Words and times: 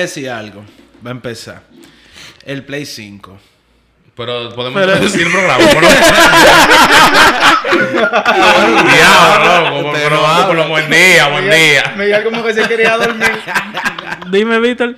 decir 0.00 0.30
algo. 0.30 0.64
Va 1.04 1.10
a 1.10 1.12
empezar. 1.12 1.62
El 2.44 2.64
Play 2.64 2.86
5. 2.86 3.38
Pero 4.16 4.54
podemos 4.54 4.86
decir 5.00 5.26
el 5.26 5.32
programa. 5.32 5.64
Pero 5.70 5.88
Pero 9.92 10.20
pero 10.48 10.68
buen 10.68 10.90
día, 10.90 11.28
buen 11.28 11.50
día. 11.50 11.94
Miguel 11.96 12.24
como 12.24 12.42
que 12.44 12.54
se 12.54 12.62
quería 12.68 12.96
dormir. 12.96 13.30
Dime, 14.30 14.60
Víctor. 14.60 14.96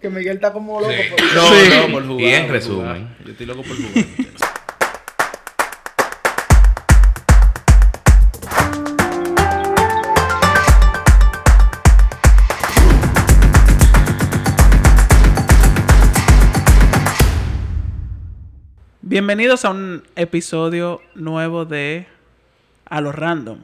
que 0.00 0.10
Miguel 0.10 0.36
está 0.36 0.52
como 0.52 0.80
loco. 0.80 0.92
Sí. 0.92 0.98
por- 1.10 1.34
No, 1.34 1.48
Sí. 1.48 1.68
no, 1.86 1.92
por 1.92 2.06
jugar. 2.06 2.22
Y 2.22 2.34
en 2.34 2.48
resumen. 2.48 2.86
jugar. 2.86 3.00
Yo 3.24 3.32
estoy 3.32 3.46
loco 3.46 3.62
por 3.62 3.76
jugar. 3.76 4.04
Bienvenidos 19.18 19.64
a 19.64 19.70
un 19.70 20.02
episodio 20.14 21.00
nuevo 21.14 21.64
de 21.64 22.04
A 22.84 23.00
lo 23.00 23.12
Random. 23.12 23.60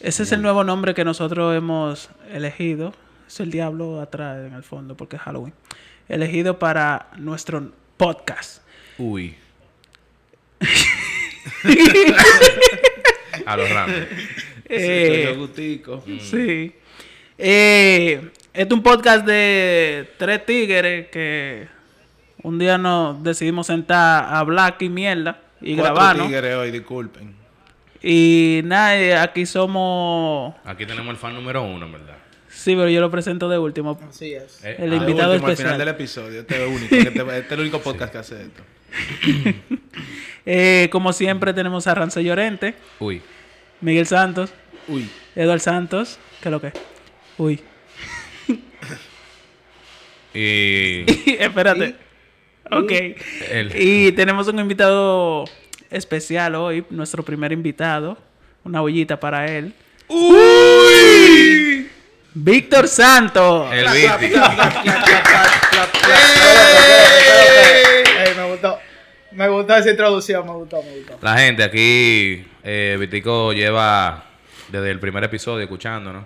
Ese 0.00 0.24
es 0.24 0.32
el 0.32 0.42
nuevo 0.42 0.64
nombre 0.64 0.92
que 0.92 1.02
nosotros 1.02 1.56
hemos 1.56 2.10
elegido. 2.30 2.92
Es 3.26 3.40
el 3.40 3.50
diablo 3.50 4.02
atrás 4.02 4.46
en 4.46 4.52
el 4.52 4.64
fondo 4.64 4.98
porque 4.98 5.16
es 5.16 5.22
Halloween. 5.22 5.54
Elegido 6.10 6.58
para 6.58 7.08
nuestro 7.16 7.72
podcast. 7.96 8.60
Uy. 8.98 9.34
A 13.46 13.56
los 13.56 13.70
random. 13.70 14.04
Eh, 14.68 15.22
Estoy 15.22 15.36
gustico. 15.38 16.04
Sí. 16.20 16.70
Eh, 17.38 18.30
este 18.52 18.62
es 18.62 18.72
un 18.72 18.82
podcast 18.82 19.24
de 19.24 20.10
tres 20.18 20.44
tigres 20.44 21.08
que 21.08 21.72
un 22.44 22.58
día 22.60 22.78
nos 22.78 23.20
decidimos 23.24 23.66
sentar 23.66 24.24
a 24.24 24.38
hablar 24.38 24.74
aquí 24.74 24.88
mierda 24.88 25.40
y 25.60 25.74
Cuatro 25.74 25.94
grabarnos. 25.94 26.26
tigres 26.28 26.54
hoy, 26.54 26.70
disculpen. 26.70 27.34
Y 28.02 28.60
nada, 28.64 28.96
eh, 28.96 29.16
aquí 29.16 29.46
somos... 29.46 30.54
Aquí 30.64 30.86
tenemos 30.86 31.10
el 31.10 31.16
fan 31.16 31.34
número 31.34 31.62
uno, 31.64 31.90
verdad. 31.90 32.18
Sí, 32.48 32.76
pero 32.76 32.88
yo 32.88 33.00
lo 33.00 33.10
presento 33.10 33.48
de 33.48 33.58
último. 33.58 33.98
Así 34.08 34.32
es. 34.34 34.62
Eh, 34.64 34.76
El 34.78 34.92
ah, 34.92 34.96
invitado 34.96 35.32
Al 35.32 35.36
último, 35.38 35.48
especial. 35.50 35.68
Al 35.68 35.74
final 35.74 35.78
del 35.78 35.88
episodio. 35.88 36.40
Este 36.40 36.54
es 36.54 36.60
el 36.60 36.68
único. 36.68 36.88
que 36.90 37.10
te- 37.10 37.20
este 37.38 37.46
es 37.46 37.52
el 37.52 37.60
único 37.60 37.80
podcast 37.80 38.12
que 38.12 38.18
hace 38.18 38.42
esto. 38.42 38.62
Eh, 40.46 40.90
como 40.92 41.14
siempre 41.14 41.54
tenemos 41.54 41.86
a 41.86 41.94
Rance 41.94 42.22
Llorente, 42.22 42.74
Uy. 43.00 43.22
Miguel 43.80 44.06
Santos, 44.06 44.52
Uy. 44.88 45.08
Eduard 45.34 45.60
Santos. 45.60 46.18
¿Qué 46.42 46.48
es 46.48 46.52
lo 46.52 46.60
que? 46.60 46.70
Uy. 47.38 47.60
Y 50.34 51.04
Espérate. 51.38 51.94
Ok. 52.70 52.92
el, 53.50 53.72
Y 53.74 54.12
tenemos 54.12 54.48
un 54.48 54.58
invitado 54.58 55.44
especial 55.90 56.54
hoy, 56.54 56.84
nuestro 56.90 57.22
primer 57.22 57.52
invitado. 57.52 58.16
Una 58.64 58.80
bullita 58.80 59.20
para 59.20 59.46
él. 59.46 59.74
¡Uy! 60.08 61.88
Víctor 62.32 62.88
Santos. 62.88 63.72
El 63.72 63.86
me 68.36 68.50
gustó. 68.50 68.78
Me 69.32 69.48
gustó 69.48 69.76
esa 69.76 69.90
introducción, 69.90 70.46
me 70.46 70.52
gustó, 70.52 70.82
me 70.82 70.96
gustó. 70.96 71.18
La 71.20 71.36
gente 71.38 71.62
aquí, 71.62 72.44
eh, 72.62 72.96
Vitico 72.98 73.52
lleva 73.52 74.24
desde 74.68 74.90
el 74.90 75.00
primer 75.00 75.24
episodio 75.24 75.62
escuchándonos. 75.64 76.24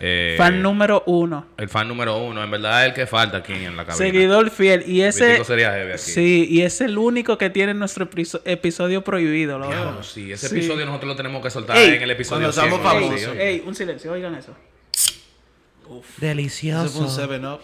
Eh, 0.00 0.34
Fan 0.36 0.60
número 0.62 1.02
uno. 1.06 1.46
El 1.56 1.68
fan 1.68 1.88
número 1.88 2.18
uno. 2.18 2.42
En 2.44 2.50
verdad 2.50 2.82
es 2.84 2.88
el 2.90 2.94
que 2.94 3.06
falta 3.06 3.38
aquí 3.38 3.52
en 3.54 3.76
la 3.76 3.84
cabina. 3.86 3.94
Seguidor 3.96 4.50
fiel. 4.50 4.84
Y 4.86 5.00
ese. 5.02 5.42
Sería 5.44 5.72
heavy 5.72 5.92
aquí. 5.92 5.98
Sí, 6.02 6.46
y 6.50 6.60
es 6.62 6.80
el 6.82 6.98
único 6.98 7.38
que 7.38 7.48
tiene 7.50 7.72
nuestro 7.74 8.04
episo- 8.10 8.42
episodio 8.44 9.02
prohibido. 9.02 9.58
loco. 9.58 9.70
Diablo, 9.72 10.02
sí. 10.02 10.30
Ese 10.32 10.48
Sí. 10.48 10.56
episodio 10.56 10.84
nosotros 10.84 11.08
lo 11.08 11.16
tenemos 11.16 11.42
que 11.42 11.50
soltar 11.50 11.76
Ey, 11.78 11.94
en 11.94 12.02
el 12.02 12.10
episodio 12.10 12.50
cuando 12.50 12.52
seamos 12.52 12.80
100, 12.80 13.00
¿no? 13.00 13.06
famosos. 13.08 13.36
Ey, 13.38 13.62
un 13.64 13.74
silencio, 13.74 14.12
oigan 14.12 14.34
eso. 14.34 14.54
Ese 16.20 16.88
fue 16.88 17.02
un 17.02 17.08
7-Up. 17.10 17.60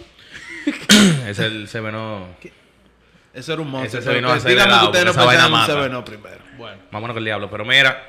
Es 1.29 1.39
el 1.39 1.69
se 1.69 1.81
venó. 1.81 2.27
Ese 3.35 3.53
era 3.53 3.61
un 3.61 3.71
monstruo. 3.71 4.01
Ese 4.01 4.09
se 4.11 4.15
vino 4.15 4.31
a 4.31 4.35
hacer 4.35 4.51
dígame 4.53 4.79
que 4.81 4.85
ustedes 4.87 5.05
no 5.17 5.33
en 5.33 5.45
un 5.45 5.51
mata. 5.51 5.73
7-Up 5.75 6.05
primero. 6.05 6.39
Bueno. 6.57 6.79
Vámonos 6.91 7.15
con 7.15 7.19
el 7.19 7.25
diablo. 7.25 7.51
Pero 7.51 7.65
mira, 7.65 8.03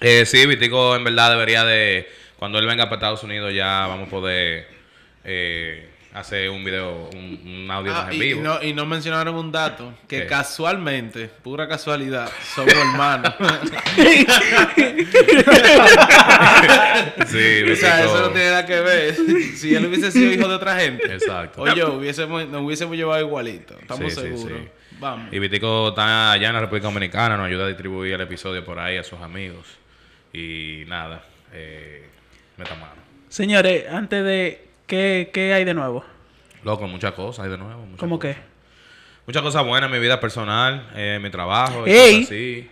eh, 0.00 0.26
sí, 0.26 0.44
Vitico 0.46 0.94
en 0.96 1.04
verdad 1.04 1.30
debería 1.30 1.64
de. 1.64 2.08
Cuando 2.38 2.58
él 2.58 2.66
venga 2.66 2.84
para 2.84 2.96
Estados 2.96 3.22
Unidos 3.22 3.52
ya 3.54 3.86
vamos 3.86 4.08
a 4.08 4.10
poder 4.10 4.68
eh, 5.24 5.88
hacer 6.12 6.48
un 6.50 6.64
video, 6.64 7.10
un, 7.14 7.40
un 7.64 7.70
audio 7.70 7.92
Ah, 7.94 8.04
más 8.04 8.08
en 8.08 8.14
y 8.14 8.18
vivo. 8.20 8.42
no, 8.42 8.62
y 8.62 8.72
no 8.72 8.86
mencionaron 8.86 9.34
un 9.34 9.52
dato 9.52 9.92
que 10.08 10.20
¿Qué? 10.20 10.26
casualmente, 10.26 11.26
pura 11.28 11.68
casualidad, 11.68 12.30
somos 12.54 12.72
hermanos. 12.74 13.34
Sí, 17.26 17.62
o 17.70 17.76
sea, 17.76 18.04
eso 18.04 18.20
no 18.20 18.30
tiene 18.30 18.50
nada 18.50 18.66
que 18.66 18.80
ver. 18.80 19.14
Si 19.56 19.74
él 19.74 19.86
hubiese 19.86 20.10
sido 20.12 20.32
hijo 20.32 20.48
de 20.48 20.54
otra 20.54 20.76
gente, 20.78 21.12
Exacto. 21.12 21.62
o 21.62 21.74
yo, 21.74 21.94
hubiésemos, 21.94 22.48
nos 22.48 22.62
hubiésemos 22.62 22.96
llevado 22.96 23.20
igualito. 23.20 23.76
Estamos 23.80 24.12
Sí, 24.14 24.20
sí, 24.20 24.26
seguros. 24.28 24.58
sí. 24.62 24.68
Vamos. 24.98 25.32
Y 25.32 25.38
Vitico 25.38 25.90
está 25.90 26.32
allá 26.32 26.48
en 26.48 26.54
la 26.54 26.60
República 26.60 26.86
Dominicana, 26.86 27.36
nos 27.36 27.46
ayuda 27.46 27.64
a 27.64 27.68
distribuir 27.68 28.14
el 28.14 28.20
episodio 28.22 28.64
por 28.64 28.78
ahí 28.78 28.96
a 28.96 29.04
sus 29.04 29.20
amigos. 29.20 29.66
Y 30.32 30.84
nada, 30.86 31.22
eh, 31.52 32.06
meta 32.56 32.74
mano. 32.74 32.94
Señores, 33.28 33.84
antes 33.90 34.24
de. 34.24 34.68
¿Qué, 34.86 35.30
qué 35.32 35.52
hay 35.52 35.64
de 35.64 35.74
nuevo? 35.74 36.04
Loco, 36.62 36.86
muchas 36.86 37.12
cosas 37.12 37.44
hay 37.44 37.50
de 37.50 37.58
nuevo. 37.58 37.80
muchas 37.82 37.98
¿Cómo 38.00 38.18
cosas. 38.18 38.36
que? 38.36 38.42
Muchas 39.26 39.42
cosas 39.42 39.64
buenas 39.64 39.88
en 39.88 39.92
mi 39.94 40.00
vida 40.00 40.20
personal, 40.20 40.88
eh, 40.94 41.18
mi 41.20 41.30
trabajo. 41.30 41.84
Ey, 41.86 42.22
así. 42.22 42.70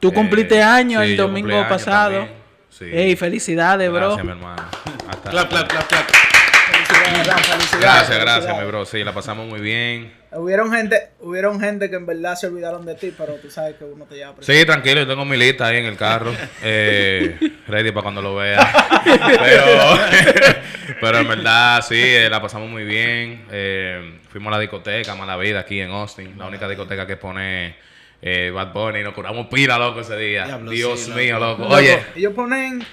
Tú 0.00 0.08
Eh, 0.08 0.12
cumpliste 0.14 0.62
años 0.62 1.04
sí, 1.04 1.10
el 1.10 1.16
domingo 1.18 1.66
pasado. 1.68 2.26
Sí. 2.70 2.86
Ey, 2.90 3.16
felicidades, 3.16 3.90
bro. 3.90 4.00
Gracias, 4.16 4.24
mi 4.24 4.30
hermano. 4.30 4.62
Hasta- 5.08 5.30
Clap, 5.30 5.48
clap, 5.50 5.68
clap, 5.68 5.86
clap. 5.88 6.06
Felicidades, 6.08 7.46
felicidades, 7.46 7.80
Gracias, 7.80 8.08
gracias, 8.08 8.34
felicidades. 8.36 8.60
mi 8.64 8.66
bro. 8.70 8.84
Sí, 8.86 9.04
la 9.04 9.12
pasamos 9.12 9.46
muy 9.46 9.60
bien. 9.60 10.19
Hubieron 10.32 10.70
gente, 10.72 11.08
hubieron 11.20 11.60
gente 11.60 11.90
que 11.90 11.96
en 11.96 12.06
verdad 12.06 12.36
se 12.36 12.46
olvidaron 12.46 12.86
de 12.86 12.94
ti, 12.94 13.12
pero 13.18 13.34
tú 13.34 13.50
sabes 13.50 13.74
que 13.74 13.84
uno 13.84 14.04
te 14.04 14.14
lleva. 14.14 14.34
Sí, 14.40 14.64
tranquilo, 14.64 15.00
yo 15.00 15.08
tengo 15.08 15.24
mi 15.24 15.36
lista 15.36 15.66
ahí 15.66 15.78
en 15.78 15.86
el 15.86 15.96
carro. 15.96 16.32
Eh, 16.62 17.36
ready 17.66 17.90
para 17.90 18.02
cuando 18.02 18.22
lo 18.22 18.36
vea. 18.36 18.60
Pero, 19.04 19.64
pero 21.00 21.18
en 21.18 21.28
verdad, 21.28 21.82
sí, 21.86 21.98
eh, 21.98 22.28
la 22.28 22.40
pasamos 22.42 22.68
muy 22.68 22.84
bien. 22.84 23.46
Eh, 23.50 24.18
fuimos 24.28 24.52
a 24.52 24.56
la 24.56 24.60
discoteca, 24.60 25.14
Mala 25.14 25.36
Vida, 25.36 25.60
aquí 25.60 25.80
en 25.80 25.90
Austin. 25.90 26.34
La 26.38 26.46
única 26.46 26.68
discoteca 26.68 27.06
que 27.06 27.16
pone 27.16 27.74
eh, 28.20 28.50
Bad 28.54 28.72
Bunny. 28.72 29.02
Nos 29.02 29.14
curamos 29.14 29.46
pila, 29.46 29.78
loco, 29.78 30.00
ese 30.00 30.16
día. 30.16 30.44
Diablo, 30.46 30.70
Dios 30.70 31.00
sí, 31.00 31.10
mío, 31.12 31.38
loco. 31.38 31.62
loco. 31.62 31.74
Oye, 31.74 31.98
Ellos 32.14 32.34
ponen, 32.34 32.84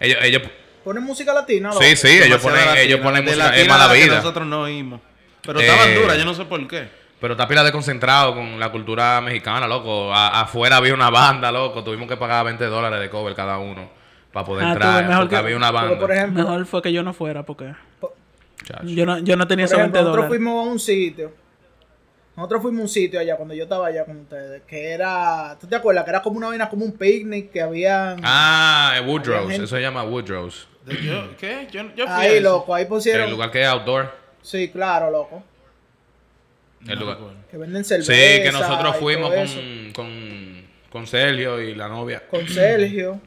ellos, 0.00 0.18
ellos, 0.22 0.42
ponen 0.82 1.02
música 1.02 1.34
latina, 1.34 1.68
loco. 1.68 1.82
sí, 1.82 1.94
sí, 1.96 2.08
ellos 2.22 2.40
ponen, 2.40 2.60
latina. 2.60 2.80
ellos 2.80 3.00
ponen 3.00 3.24
música, 3.24 3.44
latina 3.44 3.62
es 3.62 3.68
Mala 3.68 3.92
Vida. 3.92 4.16
Nosotros 4.16 4.46
no 4.46 4.62
oímos. 4.62 5.00
Pero 5.44 5.60
Eh, 5.60 5.66
estaban 5.66 5.94
duras, 5.94 6.16
yo 6.18 6.24
no 6.24 6.34
sé 6.34 6.44
por 6.44 6.66
qué. 6.68 6.88
Pero 7.20 7.34
está 7.34 7.46
pila 7.48 7.62
de 7.64 7.72
concentrado 7.72 8.34
con 8.34 8.58
la 8.60 8.70
cultura 8.70 9.20
mexicana, 9.20 9.66
loco. 9.66 10.12
A- 10.12 10.40
afuera 10.42 10.76
había 10.76 10.92
una 10.94 11.10
banda, 11.10 11.50
loco. 11.52 11.82
Tuvimos 11.82 12.08
que 12.08 12.16
pagar 12.16 12.44
20 12.44 12.64
dólares 12.66 13.00
de 13.00 13.08
cover 13.08 13.34
cada 13.34 13.58
uno 13.58 13.88
para 14.32 14.44
poder 14.46 14.64
Ah, 14.64 14.68
tú, 14.68 14.72
entrar. 14.74 15.04
mejor 15.06 15.22
porque 15.24 15.30
que- 15.30 15.36
había 15.38 15.56
una 15.56 15.70
banda. 15.70 15.98
por 15.98 16.12
ejemplo, 16.12 16.42
Mejor 16.44 16.66
fue 16.66 16.82
que 16.82 16.92
yo 16.92 17.02
no 17.02 17.12
fuera 17.14 17.42
porque 17.44 17.72
Chacho. 18.64 18.82
yo 18.84 19.06
no, 19.06 19.18
yo 19.18 19.36
no 19.36 19.46
tenía 19.46 19.64
por 19.66 19.72
esos 19.72 19.78
ejemplo 19.78 20.00
20 20.00 20.00
nosotros 20.00 20.16
dólares. 20.16 20.28
fuimos 20.28 20.66
a 20.66 20.70
un 20.70 20.78
sitio. 20.78 21.32
Nosotros 22.36 22.62
fuimos 22.62 22.80
a 22.80 22.82
un 22.82 22.88
sitio 22.88 23.20
allá 23.20 23.36
cuando 23.36 23.54
yo 23.54 23.62
estaba 23.62 23.86
allá 23.86 24.04
con 24.04 24.20
ustedes, 24.22 24.62
que 24.66 24.90
era, 24.90 25.56
¿tú 25.60 25.68
te 25.68 25.76
acuerdas? 25.76 26.02
Que 26.04 26.10
era 26.10 26.20
como 26.20 26.36
una 26.38 26.48
vaina, 26.48 26.68
como 26.68 26.84
un 26.84 26.92
picnic, 26.92 27.52
que 27.52 27.62
había 27.62 28.16
Ah, 28.24 28.94
eh, 28.96 29.00
Woodrow's. 29.02 29.36
Había 29.38 29.50
gente- 29.50 29.64
Eso 29.66 29.76
se 29.76 29.80
llama 29.82 30.02
yo- 30.04 31.36
¿Qué? 31.38 31.68
Yo, 31.70 31.82
yo 31.94 32.04
fui 32.06 32.12
a 32.12 32.18
ahí, 32.18 32.32
eso. 32.34 32.42
loco, 32.42 32.74
ahí 32.74 32.86
pusieron. 32.86 33.26
El 33.26 33.30
lugar 33.30 33.50
que 33.52 33.62
es 33.62 33.68
outdoor. 33.68 34.23
Sí, 34.44 34.68
claro, 34.68 35.10
loco. 35.10 35.42
El 36.86 36.98
No 36.98 37.00
lugar. 37.00 37.18
Que 37.50 37.56
venden 37.56 37.82
cerveza. 37.82 38.12
Sí, 38.12 38.42
que 38.42 38.50
nosotros 38.52 38.96
fuimos 38.96 39.32
con, 39.32 39.92
con, 39.94 40.62
con 40.90 41.06
Sergio 41.06 41.60
y 41.62 41.74
la 41.74 41.88
novia. 41.88 42.22
con 42.28 42.46
Sergio. 42.46 43.18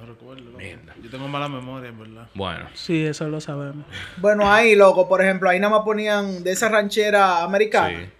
No 0.00 0.06
recuerdo. 0.06 0.42
loco. 0.44 0.58
Mierda. 0.58 0.94
Yo 1.02 1.10
tengo 1.10 1.28
mala 1.28 1.48
memoria, 1.50 1.90
en 1.90 1.98
verdad. 1.98 2.28
Bueno. 2.32 2.66
Sí, 2.72 3.04
eso 3.04 3.28
lo 3.28 3.42
sabemos. 3.42 3.84
Bueno, 4.16 4.50
ahí, 4.50 4.74
loco, 4.74 5.06
por 5.06 5.20
ejemplo, 5.20 5.50
ahí 5.50 5.60
nada 5.60 5.76
más 5.76 5.84
ponían 5.84 6.42
de 6.42 6.52
esa 6.52 6.70
ranchera 6.70 7.42
americana. 7.42 7.98
Sí. 8.00 8.10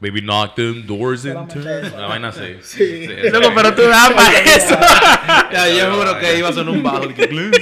Baby 0.00 0.20
knocked 0.20 0.54
them 0.56 0.86
doors 0.86 1.24
into. 1.24 1.58
Una 1.58 2.06
vaina 2.06 2.28
así. 2.28 2.58
Sí. 2.62 3.06
Loco, 3.32 3.48
pero 3.54 3.74
tú 3.74 3.82
para 4.14 4.38
eso. 4.56 4.78
Ya, 5.52 5.68
yo 5.70 5.90
juro 5.94 6.18
que 6.18 6.38
iba 6.38 6.50
a 6.50 6.52
sonar 6.52 6.74
un 6.74 6.82
bajo. 6.82 7.04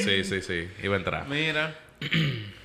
Sí, 0.04 0.24
sí, 0.24 0.42
sí. 0.42 0.68
Iba 0.82 0.96
a 0.96 0.98
entrar. 0.98 1.28
Mira. 1.28 1.72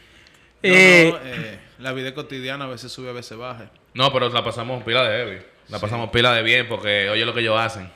No, 0.64 0.70
Eh, 0.70 1.12
no, 1.12 1.20
eh, 1.24 1.60
la 1.80 1.94
vida 1.94 2.14
cotidiana 2.14 2.66
a 2.66 2.68
veces 2.68 2.92
sube, 2.92 3.10
a 3.10 3.14
veces 3.14 3.38
baja. 3.38 3.72
No, 3.94 4.12
pero 4.14 4.30
la 4.30 4.44
pasamos 4.44 4.84
pila 4.84 5.08
de 5.10 5.18
heavy. 5.18 5.42
La 5.70 5.80
pasamos 5.80 6.10
pila 6.12 6.34
de 6.34 6.44
bien 6.44 6.68
porque 6.68 7.10
oye 7.10 7.26
lo 7.26 7.34
que 7.34 7.40
ellos 7.42 7.58
hacen. 7.60 7.90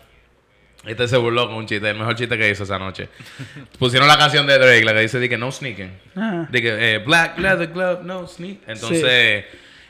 Este 0.85 1.07
se 1.07 1.17
burló 1.17 1.47
con 1.47 1.55
un 1.57 1.65
chiste, 1.65 1.89
el 1.89 1.97
mejor 1.97 2.15
chiste 2.15 2.37
que 2.37 2.49
hizo 2.49 2.63
esa 2.63 2.77
noche. 2.77 3.09
Pusieron 3.79 4.07
la 4.07 4.17
canción 4.17 4.45
de 4.45 4.57
Drake, 4.59 4.83
la 4.85 4.93
que 4.93 4.99
dice, 5.01 5.19
di 5.19 5.27
que 5.27 5.37
no 5.37 5.51
sneaking. 5.51 5.91
De 6.49 6.61
que 6.61 6.95
eh, 6.95 6.97
Black 6.99 7.39
Leather 7.39 7.67
Glove, 7.71 8.03
no 8.03 8.27
sneak. 8.27 8.59
Entonces, 8.67 9.45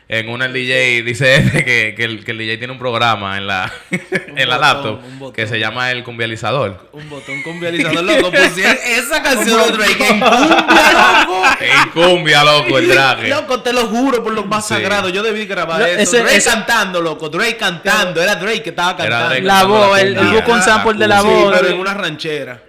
en 0.08 0.30
una 0.30 0.46
el 0.46 0.54
DJ 0.54 1.02
dice 1.04 1.36
este 1.38 1.66
que, 1.66 1.96
que, 1.98 2.04
el, 2.04 2.24
que 2.24 2.32
el 2.32 2.38
DJ 2.38 2.58
tiene 2.58 2.74
un 2.74 2.80
programa 2.80 3.38
en 3.38 3.48
la, 3.48 3.72
en 3.90 4.48
la 4.50 4.74
botón, 4.76 5.00
laptop 5.02 5.34
que 5.34 5.48
se 5.48 5.58
llama 5.60 5.90
el 5.92 6.04
cumbializador. 6.04 6.90
Un 6.94 7.10
botón 7.10 7.42
con 7.42 7.60
vializador, 7.60 8.04
loco. 8.04 8.32
Pusieron 8.32 8.78
esa 8.86 9.24
canción 9.24 9.60
de 9.72 9.78
Drake 9.78 10.08
en 10.08 10.20
cumbia, 10.20 10.94
loco. 11.26 11.44
En 11.60 11.90
cumbia, 11.92 12.44
loco, 12.44 12.78
el 12.78 12.90
traje. 12.92 13.28
Loco, 13.30 13.62
te 13.62 13.74
lo 13.74 13.88
juro 13.88 14.24
por 14.24 14.34
lo 14.34 14.44
más 14.46 14.68
Sí. 14.68 14.76
sagrado. 14.76 15.10
Yo 15.10 15.24
debí 15.24 15.46
grabar 15.48 15.80
No, 15.80 15.86
eso. 15.88 16.00
ese- 16.02 16.20
Drake 16.20 16.36
ese- 16.38 16.50
cantando, 16.52 17.02
loco. 17.02 17.30
Drake 17.30 17.58
cantando. 17.58 18.22
Era 18.22 18.36
Drake 18.36 18.62
que 18.62 18.70
estaba 18.70 18.96
cantando. 18.96 19.40
La 19.42 19.64
voz, 19.64 20.00
el- 20.00 20.16
el 20.18 20.44
un 20.48 20.62
sample 20.62 20.94
de 20.94 21.08
la 21.08 21.22
Sí, 21.22 21.28
voz. 21.28 21.54
pero 21.58 21.70
en 21.74 21.80
una 21.80 21.94
ranchera. 21.96 22.62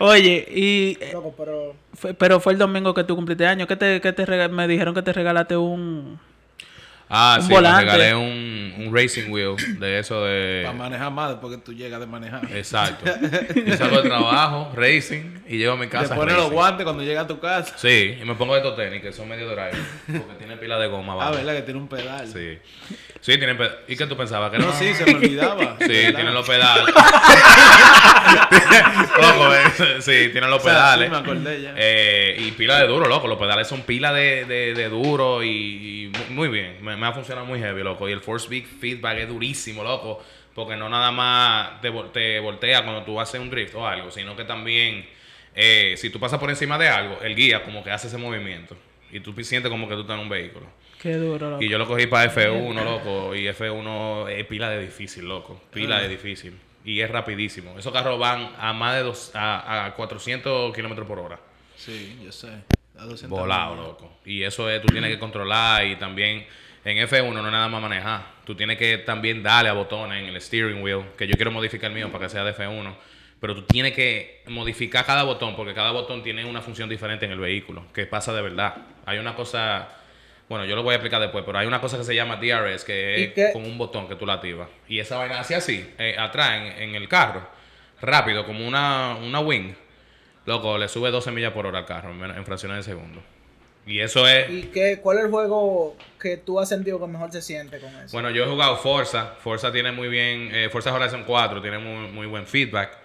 Oye, 0.00 0.46
y 0.50 0.98
eh, 1.00 1.10
Loco, 1.12 1.34
pero. 1.36 1.74
fue- 1.94 2.14
pero 2.14 2.40
fue 2.40 2.52
el 2.52 2.58
domingo 2.58 2.94
que 2.94 3.04
tú 3.04 3.14
cumpliste 3.14 3.46
años. 3.46 3.68
¿Qué 3.68 3.76
te, 3.76 4.00
qué 4.00 4.12
te 4.12 4.48
me 4.48 4.66
dijeron 4.68 4.94
que 4.94 5.02
te 5.02 5.12
regalaste 5.12 5.56
un 5.56 6.18
Ah, 7.08 7.36
Un 7.40 7.46
sí, 7.46 7.52
volante. 7.52 7.84
me 7.84 7.92
regalé 7.92 8.14
un, 8.14 8.74
un 8.86 8.94
racing 8.94 9.30
wheel 9.30 9.54
de 9.78 9.98
eso 9.98 10.24
de... 10.24 10.62
Para 10.64 10.76
manejar 10.76 11.12
más 11.12 11.30
después 11.30 11.54
que 11.56 11.62
tú 11.62 11.72
llegas 11.74 12.00
de 12.00 12.06
manejar. 12.06 12.40
Exacto. 12.52 13.04
Yo 13.66 13.76
salgo 13.76 13.98
del 14.00 14.08
trabajo, 14.08 14.72
racing, 14.74 15.38
y 15.46 15.58
llego 15.58 15.74
a 15.74 15.76
mi 15.76 15.86
Te 15.86 15.90
casa. 15.90 16.14
pones 16.14 16.34
los 16.34 16.50
guantes 16.50 16.82
cuando 16.84 17.02
llegas 17.04 17.24
a 17.24 17.28
tu 17.28 17.38
casa. 17.38 17.74
Sí, 17.76 18.16
y 18.20 18.24
me 18.24 18.34
pongo 18.34 18.56
estos 18.56 18.74
tenis 18.74 19.02
que 19.02 19.12
son 19.12 19.28
medio 19.28 19.46
drive, 19.50 19.72
porque 20.06 20.34
tiene 20.38 20.56
pila 20.56 20.78
de 20.78 20.88
goma 20.88 21.14
Ah, 21.20 21.30
verdad 21.30 21.54
que 21.54 21.62
tiene 21.62 21.78
un 21.78 21.88
pedal. 21.88 22.26
Sí. 22.26 22.58
Sí, 23.20 23.36
tienen 23.38 23.56
pedales. 23.58 23.78
¿Y 23.86 23.96
qué 23.96 24.06
tú 24.06 24.16
pensabas? 24.16 24.50
¿Que 24.50 24.58
No, 24.58 24.66
no? 24.66 24.72
sí, 24.72 24.92
se 24.94 25.04
me 25.04 25.14
olvidaba. 25.14 25.76
Sí, 25.80 25.86
tienen 25.86 26.32
los 26.34 26.46
pedales. 26.48 26.94
loco, 29.20 29.54
eh, 29.54 30.00
sí, 30.00 30.28
tienen 30.32 30.50
los 30.50 30.60
O 30.60 30.62
sea, 30.64 30.72
pedales. 30.72 31.06
sí, 31.08 31.10
me 31.12 31.16
acordé 31.18 31.62
ya. 31.62 31.74
Eh, 31.76 32.36
y 32.38 32.50
pila 32.52 32.78
de 32.80 32.86
duro, 32.86 33.06
loco. 33.08 33.28
Los 33.28 33.38
pedales 33.38 33.66
son 33.68 33.82
pila 33.82 34.12
de, 34.12 34.44
de, 34.44 34.74
de 34.74 34.88
duro 34.88 35.42
y, 35.42 35.48
y 35.48 36.08
mu- 36.08 36.34
muy 36.34 36.48
bien. 36.48 36.76
Me, 36.82 36.93
me 36.96 37.06
ha 37.06 37.12
funcionado 37.12 37.46
muy 37.46 37.58
heavy, 37.58 37.82
loco. 37.82 38.08
Y 38.08 38.12
el 38.12 38.20
force 38.20 38.48
big 38.48 38.66
feedback 38.66 39.18
es 39.18 39.28
durísimo, 39.28 39.82
loco. 39.82 40.22
Porque 40.54 40.76
no 40.76 40.88
nada 40.88 41.10
más 41.10 41.80
te, 41.80 41.90
te 42.12 42.38
voltea 42.38 42.84
cuando 42.84 43.02
tú 43.02 43.20
haces 43.20 43.40
un 43.40 43.50
drift 43.50 43.74
o 43.74 43.86
algo, 43.86 44.10
sino 44.10 44.36
que 44.36 44.44
también 44.44 45.04
eh, 45.54 45.94
si 45.96 46.10
tú 46.10 46.18
pasas 46.18 46.38
por 46.38 46.50
encima 46.50 46.76
de 46.78 46.88
algo, 46.88 47.20
el 47.22 47.34
guía 47.34 47.62
como 47.62 47.82
que 47.84 47.90
hace 47.90 48.08
ese 48.08 48.18
movimiento. 48.18 48.76
Y 49.10 49.20
tú 49.20 49.32
sientes 49.44 49.70
como 49.70 49.88
que 49.88 49.94
tú 49.94 50.00
estás 50.00 50.16
en 50.16 50.22
un 50.22 50.28
vehículo. 50.28 50.66
Qué 51.00 51.14
duro, 51.14 51.50
loco. 51.50 51.62
Y 51.62 51.68
yo 51.68 51.78
lo 51.78 51.86
cogí 51.86 52.06
para 52.06 52.32
F1, 52.32 52.82
loco. 52.82 53.34
Y 53.34 53.46
F1 53.46 54.30
es 54.30 54.46
pila 54.46 54.70
de 54.70 54.80
difícil, 54.80 55.26
loco. 55.26 55.60
Pila 55.72 56.00
de 56.00 56.08
difícil. 56.08 56.58
Y 56.84 57.00
es 57.00 57.10
rapidísimo. 57.10 57.78
Esos 57.78 57.92
carros 57.92 58.18
van 58.18 58.52
a 58.58 58.72
más 58.72 58.96
de 58.96 59.02
dos, 59.02 59.30
a, 59.34 59.86
a 59.86 59.94
400 59.94 60.74
kilómetros 60.74 61.06
por 61.06 61.18
hora. 61.18 61.38
Sí, 61.76 62.18
yo 62.24 62.32
sé. 62.32 62.48
A 62.98 63.04
200 63.04 63.28
Volado, 63.28 63.76
loco. 63.76 64.18
Y 64.24 64.42
eso 64.42 64.68
es, 64.68 64.80
tú 64.82 64.88
tienes 64.88 65.10
que 65.10 65.18
controlar 65.18 65.86
y 65.86 65.96
también 65.96 66.46
en 66.84 66.98
F1 66.98 67.32
no 67.32 67.46
es 67.46 67.52
nada 67.52 67.68
más 67.68 67.80
manejar. 67.80 68.22
Tú 68.44 68.54
tienes 68.54 68.76
que 68.76 68.98
también 68.98 69.42
darle 69.42 69.70
a 69.70 69.72
botones 69.72 70.22
en 70.22 70.28
el 70.28 70.40
steering 70.40 70.82
wheel, 70.82 71.04
que 71.16 71.26
yo 71.26 71.34
quiero 71.34 71.50
modificar 71.50 71.90
el 71.90 71.96
mío 71.96 72.12
para 72.12 72.24
que 72.26 72.30
sea 72.30 72.44
de 72.44 72.54
F1. 72.54 72.94
Pero 73.40 73.54
tú 73.54 73.62
tienes 73.62 73.92
que 73.92 74.42
modificar 74.48 75.04
cada 75.04 75.22
botón, 75.22 75.56
porque 75.56 75.74
cada 75.74 75.90
botón 75.90 76.22
tiene 76.22 76.44
una 76.44 76.60
función 76.62 76.88
diferente 76.88 77.24
en 77.24 77.32
el 77.32 77.40
vehículo, 77.40 77.86
que 77.92 78.06
pasa 78.06 78.32
de 78.32 78.42
verdad. 78.42 78.74
Hay 79.06 79.18
una 79.18 79.34
cosa, 79.34 79.88
bueno, 80.48 80.64
yo 80.66 80.76
lo 80.76 80.82
voy 80.82 80.92
a 80.92 80.96
explicar 80.96 81.20
después, 81.20 81.44
pero 81.44 81.58
hay 81.58 81.66
una 81.66 81.80
cosa 81.80 81.96
que 81.98 82.04
se 82.04 82.14
llama 82.14 82.36
DRS, 82.36 82.84
que 82.84 83.18
¿Y 83.18 83.22
es 83.24 83.32
qué? 83.32 83.50
con 83.52 83.64
un 83.64 83.76
botón 83.76 84.06
que 84.06 84.16
tú 84.16 84.26
la 84.26 84.34
activas. 84.34 84.68
Y 84.88 84.98
esa 84.98 85.16
vaina 85.16 85.40
hace 85.40 85.54
así, 85.54 85.90
eh, 85.98 86.16
atrás 86.18 86.52
en, 86.52 86.90
en 86.90 86.94
el 86.94 87.08
carro, 87.08 87.46
rápido, 88.00 88.46
como 88.46 88.66
una, 88.66 89.16
una 89.16 89.40
wing. 89.40 89.74
Loco, 90.46 90.76
le 90.76 90.88
sube 90.88 91.10
12 91.10 91.30
millas 91.30 91.52
por 91.52 91.66
hora 91.66 91.78
al 91.78 91.86
carro 91.86 92.10
en 92.12 92.44
fracciones 92.44 92.78
de 92.78 92.82
segundo. 92.82 93.22
Y 93.86 94.00
eso 94.00 94.26
es. 94.26 94.48
¿Y 94.50 94.62
qué, 94.64 94.98
cuál 95.02 95.18
es 95.18 95.24
el 95.24 95.30
juego 95.30 95.96
que 96.18 96.38
tú 96.38 96.58
has 96.58 96.68
sentido 96.68 96.98
que 96.98 97.06
mejor 97.06 97.30
se 97.30 97.42
siente 97.42 97.78
con 97.78 97.90
eso? 97.96 98.12
Bueno, 98.12 98.30
yo 98.30 98.44
he 98.44 98.48
jugado 98.48 98.76
Forza. 98.78 99.34
Forza 99.40 99.70
tiene 99.70 99.92
muy 99.92 100.08
bien. 100.08 100.50
eh, 100.54 100.68
Forza 100.70 100.92
Horizon 100.92 101.24
4 101.24 101.60
tiene 101.60 101.78
muy, 101.78 102.08
muy 102.10 102.26
buen 102.26 102.46
feedback. 102.46 102.98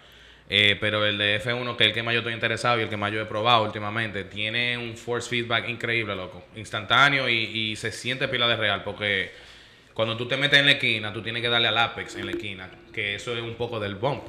Eh, 0.51 0.77
pero 0.79 1.05
el 1.05 1.17
de 1.17 1.39
F1, 1.43 1.75
que 1.75 1.83
es 1.83 1.87
el 1.89 1.93
que 1.93 2.01
más 2.01 2.13
yo 2.13 2.21
estoy 2.21 2.33
interesado 2.33 2.79
y 2.79 2.83
el 2.83 2.89
que 2.89 2.97
más 2.97 3.11
yo 3.11 3.21
he 3.21 3.25
probado 3.25 3.65
últimamente, 3.65 4.23
tiene 4.23 4.77
un 4.77 4.97
force 4.97 5.29
feedback 5.29 5.69
increíble, 5.69 6.15
loco. 6.15 6.43
Instantáneo 6.55 7.29
y, 7.29 7.35
y 7.43 7.75
se 7.75 7.91
siente 7.91 8.27
pila 8.29 8.47
de 8.47 8.55
real. 8.55 8.83
Porque 8.83 9.31
cuando 9.93 10.15
tú 10.17 10.27
te 10.27 10.37
metes 10.37 10.59
en 10.59 10.65
la 10.65 10.71
esquina, 10.71 11.13
tú 11.13 11.21
tienes 11.21 11.41
que 11.41 11.49
darle 11.49 11.67
al 11.67 11.77
apex 11.77 12.15
en 12.15 12.25
la 12.25 12.31
esquina. 12.31 12.69
Que 12.93 13.15
eso 13.15 13.35
es 13.35 13.43
un 13.43 13.55
poco 13.55 13.79
del 13.79 13.95
bump. 13.95 14.23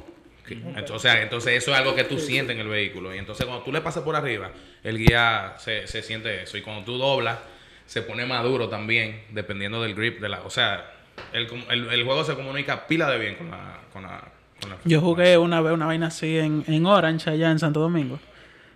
Que- 0.45 0.55
ent- 0.57 0.89
O 0.91 0.99
sea, 0.99 1.21
entonces 1.21 1.53
eso 1.57 1.71
es 1.71 1.77
algo 1.77 1.95
que 1.95 2.03
tú 2.03 2.17
sientes 2.19 2.55
en 2.55 2.61
el 2.61 2.67
vehículo. 2.67 3.13
Y 3.13 3.17
entonces 3.17 3.45
cuando 3.45 3.63
tú 3.63 3.71
le 3.71 3.81
pasas 3.81 4.03
por 4.03 4.15
arriba, 4.15 4.51
el 4.83 4.97
guía 4.97 5.53
se, 5.57 5.87
se 5.87 6.01
siente 6.01 6.43
eso. 6.43 6.57
Y 6.57 6.61
cuando 6.61 6.83
tú 6.83 6.97
doblas, 6.97 7.39
se 7.85 8.01
pone 8.01 8.25
más 8.25 8.43
duro 8.43 8.69
también, 8.69 9.23
dependiendo 9.31 9.81
del 9.81 9.93
grip 9.95 10.19
de 10.21 10.29
la. 10.29 10.41
O 10.41 10.49
sea, 10.49 10.91
el, 11.33 11.47
el, 11.69 11.87
el 11.89 12.03
juego 12.03 12.23
se 12.23 12.35
comunica 12.35 12.87
pila 12.87 13.09
de 13.09 13.19
bien 13.19 13.35
con 13.35 13.51
la. 13.51 13.79
Con 13.93 14.03
la, 14.03 14.23
con 14.61 14.69
la 14.71 14.77
Yo 14.85 15.01
jugué 15.01 15.37
una 15.37 15.59
vez 15.61 15.73
una 15.73 15.85
vaina 15.85 16.07
así 16.07 16.37
en, 16.37 16.63
en 16.67 16.85
Orange, 16.85 17.29
allá 17.29 17.51
en 17.51 17.59
Santo 17.59 17.79
Domingo. 17.79 18.19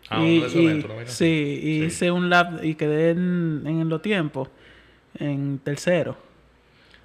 Ah, 0.09 0.19
uno 0.19 0.27
de 0.29 0.37
esos 0.37 0.55
eventos, 0.55 0.91
así. 1.03 1.13
sí, 1.15 1.59
y 1.63 1.79
Sí. 1.79 1.85
hice 1.85 2.11
un 2.11 2.29
lap 2.29 2.63
y 2.63 2.75
quedé 2.75 3.09
en, 3.11 3.63
en 3.65 3.89
los 3.89 4.01
tiempos, 4.03 4.49
en 5.17 5.57
tercero. 5.59 6.15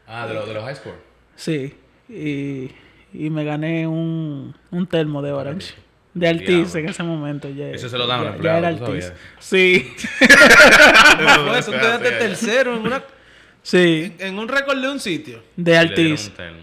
Ah, 0.06 0.26
de, 0.26 0.34
los 0.34 0.46
de 0.46 0.52
los 0.54 0.64
high 0.64 0.76
score. 0.76 0.96
Sí, 1.36 1.72
y, 2.10 2.70
y 3.12 3.30
me 3.30 3.44
gané 3.44 3.86
un, 3.86 4.54
un 4.70 4.86
termo 4.86 5.22
de 5.22 5.32
Orange. 5.32 5.74
De. 6.12 6.26
Altis 6.28 6.74
en 6.74 6.88
ese 6.88 7.02
momento. 7.04 7.48
Ya, 7.48 7.68
Eso 7.70 7.88
se 7.88 7.96
lo 7.96 8.06
dan 8.06 8.20
a 8.20 8.24
los 8.24 8.36
ya- 8.38 8.42
ya 8.42 8.58
era 8.58 8.76
¿tú 8.76 8.86
sabías? 8.86 9.12
Sí, 9.38 9.92
¿Cómo 10.18 11.48
fue 11.50 11.58
eso? 11.58 11.70
Tú 11.70 11.78
quedaste 11.78 12.10
tercero 12.12 12.74
en, 12.76 12.82
una, 12.82 13.02
sí, 13.62 14.12
en 14.18 14.38
un 14.38 14.48
récord 14.48 14.80
de 14.80 14.88
un 14.88 14.98
sitio. 15.00 15.42
de 15.56 15.72
termo. 16.36 16.58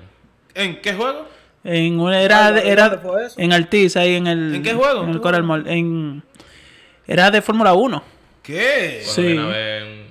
¿En 0.53 0.81
qué 0.81 0.93
juego? 0.93 1.27
En 1.63 1.99
una, 1.99 2.21
era, 2.21 2.47
¿Dónde- 2.51 2.61
de- 2.63 2.69
era 2.71 3.01
en 3.37 3.53
Altis, 3.53 3.95
ahí 3.97 4.15
en 4.15 4.27
el... 4.27 4.55
¿En 4.55 4.63
qué 4.63 4.73
juego? 4.73 5.03
En 5.03 5.09
el 5.09 5.15
¿Qué 5.15 5.21
Coral? 5.21 5.43
Mall. 5.43 5.67
En, 5.67 6.23
era 7.05 7.31
de 7.31 7.41
Fórmula 7.41 7.73
1. 7.73 8.03
¿Qué? 8.43 9.01
Sí. 9.03 9.21
viene 9.21 9.41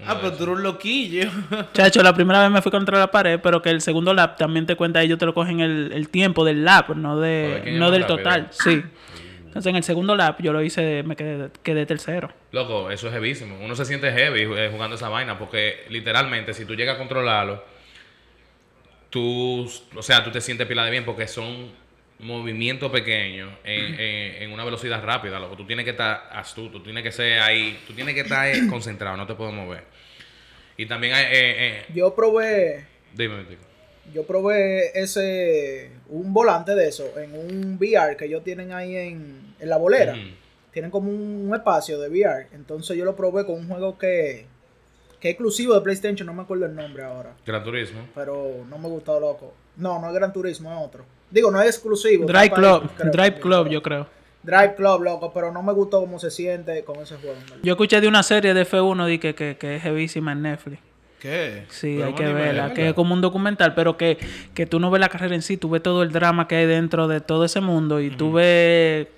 Ah, 0.07 0.19
pero 0.21 0.33
tú 0.33 0.45
eres 0.45 0.57
un 0.57 0.63
loquillo. 0.63 1.31
Chacho, 1.73 2.03
la 2.03 2.15
primera 2.15 2.41
vez 2.43 2.51
me 2.51 2.63
fui 2.63 2.71
contra 2.71 2.99
la 2.99 3.11
pared, 3.11 3.41
pero 3.43 3.61
que 3.63 3.71
el 3.71 3.81
segundo 3.81 4.15
lap 4.15 4.37
también 4.37 4.67
te 4.67 4.77
cuenta, 4.77 5.03
ellos 5.03 5.19
te 5.19 5.27
lo 5.27 5.35
cogen 5.35 5.61
el, 5.61 5.93
el 5.93 6.09
tiempo 6.09 6.45
del 6.45 6.65
lap, 6.65 6.91
no 6.91 7.19
de 7.19 7.61
¿quién 7.63 7.75
es 7.75 7.81
no 7.81 7.91
del 7.91 8.03
rápido? 8.03 8.17
total. 8.19 8.49
Sí. 8.51 8.83
Entonces 9.47 9.71
en 9.71 9.77
el 9.77 9.85
segundo 9.85 10.15
lap 10.15 10.41
yo 10.43 10.53
lo 10.53 10.63
hice, 10.63 11.03
me 11.03 11.17
quedé, 11.17 11.49
quedé 11.63 11.87
tercero. 11.87 12.31
Loco, 12.53 12.91
eso 12.91 13.09
es 13.09 13.15
heavísimo. 13.15 13.57
Uno 13.65 13.75
se 13.75 13.87
siente 13.87 14.13
heavy 14.13 14.43
eh, 14.43 14.69
jugando 14.71 14.97
esa 14.97 15.09
vaina 15.09 15.39
porque 15.39 15.87
literalmente 15.89 16.53
si 16.53 16.67
tú 16.67 16.75
llegas 16.75 16.97
a 16.97 16.99
controlarlo, 16.99 17.65
tú, 19.09 19.67
o 19.95 20.03
sea, 20.03 20.23
tú 20.23 20.31
te 20.31 20.43
sientes 20.43 20.67
pila 20.67 20.85
de 20.85 20.91
bien 20.91 21.05
porque 21.07 21.27
son 21.27 21.71
movimientos 22.19 22.91
pequeños 22.91 23.53
en, 23.65 23.95
en- 24.01 24.43
en 24.43 24.53
una 24.53 24.65
velocidad 24.65 25.03
rápida, 25.05 25.39
loco. 25.39 25.57
Tú 25.57 25.67
tienes 25.67 25.85
que 25.85 25.91
estar 25.91 26.29
astuto, 26.33 26.79
tú 26.79 26.85
tienes 26.85 27.03
que 27.03 27.13
ser 27.13 27.41
ahí, 27.41 27.79
tú 27.87 27.93
tienes 27.93 28.15
que 28.15 28.21
estar 28.23 28.47
eh, 28.49 28.67
concentrado, 28.69 29.17
no 29.17 29.27
te 29.27 29.35
puedes 29.35 29.53
mover. 29.55 29.85
Y 30.77 30.87
también 30.87 31.15
hay, 31.15 31.25
eh, 31.25 31.29
eh, 31.33 31.85
Yo 31.95 32.15
probé, 32.15 32.85
dime, 33.15 33.45
dime. 33.45 33.63
yo 34.13 34.27
probé 34.27 34.99
ese, 34.99 35.91
un 36.09 36.33
volante 36.33 36.75
de 36.75 36.89
eso 36.89 37.13
en 37.19 37.33
un 37.35 37.77
VR 37.81 38.17
que 38.17 38.27
ellos 38.27 38.45
tienen 38.45 38.73
ahí 38.73 38.95
en, 38.97 39.55
en 39.59 39.69
la 39.69 39.77
bolera. 39.77 40.15
Tienen 40.73 40.91
como 40.91 41.11
un, 41.11 41.47
un 41.49 41.55
espacio 41.55 41.99
de 41.99 42.09
VR. 42.11 42.49
Entonces 42.53 42.97
yo 42.99 43.05
lo 43.07 43.17
probé 43.17 43.47
con 43.47 43.55
un 43.55 43.67
juego 43.69 43.97
que, 43.99 44.45
que 45.21 45.29
es 45.29 45.33
exclusivo 45.33 45.75
de 45.75 45.81
PlayStation, 45.81 46.27
no 46.27 46.35
me 46.35 46.43
acuerdo 46.43 46.67
el 46.67 46.75
nombre 46.75 47.03
ahora. 47.03 47.35
Gran 47.47 47.65
Turismo. 47.65 48.07
Pero 48.15 48.65
no 48.69 48.77
me 48.77 48.89
gustó, 48.89 49.19
loco. 49.19 49.55
No, 49.77 49.99
no 49.99 50.09
es 50.09 50.15
Gran 50.15 50.33
Turismo, 50.35 50.71
es 50.79 50.87
otro. 50.87 51.07
Digo, 51.31 51.51
no 51.51 51.61
es 51.61 51.69
exclusivo. 51.69 52.27
Drive 52.27 52.51
Club, 52.51 52.91
creo, 52.97 53.11
Drive 53.13 53.41
Club 53.41 53.69
yo 53.69 53.83
creo. 53.83 54.07
Drive 54.43 54.75
Club, 54.77 55.03
loco, 55.03 55.33
pero 55.33 55.51
no 55.53 55.63
me 55.63 55.73
gustó 55.73 56.01
cómo 56.01 56.19
se 56.21 56.31
siente 56.31 56.85
con 56.85 56.97
ese 57.01 57.17
juego. 57.17 57.37
Yo 57.63 57.73
escuché 57.73 58.01
de 58.01 58.07
una 58.09 58.23
serie 58.23 58.55
de 58.55 58.65
F1 58.67 59.07
di 59.07 59.19
que, 59.19 59.35
que, 59.35 59.57
que 59.57 59.77
es 59.77 59.85
heavísima 59.85 60.33
en 60.33 60.43
Netflix. 60.43 60.79
¿Qué? 61.21 61.65
Sí, 61.71 61.95
Pero 61.97 62.09
hay 62.09 62.15
que 62.15 62.33
verla, 62.33 62.75
que 62.75 62.89
es 62.89 62.95
como 62.95 63.15
un 63.15 63.21
documental, 63.21 63.75
pero 63.75 63.97
que, 63.97 64.19
que 64.55 64.67
tú 64.67 64.79
no 64.79 64.91
ves 64.91 65.01
la 65.01 65.09
carrera 65.09 65.35
en 65.35 65.43
sí, 65.43 65.57
tú 65.57 65.71
ves 65.71 65.83
todo 65.83 66.03
el 66.03 66.13
drama 66.13 66.47
que 66.47 66.57
hay 66.57 66.67
dentro 66.67 67.09
de 67.09 67.21
todo 67.21 67.45
ese 67.45 67.61
mundo 67.61 68.01
y 68.01 68.11
tú 68.11 68.33
ves... 68.33 69.09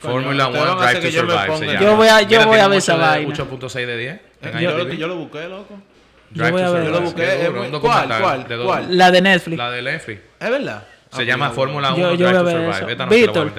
Fórmula 0.00 0.48
ustedes 0.48 0.64
van 0.66 0.72
1 0.76 0.82
a 0.82 0.88
hacer 0.88 1.00
Drive 1.00 1.10
to 1.10 1.26
yo 1.26 1.34
Survive. 1.56 1.78
Yo 1.80 1.96
voy 1.96 2.08
a- 2.08 2.22
yo 2.22 2.28
Mira, 2.28 2.44
voy 2.46 2.58
a 2.58 2.68
ver 2.68 2.78
esa 2.78 2.94
de 2.94 2.98
vaina. 2.98 3.34
8.6 3.34 3.86
de 3.86 3.96
10. 3.96 4.20
en 4.42 4.58
Yo, 4.58 4.88
yo 4.90 5.08
lo 5.08 5.16
busqué, 5.16 5.48
loco. 5.48 5.74
Drive 6.30 6.50
voy 6.50 6.60
to 6.60 6.66
a 6.66 6.70
ver 6.70 6.82
Survive. 6.82 6.84
Yo 6.84 6.90
lo 6.90 7.00
busqué, 7.00 7.80
¿cuál, 7.80 8.08
de 8.08 8.20
cuál, 8.20 8.64
cuál? 8.66 8.98
La 8.98 9.10
de 9.10 9.20
Netflix. 9.22 9.56
La 9.58 9.70
de 9.70 9.82
Lefi. 9.82 10.12
¿Es 10.12 10.50
verdad? 10.50 10.84
Se 11.12 11.22
Ah, 11.22 11.24
llama 11.24 11.50
Fórmula 11.50 11.92
1 11.92 11.98
Yo- 11.98 12.14
yo 12.14 12.26
Drive 12.28 12.38
to 12.38 12.50
Survive. 12.50 12.92
Esta 12.92 13.06
Víctor. 13.06 13.52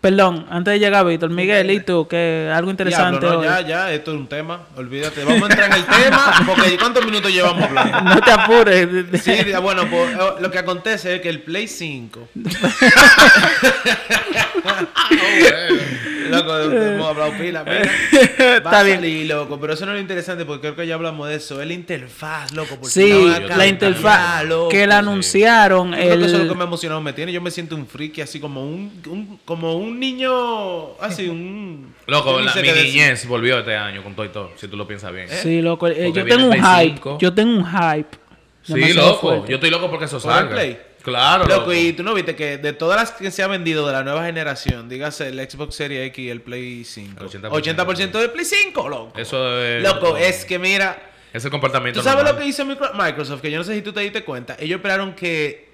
Perdón, 0.00 0.46
antes 0.48 0.72
de 0.72 0.78
llegar 0.78 1.04
Víctor, 1.04 1.28
Miguel, 1.28 1.70
¿y 1.70 1.80
tú? 1.80 2.08
que 2.08 2.50
algo 2.54 2.70
interesante 2.70 3.20
Diablo, 3.20 3.32
no, 3.34 3.38
hoy? 3.40 3.44
ya, 3.46 3.60
ya, 3.68 3.92
esto 3.92 4.12
es 4.12 4.16
un 4.16 4.26
tema. 4.28 4.62
Olvídate. 4.76 5.24
Vamos 5.24 5.42
a 5.42 5.46
entrar 5.52 5.70
en 5.70 5.76
el 5.76 5.84
tema. 5.84 6.32
Porque 6.46 6.78
¿cuántos 6.78 7.04
minutos 7.04 7.30
llevamos 7.30 7.64
hablando? 7.64 8.00
No 8.14 8.20
te 8.22 8.30
apures. 8.30 8.88
Sí, 9.22 9.32
bueno, 9.60 9.86
pues 9.90 10.14
eh, 10.14 10.18
lo 10.40 10.50
que 10.50 10.58
acontece 10.58 11.16
es 11.16 11.20
que 11.20 11.28
el 11.28 11.42
Play 11.42 11.68
5. 11.68 12.28
loco, 16.30 16.58
hemos 16.60 17.06
hablado 17.08 17.32
pila, 17.38 17.64
mira. 17.64 17.82
Está 18.56 18.82
bien. 18.82 18.96
salir, 18.96 19.26
loco, 19.26 19.58
pero 19.60 19.72
eso 19.74 19.84
no 19.86 19.92
es 19.92 19.96
lo 19.96 20.00
interesante 20.00 20.44
porque 20.44 20.60
creo 20.62 20.76
que 20.76 20.86
ya 20.86 20.94
hablamos 20.94 21.28
de 21.28 21.36
eso. 21.36 21.60
Es 21.60 21.66
la 21.68 21.74
interfaz, 21.74 22.52
loco. 22.52 22.78
Sí, 22.84 23.12
la 23.48 23.66
interfaz 23.66 24.44
loco. 24.44 24.68
que 24.68 24.86
la 24.86 24.98
anunciaron. 24.98 25.90
Yo 25.92 25.96
creo 25.96 26.08
que 26.18 26.24
eso 26.24 26.24
es 26.26 26.32
lo 26.32 26.42
El... 26.42 26.48
que 26.48 26.54
me 26.54 26.64
emocionado 26.64 27.00
me 27.00 27.12
tiene. 27.12 27.32
Yo 27.32 27.40
me 27.40 27.50
siento 27.50 27.74
un 27.76 27.86
friki 27.86 28.20
así 28.20 28.40
como 28.40 28.64
un, 28.64 28.92
un- 29.06 29.40
como 29.44 29.74
un 29.76 29.98
niño 29.98 30.96
así 31.00 31.28
un 31.28 31.94
Loco, 32.06 32.40
la, 32.40 32.54
mi 32.54 32.62
niñez 32.72 33.26
volvió 33.26 33.58
este 33.60 33.76
año 33.76 34.02
con 34.02 34.14
todo 34.14 34.26
y 34.26 34.30
todo, 34.30 34.50
si 34.56 34.66
tú 34.68 34.76
lo 34.76 34.86
piensas 34.86 35.12
bien. 35.12 35.28
Sí, 35.28 35.62
loco. 35.62 35.86
eh, 35.88 36.10
yo 36.14 36.24
tengo 36.24 36.46
un 36.48 36.54
el 36.54 36.60
hype. 36.60 36.94
5. 36.96 37.18
Yo 37.20 37.32
tengo 37.34 37.52
un 37.58 37.64
hype. 37.66 38.18
Sí, 38.62 38.92
loco. 38.92 39.20
fuerte. 39.20 39.48
Yo 39.50 39.54
estoy 39.56 39.70
loco 39.70 39.88
porque 39.88 40.04
eso 40.06 40.18
¿Por 40.20 40.30
el 40.32 40.36
salga. 40.38 40.54
Play? 40.54 40.78
Claro, 41.02 41.44
Loco, 41.44 41.60
loco. 41.60 41.72
y 41.72 41.92
tú 41.94 42.02
no 42.02 42.12
viste 42.14 42.36
que 42.36 42.58
de 42.58 42.72
todas 42.72 43.00
las 43.00 43.12
que 43.12 43.30
se 43.30 43.42
ha 43.42 43.46
vendido 43.46 43.86
de 43.86 43.92
la 43.92 44.02
nueva 44.02 44.24
generación, 44.26 44.88
dígase 44.88 45.28
el 45.28 45.38
Xbox 45.50 45.74
Series 45.74 46.06
X 46.08 46.24
y 46.24 46.28
el 46.30 46.42
Play 46.42 46.84
5, 46.84 47.24
80%. 47.24 47.50
80%, 47.50 48.10
del 48.18 48.30
Play 48.30 48.44
5, 48.44 48.88
loco. 48.88 49.18
Eso 49.18 49.62
es. 49.62 49.82
Loco, 49.82 50.16
es 50.16 50.44
que 50.44 50.58
mira, 50.58 51.00
Ese 51.32 51.48
comportamiento. 51.48 52.00
¿tú 52.00 52.04
sabes 52.04 52.18
normal. 52.24 52.34
lo 52.34 52.40
que 52.40 52.46
hizo 52.48 52.64
Micro- 52.66 52.92
Microsoft? 52.94 53.40
Que 53.40 53.50
yo 53.50 53.58
no 53.58 53.64
sé 53.64 53.74
si 53.74 53.82
tú 53.82 53.92
te 53.92 54.00
diste 54.00 54.24
cuenta. 54.24 54.56
Ellos 54.58 54.76
esperaron 54.76 55.14
que, 55.14 55.69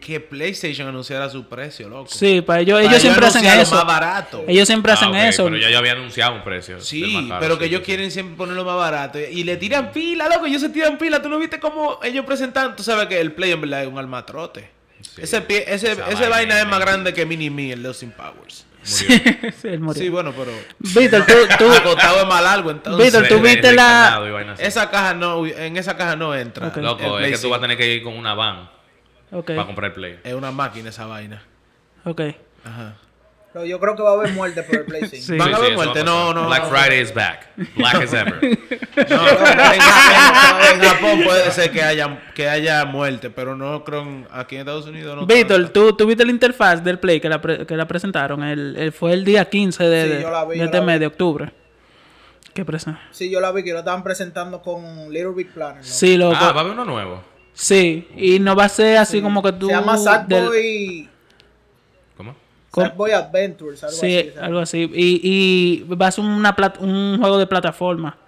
que 0.00 0.20
PlayStation 0.20 0.88
anunciara 0.88 1.28
su 1.28 1.46
precio, 1.48 1.88
loco. 1.88 2.08
Sí, 2.08 2.40
para 2.40 2.60
ellos, 2.60 2.76
Para 2.78 2.88
ellos 2.88 3.02
siempre 3.02 3.26
hacen 3.26 3.44
eso. 3.44 3.74
más 3.74 3.86
barato. 3.86 4.44
Ellos 4.48 4.66
siempre 4.66 4.92
Ah, 4.92 4.94
hacen 4.94 5.14
eso. 5.14 5.44
Pero 5.44 5.58
ya 5.58 5.68
yo 5.68 5.78
había 5.78 5.92
anunciado 5.92 6.34
un 6.34 6.42
precio. 6.42 6.80
Sí, 6.80 7.26
caro, 7.28 7.40
pero 7.40 7.58
que 7.58 7.64
sí, 7.64 7.70
ellos 7.70 7.80
sí, 7.80 7.86
quieren 7.86 8.10
siempre 8.10 8.36
ponerlo 8.36 8.64
más 8.64 8.76
barato. 8.76 9.18
Y 9.18 9.44
le 9.44 9.56
tiran 9.56 9.92
pila, 9.92 10.28
loco. 10.28 10.46
Ellos 10.46 10.62
se 10.62 10.70
tiran 10.70 10.96
pila. 10.96 11.20
¿Tú 11.20 11.28
no 11.28 11.38
viste 11.38 11.60
cómo 11.60 11.98
ellos 12.02 12.24
presentan? 12.24 12.74
Tú 12.74 12.82
sabes 12.82 13.06
que 13.06 13.20
el 13.20 13.32
Play 13.32 13.52
en 13.52 13.60
verdad 13.60 13.82
es 13.82 13.88
un 13.88 13.98
almatrote. 13.98 14.70
Sí. 15.02 15.22
Ese, 15.22 15.42
pie, 15.42 15.64
ese, 15.66 15.92
Esa 15.92 16.06
ese 16.08 16.14
vaina, 16.14 16.28
vaina 16.30 16.60
es 16.60 16.66
más 16.66 16.80
grande 16.80 17.12
que 17.12 17.26
Mini 17.26 17.50
Me, 17.50 17.72
el 17.72 17.82
de 17.82 17.88
Austin 17.88 18.12
Powers. 18.12 18.64
Sí, 18.82 19.06
bueno, 20.08 20.32
pero... 20.32 20.52
Víctor, 20.78 21.26
tú, 21.26 21.34
tú, 21.58 21.72
Acotado 21.72 22.22
es 22.22 22.26
más 22.26 22.42
largo, 22.42 22.70
entonces... 22.70 23.12
Víctor, 23.12 23.28
tú 23.28 23.42
viste 23.42 23.72
la-. 23.72 24.54
Esa 24.58 24.88
caja 24.88 25.12
no... 25.12 25.44
En 25.44 25.76
esa 25.76 25.96
caja 25.96 26.16
no 26.16 26.34
entra. 26.34 26.72
Loco, 26.76 27.18
es 27.18 27.32
que 27.32 27.38
tú 27.38 27.50
vas 27.50 27.58
a 27.58 27.60
5. 27.60 27.60
tener 27.60 27.76
que 27.76 27.94
ir 27.94 28.02
con 28.02 28.16
una 28.16 28.34
van 28.34 28.75
Para 29.30 29.66
comprar 29.66 29.90
el 29.90 29.94
Play. 29.94 30.18
Es 30.24 30.34
una 30.34 30.50
máquina 30.50 30.88
esa 30.90 31.06
vaina. 31.06 31.42
ok. 32.04 32.20
Ajá. 32.64 32.94
Pero 33.52 33.64
yo 33.64 33.80
creo 33.80 33.96
que 33.96 34.02
va 34.02 34.10
a 34.10 34.12
haber 34.12 34.32
muerte 34.32 34.62
por 34.64 34.74
el 34.76 34.84
Play 34.84 35.02
5. 35.08 35.16
Sí. 35.24 35.36
Van 35.38 35.54
a 35.54 35.56
haber 35.56 35.74
muerte. 35.74 36.04
No, 36.04 36.34
no. 36.34 36.46
Black 36.46 36.64
no. 36.64 36.68
Friday 36.68 37.00
is 37.00 37.14
back. 37.14 37.48
Black 37.76 37.94
as 38.02 38.12
ever. 38.12 38.38
No, 38.96 39.28
en, 39.28 39.80
Japón, 39.80 40.62
en 40.72 40.80
Japón 40.80 41.20
puede 41.24 41.50
ser 41.50 41.70
que 41.70 41.82
haya, 41.82 42.22
que 42.34 42.48
haya 42.48 42.84
muerte, 42.86 43.28
pero 43.30 43.54
no 43.56 43.84
creo 43.84 44.02
en- 44.02 44.26
aquí 44.32 44.54
en 44.56 44.62
Estados 44.62 44.86
Unidos 44.86 45.14
no. 45.16 45.26
Víctor. 45.26 45.68
¿tú, 45.68 45.92
tú 45.94 46.06
viste 46.06 46.24
la 46.24 46.30
interfaz 46.30 46.82
del 46.82 46.98
Play 46.98 47.20
que 47.20 47.28
la, 47.28 47.40
pre- 47.40 47.66
que 47.66 47.76
la 47.76 47.86
presentaron. 47.86 48.42
El, 48.42 48.74
el- 48.76 48.92
fue 48.92 49.12
el 49.12 49.24
día 49.24 49.44
15 49.48 49.84
de, 49.84 50.02
Sí, 50.02 50.08
de- 50.16 50.22
yo 50.22 50.30
la 50.30 50.44
vi, 50.46 50.58
de 50.58 50.64
este 50.64 50.80
mes 50.80 50.98
de 51.00 51.06
octubre. 51.06 51.52
¿Qué 52.54 52.64
presa? 52.64 53.00
Sí, 53.10 53.30
yo 53.30 53.38
la 53.40 53.52
vi 53.52 53.62
que 53.62 53.72
lo 53.72 53.80
estaban 53.80 54.02
presentando 54.02 54.62
con 54.62 55.10
Little 55.12 55.32
Big 55.34 55.52
Planet. 55.52 55.78
¿no? 55.78 55.82
Sí, 55.84 56.16
loco. 56.16 56.36
ah, 56.38 56.52
va 56.52 56.58
a 56.58 56.60
haber 56.60 56.72
uno 56.72 56.84
nuevo. 56.86 57.22
Sí, 57.58 58.06
y 58.14 58.38
no 58.38 58.54
va 58.54 58.64
a 58.64 58.68
ser 58.68 58.98
así 58.98 59.22
como 59.22 59.42
que 59.42 59.50
tú... 59.52 59.66
Se 59.68 59.72
llama 59.72 59.96
Sackboy, 59.96 61.08
¿Cómo? 62.14 62.36
¿Cómo? 62.70 62.86
Sackboy 62.86 63.12
Adventures, 63.12 63.82
algo 63.82 63.96
Sí, 63.96 64.18
así. 64.18 64.28
¿sabes? 64.28 64.42
algo 64.42 64.58
así. 64.58 64.90
Y, 64.94 65.20
y 65.88 65.94
va 65.94 66.08
a 66.08 66.10
ser 66.12 66.22
una 66.24 66.54
plat- 66.54 66.78
un 66.80 67.16
juego 67.18 67.38
de 67.38 67.46
plataforma. 67.46 68.18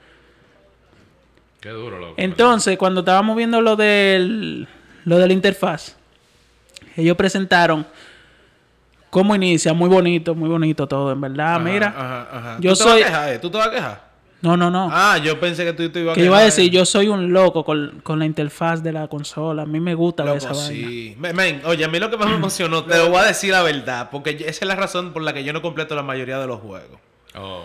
Qué 1.60 1.68
duro, 1.68 1.98
loco. 1.98 2.14
Entonces, 2.16 2.78
cuando 2.78 3.00
estábamos 3.00 3.36
viendo 3.36 3.60
lo 3.60 3.76
del 3.76 4.66
lo 5.04 5.18
de 5.18 5.26
la 5.26 5.32
interfaz, 5.34 5.94
ellos 6.96 7.16
presentaron 7.16 7.86
cómo 9.10 9.34
inicia, 9.34 9.74
muy 9.74 9.88
bonito, 9.90 10.34
muy 10.34 10.48
bonito 10.48 10.86
todo, 10.86 11.12
en 11.12 11.20
verdad. 11.20 11.56
Ajá, 11.56 11.58
Mira, 11.58 11.88
ajá, 11.88 12.28
ajá. 12.32 12.56
yo 12.60 12.72
¿Tú 12.72 12.78
te 12.78 12.84
vas 12.84 12.92
soy- 12.94 13.02
a 13.02 13.06
quejar, 13.06 13.32
eh? 13.34 13.38
¿Tú 13.40 13.50
te 13.50 13.58
vas 13.58 13.66
a 13.66 13.70
quejar? 13.70 14.07
No, 14.40 14.56
no, 14.56 14.70
no. 14.70 14.88
Ah, 14.92 15.18
yo 15.18 15.38
pensé 15.40 15.64
que 15.64 15.72
tú 15.72 15.88
te 15.90 16.00
ibas 16.00 16.12
a 16.12 16.14
que 16.14 16.24
iba 16.24 16.38
a 16.38 16.42
decir, 16.42 16.70
yo 16.70 16.84
soy 16.84 17.08
un 17.08 17.32
loco 17.32 17.64
con, 17.64 18.00
con 18.02 18.18
la 18.20 18.24
interfaz 18.26 18.82
de 18.82 18.92
la 18.92 19.08
consola. 19.08 19.62
A 19.62 19.66
mí 19.66 19.80
me 19.80 19.94
gusta 19.94 20.22
ver 20.24 20.34
Loco, 20.40 20.52
esa 20.52 20.54
vaina. 20.54 20.88
sí. 20.88 21.14
Men, 21.18 21.34
men, 21.36 21.62
oye, 21.64 21.84
a 21.84 21.88
mí 21.88 21.98
lo 21.98 22.08
que 22.10 22.16
más 22.16 22.28
me 22.28 22.36
emocionó, 22.36 22.84
te 22.84 22.96
lo 22.96 23.08
voy 23.08 23.18
a 23.18 23.24
decir 23.24 23.50
la 23.50 23.62
verdad, 23.62 24.10
porque 24.10 24.30
esa 24.30 24.46
es 24.48 24.62
la 24.62 24.76
razón 24.76 25.12
por 25.12 25.22
la 25.22 25.32
que 25.32 25.42
yo 25.42 25.52
no 25.52 25.60
completo 25.60 25.94
la 25.96 26.02
mayoría 26.04 26.38
de 26.38 26.46
los 26.46 26.60
juegos. 26.60 27.00
Oh, 27.34 27.64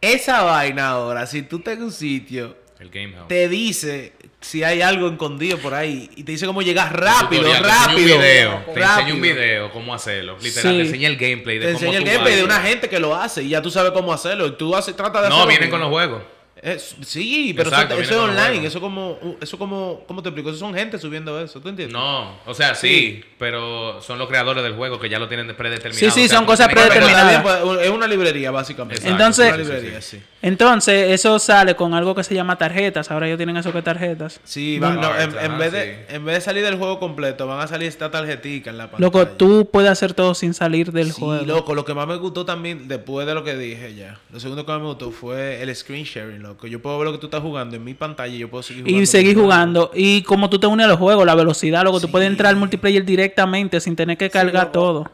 Esa 0.00 0.42
vaina 0.42 0.88
ahora, 0.90 1.26
si 1.26 1.42
tú 1.42 1.56
estás 1.58 1.74
en 1.76 1.84
un 1.84 1.92
sitio, 1.92 2.56
el 2.78 2.90
Game 2.90 3.12
House. 3.12 3.28
te 3.28 3.48
dice 3.48 4.12
si 4.42 4.62
hay 4.62 4.82
algo 4.82 5.08
escondido 5.08 5.56
por 5.58 5.72
ahí 5.72 6.10
y 6.16 6.22
te 6.24 6.32
dice 6.32 6.46
cómo 6.46 6.60
llegar 6.62 6.94
rápido, 6.98 7.42
Tutorial, 7.42 7.64
rápido. 7.64 7.96
Te 7.96 8.02
enseña 8.02 8.14
un 8.16 8.20
video. 8.20 8.50
Te 8.74 8.80
rápido. 8.80 8.84
enseña 8.98 9.14
un 9.14 9.20
video 9.22 9.72
cómo 9.72 9.94
hacerlo. 9.94 10.36
Literal, 10.42 10.72
Sí. 10.72 10.78
te 10.78 10.84
enseña 10.86 11.08
el 11.08 11.16
gameplay 11.16 11.58
de 11.58 11.66
Te 11.68 11.72
cómo 11.72 11.86
enseña 11.86 11.98
el 11.98 12.04
tú 12.04 12.10
gameplay 12.10 12.36
de 12.36 12.44
una 12.44 12.60
gente 12.60 12.88
que 12.88 13.00
lo 13.00 13.16
hace 13.16 13.42
y 13.42 13.48
ya 13.48 13.62
tú 13.62 13.70
sabes 13.70 13.92
cómo 13.92 14.12
hacerlo. 14.12 14.46
Y 14.46 14.52
tú 14.56 14.76
haces, 14.76 14.94
trata 14.94 15.22
de 15.22 15.28
No, 15.28 15.34
hacerlo. 15.36 15.48
vienen 15.48 15.68
bien. 15.68 15.70
con 15.70 15.80
los 15.80 15.88
juegos. 15.88 16.22
Es- 16.60 16.94
sí, 17.04 17.52
pero 17.56 17.70
Exacto, 17.70 17.94
eso, 17.94 18.02
eso 18.02 18.14
es 18.14 18.30
online. 18.30 18.64
Eso 18.66 18.80
como, 18.80 19.18
eso 19.40 19.58
como, 19.58 20.04
¿cómo 20.06 20.22
te 20.22 20.28
explico? 20.28 20.50
Eso 20.50 20.60
son 20.60 20.72
gente 20.74 20.96
subiendo 20.96 21.40
eso. 21.42 21.60
¿Tú 21.60 21.68
entiendes? 21.68 21.92
No, 21.92 22.38
o 22.46 22.54
sea, 22.54 22.76
sí, 22.76 23.24
pero 23.36 24.00
son 24.00 24.16
los 24.18 24.28
creadores 24.28 24.62
del 24.62 24.74
juego 24.74 25.00
que 25.00 25.08
ya 25.08 25.18
lo 25.18 25.26
tienen 25.26 25.48
predeterminado. 25.56 25.98
Sí, 25.98 26.20
sí, 26.20 26.26
O 26.26 26.28
sea, 26.28 26.36
son 26.38 26.46
cosas 26.46 26.68
predeterminadas. 26.68 27.44
es 27.82 27.90
una 27.90 28.06
librería, 28.06 28.52
básicamente. 28.52 28.94
Exacto, 29.02 29.12
Entonces- 29.12 29.46
una 29.48 29.56
sí, 29.56 29.62
sí, 29.62 29.66
sí, 29.66 29.72
librería, 29.74 30.00
sí. 30.02 30.16
sí. 30.18 30.22
Entonces, 30.42 31.10
eso 31.12 31.38
sale 31.38 31.76
con 31.76 31.94
algo 31.94 32.14
que 32.16 32.24
se 32.24 32.34
llama 32.34 32.58
tarjetas. 32.58 33.10
Ahora 33.12 33.26
ellos 33.26 33.36
tienen 33.38 33.56
eso 33.56 33.72
que 33.72 33.80
tarjetas. 33.80 34.40
Sí, 34.42 34.78
van- 34.80 34.96
no, 34.96 35.02
no, 35.02 35.20
en, 35.20 35.38
en 35.38 35.56
vez 35.58 35.70
de, 35.72 35.82
sí. 36.08 36.14
en 36.16 36.24
vez 36.24 36.34
de 36.34 36.40
salir 36.40 36.64
del 36.64 36.76
juego 36.76 36.98
completo, 36.98 37.46
van 37.46 37.60
a 37.60 37.68
salir 37.68 37.86
esta 37.88 38.10
tarjetica 38.10 38.70
en 38.70 38.78
la 38.78 38.84
pantalla. 38.90 39.04
Loco, 39.06 39.26
tú 39.28 39.68
puedes 39.70 39.88
hacer 39.90 40.14
todo 40.14 40.34
sin 40.34 40.52
salir 40.52 40.90
del 40.90 41.12
Sí, 41.12 41.20
juego. 41.20 41.44
loco, 41.46 41.74
lo 41.76 41.84
que 41.84 41.94
más 41.94 42.08
me 42.08 42.16
gustó 42.16 42.44
también, 42.44 42.88
después 42.88 43.24
de 43.26 43.34
lo 43.34 43.44
que 43.44 43.56
dije 43.56 43.94
ya, 43.94 44.18
lo 44.32 44.40
segundo 44.40 44.66
que 44.66 44.72
más 44.72 44.80
me 44.80 44.88
gustó 44.88 45.12
fue 45.12 45.62
el 45.62 45.74
screen 45.76 46.04
sharing, 46.04 46.42
loco. 46.42 46.66
Yo 46.66 46.82
puedo 46.82 46.98
ver 46.98 47.06
lo 47.06 47.12
que 47.12 47.18
tú 47.18 47.26
estás 47.28 47.40
jugando 47.42 47.76
en 47.76 47.84
mi 47.84 47.94
pantalla 47.94 48.34
y 48.34 48.38
yo 48.38 48.50
puedo 48.50 48.64
seguir 48.64 48.82
jugando. 48.82 49.02
Y 49.02 49.06
seguir 49.06 49.36
jugando. 49.36 49.90
Y 49.94 50.22
como 50.22 50.50
tú 50.50 50.58
te 50.58 50.66
unes 50.66 50.86
a 50.86 50.88
los 50.88 50.98
juegos, 50.98 51.24
la 51.24 51.36
velocidad, 51.36 51.84
loco, 51.84 52.00
tú 52.00 52.06
Sí. 52.08 52.12
puedes 52.12 52.26
entrar 52.28 52.50
al 52.50 52.56
multiplayer 52.56 53.04
directamente 53.04 53.80
sin 53.80 53.94
tener 53.94 54.16
que 54.18 54.28
cargar 54.28 54.72
todo. 54.72 55.08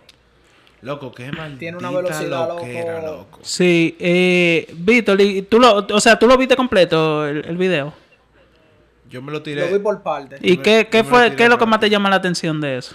Loco, 0.82 1.12
qué 1.12 1.32
maldita 1.32 1.58
Tiene 1.58 1.76
una 1.78 1.90
velocidad, 1.90 2.48
loquera, 2.48 3.02
loco. 3.02 3.16
loco. 3.16 3.38
Sí, 3.42 3.96
eh, 3.98 4.72
Víctor, 4.74 5.20
y 5.20 5.42
tú 5.42 5.58
lo, 5.58 5.78
o 5.90 6.00
sea, 6.00 6.18
tú 6.18 6.26
lo 6.28 6.36
viste 6.36 6.54
completo 6.54 7.26
el, 7.26 7.44
el 7.44 7.56
video. 7.56 7.92
Yo 9.10 9.20
me 9.22 9.32
lo 9.32 9.42
tiré. 9.42 9.62
Lo 9.68 9.76
vi 9.76 9.82
por 9.82 10.02
parte. 10.02 10.38
¿Y 10.40 10.56
me- 10.58 10.62
qué, 10.62 10.88
qué 10.90 11.02
fue, 11.02 11.34
qué 11.34 11.44
es 11.44 11.48
lo 11.48 11.58
que 11.58 11.66
más 11.66 11.80
te 11.80 11.90
llama 11.90 12.10
la 12.10 12.16
atención 12.16 12.60
de 12.60 12.78
eso? 12.78 12.94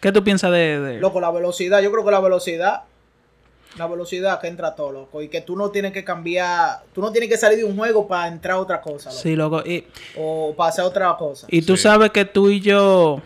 ¿Qué 0.00 0.10
tú 0.10 0.24
piensas 0.24 0.50
de, 0.50 0.80
de- 0.80 1.00
Loco, 1.00 1.20
la 1.20 1.30
velocidad, 1.30 1.80
yo 1.80 1.92
creo 1.92 2.04
que 2.04 2.10
la 2.10 2.18
velocidad, 2.20 2.82
la 3.78 3.86
velocidad 3.86 4.40
que 4.40 4.48
entra 4.48 4.74
todo, 4.74 4.90
loco. 4.90 5.22
Y 5.22 5.28
que 5.28 5.42
tú 5.42 5.54
no 5.54 5.70
tienes 5.70 5.92
que 5.92 6.02
cambiar, 6.02 6.82
tú 6.92 7.00
no 7.00 7.12
tienes 7.12 7.30
que 7.30 7.36
salir 7.36 7.58
de 7.58 7.64
un 7.64 7.76
juego 7.76 8.08
para 8.08 8.26
entrar 8.26 8.56
a 8.56 8.60
otra 8.60 8.80
cosa, 8.80 9.10
loco. 9.10 9.22
Sí, 9.22 9.36
loco. 9.36 9.60
Y, 9.64 9.84
O 10.16 10.54
para 10.56 10.70
hacer 10.70 10.84
otra 10.84 11.14
cosa. 11.16 11.46
y 11.48 11.62
tú 11.62 11.76
Sí. 11.76 11.84
sabes 11.84 12.10
que 12.10 12.24
tú 12.24 12.48
y 12.50 12.60
yo, 12.60 13.20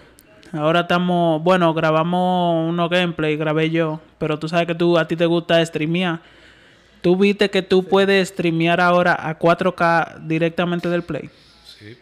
ahora 0.56 0.80
estamos, 0.80 1.42
bueno, 1.42 1.72
grabamos 1.74 2.68
unos 2.68 2.90
gameplay, 2.90 3.36
grabé 3.36 3.70
yo, 3.70 4.00
pero 4.18 4.38
tú 4.38 4.48
sabes 4.48 4.66
que 4.66 4.74
tú, 4.74 4.98
a 4.98 5.06
ti 5.06 5.16
te 5.16 5.26
gusta 5.26 5.64
streamear. 5.64 6.20
Tú 7.02 7.16
viste 7.16 7.50
que 7.50 7.62
tú 7.62 7.84
puedes 7.84 8.28
streamear 8.30 8.80
ahora 8.80 9.16
a 9.18 9.38
4K 9.38 10.26
directamente 10.26 10.88
del 10.88 11.02
Play, 11.02 11.30
Sí. 11.78 11.96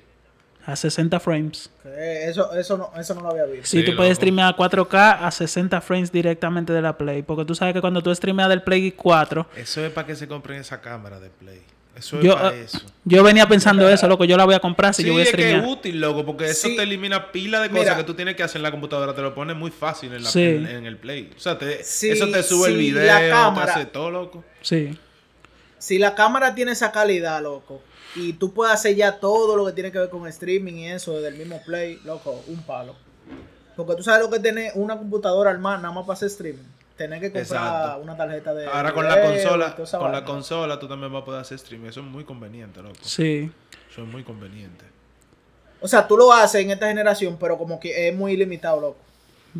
a 0.64 0.76
60 0.76 1.20
frames. 1.20 1.70
Que 1.82 2.24
Eso, 2.28 2.52
eso, 2.54 2.78
no, 2.78 2.90
eso 2.98 3.14
no 3.14 3.20
lo 3.20 3.30
había 3.30 3.44
visto. 3.44 3.66
Sí, 3.66 3.80
Sí, 3.80 3.84
tú 3.84 3.96
puedes 3.96 4.16
streamear 4.16 4.54
a 4.54 4.56
4K 4.56 5.18
a 5.26 5.30
60 5.30 5.80
frames 5.82 6.10
directamente 6.10 6.72
de 6.72 6.80
la 6.80 6.96
Play. 6.96 7.22
Porque 7.22 7.44
tú 7.44 7.54
sabes 7.54 7.74
que 7.74 7.80
cuando 7.82 8.02
tú 8.02 8.14
streameas 8.14 8.48
del 8.48 8.62
Play 8.62 8.92
4, 8.92 9.46
Eso 9.56 9.84
es 9.84 9.92
para 9.92 10.06
que 10.06 10.14
se 10.16 10.26
compren 10.26 10.58
esa 10.60 10.80
cámara 10.80 11.20
de 11.20 11.28
Play. 11.28 11.60
Eso 11.96 12.18
es 12.18 12.24
yo, 12.24 12.34
para 12.34 12.54
eh, 12.54 12.62
eso. 12.64 12.80
yo 13.04 13.22
venía 13.22 13.46
pensando 13.46 13.88
eso, 13.88 14.08
loco. 14.08 14.24
Yo 14.24 14.36
la 14.36 14.44
voy 14.44 14.54
a 14.54 14.60
comprar 14.60 14.92
si 14.94 15.02
Sí, 15.02 15.08
yo 15.08 15.14
voy 15.14 15.22
a 15.22 15.24
es 15.24 15.30
que 15.32 15.36
es 15.42 15.48
streamear. 15.48 15.68
útil, 15.70 16.00
loco, 16.00 16.24
porque 16.26 16.46
eso 16.46 16.68
Sí. 16.68 16.76
te 16.76 16.82
elimina 16.82 17.30
pila 17.30 17.60
de 17.60 17.68
cosas 17.70 17.84
Mira. 17.84 17.96
que 17.96 18.04
tú 18.04 18.14
tienes 18.14 18.34
que 18.36 18.42
hacer 18.42 18.56
en 18.58 18.64
la 18.64 18.70
computadora. 18.72 19.14
Te 19.14 19.22
lo 19.22 19.34
pone 19.34 19.54
muy 19.54 19.70
fácil 19.70 20.12
en, 20.12 20.24
la, 20.24 20.30
Sí. 20.30 20.42
en, 20.42 20.66
en 20.66 20.86
el 20.86 20.96
Play. 20.96 21.30
O 21.36 21.40
sea, 21.40 21.56
te- 21.58 21.84
Sí, 21.84 22.10
eso 22.10 22.28
te 22.30 22.42
sube 22.42 22.68
el 22.68 22.76
video, 22.76 23.06
la 23.06 23.20
te 23.20 23.28
cámara. 23.30 23.74
hace 23.74 23.86
todo, 23.86 24.10
loco. 24.10 24.44
Sí. 24.60 24.98
Si 25.78 25.98
la 25.98 26.14
cámara 26.14 26.54
tiene 26.54 26.72
esa 26.72 26.90
calidad, 26.90 27.42
loco, 27.42 27.82
y 28.16 28.32
tú 28.32 28.52
puedes 28.54 28.72
hacer 28.74 28.96
ya 28.96 29.18
todo 29.20 29.56
lo 29.56 29.66
que 29.66 29.72
tiene 29.72 29.92
que 29.92 29.98
ver 29.98 30.08
con 30.08 30.26
streaming 30.26 30.72
y 30.74 30.88
eso 30.88 31.14
desde 31.14 31.28
el 31.28 31.34
mismo 31.36 31.62
play, 31.64 32.00
loco, 32.04 32.42
un 32.48 32.62
palo. 32.62 32.96
Porque 33.76 33.94
tú 33.96 34.02
sabes 34.02 34.20
lo 34.22 34.30
que 34.30 34.38
tiene 34.40 34.70
una 34.76 34.96
computadora 34.96 35.50
armada 35.50 35.78
nada 35.78 35.92
más 35.92 36.04
para 36.06 36.14
hacer 36.14 36.28
streaming. 36.28 36.62
Tener 36.96 37.18
que 37.20 37.32
comprar 37.32 37.42
Exacto. 37.66 38.02
una 38.02 38.16
tarjeta 38.16 38.54
de. 38.54 38.66
Ahora 38.66 38.92
con 38.94 39.04
la 39.08 39.20
consola, 39.20 39.76
con 39.98 40.12
la 40.12 40.24
consola 40.24 40.78
tú 40.78 40.86
también 40.86 41.12
vas 41.12 41.22
a 41.22 41.24
poder 41.24 41.40
hacer 41.40 41.56
streaming. 41.56 41.88
Eso 41.88 42.00
es 42.00 42.06
muy 42.06 42.22
conveniente, 42.24 42.80
loco. 42.82 42.94
Sí. 43.02 43.50
Eso 43.90 44.02
es 44.02 44.08
muy 44.08 44.22
conveniente. 44.22 44.84
O 45.80 45.88
sea, 45.88 46.06
tú 46.06 46.16
lo 46.16 46.32
haces 46.32 46.62
en 46.62 46.70
esta 46.70 46.86
generación, 46.86 47.36
pero 47.38 47.58
como 47.58 47.80
que 47.80 48.08
es 48.08 48.14
muy 48.14 48.36
limitado, 48.36 48.80
loco. 48.80 48.96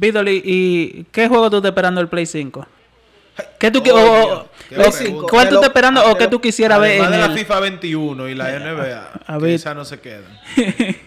¿y- 0.01 0.43
¿y 0.45 1.05
qué 1.13 1.29
juego 1.29 1.51
tú 1.51 1.57
estás 1.57 1.71
esperando 1.71 2.01
el 2.01 2.09
Play 2.09 2.25
5? 2.27 2.67
¿Qué 3.59 3.71
tú, 3.71 3.81
Oh, 3.81 3.83
qué 3.83 3.93
o-. 3.93 5.27
¿Cuál 5.29 5.49
tú 5.49 5.55
estás 5.57 5.69
esperando 5.69 6.01
de 6.03 6.11
o 6.11 6.17
qué 6.17 6.29
tú 6.29 6.41
quisieras 6.41 6.81
ver 6.81 6.93
Además 7.01 7.07
en 7.07 7.13
de 7.13 7.19
la 7.19 7.27
el... 7.33 7.39
FIFA 7.39 7.61
21 7.61 8.29
y 8.29 8.35
la 8.35 8.59
NBA, 8.59 9.11
A 9.27 9.39
que 9.39 9.55
esas 9.55 9.75
no 9.75 9.85
se 9.85 10.01
quedan. 10.01 10.39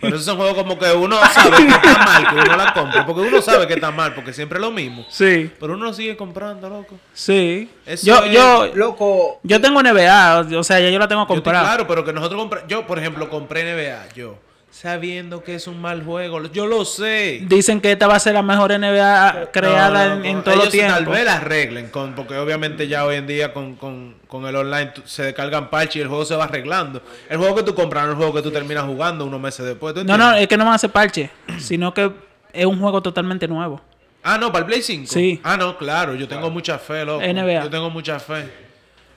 Pero 0.01 0.15
esos 0.15 0.25
son 0.25 0.37
juegos 0.37 0.55
como 0.55 0.77
que 0.77 0.91
uno 0.91 1.17
sabe 1.33 1.57
que 1.57 1.67
está 1.67 1.97
mal, 2.05 2.27
que 2.29 2.35
uno 2.35 2.55
la 2.57 2.73
compra. 2.73 3.05
Porque 3.05 3.21
uno 3.21 3.41
sabe 3.41 3.67
que 3.67 3.73
está 3.75 3.91
mal, 3.91 4.13
porque 4.13 4.33
siempre 4.33 4.57
es 4.57 4.61
lo 4.61 4.71
mismo. 4.71 5.05
Sí, 5.09 5.51
Pero 5.59 5.73
uno 5.73 5.85
lo 5.85 5.93
sigue 5.93 6.15
comprando, 6.17 6.69
loco. 6.69 6.95
sí. 7.13 7.69
Eso 7.85 8.05
Yo, 8.05 8.23
es- 8.25 8.31
yo, 8.33 8.67
Loco, 8.75 9.39
yo 9.43 9.61
tengo 9.61 9.81
NBA, 9.81 10.45
o 10.57 10.63
sea, 10.63 10.79
ya 10.79 10.89
yo 10.89 10.99
la 10.99 11.07
tengo 11.07 11.25
comprada. 11.27 11.61
claro, 11.61 11.87
pero 11.87 12.03
que 12.03 12.11
nosotros 12.13 12.39
compramos. 12.41 12.69
Yo, 12.69 12.85
por 12.85 12.99
ejemplo, 12.99 13.29
compré 13.29 13.63
NBA. 13.63 14.13
Yo, 14.15 14.35
sabiendo 14.69 15.43
que 15.43 15.55
es 15.55 15.67
un 15.67 15.81
mal 15.81 16.03
juego. 16.03 16.43
Yo 16.51 16.67
lo 16.67 16.85
sé. 16.85 17.41
Dicen 17.47 17.81
que 17.81 17.91
esta 17.91 18.07
va 18.07 18.15
a 18.15 18.19
ser 18.19 18.33
la 18.33 18.43
mejor 18.43 18.77
NBA 18.77 19.49
creada 19.51 20.09
No, 20.09 20.15
no, 20.17 20.25
en, 20.25 20.43
todos 20.43 20.57
los 20.57 20.73
ellos 20.73 20.87
Tal 20.87 21.05
vez 21.05 21.25
las 21.25 21.37
arreglen, 21.37 21.89
con, 21.89 22.13
porque 22.13 22.37
obviamente 22.37 22.87
ya 22.87 23.05
hoy 23.05 23.15
en 23.15 23.27
día 23.27 23.53
con, 23.53 23.75
con, 23.75 24.15
con 24.27 24.45
el 24.45 24.55
online 24.55 24.91
se 25.05 25.23
descargan 25.23 25.69
parches 25.69 25.97
y 25.97 26.01
el 26.01 26.07
juego 26.07 26.25
se 26.25 26.35
va 26.35 26.45
arreglando. 26.45 27.01
El 27.29 27.37
juego 27.37 27.55
que 27.55 27.63
tú 27.63 27.73
compras 27.73 28.05
no 28.05 28.11
es 28.11 28.13
el 28.13 28.17
juego 28.17 28.33
que 28.33 28.41
tú 28.41 28.51
terminas 28.51 28.85
jugando 28.85 29.25
unos 29.25 29.39
meses 29.39 29.65
después. 29.65 29.93
¿tú 29.93 30.03
No, 30.03 30.17
no, 30.17 30.33
es 30.35 30.47
que 30.47 30.57
no 30.57 30.63
van 30.65 30.73
a 30.73 30.75
hacer 30.75 30.91
parche, 30.91 31.29
sino 31.59 31.93
que 31.93 32.11
es 32.53 32.65
un 32.65 32.79
juego 32.79 33.01
totalmente 33.01 33.47
nuevo. 33.47 33.81
Ah, 34.23 34.37
no, 34.37 34.51
para 34.51 34.59
el 34.59 34.65
Play 34.65 34.81
5. 34.81 35.11
Sí. 35.11 35.39
Ah, 35.43 35.55
no, 35.55 35.77
claro, 35.77 36.13
yo 36.15 36.27
tengo 36.27 36.49
mucha 36.49 36.77
fe, 36.77 37.05
loco. 37.05 37.25
NBA. 37.25 37.63
Yo 37.63 37.69
tengo 37.69 37.89
mucha 37.89 38.19
fe. 38.19 38.49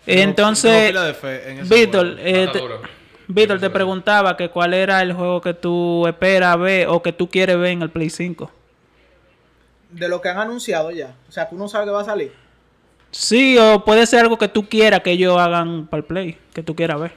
Entonces, 0.06 0.94
en 1.46 1.68
Víctor, 1.68 2.16
eh. 2.18 2.48
Víctor 3.34 3.60
te 3.60 3.70
preguntaba 3.70 4.36
que 4.36 4.48
cuál 4.50 4.74
era 4.74 5.00
el 5.02 5.12
juego 5.12 5.40
que 5.40 5.54
tú 5.54 6.06
esperas 6.06 6.58
ver 6.58 6.88
o 6.88 7.02
que 7.02 7.12
tú 7.12 7.28
quieres 7.28 7.58
ver 7.58 7.70
en 7.70 7.82
el 7.82 7.90
Play 7.90 8.10
5. 8.10 8.50
de 9.90 10.08
lo 10.08 10.20
que 10.20 10.28
han 10.28 10.38
anunciado 10.38 10.90
ya. 10.92 11.14
O 11.28 11.32
sea, 11.32 11.48
que 11.48 11.54
uno 11.56 11.68
sabe 11.68 11.86
que 11.86 11.90
va 11.90 12.02
a 12.02 12.04
salir. 12.04 12.32
Sí, 13.10 13.58
o 13.58 13.84
puede 13.84 14.06
ser 14.06 14.20
algo 14.20 14.38
que 14.38 14.46
tú 14.46 14.68
quieras 14.68 15.00
que 15.00 15.10
ellos 15.10 15.36
hagan 15.36 15.86
para 15.88 15.98
el 15.98 16.04
Play, 16.04 16.38
que 16.54 16.62
tú 16.62 16.76
quieras 16.76 17.00
ver. 17.00 17.12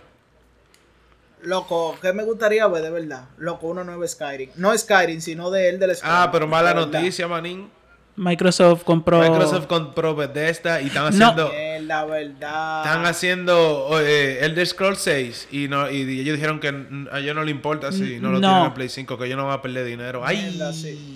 Loco, 1.43 1.95
¿qué 2.01 2.13
me 2.13 2.23
gustaría 2.23 2.65
ver 2.67 2.81
de 2.81 2.89
verdad? 2.89 3.25
Loco, 3.37 3.67
uno 3.67 3.83
nuevo 3.83 4.07
Skyrim. 4.07 4.49
No 4.55 4.75
Skyrim, 4.77 5.19
sino 5.21 5.51
de 5.51 5.69
él 5.69 5.79
del 5.79 5.95
Skyrim. 5.95 6.15
Ah, 6.15 6.29
pero 6.31 6.47
mala 6.47 6.73
noticia, 6.73 7.27
manín. 7.27 7.69
Microsoft 8.15 8.83
compró... 8.83 9.19
Microsoft 9.19 9.67
compró 9.67 10.15
Bethesda 10.15 10.81
y 10.81 10.87
están 10.87 11.03
No. 11.17 11.25
haciendo... 11.27 11.51
la 11.87 12.05
verdad. 12.05 12.85
Están 12.85 13.05
haciendo 13.05 13.89
eh, 14.01 14.39
Elder 14.41 14.65
Scrolls 14.67 14.99
6 14.99 15.47
y, 15.51 15.67
no, 15.67 15.89
y 15.89 16.01
ellos 16.19 16.35
dijeron 16.35 16.59
que 16.59 16.67
a 17.11 17.19
ellos 17.19 17.35
no 17.35 17.43
le 17.43 17.51
importa 17.51 17.91
si 17.91 18.19
no 18.19 18.31
lo 18.31 18.39
No. 18.39 18.47
tienen 18.49 18.65
en 18.65 18.73
Play 18.73 18.89
5, 18.89 19.17
que 19.17 19.25
ellos 19.25 19.37
no 19.37 19.45
van 19.47 19.59
a 19.59 19.61
perder 19.61 19.85
dinero. 19.85 20.21
¡Ay! 20.25 20.59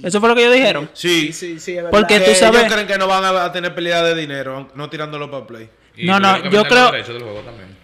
Eso 0.04 0.20
fue 0.20 0.30
lo 0.30 0.36
que 0.36 0.42
ellos 0.44 0.54
dijeron. 0.54 0.90
Sí. 0.94 1.28
Sí, 1.28 1.34
sí, 1.34 1.60
sí, 1.60 1.72
es 1.72 1.78
verdad. 1.78 1.92
Porque 1.92 2.20
Que 2.20 2.26
tú 2.26 2.36
sabes- 2.36 2.62
Ellos 2.62 2.74
creen 2.74 2.88
que 2.88 2.98
no 2.98 3.08
van 3.08 3.24
a, 3.26 3.52
tener 3.52 3.74
pérdida 3.74 4.04
de 4.04 4.16
dinero, 4.16 4.70
no 4.76 4.90
tirándolo 4.90 5.30
para 5.32 5.48
Play. 5.48 5.70
Y 5.96 6.06
No, 6.06 6.20
no, 6.20 6.50
yo 6.50 6.64
creo-. 6.66 6.92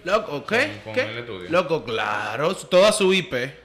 Loco, 0.03 0.45
¿qué? 0.45 0.81
Con- 0.83 0.93
con 0.93 0.93
¿Qué? 0.93 1.49
Loco, 1.49 1.83
claro. 1.83 2.53
Toda 2.55 2.91
su 2.91 3.13
IP 3.13 3.62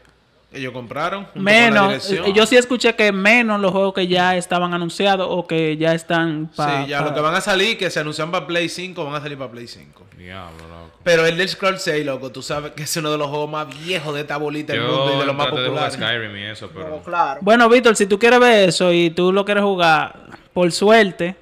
ellos 0.52 0.72
compraron. 0.72 1.24
junto 1.24 1.34
con 1.34 1.44
la 1.44 1.52
Menos, 1.52 2.10
eh, 2.10 2.32
yo 2.34 2.46
sí 2.46 2.56
escuché 2.56 2.94
que 2.94 3.12
menos 3.12 3.60
los 3.60 3.70
juegos 3.70 3.92
que 3.92 4.06
ya 4.06 4.36
estaban 4.36 4.72
anunciados 4.72 5.26
o 5.30 5.46
que 5.46 5.76
ya 5.76 5.92
están 5.94 6.50
para... 6.56 6.84
sí, 6.84 6.90
ya 6.90 7.02
lo 7.02 7.12
que 7.12 7.20
van 7.20 7.34
a 7.34 7.40
salir, 7.40 7.76
que 7.76 7.90
se 7.90 8.00
anuncian 8.00 8.30
para 8.30 8.46
Play 8.46 8.68
5, 8.68 9.04
van 9.04 9.14
a 9.14 9.20
salir 9.20 9.36
para 9.36 9.50
Play 9.50 9.66
5. 9.66 10.06
Diablo, 10.16 10.56
loco. 10.68 10.98
Pero 11.04 11.26
el 11.26 11.34
Elder 11.34 11.48
Scrolls 11.48 11.82
6, 11.82 12.04
loco, 12.06 12.32
tú 12.32 12.42
sabes 12.42 12.72
que 12.72 12.84
es 12.84 12.96
uno 12.96 13.10
de 13.12 13.18
los 13.18 13.28
juegos 13.28 13.50
más 13.50 13.68
viejos 13.84 14.14
de 14.14 14.22
esta 14.22 14.36
bolita 14.38 14.72
del 14.72 14.82
mundo 14.82 15.16
y 15.16 15.18
de 15.18 15.26
los 15.26 15.36
más 15.36 15.46
traté 15.48 15.62
de 15.62 15.68
jugar 15.68 15.90
populares. 15.90 16.18
Skyrim 16.18 16.36
y 16.36 16.44
eso, 16.50 16.70
pero... 16.72 16.84
Pero 16.86 17.02
claro. 17.02 17.40
Bueno, 17.42 17.68
Víctor, 17.68 17.96
si 17.96 18.06
tú 18.06 18.18
quieres 18.18 18.40
ver 18.40 18.70
eso 18.70 18.92
y 18.92 19.10
tú 19.10 19.32
lo 19.32 19.44
quieres 19.44 19.62
jugar, 19.62 20.28
por 20.54 20.72
suerte, 20.72 21.36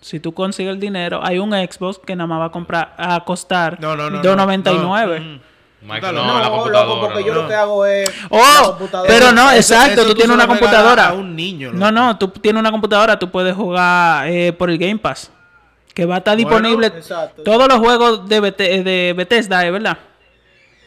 si 0.00 0.20
tú 0.20 0.32
consigues 0.32 0.72
el 0.72 0.80
dinero, 0.80 1.20
hay 1.22 1.38
un 1.38 1.50
Xbox 1.52 1.98
que 1.98 2.16
nada 2.16 2.26
más 2.26 2.40
va 2.40 2.44
a 2.46 2.50
comprar 2.50 2.94
a 2.96 3.24
costar 3.24 3.78
No, 3.80 3.96
no, 3.96 4.08
no. 4.08 4.22
no. 4.22 4.36
2.99. 4.36 5.40
No, 5.82 5.94
No, 6.00 6.12
no, 6.12 6.26
no, 6.26 6.40
la 6.40 6.48
loco, 6.84 7.00
porque 7.00 7.22
yo 7.24 7.34
lo 7.34 7.46
que 7.46 7.54
hago 7.54 7.86
es. 7.86 8.10
Oh, 8.30 8.78
pero 9.06 9.30
no, 9.32 9.52
exacto, 9.52 9.92
eso 9.92 10.02
tú 10.02 10.08
tú 10.08 10.14
tienes 10.16 10.34
una 10.34 10.46
computadora. 10.46 11.08
a 11.08 11.12
un 11.12 11.36
niño, 11.36 11.68
loco. 11.68 11.78
no, 11.78 11.92
no, 11.92 12.18
tú 12.18 12.28
tienes 12.28 12.58
una 12.58 12.70
computadora, 12.72 13.18
tú 13.18 13.30
puedes 13.30 13.54
jugar 13.54 14.26
eh, 14.28 14.52
por 14.52 14.70
el 14.70 14.78
Game 14.78 14.98
Pass, 14.98 15.30
que 15.94 16.04
va 16.06 16.16
a 16.16 16.18
estar 16.18 16.34
Bueno, 16.36 16.48
disponible 16.50 16.86
exacto. 16.88 17.42
todos 17.44 17.68
los 17.68 17.78
juegos 17.78 18.28
de, 18.28 18.40
Bete- 18.40 18.82
de 18.82 19.14
Bethesda, 19.16 19.64
¿es 19.64 19.70
verdad? 19.72 19.98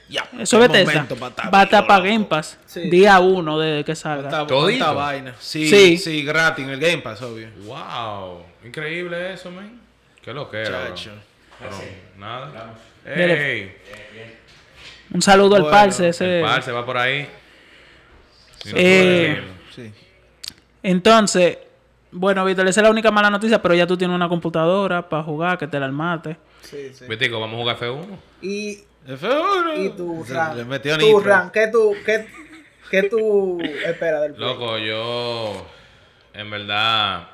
Ya, 0.10 0.28
Eso 0.40 0.58
Bethesda. 0.60 1.06
Va 1.54 1.60
a 1.60 1.64
estar 1.66 1.86
para. 1.86 2.04
Game 2.04 2.26
Pass, 2.26 2.58
Sí. 2.66 2.90
día 2.90 3.20
uno 3.20 3.60
de 3.60 3.84
que 3.86 3.96
salga. 3.96 4.28
Tanta 4.30 4.92
vaina. 4.92 5.36
Sí, 5.40 5.70
Sí. 5.70 5.98
sí, 6.00 6.24
gratis 6.24 6.66
en 6.66 6.72
el 6.72 6.80
Game 6.80 6.98
Pass, 6.98 7.22
obvio. 7.22 7.48
Wow, 7.66 8.42
increíble 8.66 9.34
eso, 9.34 9.52
man. 9.52 9.80
Qué 10.22 10.34
lo 10.34 10.50
que 10.50 10.62
era. 10.64 10.88
Chacho. 10.88 11.12
Nada. 12.18 12.74
Mire. 13.06 13.54
Ey, 13.64 13.78
Un 15.14 15.22
saludo 15.22 15.56
al 15.56 15.64
Bueno, 15.64 15.76
Parse, 15.78 16.04
el 16.04 16.10
ese. 16.10 16.42
par 16.44 16.62
se 16.64 16.72
va 16.72 16.86
por 16.86 16.98
ahí. 16.98 17.28
No 18.66 18.72
Eh. 18.76 19.42
Sí. 19.76 19.92
Entonces, 20.84 21.58
bueno, 22.12 22.44
Víctor, 22.46 22.68
esa 22.68 22.82
es 22.82 22.84
la 22.84 22.92
única 22.92 23.12
mala 23.12 23.30
noticia, 23.30 23.62
pero 23.62 23.74
ya 23.76 23.86
tú 23.88 23.98
tienes 23.98 24.16
una 24.16 24.30
computadora 24.30 25.08
para 25.08 25.24
jugar, 25.24 25.58
que 25.58 25.68
te 25.68 25.80
la 25.80 25.86
armaste. 25.88 26.38
Sí, 26.62 26.92
sí. 26.94 27.06
Vitico, 27.08 27.40
vamos 27.40 27.56
a 27.56 27.60
jugar 27.62 27.78
F1. 27.80 28.18
Y, 28.42 28.80
F1. 29.08 29.86
y 29.86 29.90
tu 29.92 30.24
Ran. 30.28 30.58
Le 30.58 30.66
metió 30.66 30.98
Tu. 30.98 31.20
Ran, 31.20 31.52
¿qué 31.52 31.68
tú, 31.68 31.96
qué, 32.06 32.28
qué 32.92 33.04
tú 33.04 33.60
esperas 33.86 34.22
del? 34.22 34.36
Loco, 34.38 34.78
yo 34.78 35.66
en 36.34 36.50
verdad 36.50 37.28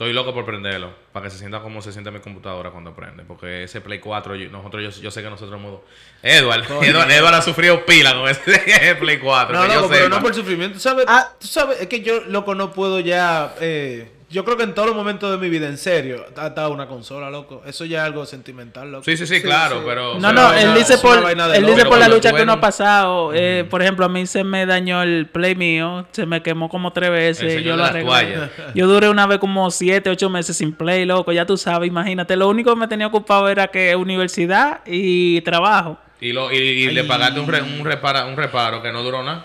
estoy 0.00 0.14
loco 0.14 0.32
por 0.32 0.46
prenderlo. 0.46 0.94
Para 1.12 1.24
que 1.24 1.30
se 1.30 1.36
sienta 1.36 1.60
como 1.60 1.82
se 1.82 1.92
siente 1.92 2.10
mi 2.10 2.20
computadora 2.20 2.70
cuando 2.70 2.94
prende. 2.94 3.22
Porque 3.22 3.64
ese 3.64 3.82
Play 3.82 3.98
4, 3.98 4.34
yo, 4.34 4.50
nosotros, 4.50 4.96
yo, 4.96 5.02
yo 5.02 5.10
sé 5.10 5.22
que 5.22 5.28
nosotros 5.28 5.60
hemos... 5.60 5.80
Edward, 6.22 6.64
Edward, 6.82 7.10
Edward 7.10 7.34
ha 7.34 7.42
sufrido 7.42 7.84
pila 7.84 8.14
con 8.14 8.26
ese 8.26 8.94
Play 8.98 9.18
4. 9.18 9.54
No, 9.54 9.62
que 9.62 9.68
yo 9.68 9.74
loco, 9.74 9.88
pero 9.90 10.04
sepa. 10.04 10.16
no 10.16 10.22
por 10.22 10.34
sufrimiento. 10.34 10.78
Ah. 11.06 11.30
tú 11.38 11.46
sabes, 11.46 11.82
es 11.82 11.88
que 11.88 12.00
yo, 12.00 12.22
loco, 12.24 12.54
no 12.54 12.72
puedo 12.72 12.98
ya. 13.00 13.54
eh, 13.60 14.10
yo 14.30 14.44
creo 14.44 14.56
que 14.56 14.62
en 14.62 14.74
todos 14.74 14.86
los 14.88 14.96
momentos 14.96 15.30
de 15.30 15.38
mi 15.38 15.50
vida, 15.50 15.66
en 15.66 15.76
serio, 15.76 16.24
ha 16.36 16.46
estado 16.46 16.70
una 16.72 16.86
consola, 16.86 17.30
loco. 17.30 17.62
Eso 17.66 17.84
ya 17.84 17.98
es 17.98 18.04
algo 18.04 18.24
sentimental, 18.26 18.90
loco. 18.92 19.04
Sí, 19.04 19.16
sí, 19.16 19.26
sí, 19.26 19.36
Sí, 19.36 19.42
claro, 19.42 19.78
sí. 19.78 19.82
pero... 19.86 20.18
No, 20.20 20.32
no, 20.32 20.42
vaina- 20.44 20.60
él 20.62 20.74
dice 20.74 20.98
por, 20.98 21.18
él 21.18 21.66
dice 21.66 21.84
la 21.98 22.08
lucha 22.08 22.32
que 22.32 22.42
uno 22.42 22.52
ha 22.52 22.60
pasado. 22.60 23.32
Eh, 23.34 23.64
Por 23.68 23.82
ejemplo, 23.82 24.06
a 24.06 24.08
mí 24.08 24.24
se 24.26 24.44
me 24.44 24.66
dañó 24.66 25.02
el 25.02 25.26
play 25.26 25.54
mío, 25.56 26.06
se 26.12 26.26
me 26.26 26.42
quemó 26.42 26.68
como 26.68 26.92
tres 26.92 27.10
veces. 27.10 27.62
Yo 27.64 27.76
lo 27.76 27.84
arreglé. 27.84 28.48
Yo 28.74 28.86
duré 28.86 29.08
una 29.08 29.26
vez 29.26 29.38
como 29.38 29.70
siete, 29.70 30.10
ocho 30.10 30.30
meses 30.30 30.56
sin 30.56 30.72
play, 30.72 31.04
loco. 31.06 31.32
Ya 31.32 31.44
tú 31.44 31.56
sabes, 31.56 31.88
imagínate. 31.88 32.36
Lo 32.36 32.48
único 32.48 32.70
que 32.72 32.78
me 32.78 32.88
tenía 32.88 33.08
ocupado 33.08 33.48
era 33.48 33.66
que 33.68 33.96
universidad 33.96 34.80
y 34.86 35.40
trabajo. 35.40 35.98
Y, 36.20 36.32
lo, 36.32 36.52
y, 36.52 36.56
y 36.56 36.90
le 36.92 37.02
pagaste 37.04 37.40
un, 37.40 37.48
re- 37.48 37.62
un, 37.62 37.84
repara- 37.84 38.26
un 38.28 38.36
reparo 38.36 38.80
que 38.82 38.92
no 38.92 39.02
duró 39.02 39.22
nada. 39.22 39.44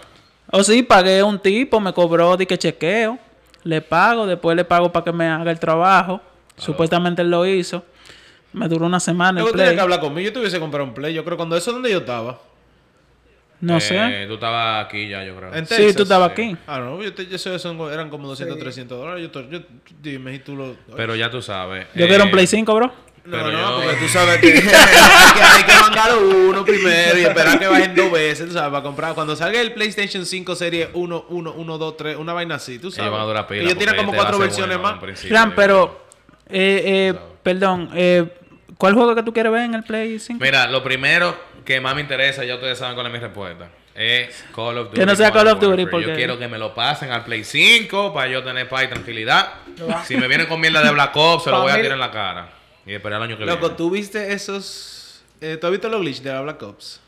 O 0.51 0.63
sí, 0.63 0.83
pagué 0.83 1.23
un 1.23 1.39
tipo, 1.39 1.79
me 1.79 1.91
cobró 1.91 2.37
de 2.37 2.45
que 2.45 2.57
chequeo, 2.57 3.17
le 3.65 3.82
pago, 3.82 4.25
después 4.25 4.56
le 4.56 4.63
pago 4.63 4.91
para 4.93 5.04
que 5.04 5.12
me 5.12 5.28
haga 5.28 5.51
el 5.51 5.60
trabajo. 5.60 6.21
Supuestamente 6.56 7.21
él 7.21 7.30
lo 7.30 7.45
hizo. 7.45 7.84
Me 8.54 8.69
duró 8.69 8.86
una 8.86 9.01
semana 9.01 9.41
tienes 9.41 9.51
play. 9.54 9.75
que 9.75 9.82
hablar 9.82 9.99
conmigo. 9.99 10.25
Yo 10.28 10.32
te 10.34 10.39
hubiese 10.39 10.60
comprado 10.62 10.86
un 10.88 10.93
Play. 10.93 11.13
Yo 11.13 11.25
creo 11.25 11.36
cuando 11.36 11.58
eso 11.58 11.71
es 11.71 11.75
donde 11.75 11.91
yo 11.91 11.97
estaba. 11.97 12.39
No 13.60 13.78
Eh, 13.78 13.82
sé. 13.82 14.25
Tú 14.28 14.36
estabas 14.36 14.86
aquí 14.86 15.10
ya, 15.10 15.23
yo 15.25 15.36
creo. 15.36 15.54
En 15.54 15.65
Sí, 15.65 15.75
Texas. 15.75 15.95
tú 15.97 16.04
estabas 16.04 16.32
aquí. 16.32 16.56
Ah, 16.67 16.80
no, 16.80 17.01
yo, 17.04 17.13
te, 17.13 17.25
yo 17.28 17.38
sé, 17.38 17.58
son- 17.60 17.80
eran 17.91 18.10
como 18.10 18.28
200, 18.28 18.56
Sí. 18.58 18.63
300 18.63 18.97
dólares. 18.97 19.23
Yo, 19.23 19.32
te- 19.32 19.49
yo, 19.49 19.60
dime 20.01 20.32
si 20.34 20.39
tú 20.39 20.56
lo. 20.56 20.75
Pero 20.95 21.15
ya 21.15 21.30
tú 21.30 21.41
sabes. 21.41 21.88
Yo 21.95 22.08
quiero 22.08 22.23
un 22.23 22.30
eh, 22.30 22.32
Play 22.32 22.47
5, 22.47 22.73
bro. 22.75 22.93
No, 23.25 23.31
Pero 23.38 23.51
no, 23.51 23.59
yo- 23.59 23.75
porque 23.88 23.95
tú 23.99 24.07
sabes 24.07 24.38
que, 24.39 24.53
que 24.61 24.69
hay 24.69 25.63
que 25.63 25.73
mandar 25.81 26.15
uno 26.17 26.63
primero 26.63 27.17
y 27.17 27.23
esperar 27.25 27.57
que 27.59 27.67
bajen 27.67 27.95
dos 27.95 28.11
veces, 28.11 28.47
tú 28.47 28.53
sabes, 28.53 28.69
para 28.69 28.83
comprar. 28.83 29.13
Cuando 29.15 29.35
salga 29.35 29.59
el 29.59 29.73
PlayStation 29.73 30.25
5 30.25 30.55
Serie 30.55 30.89
1, 30.93 31.25
1, 31.29 31.53
1, 31.57 31.77
2, 31.77 31.97
3, 31.97 32.17
una 32.17 32.33
vaina 32.33 32.55
así, 32.55 32.77
tú 32.77 32.91
sabes. 32.91 33.07
Ellos 33.07 33.13
van 33.13 33.21
a 33.21 33.25
durar 33.25 33.47
pila. 33.47 33.63
Ellos 33.63 33.77
tienen 33.77 33.95
como 33.95 34.13
cuatro 34.13 34.38
versiones 34.38 34.77
bueno 34.77 34.99
más. 35.01 35.19
Fran, 35.19 35.55
pero, 35.55 36.05
eh, 36.49 36.83
eh, 36.85 37.19
perdón, 37.41 37.89
eh, 37.95 38.25
¿cuál 38.77 38.93
juego 38.93 39.15
que 39.15 39.23
tú 39.23 39.33
quieres 39.33 39.51
ver 39.51 39.63
en 39.63 39.73
el 39.73 39.83
Play 39.83 40.19
5? 40.19 40.43
Mira, 40.43 40.67
lo 40.67 40.83
primero 40.83 41.35
que 41.65 41.81
más 41.81 41.95
me 41.95 42.01
interesa, 42.01 42.43
ya 42.43 42.55
ustedes 42.55 42.77
saben 42.77 42.93
cuál 42.93 43.07
es 43.07 43.13
mi 43.13 43.17
respuesta, 43.19 43.69
es 43.95 44.45
Call 44.55 44.77
of 44.77 44.88
Duty. 44.89 44.99
Que 44.99 45.05
no 45.07 45.15
sea 45.15 45.31
Call 45.31 45.47
of 45.47 45.53
Duty, 45.59 45.67
Warfare. 45.83 45.89
porque- 45.89 46.07
Yo 46.09 46.15
quiero 46.15 46.38
que 46.38 46.47
me 46.47 46.59
lo 46.59 46.75
pasen 46.75 47.09
al 47.11 47.23
Play 47.23 47.43
5 47.43 48.13
para 48.13 48.27
yo 48.29 48.43
tener 48.43 48.69
paz 48.69 48.83
y 48.83 48.88
tranquilidad. 48.89 49.49
Si 50.05 50.15
me 50.15 50.27
vienen 50.27 50.45
con 50.45 50.61
mierda 50.61 50.83
de 50.83 50.91
Black 50.91 51.15
Ops, 51.15 51.45
se 51.45 51.49
lo 51.49 51.61
voy 51.61 51.71
a 51.71 51.75
tirar 51.77 51.93
en 51.93 51.99
la 51.99 52.11
cara. 52.11 52.49
Y 52.85 52.93
esperar 52.93 53.21
el 53.21 53.29
año 53.29 53.37
que 53.37 53.45
Loco, 53.45 53.61
viene. 53.61 53.75
¿tú 53.75 53.89
viste 53.89 54.33
esos... 54.33 55.23
Eh, 55.41 55.57
¿Tú 55.59 55.67
has 55.67 55.71
visto 55.71 55.89
los 55.89 56.01
glitch 56.01 56.21
de 56.21 56.31
la 56.31 56.41
Black 56.41 56.61
Ops? 56.63 57.01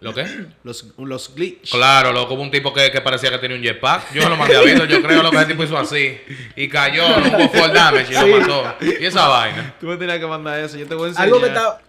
¿Lo 0.00 0.14
qué? 0.14 0.26
Los, 0.64 0.92
los 0.96 1.34
glitch. 1.34 1.70
Claro, 1.72 2.12
loco, 2.12 2.34
hubo 2.34 2.42
un 2.42 2.50
tipo 2.50 2.72
que, 2.72 2.90
que 2.90 3.00
parecía 3.00 3.30
que 3.30 3.38
tenía 3.38 3.56
un 3.56 3.62
jetpack. 3.62 4.12
Yo 4.12 4.28
lo 4.28 4.36
mandé 4.36 4.56
a 4.56 4.62
Víctor, 4.62 4.86
yo 4.86 5.02
creo 5.02 5.22
lo 5.22 5.30
que 5.30 5.36
ese 5.38 5.46
tipo 5.46 5.64
hizo 5.64 5.76
así. 5.76 6.18
Y 6.54 6.68
cayó, 6.68 7.08
no 7.20 7.36
hubo 7.36 7.48
full 7.48 7.72
damage 7.72 8.12
y 8.12 8.14
lo 8.14 8.38
mató. 8.38 8.76
Y 8.80 9.04
esa 9.04 9.26
vaina. 9.28 9.74
Tú 9.80 9.86
me 9.86 9.96
tenías 9.96 10.18
que 10.18 10.26
mandar 10.26 10.60
eso, 10.60 10.76
yo 10.78 10.86
te 10.86 10.94
voy 10.94 11.06
a 11.06 11.08
enseñar. 11.08 11.26
Algo 11.26 11.40
que 11.40 11.48
está. 11.48 11.80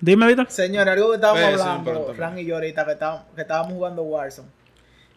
Dime, 0.00 0.26
Víctor. 0.26 0.46
Señor, 0.50 0.88
algo 0.88 1.10
que 1.10 1.14
estábamos 1.16 1.40
Ve, 1.40 1.46
hablando, 1.46 1.90
pronto, 1.90 2.14
Fran 2.14 2.38
y 2.38 2.44
yo 2.44 2.54
ahorita, 2.54 2.84
que 2.84 2.92
estábamos, 2.92 3.24
que 3.34 3.40
estábamos 3.40 3.72
jugando 3.72 4.02
Warzone. 4.02 4.48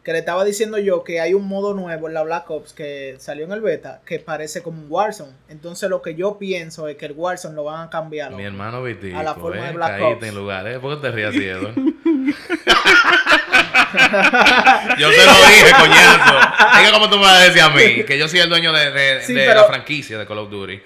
Que 0.04 0.14
le 0.14 0.20
estaba 0.20 0.44
diciendo 0.44 0.78
yo 0.80 1.04
que 1.04 1.20
hay 1.22 1.34
un 1.36 1.48
modo 1.48 1.74
nuevo 1.76 2.08
en 2.08 2.14
la 2.16 2.24
Black 2.24 2.50
Ops 2.50 2.74
que 2.74 3.16
salió 3.20 3.46
en 3.46 3.52
el 3.52 3.62
beta 3.62 4.02
que 4.06 4.18
parece 4.20 4.64
como 4.64 4.82
un 4.82 4.88
Warzone. 4.90 5.32
Entonces 5.50 5.90
lo 5.90 6.02
que 6.02 6.16
yo 6.16 6.38
pienso 6.40 6.88
es 6.88 6.98
que 6.98 7.06
el 7.06 7.12
Warzone 7.14 7.56
lo 7.56 7.66
van 7.66 7.88
a 7.88 7.90
cambiar. 7.90 8.32
Mi 8.32 8.44
hermano 8.44 8.82
Vitico, 8.82 9.18
A 9.20 9.24
la 9.24 9.36
forma 9.36 9.66
de 9.68 9.74
Black 9.74 10.02
Ops. 10.02 10.24
en 10.26 10.36
lugar, 10.36 10.68
¿eh? 10.68 10.80
¿Por 10.80 10.96
qué 10.96 11.02
te 11.02 11.12
rías 11.12 11.34
yo 14.98 15.10
te 15.10 15.26
lo 15.26 15.34
dije, 15.48 15.72
coñazo. 15.80 16.40
Es 16.80 16.86
que 16.88 16.92
como 16.94 17.10
tú 17.10 17.18
me 17.18 17.24
vas 17.24 17.40
a 17.42 17.44
decir 17.44 17.62
a 17.62 17.70
mí, 17.70 18.04
que 18.04 18.18
yo 18.18 18.28
soy 18.28 18.40
el 18.40 18.50
dueño 18.50 18.72
de, 18.74 18.92
de- 18.92 19.22
Sí, 19.22 19.34
de 19.34 19.46
pero- 19.46 19.62
la 19.62 19.68
franquicia 19.68 20.18
de 20.18 20.26
Call 20.26 20.40
of 20.40 20.50
Duty. 20.50 20.82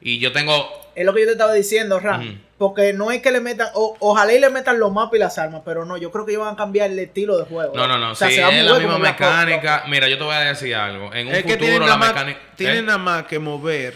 Y 0.00 0.18
yo 0.18 0.32
tengo... 0.32 0.68
Es 0.94 1.04
lo 1.04 1.12
que 1.14 1.20
yo 1.20 1.26
te 1.26 1.32
estaba 1.32 1.52
diciendo, 1.54 1.98
Ram. 1.98 2.40
Porque 2.56 2.92
no 2.92 3.10
es 3.10 3.20
que 3.20 3.32
le 3.32 3.40
metan, 3.40 3.68
o- 3.74 3.96
ojalá 3.98 4.32
y 4.32 4.38
le 4.38 4.48
metan 4.48 4.78
los 4.78 4.92
mapas 4.92 5.14
y 5.16 5.18
las 5.18 5.38
armas, 5.38 5.62
pero 5.64 5.84
no, 5.84 5.96
yo 5.96 6.12
creo 6.12 6.24
que 6.24 6.32
ellos 6.32 6.44
van 6.44 6.54
a 6.54 6.56
cambiar 6.56 6.90
el 6.90 6.98
estilo 7.00 7.36
de 7.36 7.44
juego. 7.46 7.74
No, 7.74 7.88
no, 7.88 7.98
no. 7.98 8.12
O 8.12 8.14
sea, 8.14 8.28
si 8.28 8.36
se 8.36 8.42
va 8.42 8.50
es 8.50 8.64
la 8.64 8.78
misma 8.78 8.98
mecánica... 8.98 9.84
Mira, 9.88 10.08
yo 10.08 10.18
te 10.18 10.24
voy 10.24 10.34
a 10.34 10.40
decir 10.40 10.74
algo. 10.74 11.12
En 11.12 11.26
un 11.28 11.34
Es 11.34 11.42
que 11.42 11.54
futuro 11.54 11.58
tienen 11.66 11.80
la 11.80 11.86
nada, 11.86 11.96
más, 11.98 12.08
mecánica... 12.10 12.40
tienen 12.56 12.78
¿Eh? 12.78 12.82
nada 12.82 12.98
más 12.98 13.24
que 13.24 13.38
mover 13.40 13.94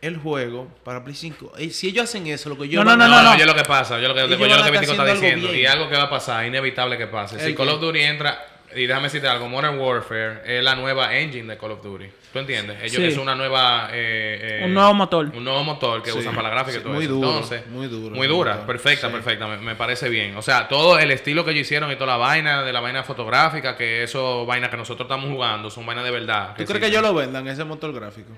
el 0.00 0.16
juego 0.16 0.66
para 0.82 1.04
Play 1.04 1.14
5. 1.14 1.52
Y 1.58 1.70
si 1.70 1.88
ellos 1.88 2.04
hacen 2.04 2.26
eso, 2.26 2.48
lo 2.48 2.56
que 2.56 2.68
yo 2.68 2.82
No, 2.82 2.96
no, 2.96 2.96
No, 2.96 3.06
no, 3.06 3.22
no, 3.22 3.32
no. 3.32 3.38
yo 3.38 3.44
lo 3.44 3.54
que 3.54 3.64
pasa, 3.64 4.00
yo 4.00 4.08
lo 4.08 4.14
que, 4.14 4.20
yo 4.20 4.28
lo 4.28 4.38
que 4.38 4.78
está 4.86 5.04
diciendo, 5.04 5.48
bien. 5.48 5.60
y 5.60 5.66
algo 5.66 5.90
que 5.90 5.96
va 5.96 6.04
a 6.04 6.10
pasar, 6.10 6.46
inevitable 6.46 6.96
que 6.96 7.06
pase. 7.06 7.38
Si 7.38 7.44
¿El 7.48 7.54
Call 7.54 7.68
of 7.68 7.80
Duty 7.82 8.00
entra, 8.00 8.42
y 8.74 8.86
déjame 8.86 9.04
decirte 9.04 9.28
algo, 9.28 9.48
Modern 9.48 9.78
Warfare 9.78 10.40
es 10.44 10.62
la 10.62 10.74
nueva 10.76 11.16
engine 11.16 11.52
de 11.52 11.58
Call 11.58 11.72
of 11.72 11.82
Duty. 11.82 12.06
¿Tú 12.32 12.38
entiendes? 12.38 12.78
Ellos, 12.80 12.96
Sí. 12.96 13.04
Es 13.04 13.16
una 13.16 13.34
nueva... 13.34 13.88
eh, 13.92 14.60
eh, 14.60 14.64
Un 14.64 14.72
nuevo 14.74 14.94
motor. 14.94 15.26
Un 15.34 15.42
nuevo 15.42 15.64
motor 15.64 16.02
que 16.02 16.12
Sí. 16.12 16.18
usan 16.18 16.34
para 16.34 16.48
la 16.48 16.54
gráfica 16.54 16.76
y 16.76 16.78
Sí, 16.78 16.84
todo 16.84 16.92
muy 16.94 17.04
eso. 17.04 17.14
duro, 17.14 17.28
Entonces, 17.28 17.66
muy 17.66 17.86
duro 17.88 18.14
Muy 18.14 18.26
dura, 18.28 18.52
motor. 18.52 18.66
perfecta, 18.66 19.08
Sí. 19.08 19.12
perfecta, 19.12 19.46
me, 19.48 19.56
me 19.56 19.74
parece 19.74 20.08
bien. 20.08 20.36
O 20.36 20.42
sea, 20.42 20.68
todo 20.68 20.98
el 20.98 21.10
estilo 21.10 21.44
que 21.44 21.50
ellos 21.50 21.62
hicieron 21.62 21.90
y 21.90 21.96
toda 21.96 22.12
la 22.12 22.16
vaina 22.18 22.62
de 22.62 22.72
la 22.72 22.80
vaina 22.80 23.02
fotográfica, 23.02 23.76
que 23.76 24.04
eso 24.04 24.46
vaina 24.46 24.70
que 24.70 24.76
nosotros 24.76 25.06
estamos 25.06 25.28
jugando, 25.30 25.70
son 25.70 25.84
vainas 25.86 26.04
de 26.04 26.10
verdad. 26.12 26.54
¿Tú 26.56 26.64
crees 26.64 26.80
que 26.80 26.86
ellos 26.86 27.02
lo 27.02 27.12
vendan, 27.14 27.46
ese 27.48 27.64
motor 27.64 27.92
gráfico? 27.92 28.30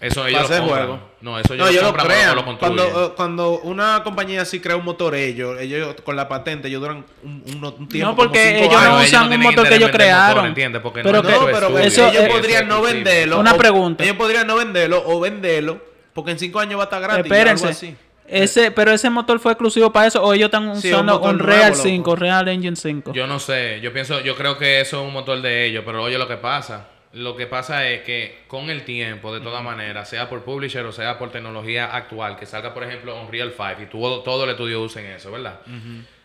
Eso 0.00 0.26
ellos 0.26 0.50
lo 0.50 0.62
juego? 0.66 1.00
No, 1.22 1.38
eso 1.38 1.54
ellos 1.54 1.66
No, 1.66 1.72
lo 1.72 1.78
ellos 1.78 1.92
lo 1.96 2.04
crean. 2.04 2.36
lo 2.36 2.58
cuando, 2.58 2.84
eh, 3.06 3.12
cuando 3.16 3.60
una 3.60 4.02
compañía 4.04 4.42
así 4.42 4.60
crea 4.60 4.76
un 4.76 4.84
motor, 4.84 5.14
ellos, 5.14 5.58
ellos 5.60 5.94
con 6.04 6.14
la 6.16 6.28
patente, 6.28 6.68
ellos 6.68 6.82
duran 6.82 7.04
un, 7.22 7.42
un- 7.46 7.64
un 7.78 7.88
tiempo. 7.88 8.10
No, 8.10 8.16
porque 8.16 8.38
como 8.40 8.58
cinco 8.58 8.64
ellos 8.64 8.82
no 8.82 8.96
ellos 8.98 9.08
usan 9.08 9.28
no 9.30 9.36
un 9.36 9.42
motor 9.42 9.68
que 9.68 9.74
ellos 9.76 9.90
crearon. 9.90 10.46
¿entiendes? 10.46 10.82
Porque 10.82 11.00
Pero 11.02 11.22
no 11.22 11.28
que- 11.28 11.52
pero 11.52 11.78
eso- 11.78 12.08
ellos 12.08 12.22
eh, 12.24 12.28
podrían 12.30 12.68
no 12.68 12.82
venderlo. 12.82 13.40
Una 13.40 13.52
o- 13.54 13.56
pregunta. 13.56 14.04
Ellos 14.04 14.16
podrían 14.16 14.46
no 14.46 14.56
venderlo 14.56 15.02
o 15.06 15.20
venderlo 15.20 15.78
porque 16.12 16.32
en 16.32 16.38
cinco 16.38 16.60
años 16.60 16.78
va 16.78 16.82
a 16.82 16.84
estar 16.84 17.00
gratis. 17.00 17.24
Espérense. 17.24 17.64
algo 17.64 17.76
así. 17.76 17.96
Ese, 18.26 18.70
pero 18.70 18.90
ese 18.90 19.10
motor 19.10 19.38
fue 19.38 19.52
exclusivo 19.52 19.92
para 19.92 20.06
eso 20.06 20.22
o 20.22 20.32
ellos 20.32 20.46
están 20.46 20.80
Sí, 20.80 20.88
un 20.88 20.94
usando 20.94 21.12
motor 21.14 21.30
un 21.32 21.38
nuevo, 21.38 21.52
Real 21.52 21.70
loco. 21.72 21.82
5, 21.82 22.16
Real 22.16 22.48
Engine 22.48 22.74
5. 22.76 23.12
Yo 23.12 23.26
no 23.26 23.38
sé, 23.38 23.80
yo 23.82 23.92
pienso, 23.92 24.20
yo 24.20 24.34
creo 24.34 24.56
que 24.56 24.80
eso 24.80 25.00
es 25.02 25.06
un 25.06 25.12
motor 25.12 25.40
de 25.42 25.66
ellos, 25.66 25.82
pero 25.86 26.02
oye 26.02 26.16
lo 26.18 26.26
que 26.26 26.36
pasa. 26.38 26.88
Lo 27.14 27.36
que 27.36 27.46
pasa 27.46 27.88
es 27.88 28.02
que 28.02 28.40
con 28.48 28.70
el 28.70 28.84
tiempo, 28.84 29.32
de 29.32 29.40
todas 29.40 29.62
maneras, 29.62 30.08
sea 30.08 30.28
por 30.28 30.42
publisher 30.42 30.84
o 30.84 30.92
sea 30.92 31.16
por 31.18 31.30
tecnología 31.30 31.94
actual, 31.94 32.36
que 32.36 32.44
salga 32.46 32.74
por 32.74 32.82
ejemplo 32.84 33.20
Unreal 33.22 33.52
5 33.56 33.82
y 33.82 33.86
todo, 33.86 34.20
todo 34.22 34.44
el 34.44 34.50
estudio 34.50 34.80
usen 34.82 35.06
eso, 35.06 35.30
¿verdad? 35.30 35.60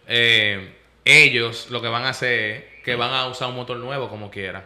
Eh, 0.08 0.73
ellos 1.06 1.67
lo 1.69 1.82
que 1.82 1.88
van 1.88 2.04
a 2.06 2.10
hacer 2.10 2.39
es 2.78 2.84
que 2.84 2.95
van 2.95 3.12
a 3.13 3.28
usar 3.28 3.49
un 3.49 3.56
motor 3.56 3.78
nuevo 3.78 4.10
como 4.10 4.30
quiera. 4.32 4.65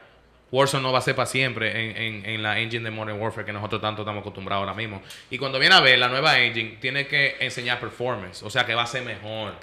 Warzone 0.52 0.84
no 0.84 0.92
va 0.92 1.00
a 1.00 1.02
ser 1.02 1.16
para 1.16 1.26
siempre 1.26 1.72
en, 1.72 1.98
en- 1.98 2.26
en 2.30 2.44
la 2.44 2.60
engine 2.60 2.84
de 2.84 2.92
Modern 2.92 3.20
Warfare 3.20 3.46
que 3.46 3.52
nosotros 3.54 3.82
tanto 3.82 4.04
estamos 4.04 4.22
acostumbrados 4.22 4.62
ahora 4.62 4.76
mismo. 4.76 5.02
Y 5.32 5.38
cuando 5.40 5.58
viene 5.60 5.74
a 5.76 5.80
ver 5.82 5.98
la 5.98 6.10
nueva 6.10 6.38
engine, 6.40 6.78
tiene 6.80 7.08
que 7.08 7.38
enseñar 7.40 7.80
performance, 7.80 8.44
o 8.44 8.50
sea 8.52 8.66
que 8.66 8.76
va 8.76 8.84
a 8.84 8.88
ser 8.88 9.04
mejor. 9.04 9.54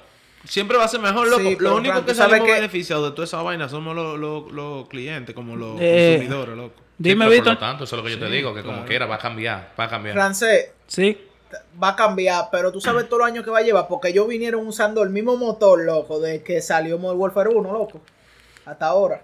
Siempre 0.45 0.77
va 0.77 0.85
a 0.85 0.87
ser 0.87 0.99
mejor, 0.99 1.27
loco. 1.27 1.41
Sí, 1.43 1.55
lo 1.59 1.75
único 1.75 2.03
que 2.05 2.15
salimos 2.15 2.47
que- 2.47 2.53
beneficiados 2.53 3.09
de 3.09 3.15
toda 3.15 3.25
esa 3.25 3.41
vaina 3.41 3.69
somos 3.69 3.95
los, 3.95 4.17
los- 4.19 4.51
los 4.51 4.87
clientes, 4.89 5.35
como 5.35 5.55
los 5.55 5.77
Eh, 5.79 6.15
consumidores, 6.17 6.57
loco. 6.57 6.73
Dime, 6.97 7.13
Sí, 7.13 7.17
pero 7.17 7.29
Por 7.29 7.33
Víctor. 7.35 7.53
lo 7.53 7.59
tanto, 7.59 7.83
eso 7.85 7.95
es 7.95 8.01
lo 8.01 8.07
que 8.07 8.13
yo 8.15 8.19
te 8.19 8.31
digo, 8.31 8.53
que 8.53 8.63
como 8.63 8.85
quiera 8.85 9.05
va 9.05 9.15
a 9.15 9.19
cambiar, 9.19 9.71
va 9.79 9.83
a 9.85 9.89
cambiar. 9.89 10.13
Francés, 10.15 10.71
Sí. 10.87 11.17
va 11.81 11.89
a 11.89 11.95
cambiar, 11.95 12.45
pero 12.51 12.71
tú 12.71 12.79
sabes 12.81 13.05
todos 13.07 13.19
los 13.19 13.27
años 13.27 13.43
que 13.43 13.49
va 13.51 13.59
a 13.59 13.63
llevar, 13.63 13.87
porque 13.87 14.09
ellos 14.09 14.27
vinieron 14.27 14.65
usando 14.67 15.01
el 15.03 15.09
mismo 15.09 15.35
motor, 15.37 15.83
loco, 15.83 16.19
de 16.19 16.43
que 16.43 16.61
salió 16.61 16.97
Modern 16.97 17.19
Warfare 17.19 17.49
1, 17.49 17.71
loco. 17.73 18.01
Hasta 18.65 18.85
ahora. 18.87 19.21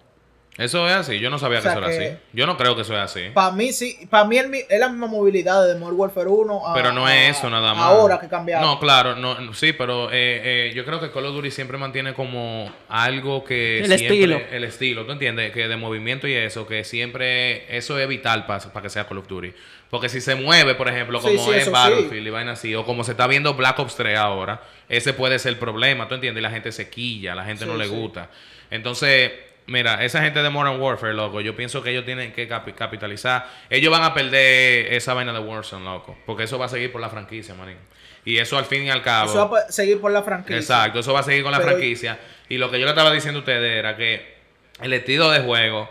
Eso 0.57 0.87
es 0.87 0.93
así, 0.95 1.19
yo 1.19 1.29
no 1.29 1.37
sabía 1.37 1.59
O 1.59 1.61
sea 1.61 1.73
que 1.73 1.79
eso 1.79 1.87
era 1.87 1.97
que- 1.99 2.07
así. 2.09 2.17
Yo 2.33 2.47
no 2.47 2.57
creo 2.57 2.75
que 2.75 2.81
eso 2.81 2.93
es 2.95 2.99
así. 2.99 3.21
Para 3.33 3.51
mí 3.51 3.71
sí, 3.71 4.07
para 4.09 4.25
mí 4.25 4.37
es 4.37 4.79
la 4.79 4.89
misma 4.89 5.05
movilidad 5.05 5.67
de 5.67 5.75
Modern 5.75 5.97
Warfare 5.99 6.27
1 6.27 6.67
a, 6.67 6.73
Pero 6.73 6.91
no 6.93 7.07
es 7.07 7.37
eso 7.37 7.47
nada 7.49 7.75
más. 7.75 7.85
Ahora 7.85 8.19
que 8.19 8.27
cambiaron. 8.27 8.65
No, 8.67 8.79
claro, 8.79 9.15
no, 9.15 9.39
no, 9.39 9.53
sí, 9.53 9.73
pero 9.73 10.09
eh, 10.11 10.69
eh, 10.69 10.71
yo 10.75 10.83
creo 10.83 10.99
que 10.99 11.11
Call 11.11 11.25
of 11.27 11.35
Duty 11.35 11.51
siempre 11.51 11.77
mantiene 11.77 12.13
como 12.15 12.71
algo 12.89 13.43
que 13.43 13.79
El 13.81 13.85
siempre- 13.85 14.07
estilo. 14.07 14.41
el 14.51 14.63
estilo, 14.63 15.05
¿tú 15.05 15.11
entiendes? 15.11 15.51
Que 15.51 15.67
de 15.67 15.77
movimiento 15.77 16.27
y 16.27 16.33
eso, 16.33 16.65
que 16.65 16.83
siempre 16.83 17.77
eso 17.77 17.99
es 17.99 18.07
vital 18.07 18.47
para 18.47 18.59
que 18.81 18.89
sea 18.89 19.07
Call 19.07 19.19
of 19.19 19.27
Duty. 19.27 19.53
Porque 19.91 20.09
si 20.09 20.19
se 20.21 20.35
mueve, 20.35 20.73
por 20.75 20.89
ejemplo, 20.89 21.21
Sí, 21.21 21.27
como 21.27 21.45
sí, 21.45 21.51
es 21.51 21.61
eso 21.61 21.71
Battlefield 21.71 22.25
y 22.27 22.29
vaina 22.29 22.53
así, 22.53 22.73
o 22.75 22.83
como 22.83 23.03
se 23.03 23.11
está 23.11 23.25
viendo 23.27 23.53
Black 23.53 23.77
Ops 23.79 23.95
3 23.95 24.17
ahora, 24.17 24.61
ese 24.89 25.13
puede 25.13 25.37
ser 25.39 25.53
el 25.53 25.59
problema, 25.59 26.07
¿tú 26.09 26.15
entiendes? 26.15 26.41
Y 26.41 26.43
la 26.43 26.49
gente 26.49 26.71
se 26.71 26.89
quilla, 26.89 27.35
la 27.35 27.45
gente 27.45 27.63
Sí, 27.63 27.69
no 27.69 27.77
le 27.77 27.85
sí. 27.85 27.91
gusta. 27.91 28.29
Entonces, 28.69 29.31
mira, 29.67 30.03
esa 30.03 30.21
gente 30.21 30.41
de 30.41 30.49
Modern 30.49 30.79
Warfare, 30.81 31.13
loco, 31.13 31.41
yo 31.41 31.55
pienso 31.55 31.81
que 31.83 31.91
ellos 31.91 32.05
tienen 32.05 32.33
que 32.33 32.49
capi- 32.49 32.73
capitalizar. 32.73 33.47
Ellos 33.69 33.91
van 33.91 34.03
a 34.03 34.13
perder 34.13 34.93
esa 34.93 35.13
vaina 35.13 35.31
de 35.33 35.39
Warzone, 35.39 35.85
loco, 35.85 36.17
porque 36.25 36.43
eso 36.43 36.57
va 36.57 36.65
a 36.65 36.69
seguir 36.69 36.91
por 36.91 37.01
la 37.01 37.09
franquicia, 37.09 37.53
manín. 37.53 37.77
Y 38.25 38.37
eso 38.37 38.57
al 38.57 38.65
fin 38.65 38.83
y 38.83 38.89
al 38.89 39.01
cabo. 39.01 39.29
Eso 39.29 39.49
va 39.49 39.59
a 39.59 39.71
seguir 39.71 40.01
por 40.01 40.11
la 40.11 40.21
franquicia. 40.23 40.57
Exacto, 40.57 40.99
eso 40.99 41.13
va 41.13 41.21
a 41.21 41.23
seguir 41.23 41.43
con 41.43 41.51
la 41.51 41.59
Pero- 41.59 41.69
franquicia. 41.71 42.19
Y 42.49 42.57
lo 42.57 42.69
que 42.71 42.79
yo 42.79 42.85
le 42.85 42.91
estaba 42.91 43.11
diciendo 43.11 43.39
a 43.39 43.41
ustedes 43.41 43.77
era 43.79 43.95
que 43.95 44.35
el 44.81 44.91
estilo 44.93 45.29
de 45.31 45.39
juego 45.41 45.89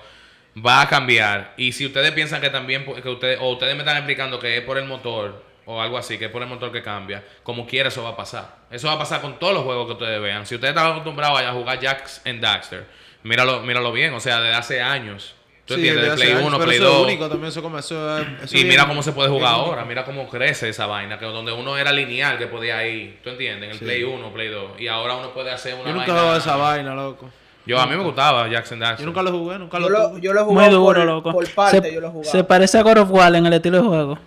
va 0.64 0.82
a 0.82 0.88
cambiar. 0.88 1.54
Y 1.56 1.72
si 1.72 1.86
ustedes 1.86 2.12
piensan 2.12 2.40
que 2.40 2.50
también, 2.50 2.84
que 2.84 3.08
ustedes, 3.08 3.38
o 3.40 3.50
ustedes 3.52 3.74
me 3.74 3.80
están 3.80 3.96
explicando 3.96 4.38
que 4.38 4.56
es 4.58 4.62
por 4.64 4.76
el 4.78 4.84
motor, 4.84 5.44
o 5.64 5.82
algo 5.82 5.98
así, 5.98 6.16
que 6.18 6.26
es 6.26 6.30
por 6.30 6.42
el 6.42 6.48
motor 6.48 6.70
que 6.72 6.82
cambia, 6.82 7.24
como 7.42 7.66
quiera 7.66 7.88
eso 7.88 8.02
va 8.02 8.10
a 8.10 8.16
pasar. 8.16 8.54
Eso 8.70 8.86
va 8.88 8.94
a 8.94 8.98
pasar 8.98 9.20
con 9.20 9.38
todos 9.38 9.52
los 9.54 9.64
juegos 9.64 9.86
que 9.86 9.92
ustedes 9.94 10.20
vean. 10.20 10.46
Si 10.46 10.54
ustedes 10.54 10.74
están 10.74 10.90
acostumbrados 10.92 11.40
a 11.40 11.52
jugar 11.52 11.80
Jacks 11.80 12.22
and 12.24 12.40
Daxter, 12.40 12.86
míralo, 13.26 13.60
míralo 13.62 13.92
bien, 13.92 14.14
o 14.14 14.20
sea, 14.20 14.40
desde 14.40 14.56
hace 14.56 14.80
años. 14.82 15.34
¿Tú 15.66 15.74
Sí, 15.74 15.88
entiendes? 15.88 16.14
Play 16.14 16.30
años, 16.30 16.42
1, 16.44 16.50
pero 16.58 16.64
Play 16.66 16.76
eso 16.78 16.86
es 16.86 16.92
2. 16.92 17.02
único 17.06 17.28
también, 17.28 17.48
eso 17.48 17.60
como 17.60 17.76
eso, 17.78 18.18
es- 18.20 18.26
eso 18.44 18.54
Y 18.54 18.58
bien- 18.58 18.68
mira 18.68 18.86
cómo 18.86 19.02
se 19.02 19.10
puede 19.12 19.28
jugar 19.28 19.52
ahora, 19.52 19.84
mira 19.84 20.04
cómo 20.04 20.28
crece 20.28 20.68
esa 20.68 20.86
vaina, 20.86 21.18
que 21.18 21.24
donde 21.26 21.50
uno 21.50 21.76
era 21.76 21.92
lineal 21.92 22.38
que 22.38 22.46
podía 22.46 22.86
ir, 22.86 23.18
¿tú 23.24 23.30
entiendes? 23.30 23.64
En 23.64 23.70
el 23.72 23.78
Sí. 23.80 23.84
Play 23.84 24.04
1, 24.04 24.32
Play 24.32 24.46
2, 24.48 24.80
y 24.80 24.86
ahora 24.86 25.16
uno 25.16 25.30
puede 25.34 25.50
hacer 25.50 25.74
una 25.74 25.84
Yo 25.90 25.92
nunca 25.96 26.12
vaina. 26.12 26.36
esa 26.36 26.54
vaina, 26.56 26.94
loco. 26.94 27.28
Yo 27.66 27.80
a 27.80 27.86
mí 27.88 27.96
me 27.96 28.04
gustaba 28.04 28.46
Jackson 28.48 28.78
Daxter. 28.78 29.00
Yo 29.04 29.06
nunca 29.06 29.22
lo 29.24 29.32
jugué, 29.32 29.58
nunca 29.58 29.78
Yo 29.80 29.88
lo 29.88 29.98
lo, 29.98 30.10
tuve. 30.10 30.20
yo 30.20 30.32
lo 30.32 30.40
he 30.42 30.44
Muy 30.44 30.68
duro, 30.68 30.84
por, 30.84 31.04
loco. 31.04 31.32
por 31.32 31.50
parte, 31.52 31.82
se, 31.82 31.94
yo 31.94 32.00
lo 32.00 32.06
he 32.06 32.10
jugado. 32.10 32.30
se 32.30 32.44
parece 32.44 32.78
a 32.78 32.82
God 32.82 32.98
of 32.98 33.10
War 33.10 33.34
en 33.34 33.44
el 33.46 33.52
estilo 33.54 33.78
de 33.78 33.82
juego. 33.88 34.18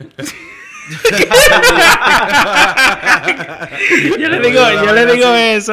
yo 4.18 4.28
le 4.28 4.40
digo, 4.40 4.60
yo 4.84 4.92
le 4.92 5.06
digo 5.06 5.34
eso. 5.34 5.72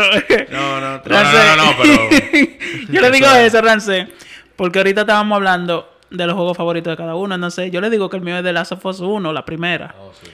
No, 0.51 0.79
no, 0.81 0.97
No, 0.97 0.97
no, 0.97 1.01
pero. 1.03 1.17
yo 2.89 3.01
le 3.01 3.11
digo 3.11 3.27
Eso 3.27 3.37
es. 3.37 3.53
eso, 3.53 3.61
Rance. 3.61 4.07
Porque 4.55 4.79
ahorita 4.79 5.01
estábamos 5.01 5.35
hablando 5.35 5.89
de 6.09 6.25
los 6.25 6.35
juegos 6.35 6.57
favoritos 6.57 6.91
de 6.91 6.97
cada 6.97 7.15
uno. 7.15 7.37
No 7.37 7.51
sé, 7.51 7.71
yo 7.71 7.81
le 7.81 7.89
digo 7.89 8.09
que 8.09 8.17
el 8.17 8.23
mío 8.23 8.37
es 8.37 8.43
de 8.43 8.53
Last 8.53 8.71
of 8.71 8.85
Us 8.85 8.99
1, 8.99 9.33
la 9.33 9.45
primera. 9.45 9.95
Oh, 9.99 10.11
sí. 10.13 10.27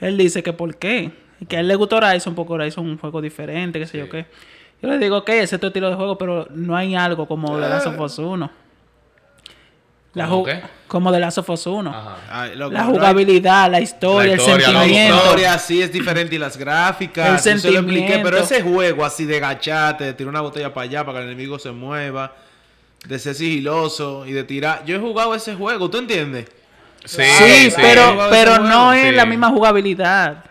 Él 0.00 0.16
dice 0.16 0.42
que 0.42 0.52
por 0.52 0.76
qué. 0.76 1.10
Que 1.48 1.56
a 1.56 1.60
él 1.60 1.68
le 1.68 1.74
gustó 1.74 1.96
Horizon 1.96 2.34
porque 2.34 2.52
Horizon 2.52 2.86
es 2.86 2.92
un 2.92 2.98
juego 2.98 3.20
diferente, 3.20 3.78
qué 3.80 3.86
sé 3.86 3.98
yo 3.98 4.08
qué. 4.08 4.26
Yo 4.80 4.88
le 4.88 4.98
digo 4.98 5.24
que 5.24 5.42
ese 5.42 5.56
es 5.56 5.60
tu 5.60 5.68
estilo 5.68 5.90
de 5.90 5.96
juego, 5.96 6.18
pero 6.18 6.46
no 6.50 6.76
hay 6.76 6.94
algo 6.94 7.26
como 7.26 7.58
de 7.58 7.68
Last 7.68 7.86
of 7.86 7.98
Us 8.00 8.18
1. 8.18 8.50
La 10.14 10.26
¿Cómo 10.26 10.42
ju- 10.42 10.44
qué? 10.46 10.60
Como 10.88 11.10
de 11.10 11.20
Last 11.20 11.38
of 11.38 11.48
Us 11.48 11.66
1. 11.66 11.88
Ajá. 11.90 12.16
Ay, 12.30 12.54
loco, 12.54 12.72
La 12.72 12.82
no 12.84 12.90
jugabilidad, 12.90 13.70
la 13.70 13.80
historia, 13.80 14.32
La 14.36 14.36
historia, 14.36 14.66
el 14.68 14.72
la 14.74 14.80
sentimiento. 14.80 15.16
La 15.16 15.22
historia 15.22 15.58
sí 15.58 15.80
es 15.82 15.90
diferente 15.92 16.34
y 16.34 16.38
las 16.38 16.56
gráficas. 16.58 17.46
El 17.46 17.54
yo 17.54 17.58
se 17.60 17.70
lo 17.70 17.78
expliqué, 17.78 18.00
sentimiento. 18.08 18.30
pero 18.30 18.42
ese 18.44 18.62
juego 18.62 19.04
así 19.06 19.24
de 19.24 19.40
gachate, 19.40 20.04
de 20.04 20.12
tirar 20.12 20.28
una 20.28 20.42
botella 20.42 20.72
para 20.74 20.84
allá 20.84 21.04
para 21.04 21.18
que 21.18 21.24
el 21.24 21.30
enemigo 21.30 21.58
se 21.58 21.70
mueva, 21.70 22.34
de 23.06 23.18
ser 23.18 23.34
sigiloso 23.34 24.26
y 24.26 24.32
de 24.32 24.44
tirar. 24.44 24.84
Yo 24.84 24.96
he 24.96 24.98
jugado 25.00 25.34
ese 25.34 25.54
juego, 25.54 25.88
¿tú 25.88 25.96
entiendes? 25.98 26.46
Sí, 27.04 27.22
Sí, 27.22 27.70
sí. 27.70 27.76
pero, 27.80 28.28
pero 28.30 28.58
no 28.58 28.92
es 28.92 29.08
sí. 29.10 29.16
la 29.16 29.24
misma 29.24 29.48
jugabilidad. 29.48 30.44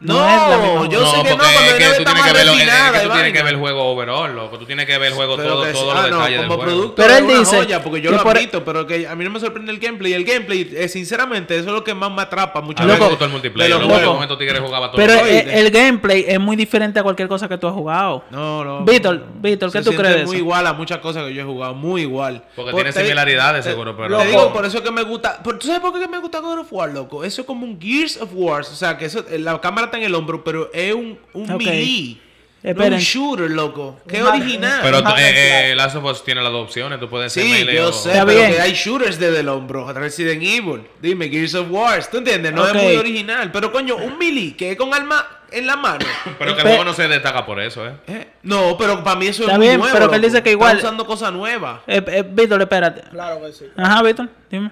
No, 0.00 0.14
es 0.28 0.36
la 0.50 0.58
misma 0.58 0.88
yo 0.88 1.00
no, 1.00 1.06
sé 1.10 1.16
que 1.22 1.30
no, 1.30 1.36
porque 1.38 1.52
cuando 1.54 1.70
es 1.70 1.74
que 1.74 1.84
tú 1.96 2.04
tienes 2.04 2.24
que 2.24 2.32
ver 2.32 2.46
es 2.46 2.52
que 2.52 3.00
tú 3.00 3.08
y 3.08 3.12
tienes 3.14 3.32
que 3.32 3.42
ver 3.42 3.54
el 3.54 3.60
juego 3.60 3.84
overall, 3.92 4.34
loco. 4.36 4.58
Tú 4.58 4.66
tienes 4.66 4.84
que 4.86 4.98
ver 4.98 5.08
el 5.08 5.14
juego 5.14 5.36
Pero 5.36 5.48
todo, 5.48 5.64
todos 5.72 5.94
ah, 5.96 6.02
los 6.02 6.10
no, 6.10 6.16
detalles 6.18 6.38
del 6.40 6.48
como 6.48 6.62
juego. 6.62 6.70
producto 6.78 6.94
Pero 6.96 7.12
es 7.14 7.18
él 7.20 7.26
dice 7.38 7.56
joya, 7.56 7.82
porque 7.82 8.00
yo 8.02 8.10
lo 8.10 8.22
por- 8.22 8.36
admito, 8.36 8.64
pero 8.64 8.86
que 8.86 9.08
a 9.08 9.14
mí 9.14 9.24
no 9.24 9.30
me 9.30 9.40
sorprende 9.40 9.72
el 9.72 9.78
gameplay. 9.78 10.12
El 10.12 10.24
gameplay, 10.24 10.68
eh, 10.74 10.88
sinceramente, 10.88 11.56
eso 11.56 11.68
es 11.68 11.72
lo 11.72 11.82
que 11.84 11.94
más 11.94 12.10
me 12.12 12.20
atrapa 12.22 12.60
me 12.60 12.74
veces. 12.74 12.98
gustó 13.08 13.24
el 13.24 13.30
multiplayer. 13.30 13.72
de 13.72 13.78
los 13.78 13.82
Loco, 13.88 13.94
juegos. 13.94 14.14
con 14.16 14.22
estos 14.24 14.38
tigres 14.38 14.60
jugaba 14.60 14.90
todo. 14.90 14.96
Pero 14.96 15.14
el 15.24 15.70
gameplay 15.70 16.24
es 16.28 16.40
muy 16.40 16.56
diferente 16.56 16.98
a 17.00 17.02
cualquier 17.02 17.28
cosa 17.28 17.48
que 17.48 17.56
tú 17.56 17.66
has 17.68 17.74
jugado. 17.74 18.24
No, 18.30 18.62
no. 18.64 18.84
Víctor, 18.84 19.24
Víctor, 19.36 19.72
¿qué 19.72 19.80
tú 19.80 19.94
crees 19.94 20.16
de 20.16 20.26
muy 20.26 20.36
igual 20.38 20.66
a 20.66 20.74
muchas 20.74 20.98
cosas 20.98 21.24
que 21.24 21.32
yo 21.34 21.40
he 21.42 21.44
jugado, 21.46 21.72
muy 21.74 22.02
igual. 22.02 22.42
Porque 22.56 22.72
Por- 22.72 22.82
tiene 22.82 22.92
similaridades, 22.92 23.64
seguro, 23.64 23.96
pero. 23.96 24.08
Te 24.18 24.24
Loco. 24.24 24.24
digo, 24.38 24.52
por 24.52 24.66
eso 24.66 24.78
es 24.78 24.84
que 24.84 24.90
me 24.90 25.02
gusta. 25.02 25.40
¿Tú 25.42 25.66
sabes 25.66 25.80
por 25.80 25.98
qué 25.98 26.06
me 26.08 26.18
gusta 26.18 26.40
God 26.40 26.58
of 26.58 26.72
War, 26.72 26.90
loco? 26.90 27.24
Eso 27.24 27.40
es 27.40 27.46
como 27.46 27.64
un 27.64 27.80
Gears 27.80 28.18
of 28.20 28.30
War. 28.34 28.60
O 28.62 28.64
sea, 28.64 28.98
que 28.98 29.06
eso, 29.06 29.24
la 29.38 29.60
cámara 29.60 29.83
en 29.92 30.02
el 30.04 30.14
hombro, 30.14 30.42
pero 30.44 30.70
es 30.72 30.94
un, 30.94 31.18
un 31.32 31.50
Ok. 31.50 31.58
melee. 31.62 32.18
No 32.62 32.82
un 32.82 32.96
shooter, 32.96 33.50
loco. 33.50 34.00
Qué 34.08 34.22
original. 34.22 34.80
Pero 34.82 35.00
eh, 35.18 35.72
eh. 35.72 35.74
Last 35.74 35.96
of 35.96 36.04
Us 36.04 36.24
tiene 36.24 36.40
las 36.42 36.50
dos 36.50 36.64
opciones. 36.64 36.98
Tú 36.98 37.10
puedes 37.10 37.30
ser 37.30 37.42
Sí, 37.44 37.50
melee 37.50 37.74
yo 37.76 37.90
o- 37.90 37.92
sé, 37.92 38.10
pero 38.24 38.26
que 38.26 38.58
hay 38.58 38.72
shooters 38.72 39.18
desde 39.18 39.40
el 39.40 39.48
hombro. 39.50 39.92
Resident 39.92 40.42
Evil. 40.42 40.80
Dime, 41.02 41.28
Gears 41.28 41.54
of 41.56 41.66
Wars. 41.70 42.08
¿Tú 42.10 42.16
entiendes? 42.16 42.54
No 42.54 42.66
es 42.66 42.72
muy 42.72 42.96
original. 42.96 43.52
Pero 43.52 43.70
coño, 43.70 43.96
un 43.96 44.16
melee 44.16 44.56
que 44.56 44.70
es 44.70 44.76
con 44.78 44.94
arma 44.94 45.26
en 45.52 45.66
la 45.66 45.76
mano. 45.76 46.06
Pero 46.38 46.54
que 46.56 46.62
el 46.62 46.68
juego 46.68 46.84
no 46.84 46.94
se 46.94 47.06
destaca 47.06 47.44
por 47.44 47.60
eso, 47.60 47.86
¿eh? 47.86 47.92
Eh, 48.06 48.28
No, 48.44 48.78
pero 48.78 49.04
para 49.04 49.16
mí 49.16 49.26
eso 49.26 49.42
Está 49.42 49.52
es 49.52 49.58
muy 49.58 49.66
bien, 49.68 49.78
nuevo. 49.80 49.92
pero 49.94 50.08
que 50.08 50.16
él 50.16 50.22
dice 50.22 50.42
que 50.42 50.50
igual- 50.52 50.76
Está 50.76 50.86
usando 50.88 51.04
cosas 51.06 51.32
nuevas. 51.34 51.80
Eh, 51.86 52.02
eh, 52.06 52.24
Víctor, 52.26 52.62
espérate. 52.62 53.02
Claro 53.10 53.42
que 53.42 53.52
sí. 53.52 53.66
Ajá, 53.76 54.02
Víctor, 54.02 54.28
dime. 54.50 54.70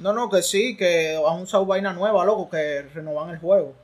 No, 0.00 0.12
no, 0.12 0.28
que 0.30 0.42
sí, 0.42 0.76
que 0.76 1.14
han 1.16 1.42
usado 1.42 1.64
vaina 1.66 1.92
nueva, 1.92 2.24
loco, 2.24 2.48
que 2.50 2.82
renovan 2.94 3.30
el 3.30 3.38
juego. 3.38 3.74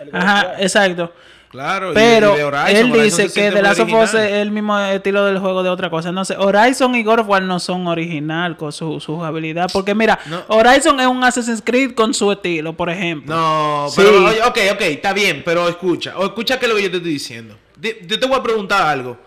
El 0.00 0.14
Ajá, 0.14 0.54
exacto. 0.58 1.12
Claro. 1.50 1.90
y- 1.92 1.94
Pero 1.94 2.32
y 2.34 2.36
de 2.38 2.44
Horizon, 2.44 2.68
él 2.76 2.92
Horizon 2.92 3.02
dice 3.26 3.34
que 3.40 3.50
The 3.50 3.60
Last 3.62 3.80
of 3.80 3.92
Us 3.92 4.14
es 4.14 4.32
el 4.32 4.50
mismo 4.50 4.78
estilo 4.78 5.24
del 5.26 5.38
juego 5.38 5.62
de 5.62 5.68
otra 5.68 5.90
cosa. 5.90 6.10
No 6.10 6.24
sé, 6.24 6.34
Horizon 6.38 6.94
y 6.94 7.02
God 7.02 7.20
of 7.20 7.28
War 7.28 7.42
no 7.42 7.60
son 7.60 7.86
original 7.86 8.56
con 8.56 8.72
su, 8.72 9.00
su 9.00 9.22
habilidad. 9.22 9.68
Porque 9.70 9.94
mira, 9.94 10.18
No. 10.26 10.42
Horizon 10.48 10.98
es 11.00 11.06
un 11.06 11.22
Assassin's 11.22 11.60
Creed 11.62 11.92
con 11.94 12.14
su 12.14 12.32
estilo, 12.32 12.72
por 12.72 12.88
ejemplo. 12.88 13.34
No, 13.34 13.86
Sí. 13.90 13.96
pero 14.02 14.24
oye, 14.24 14.42
ok, 14.42 14.58
ok, 14.74 14.80
está 14.80 15.12
bien, 15.12 15.42
pero 15.44 15.68
escucha, 15.68 16.14
o 16.16 16.24
escucha 16.24 16.58
que 16.58 16.64
es 16.66 16.70
lo 16.70 16.76
que 16.76 16.84
yo 16.84 16.90
te 16.90 16.96
estoy 16.98 17.12
diciendo. 17.12 17.54
Di- 17.76 17.96
Yo 18.06 18.18
te 18.18 18.26
voy 18.26 18.38
a 18.38 18.42
preguntar 18.42 18.82
algo. 18.86 19.18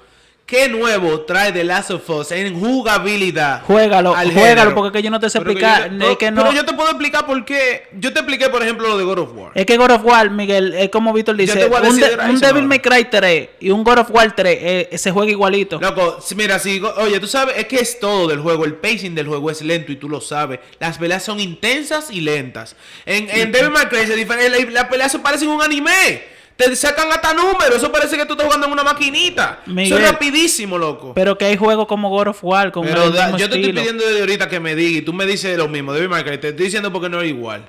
¿Qué 0.46 0.70
nuevo 0.70 1.22
trae 1.22 1.52
The 1.52 1.64
Last 1.64 1.90
of 1.90 2.08
Us 2.08 2.32
en 2.32 2.60
jugabilidad? 2.60 3.64
Juégalo, 3.64 4.16
al 4.16 4.32
juégalo, 4.32 4.48
género? 4.62 4.76
porque 4.76 4.88
es 4.90 5.02
que 5.02 5.04
yo 5.04 5.10
no 5.10 5.20
te 5.20 5.28
sé 5.28 5.40
Pero 5.40 5.56
que 5.56 5.60
explicar. 5.60 5.98
yo 5.98 6.12
es 6.12 6.18
que 6.20 6.30
no. 6.30 6.44
pero 6.44 6.54
yo 6.56 6.64
te 6.64 6.74
puedo 6.74 6.90
explicar 6.90 7.26
por 7.26 7.44
qué. 7.46 7.88
Yo 8.00 8.14
te 8.14 8.20
expliqué, 8.20 8.48
por 8.50 8.62
ejemplo, 8.62 8.88
lo 8.88 8.96
de 8.96 9.04
God 9.06 9.18
of 9.18 9.30
War. 9.34 9.52
Es 9.56 9.66
que 9.66 9.76
God 9.76 9.90
of 9.90 10.06
War, 10.06 10.30
Miguel, 10.30 10.76
es 10.76 10.90
como 10.90 11.14
Víctor 11.14 11.36
dice, 11.36 11.56
te 11.58 11.66
voy 11.66 11.78
a 11.78 11.90
un, 11.90 11.98
decir 12.00 12.16
de- 12.16 12.30
un 12.30 12.40
Devil. 12.40 12.64
May 12.66 12.78
Cry 12.80 13.06
3 13.10 13.50
y 13.60 13.72
un 13.72 13.84
God 13.84 13.98
of 13.98 14.12
War 14.12 14.36
3 14.36 14.58
eh, 14.62 14.98
se 15.00 15.10
juega 15.10 15.32
igualito. 15.32 15.80
Loco, 15.82 16.20
si- 16.22 16.36
mira, 16.36 16.60
si, 16.60 16.80
oye, 16.98 17.20
tú 17.20 17.26
sabes, 17.26 17.58
es 17.58 17.66
que 17.66 17.80
es 17.80 18.00
todo 18.00 18.28
del 18.28 18.40
juego, 18.40 18.66
el 18.66 18.76
pacing 18.76 19.16
del 19.16 19.26
juego 19.28 19.50
es 19.50 19.64
lento 19.64 19.92
y 19.92 19.96
tú 19.96 20.08
lo 20.08 20.22
sabes. 20.22 20.60
Las 20.80 21.00
peleas 21.00 21.24
son 21.24 21.40
intensas 21.40 22.12
y 22.12 22.22
lentas. 22.22 22.76
En, 23.08 23.28
en 23.32 23.52
Devil 23.52 23.72
May 23.72 23.88
Cry, 23.88 24.06
se 24.06 24.16
difere- 24.16 24.50
la- 24.50 24.72
las 24.72 24.86
peleas 24.90 25.12
se 25.12 25.18
parecen 25.18 25.48
un 25.50 25.64
anime. 25.64 26.35
Te 26.58 26.74
sacan 26.76 27.12
hasta 27.12 27.34
números, 27.34 27.76
eso 27.76 27.92
parece 27.92 28.16
que 28.16 28.26
tú 28.26 28.32
estás 28.34 28.46
jugando 28.46 28.68
en 28.68 28.72
una 28.74 28.84
maquinita. 28.84 29.60
Miguel, 29.66 29.92
eso 29.94 29.98
es 30.02 30.10
rapidísimo, 30.12 30.78
loco. 30.78 31.12
Pero 31.14 31.38
que 31.38 31.46
hay 31.46 31.58
juegos 31.58 31.86
como 31.86 32.10
God 32.10 32.28
of 32.30 32.40
War 32.44 32.72
con 32.72 32.86
Pero 32.86 33.04
el 33.06 33.14
da- 33.14 33.24
mismo 33.26 33.38
yo 33.40 33.50
te 33.50 33.56
estoy 33.56 33.74
pidiendo 33.74 34.06
desde 34.06 34.20
ahorita 34.22 34.48
que 34.48 34.60
me 34.62 34.74
digas 34.74 35.02
y 35.02 35.02
tú 35.02 35.12
me 35.12 35.26
dices 35.26 35.58
lo 35.58 35.68
mismo, 35.68 35.92
May 35.92 36.24
Cry, 36.24 36.38
te 36.38 36.50
estoy 36.50 36.66
diciendo 36.66 36.94
porque 36.94 37.10
no 37.10 37.20
es 37.22 37.28
igual. 37.28 37.66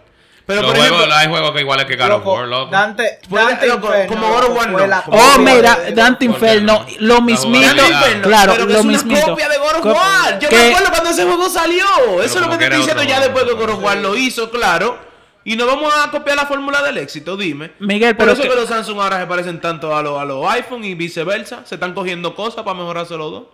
Pero 0.47 0.63
Los 0.63 0.71
por 0.71 0.79
juegos, 0.79 0.97
ejemplo, 0.99 1.17
hay 1.17 1.27
juegos 1.29 1.51
que 1.51 1.61
iguales 1.61 1.87
que 1.87 1.97
God 1.97 2.11
of 2.13 2.25
War, 2.27 2.47
loco. 2.47 2.71
Dante, 2.71 3.19
Puede- 3.29 3.45
Dante 3.47 3.67
loco, 3.67 3.87
Inferno, 3.89 4.07
como 4.15 4.29
God 4.29 4.45
of 4.45 4.57
War 4.57 4.71
no, 4.71 4.87
la 4.87 5.05
Oh, 5.09 5.39
mira, 5.41 5.79
Dante 5.93 6.25
Inferno, 6.25 6.87
lo 7.01 7.21
mismito. 7.21 7.75
Claro, 8.23 8.53
pero 8.53 8.67
que 8.69 8.73
lo 8.73 8.79
es 8.79 8.85
una 8.85 8.93
mismito. 8.93 9.27
copia 9.27 9.49
de 9.49 9.59
God 9.59 9.75
of 9.81 9.85
War. 9.87 10.39
Yo 10.39 10.49
que- 10.49 10.55
me 10.57 10.69
acuerdo 10.69 10.91
cuando 10.93 11.11
ese 11.11 11.25
juego 11.25 11.49
salió. 11.51 12.23
Eso 12.23 12.39
es 12.39 12.47
lo 12.47 12.49
que 12.53 12.59
te 12.59 12.65
estoy 12.67 12.79
diciendo 12.79 13.03
otro 13.03 13.13
ya 13.13 13.21
después 13.21 13.45
que 13.45 13.53
God 13.55 13.71
of 13.71 13.83
War 13.83 13.97
lo 13.97 14.17
hizo, 14.17 14.49
claro. 14.53 15.05
Y 15.49 15.55
no 15.57 15.65
vamos 15.65 15.95
a 15.95 16.11
copiar 16.11 16.37
la 16.37 16.45
fórmula 16.47 16.83
del 16.83 16.99
éxito, 16.99 17.37
dime. 17.37 17.71
Miguel, 17.79 18.17
Por 18.17 18.25
pero 18.27 18.33
eso 18.33 18.43
que- 18.43 18.49
que 18.49 18.55
los 18.57 18.69
Samsung 18.69 18.99
ahora 19.01 19.21
se 19.21 19.27
parecen 19.27 19.61
tanto 19.61 19.95
a 19.97 20.03
los 20.03 20.19
a 20.21 20.25
los 20.25 20.45
iPhone 20.51 20.83
y 20.85 20.95
viceversa. 20.95 21.65
Se 21.65 21.77
están 21.77 21.95
cogiendo 21.95 22.35
cosas 22.35 22.65
para 22.65 22.77
mejorarse 22.77 23.17
los 23.17 23.31
dos. 23.31 23.45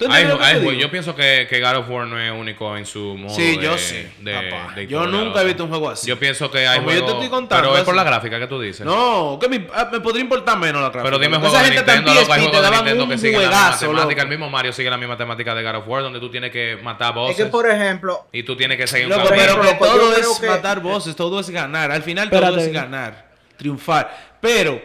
¿Tú 0.00 0.06
Hay- 0.06 0.22
entiendes 0.22 0.32
lo 0.32 0.38
que 0.38 0.44
hay 0.46 0.52
te 0.54 0.58
juegos- 0.60 0.72
digo? 0.72 0.80
yo 0.82 0.90
pienso 0.90 1.14
que, 1.14 1.46
que 1.50 1.60
God 1.60 1.76
of 1.76 1.90
War 1.90 2.06
no 2.06 2.18
es 2.18 2.32
único 2.32 2.74
en 2.74 2.86
su 2.86 3.16
modo 3.18 3.34
Sí, 3.36 3.58
de, 3.58 3.62
yo 3.62 3.76
sí, 3.76 4.06
de- 4.20 4.32
papá. 4.32 4.74
de 4.74 4.86
Yo 4.86 5.06
nunca 5.06 5.42
he 5.42 5.44
visto 5.44 5.64
un 5.64 5.68
juego 5.68 5.90
así. 5.90 6.08
Yo 6.08 6.18
pienso 6.18 6.50
que 6.50 6.66
hay 6.66 6.78
Como 6.78 6.88
yo 6.90 6.94
te 6.94 7.00
juegos... 7.02 7.22
estoy 7.22 7.28
contando, 7.38 7.68
Pero 7.68 7.78
es 7.78 7.84
por 7.84 7.94
la 7.94 8.02
gráfica 8.04 8.38
que 8.40 8.46
tú 8.46 8.58
dices. 8.58 8.86
No, 8.86 9.36
que 9.38 9.46
me, 9.50 9.66
ah, 9.74 9.90
me 9.92 10.00
podría 10.00 10.22
importar 10.22 10.56
menos 10.58 10.80
la 10.80 10.88
gráfica. 10.88 11.04
Pero 11.04 11.18
dime 11.18 11.36
Esa 11.36 11.40
juegos 11.40 11.58
de 11.58 11.64
gente 11.66 11.80
está 11.80 11.92
en 11.92 11.98
Nintendo, 11.98 12.20
loco, 12.22 12.32
hay 12.32 12.40
juegos 12.40 12.56
de 12.56 12.62
daban 12.62 12.78
Nintendo 12.78 13.04
un 13.04 13.10
que 13.10 13.18
siguen 13.18 13.42
la 13.42 13.48
misma 13.48 13.78
temática. 13.78 14.22
El 14.22 14.28
mismo 14.28 14.48
Mario 14.48 14.72
sigue 14.72 14.88
la 14.90 14.96
misma 14.96 15.16
temática 15.18 15.54
de 15.54 15.62
God 15.62 15.74
of 15.76 15.86
War, 15.88 16.02
donde 16.02 16.18
tú 16.20 16.30
tienes 16.30 16.50
que 16.50 16.78
matar 16.82 17.10
Es 17.10 17.14
bosses 17.16 17.36
que, 17.36 17.46
por 17.46 17.70
ejemplo, 17.70 18.26
y 18.32 18.42
tú 18.42 18.56
tienes 18.56 18.78
que 18.78 18.86
seguir 18.86 19.06
un 19.08 19.12
camino. 19.22 19.30
pero 19.36 19.60
que 19.60 19.74
todo 19.74 20.16
es 20.16 20.42
matar 20.42 20.80
voces, 20.80 21.14
todo 21.14 21.40
es 21.40 21.50
ganar. 21.50 21.90
Al 21.90 22.02
final 22.02 22.30
todo 22.30 22.56
es 22.56 22.72
ganar, 22.72 23.28
triunfar. 23.58 24.38
Pero, 24.40 24.80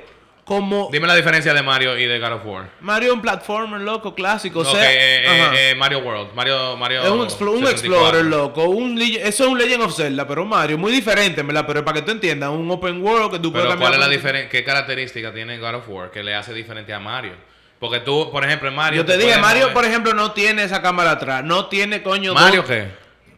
como 0.45 0.89
Dime 0.91 1.07
la 1.07 1.15
diferencia 1.15 1.53
de 1.55 1.63
Mario 1.63 1.97
y 1.97 2.05
de 2.05 2.19
God 2.19 2.33
of 2.33 2.45
War. 2.45 2.69
Mario 2.79 3.09
es 3.09 3.13
un 3.15 3.21
platformer, 3.21 3.81
loco, 3.81 4.13
clásico. 4.13 4.59
O 4.59 4.61
Ok, 4.61 4.69
sea, 4.75 4.93
eh, 4.93 5.23
eh, 5.25 5.71
eh, 5.71 5.75
Mario 5.75 5.99
World. 5.99 6.33
Mario, 6.35 6.77
Mario 6.77 7.01
es 7.03 7.09
un, 7.09 7.19
un 7.21 7.29
64. 7.29 7.71
explorer, 7.71 8.25
loco. 8.25 8.63
Un, 8.65 9.01
eso 9.01 9.43
es 9.43 9.49
un 9.49 9.57
Legend 9.57 9.83
of 9.83 9.95
Zelda, 9.95 10.27
pero 10.27 10.45
Mario, 10.45 10.77
muy 10.77 10.91
diferente, 10.91 11.41
¿verdad? 11.41 11.65
Pero 11.65 11.83
para 11.83 11.95
que 11.99 12.05
tú 12.05 12.11
entiendas, 12.11 12.51
un 12.51 12.69
open 12.69 13.01
world 13.03 13.31
que 13.31 13.39
tú 13.39 13.51
puedes 13.51 13.65
Pero 13.65 13.71
cambiar 13.71 13.91
¿cuál 13.91 14.01
es 14.01 14.07
la 14.07 14.11
diferencia? 14.15 14.49
¿Qué 14.49 14.63
característica 14.63 15.33
tiene 15.33 15.57
God 15.57 15.73
of 15.75 15.89
War 15.89 16.11
que 16.11 16.21
le 16.23 16.35
hace 16.35 16.53
diferente 16.53 16.93
a 16.93 16.99
Mario? 16.99 17.33
Porque 17.79 17.99
tú, 18.01 18.29
por 18.31 18.45
ejemplo, 18.45 18.69
en 18.69 18.75
Mario... 18.75 19.01
Yo 19.01 19.05
te 19.05 19.13
dije, 19.13 19.25
puedes 19.29 19.41
Mario, 19.41 19.67
mover- 19.69 19.73
por 19.73 19.85
ejemplo, 19.85 20.13
no 20.13 20.31
tiene 20.31 20.63
esa 20.63 20.81
cámara 20.81 21.11
atrás. 21.11 21.43
No 21.43 21.65
tiene, 21.65 22.03
coño. 22.03 22.33
¿Mario 22.35 22.61
dos- 22.61 22.69
qué? 22.69 22.87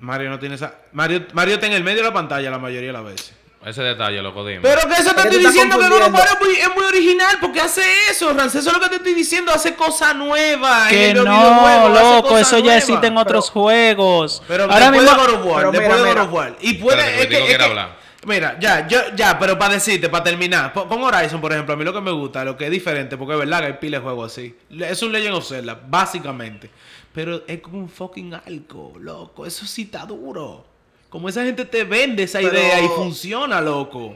Mario 0.02 0.30
no 0.30 0.40
tiene 0.40 0.56
esa. 0.56 0.76
Mario, 0.92 1.26
Mario 1.34 1.54
está 1.56 1.68
en 1.68 1.74
el 1.74 1.84
medio 1.86 2.00
de 2.00 2.04
la 2.04 2.14
pantalla 2.14 2.52
la 2.52 2.60
mayoría 2.60 2.88
de 2.90 2.94
las 2.94 3.04
veces. 3.06 3.34
Ese 3.66 3.82
detalle, 3.82 4.22
loco, 4.22 4.46
dime. 4.46 4.62
Pero 4.62 4.88
que 4.88 4.94
eso 4.94 5.14
te 5.14 5.22
estoy 5.22 5.46
diciendo 5.46 5.78
que 5.78 5.86
War 5.86 6.28
es 6.32 6.40
muy, 6.40 6.56
es 6.56 6.76
muy 6.76 6.86
original 6.86 7.38
porque 7.42 7.60
hace 7.60 7.82
eso, 8.10 8.32
Rance. 8.34 8.60
Eso 8.60 8.70
es 8.70 8.74
lo 8.76 8.82
que 8.82 8.90
te 8.90 8.96
estoy 8.98 9.14
diciendo. 9.14 9.52
Hace 9.52 9.76
cosas 9.76 10.16
nuevas. 10.16 10.90
Que 10.90 11.10
en 11.10 11.18
no, 11.24 11.90
loco, 11.90 12.38
eso 12.38 12.58
ya 12.60 12.64
nuevas. 12.64 12.84
existen 12.84 13.18
otros 13.18 13.50
juegos. 13.50 14.42
Pero 14.48 14.64
Ahora 14.66 14.92
después 14.92 15.02
mismo, 15.02 15.12
de 15.12 15.32
God 15.32 15.40
of 15.42 15.46
War, 15.46 15.72
después 15.72 15.82
mira, 15.88 15.96
de 15.98 16.02
God 16.04 16.10
mira. 16.10 16.24
of 16.24 16.34
War. 16.34 16.56
Y 16.62 16.74
puede. 16.76 16.98
Espérate, 17.00 17.22
es 17.22 17.28
que 17.28 17.28
que, 17.28 17.28
Vitico 17.28 17.40
es 17.44 17.48
quiere 17.50 17.64
que- 17.64 17.70
hablar. 17.70 18.08
Mira, 18.26 18.58
ya, 18.60 18.88
yo, 18.88 19.00
ya, 19.16 19.40
pero 19.40 19.58
para 19.58 19.76
decirte, 19.76 20.10
para 20.10 20.24
terminar, 20.26 20.74
con 20.74 21.02
Horizon, 21.02 21.40
por 21.40 21.54
ejemplo, 21.54 21.74
a 21.74 21.78
mí 21.78 21.86
lo 21.86 21.94
que 21.94 22.02
me 22.02 22.12
gusta, 22.12 22.44
lo 22.44 22.58
que 22.58 22.66
es 22.66 22.72
diferente, 22.72 23.16
porque 23.16 23.34
es 23.36 23.40
verdad 23.40 23.60
que 23.62 23.66
hay 23.68 23.74
pila 23.74 24.00
de 24.00 24.04
juegos 24.04 24.34
así. 24.34 24.54
Es 24.82 25.02
un 25.02 25.14
Legend 25.14 25.36
of 25.36 25.48
Zelda, 25.48 25.80
básicamente. 25.88 26.70
Pero 27.14 27.44
es 27.48 27.62
como 27.62 27.78
un 27.80 27.90
fucking 27.90 28.34
algo, 28.34 28.94
loco. 29.00 29.46
Eso 29.46 29.66
sí 29.66 29.84
está 29.84 30.06
duro. 30.06 30.66
Como 31.10 31.30
esa 31.30 31.44
gente 31.44 31.66
te 31.66 31.84
vende 31.84 32.24
esa 32.24 32.40
Pero- 32.40 32.52
idea 32.54 32.82
y 32.82 32.88
funciona, 32.90 33.62
loco. 33.62 34.16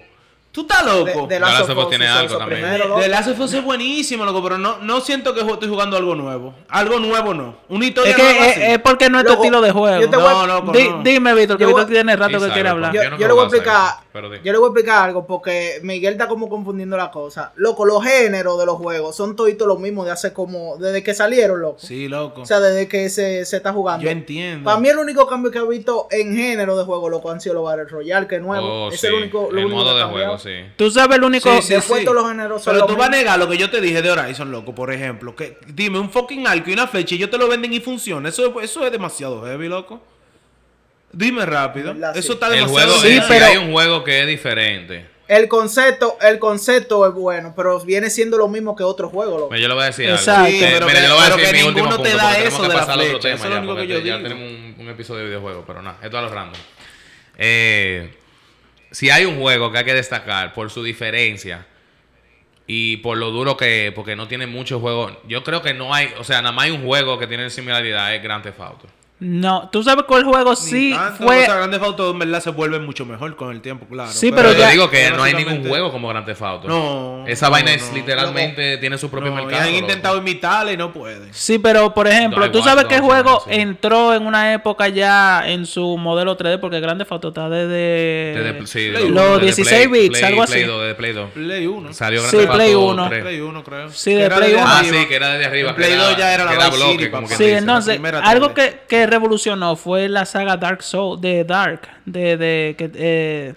Tú 0.51 0.61
estás 0.61 0.85
loco. 0.85 1.27
de, 1.27 1.35
de 1.35 1.39
Last 1.39 1.69
of 1.69 1.77
Us 1.77 1.87
tiene 1.89 2.07
algo 2.09 2.25
eso 2.25 2.37
también. 2.37 2.59
primero. 2.61 2.95
The 2.99 3.07
Last 3.07 3.29
of 3.29 3.39
Us 3.39 3.53
es 3.53 3.63
buenísimo, 3.63 4.25
loco, 4.25 4.43
pero 4.43 4.57
no, 4.57 4.79
no 4.81 4.99
siento 4.99 5.33
que 5.33 5.39
estoy 5.39 5.69
jugando 5.69 5.95
algo 5.95 6.13
nuevo. 6.13 6.53
Algo 6.67 6.99
nuevo 6.99 7.33
no. 7.33 7.55
Una 7.69 7.85
historia 7.85 8.09
es 8.11 8.15
que 8.17 8.21
nueva 8.23 8.45
es, 8.47 8.55
sí. 8.55 8.61
es 8.63 8.79
porque 8.79 9.09
no 9.09 9.19
es 9.19 9.25
tu 9.25 9.31
estilo 9.31 9.61
de 9.61 9.71
juego. 9.71 10.01
yo 10.01 10.09
te 10.09 10.17
voy 10.17 10.25
a- 10.27 10.31
No, 10.33 10.47
loco, 10.47 10.71
Di- 10.73 10.89
no. 10.89 11.03
Dime, 11.03 11.33
Víctor, 11.35 11.57
que 11.57 11.65
Víctor 11.65 11.85
voy- 11.85 11.93
tiene 11.93 12.15
rato 12.17 12.37
que 12.41 12.49
quiere 12.49 12.67
hablar. 12.67 12.93
Yo, 12.93 13.01
Yo 13.01 13.09
no 13.11 13.17
yo 13.17 13.27
le 13.27 13.33
voy 13.33 13.43
a 13.43 13.45
explicar, 13.45 13.93
pero 14.13 14.33
yo 14.35 14.51
le 14.51 14.57
voy 14.57 14.67
a 14.67 14.69
explicar 14.69 15.03
algo 15.09 15.25
porque 15.25 15.79
Miguel 15.83 16.13
está 16.13 16.27
como 16.27 16.49
confundiendo 16.49 16.97
la 16.97 17.11
cosa. 17.11 17.51
Loco, 17.55 17.85
los 17.85 18.03
géneros 18.03 18.59
de 18.59 18.65
los 18.65 18.75
juegos 18.75 19.15
son 19.15 19.35
toditos 19.35 19.67
los 19.67 19.79
mismos 19.79 20.05
de 20.05 20.11
hace 20.11 20.33
como, 20.33 20.77
desde 20.77 21.01
que 21.03 21.13
salieron, 21.13 21.61
loco. 21.61 21.79
Sí, 21.79 22.07
loco. 22.07 22.41
O 22.41 22.45
sea, 22.45 22.59
desde 22.59 22.87
que 22.87 23.09
se, 23.09 23.45
se 23.45 23.57
está 23.57 23.73
jugando. 23.73 24.03
Yo 24.03 24.09
entiendo. 24.09 24.65
Para 24.65 24.79
mí 24.79 24.89
el 24.89 24.97
único 24.97 25.27
cambio 25.27 25.51
que 25.51 25.59
he 25.59 25.67
visto 25.67 26.07
en 26.11 26.35
género 26.35 26.77
de 26.77 26.83
juego, 26.83 27.09
loco, 27.09 27.31
han 27.31 27.39
sido 27.41 27.55
los 27.55 27.63
Battle 27.63 27.85
Royale, 27.85 28.27
que 28.27 28.35
es 28.37 28.41
nuevo. 28.41 28.85
Oh, 28.87 28.89
es 28.91 28.99
sí. 28.99 29.07
el 29.07 29.13
único, 29.13 29.49
lo 29.51 29.59
el 29.59 29.65
único 29.65 29.75
modo 29.81 29.93
que 29.93 29.99
de 29.99 30.05
juego, 30.05 30.37
sí. 30.37 30.51
Tú 30.75 30.91
sabes 30.91 31.17
el 31.17 31.23
único... 31.23 31.49
Sí, 31.57 31.61
sí, 31.61 31.73
Después 31.73 31.99
sí. 31.99 32.05
todos 32.05 32.17
los 32.21 32.27
géneros 32.29 32.61
Pero 32.65 32.77
los 32.79 32.87
tú 32.87 32.95
vas 32.95 33.07
a 33.07 33.11
negar 33.11 33.39
lo 33.39 33.47
que 33.49 33.57
yo 33.57 33.69
te 33.69 33.79
dije 33.81 34.01
de 34.01 34.11
Horizon, 34.11 34.51
loco, 34.51 34.75
por 34.75 34.91
ejemplo. 34.91 35.35
Que 35.35 35.57
dime 35.67 35.99
un 35.99 36.09
fucking 36.09 36.47
arco 36.47 36.69
y 36.69 36.73
una 36.73 36.87
flecha 36.87 37.15
y 37.15 37.17
ellos 37.19 37.29
te 37.31 37.37
lo 37.37 37.47
venden 37.47 37.73
y 37.73 37.79
funciona. 37.79 38.29
Eso, 38.29 38.45
es- 38.59 38.65
eso 38.71 38.85
es 38.85 38.91
demasiado 38.91 39.43
heavy, 39.45 39.67
loco. 39.67 40.01
Dime 41.13 41.45
rápido. 41.45 41.93
¿Verdad? 41.93 42.15
Eso 42.17 42.27
Sí. 42.27 42.33
está 42.33 42.47
El 42.47 42.53
demasiado 42.55 42.93
juego, 42.93 43.01
Sí, 43.01 43.07
si 43.07 43.13
heavy. 43.15 43.25
pero- 43.27 43.45
hay 43.45 43.57
un 43.57 43.71
juego 43.71 44.03
que 44.03 44.21
es 44.21 44.27
diferente. 44.27 45.09
El 45.27 45.47
concepto, 45.47 46.17
el 46.21 46.39
concepto 46.39 47.07
es 47.07 47.13
bueno, 47.13 47.53
pero 47.55 47.79
viene 47.79 48.09
siendo 48.09 48.37
lo 48.37 48.49
mismo 48.49 48.75
que 48.75 48.83
otro 48.83 49.07
juego, 49.09 49.37
loco. 49.39 49.55
Yo 49.55 49.67
le 49.69 49.73
voy 49.73 49.83
a 49.83 49.85
decir 49.87 50.09
Exacto. 50.09 50.45
algo. 50.45 50.57
Sí, 50.57 50.63
Eh, 50.63 50.69
pero 50.73 50.85
mira, 50.87 50.99
que- 50.99 51.07
yo 51.07 51.07
le 51.07 51.13
voy 51.13 51.23
a 51.23 51.25
pero 51.25 51.37
decir 51.37 51.51
que 51.55 51.61
mi 51.61 51.67
último 51.69 51.87
ninguno 51.87 51.95
punto 52.03 52.11
te 52.11 52.17
da 52.17 52.21
porque 52.23 52.35
tenemos 52.35 52.53
eso 52.53 52.61
que 52.63 52.67
de 52.67 52.73
la 52.73 52.79
pasar 52.81 52.91
a 52.91 52.97
otro 52.97 53.09
flecha, 53.11 53.21
tema 53.21 53.35
eso 53.35 53.43
es 53.43 53.49
ya, 53.49 53.49
lo 53.49 53.57
único 53.61 53.73
porque 53.73 53.87
que 53.87 53.93
yo 53.93 53.99
ya 53.99 54.17
digo. 54.17 54.27
tenemos 54.29 54.51
un, 54.51 54.75
un 54.79 54.89
episodio 54.89 55.19
de 55.21 55.25
videojuegos, 55.27 55.63
pero 55.65 55.81
nada, 55.81 55.97
esto 56.03 56.17
es 56.17 56.23
a 56.23 56.27
lo 56.27 56.33
random. 56.33 56.61
Eh, 57.37 58.13
si 58.91 59.09
hay 59.09 59.23
un 59.25 59.39
juego 59.39 59.71
que 59.71 59.77
hay 59.77 59.85
que 59.85 59.93
destacar 59.93 60.53
por 60.53 60.69
su 60.69 60.83
diferencia 60.83 61.65
y 62.67 62.97
por 62.97 63.17
lo 63.17 63.31
duro 63.31 63.55
que 63.55 63.87
es, 63.87 63.93
porque 63.93 64.17
no 64.17 64.27
tiene 64.27 64.47
muchos 64.47 64.81
juegos, 64.81 65.13
yo 65.29 65.45
creo 65.45 65.61
que 65.61 65.73
no 65.73 65.93
hay, 65.93 66.13
o 66.19 66.25
sea, 66.25 66.41
nada 66.41 66.51
más 66.51 66.65
hay 66.65 66.71
un 66.71 66.83
juego 66.85 67.17
que 67.17 67.27
tiene 67.27 67.49
similaridad, 67.49 68.13
es 68.13 68.21
Grand 68.21 68.43
Theft 68.43 68.59
Auto. 68.59 68.87
No, 69.23 69.69
tú 69.71 69.83
sabes 69.83 70.05
cuál 70.07 70.23
juego 70.23 70.49
Ni 70.49 70.55
sí 70.55 70.93
tanto, 70.95 71.23
fue... 71.25 71.43
o 71.43 71.45
sea, 71.45 71.55
Grande 71.57 71.77
Auto 71.77 72.09
en 72.09 72.17
verdad 72.17 72.41
se 72.41 72.49
vuelve 72.49 72.79
mucho 72.79 73.05
mejor 73.05 73.35
con 73.35 73.51
el 73.51 73.61
tiempo, 73.61 73.85
claro. 73.85 74.09
Sí, 74.11 74.31
Pero, 74.31 74.49
pero 74.49 74.53
yo 74.53 74.59
ya- 74.59 74.69
digo 74.71 74.89
que 74.89 75.11
no 75.11 75.21
hay 75.21 75.35
ningún 75.35 75.63
juego 75.67 75.91
como 75.91 76.07
Grand 76.07 76.25
Theft 76.25 76.41
Auto. 76.41 76.67
No, 76.67 77.23
Esa 77.27 77.45
no, 77.45 77.51
vaina 77.51 77.69
no. 77.69 77.77
es 77.77 77.93
literalmente, 77.93 78.79
tiene 78.79 78.97
su 78.97 79.11
propio 79.11 79.29
No, 79.29 79.41
y 79.41 79.45
mercado. 79.45 79.69
han 79.69 79.75
intentado 79.75 80.17
imitarle 80.17 80.73
y 80.73 80.77
no 80.77 80.91
pueden. 80.91 81.31
Sí, 81.33 81.59
pero 81.59 81.93
por 81.93 82.07
ejemplo, 82.07 82.49
tú 82.49 82.57
igual, 82.57 82.63
sabes 82.73 82.85
que 82.85 82.95
el 82.95 83.01
juego 83.01 83.43
así. 83.47 83.59
entró 83.61 84.15
en 84.15 84.25
una 84.25 84.53
época 84.53 84.87
ya 84.87 85.43
en 85.47 85.67
su 85.67 85.99
modelo 85.99 86.35
3D, 86.35 86.59
porque 86.59 86.79
Grande 86.79 87.05
Foto 87.05 87.27
está 87.27 87.47
desde 87.47 88.41
Desde- 88.41 88.65
sí, 88.65 88.89
Play 88.89 89.07
lo- 89.07 89.21
uno. 89.23 89.23
desde 89.37 89.45
16 89.45 89.87
Play- 89.87 90.01
bits, 90.01 90.17
Play- 90.19 90.23
algo 90.33 90.45
Play 90.45 90.61
así. 90.63 90.67
2, 90.67 90.81
desde 90.81 90.95
Play 90.95 91.13
2. 91.13 91.29
Play 91.31 91.67
1. 91.67 91.93
Salió 91.93 92.21
Sí, 92.21 92.25
Grand 92.37 92.41
Theft 92.47 92.55
Play 92.55 92.73
Auto 92.73 92.85
uno. 92.87 93.07
3. 93.09 93.21
Play 93.21 93.39
1, 93.41 93.63
creo. 93.63 93.89
Sí, 93.91 94.13
de 94.15 94.27
Play 94.31 94.39
desde 94.49 94.55
uno. 94.55 94.65
Ah, 94.67 94.79
arriba. 94.79 94.97
sí, 94.97 95.05
que 95.07 95.15
era 95.15 95.29
desde 95.33 95.45
arriba. 95.45 95.75
Play 95.75 95.93
2 95.95 96.17
ya 96.17 96.33
era 96.33 96.45
la 96.45 96.69
bloque, 96.69 97.11
Sí, 97.37 97.51
entonces, 97.51 97.99
algo 98.23 98.47
3D. 98.49 98.53
que, 98.55 98.79
que 98.87 99.10
revolucionó 99.11 99.75
fue 99.75 100.09
la 100.09 100.25
saga 100.25 100.57
Dark 100.57 100.81
Souls, 100.81 101.21
de 101.21 101.43
Dark, 101.43 101.81
de, 102.05 102.37
de, 102.37 102.75
que, 102.77 102.91
eh, 102.95 103.53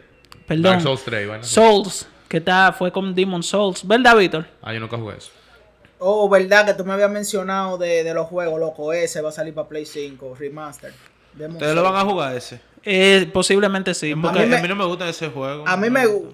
perdón, 0.47 0.63
Dark 0.65 0.83
Souls 0.83 1.03
3, 1.05 1.27
bueno. 1.29 1.45
Souls, 1.45 2.07
que 2.29 2.37
está, 2.39 2.73
fue 2.73 2.93
con 2.93 3.15
Demon 3.15 3.43
Souls. 3.43 3.87
¿Verdad, 3.87 4.17
Víctor? 4.17 4.47
Ah, 4.63 4.73
yo 4.75 4.81
nunca 4.81 4.97
jugué 4.99 5.17
eso. 5.17 5.31
Oh, 5.99 6.29
verdad 6.29 6.67
que 6.67 6.75
tú 6.75 6.85
me 6.85 6.93
habías 6.93 7.11
mencionado 7.11 7.79
de, 7.79 8.05
de 8.05 8.13
los 8.13 8.27
juegos, 8.27 8.61
loco. 8.61 8.93
Ese 8.93 9.23
va 9.23 9.31
a 9.31 9.33
salir 9.33 9.55
para 9.55 9.69
Play 9.69 9.87
5, 9.87 10.35
Remaster. 10.39 10.93
Demon 11.33 11.57
¿Ustedes 11.57 11.75
lo 11.75 11.83
van 11.83 11.97
a 11.97 12.01
jugar 12.05 12.37
ese? 12.37 12.61
Eh, 12.83 13.31
posiblemente 13.33 13.95
sí. 13.95 14.13
A 14.13 14.17
mí, 14.17 14.23
Porque, 14.23 14.41
a 14.43 14.61
mí 14.61 14.69
no 14.69 14.77
me 14.77 14.85
gusta 14.85 15.09
ese 15.09 15.31
juego. 15.31 15.65
A 15.67 15.77
mí 15.77 15.89
me 15.89 16.07
gu- 16.07 16.31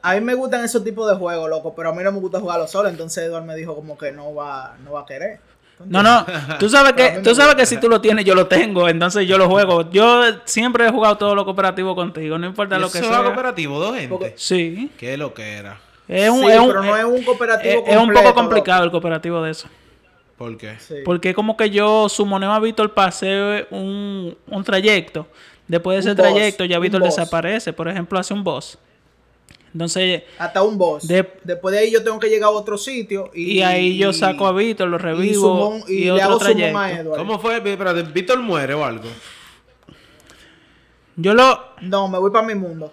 a 0.00 0.14
mí 0.14 0.20
me 0.20 0.34
gustan 0.34 0.64
esos 0.64 0.82
tipos 0.84 1.08
de 1.10 1.16
juegos, 1.16 1.48
loco, 1.48 1.74
pero 1.74 1.90
a 1.90 1.94
mí 1.94 2.02
no 2.02 2.12
me 2.12 2.20
gusta 2.20 2.38
jugarlo 2.40 2.66
solo, 2.66 2.90
entonces 2.90 3.24
Eduardo 3.24 3.46
me 3.46 3.56
dijo 3.56 3.74
como 3.74 3.96
que 3.96 4.12
no 4.12 4.34
va, 4.34 4.76
no 4.84 4.92
va 4.92 5.00
a 5.00 5.06
querer. 5.06 5.40
No, 5.86 6.02
no. 6.02 6.24
Tú 6.58 6.68
sabes 6.68 6.92
que, 6.94 7.20
tú 7.22 7.34
sabes 7.34 7.54
que 7.56 7.66
si 7.66 7.78
tú 7.78 7.88
lo 7.88 8.00
tienes, 8.00 8.24
yo 8.24 8.34
lo 8.34 8.46
tengo. 8.46 8.88
Entonces 8.88 9.26
yo 9.26 9.36
lo 9.38 9.48
juego. 9.48 9.90
Yo 9.90 10.22
siempre 10.44 10.86
he 10.86 10.90
jugado 10.90 11.16
todo 11.18 11.34
lo 11.34 11.44
cooperativo 11.44 11.94
contigo. 11.94 12.38
No 12.38 12.46
importa 12.46 12.76
¿Y 12.76 12.80
lo 12.80 12.90
que 12.90 12.98
es 12.98 13.06
sea. 13.06 13.22
cooperativo? 13.22 13.78
¿Dos 13.80 13.94
gente? 13.94 14.08
Porque- 14.08 14.34
Sí. 14.36 14.90
¿Qué 14.98 15.16
lo 15.16 15.34
que 15.34 15.54
era? 15.54 15.78
Es 16.06 16.30
un, 16.30 16.40
Sí, 16.40 16.46
es 16.48 16.60
un- 16.60 16.68
pero 16.68 16.82
no 16.82 16.96
es 16.96 17.04
un 17.04 17.22
cooperativo 17.24 17.82
es- 17.86 17.92
es 17.94 17.96
un 17.96 18.12
poco 18.12 18.34
complicado 18.34 18.84
el 18.84 18.90
cooperativo 18.90 19.42
de 19.42 19.50
eso. 19.50 19.68
¿Por 20.36 20.56
qué? 20.56 20.76
Sí. 20.78 20.96
Porque 21.04 21.30
es 21.30 21.34
como 21.34 21.56
que 21.56 21.70
yo 21.70 22.08
sumoneo 22.08 22.52
a 22.52 22.60
Víctor 22.60 22.92
para 22.92 23.08
hacer 23.08 23.68
un, 23.70 24.36
un 24.48 24.64
trayecto. 24.64 25.26
Después 25.68 25.96
de 25.96 26.00
ese 26.00 26.10
Un 26.10 26.16
boss, 26.16 26.34
trayecto 26.34 26.64
ya 26.64 26.78
Víctor 26.78 27.02
desaparece. 27.02 27.72
Por 27.72 27.88
ejemplo, 27.88 28.18
hace 28.18 28.34
un 28.34 28.44
boss. 28.44 28.78
Entonces, 29.74 30.22
Hasta 30.38 30.62
un 30.62 30.78
boss. 30.78 31.06
De- 31.06 31.28
Después 31.42 31.72
de 31.74 31.80
ahí 31.80 31.90
yo 31.92 32.02
tengo 32.02 32.18
que 32.18 32.28
llegar 32.28 32.46
a 32.46 32.50
otro 32.52 32.78
sitio 32.78 33.30
y, 33.34 33.58
y 33.58 33.62
ahí 33.62 33.98
yo 33.98 34.12
saco 34.12 34.46
a 34.46 34.52
Víctor, 34.52 34.88
lo 34.88 34.96
y, 34.96 35.00
revivo 35.00 35.42
sumón- 35.80 35.84
y, 35.88 35.92
y 35.94 36.04
le 36.04 36.12
otro 36.12 36.24
hago 36.24 36.38
sumón 36.38 36.52
trayecto. 36.54 36.78
a 36.78 36.90
Edward. 36.92 37.18
¿Cómo 37.18 37.38
fue? 37.40 37.56
Espérate, 37.56 38.02
¿Víctor 38.04 38.38
muere 38.40 38.72
o 38.74 38.84
algo? 38.84 39.04
Yo 41.16 41.34
lo, 41.34 41.60
No, 41.80 42.08
me 42.08 42.18
voy 42.18 42.30
para 42.30 42.46
mi 42.46 42.54
mundo. 42.54 42.92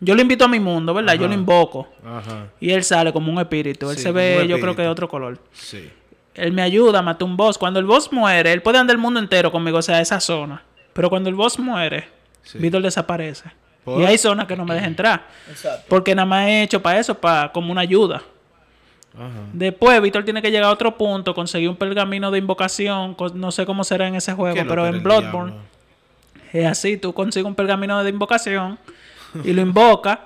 yo 0.00 0.14
lo 0.14 0.22
invito 0.22 0.44
a 0.44 0.48
mi 0.48 0.60
mundo, 0.60 0.94
¿verdad? 0.94 1.14
Yo 1.14 1.26
lo 1.28 1.34
invoco. 1.34 1.88
Ajá. 2.04 2.48
Y 2.60 2.70
él 2.70 2.84
sale 2.84 3.12
como 3.12 3.32
un 3.32 3.38
espíritu. 3.38 3.90
Él 3.90 3.96
Sí, 3.96 4.02
se 4.02 4.12
ve, 4.12 4.46
yo 4.48 4.58
creo 4.60 4.74
que 4.76 4.82
de 4.82 4.88
otro 4.88 5.08
color. 5.08 5.38
Sí. 5.52 5.90
Él 6.34 6.52
me 6.52 6.62
ayuda, 6.62 7.02
mata 7.02 7.24
un 7.24 7.36
boss. 7.36 7.58
Cuando 7.58 7.80
el 7.80 7.86
boss 7.86 8.12
muere, 8.12 8.52
él 8.52 8.62
puede 8.62 8.78
andar 8.78 8.94
el 8.94 9.00
mundo 9.02 9.18
entero 9.20 9.50
conmigo, 9.50 9.78
o 9.78 9.82
sea, 9.82 10.00
esa 10.00 10.20
zona. 10.20 10.62
Pero 10.92 11.10
cuando 11.10 11.28
el 11.28 11.34
boss 11.34 11.58
muere, 11.58 12.08
Sí. 12.42 12.58
Víctor 12.58 12.82
desaparece. 12.82 13.50
¿Por? 13.94 14.02
Y 14.02 14.06
hay 14.06 14.18
zonas 14.18 14.46
que 14.46 14.56
no 14.56 14.64
me 14.64 14.74
dejan 14.74 14.90
entrar. 14.90 15.26
Exacto. 15.48 15.84
Porque 15.88 16.14
nada 16.14 16.26
más 16.26 16.46
he 16.48 16.62
hecho 16.62 16.80
para 16.82 16.98
eso, 16.98 17.14
para 17.18 17.50
como 17.52 17.72
una 17.72 17.80
ayuda. 17.82 18.22
Ajá. 19.14 19.28
Después, 19.52 20.00
Víctor 20.00 20.24
tiene 20.24 20.40
que 20.40 20.50
llegar 20.50 20.64
a 20.64 20.70
otro 20.72 20.96
punto, 20.96 21.34
conseguir 21.34 21.68
un 21.68 21.76
pergamino 21.76 22.30
de 22.30 22.38
invocación. 22.38 23.16
No 23.34 23.50
sé 23.50 23.66
cómo 23.66 23.82
será 23.84 24.06
en 24.06 24.14
ese 24.14 24.32
juego, 24.34 24.54
¿Qué 24.54 24.60
es 24.60 24.66
lo 24.66 24.70
pero 24.70 24.86
en 24.86 25.02
Bloodborne 25.02 25.52
diablo? 25.52 25.68
es 26.52 26.66
así: 26.66 26.96
tú 26.96 27.12
consigues 27.12 27.46
un 27.46 27.54
pergamino 27.54 28.02
de 28.04 28.10
invocación 28.10 28.78
y 29.44 29.52
lo 29.52 29.62
invocas. 29.62 30.18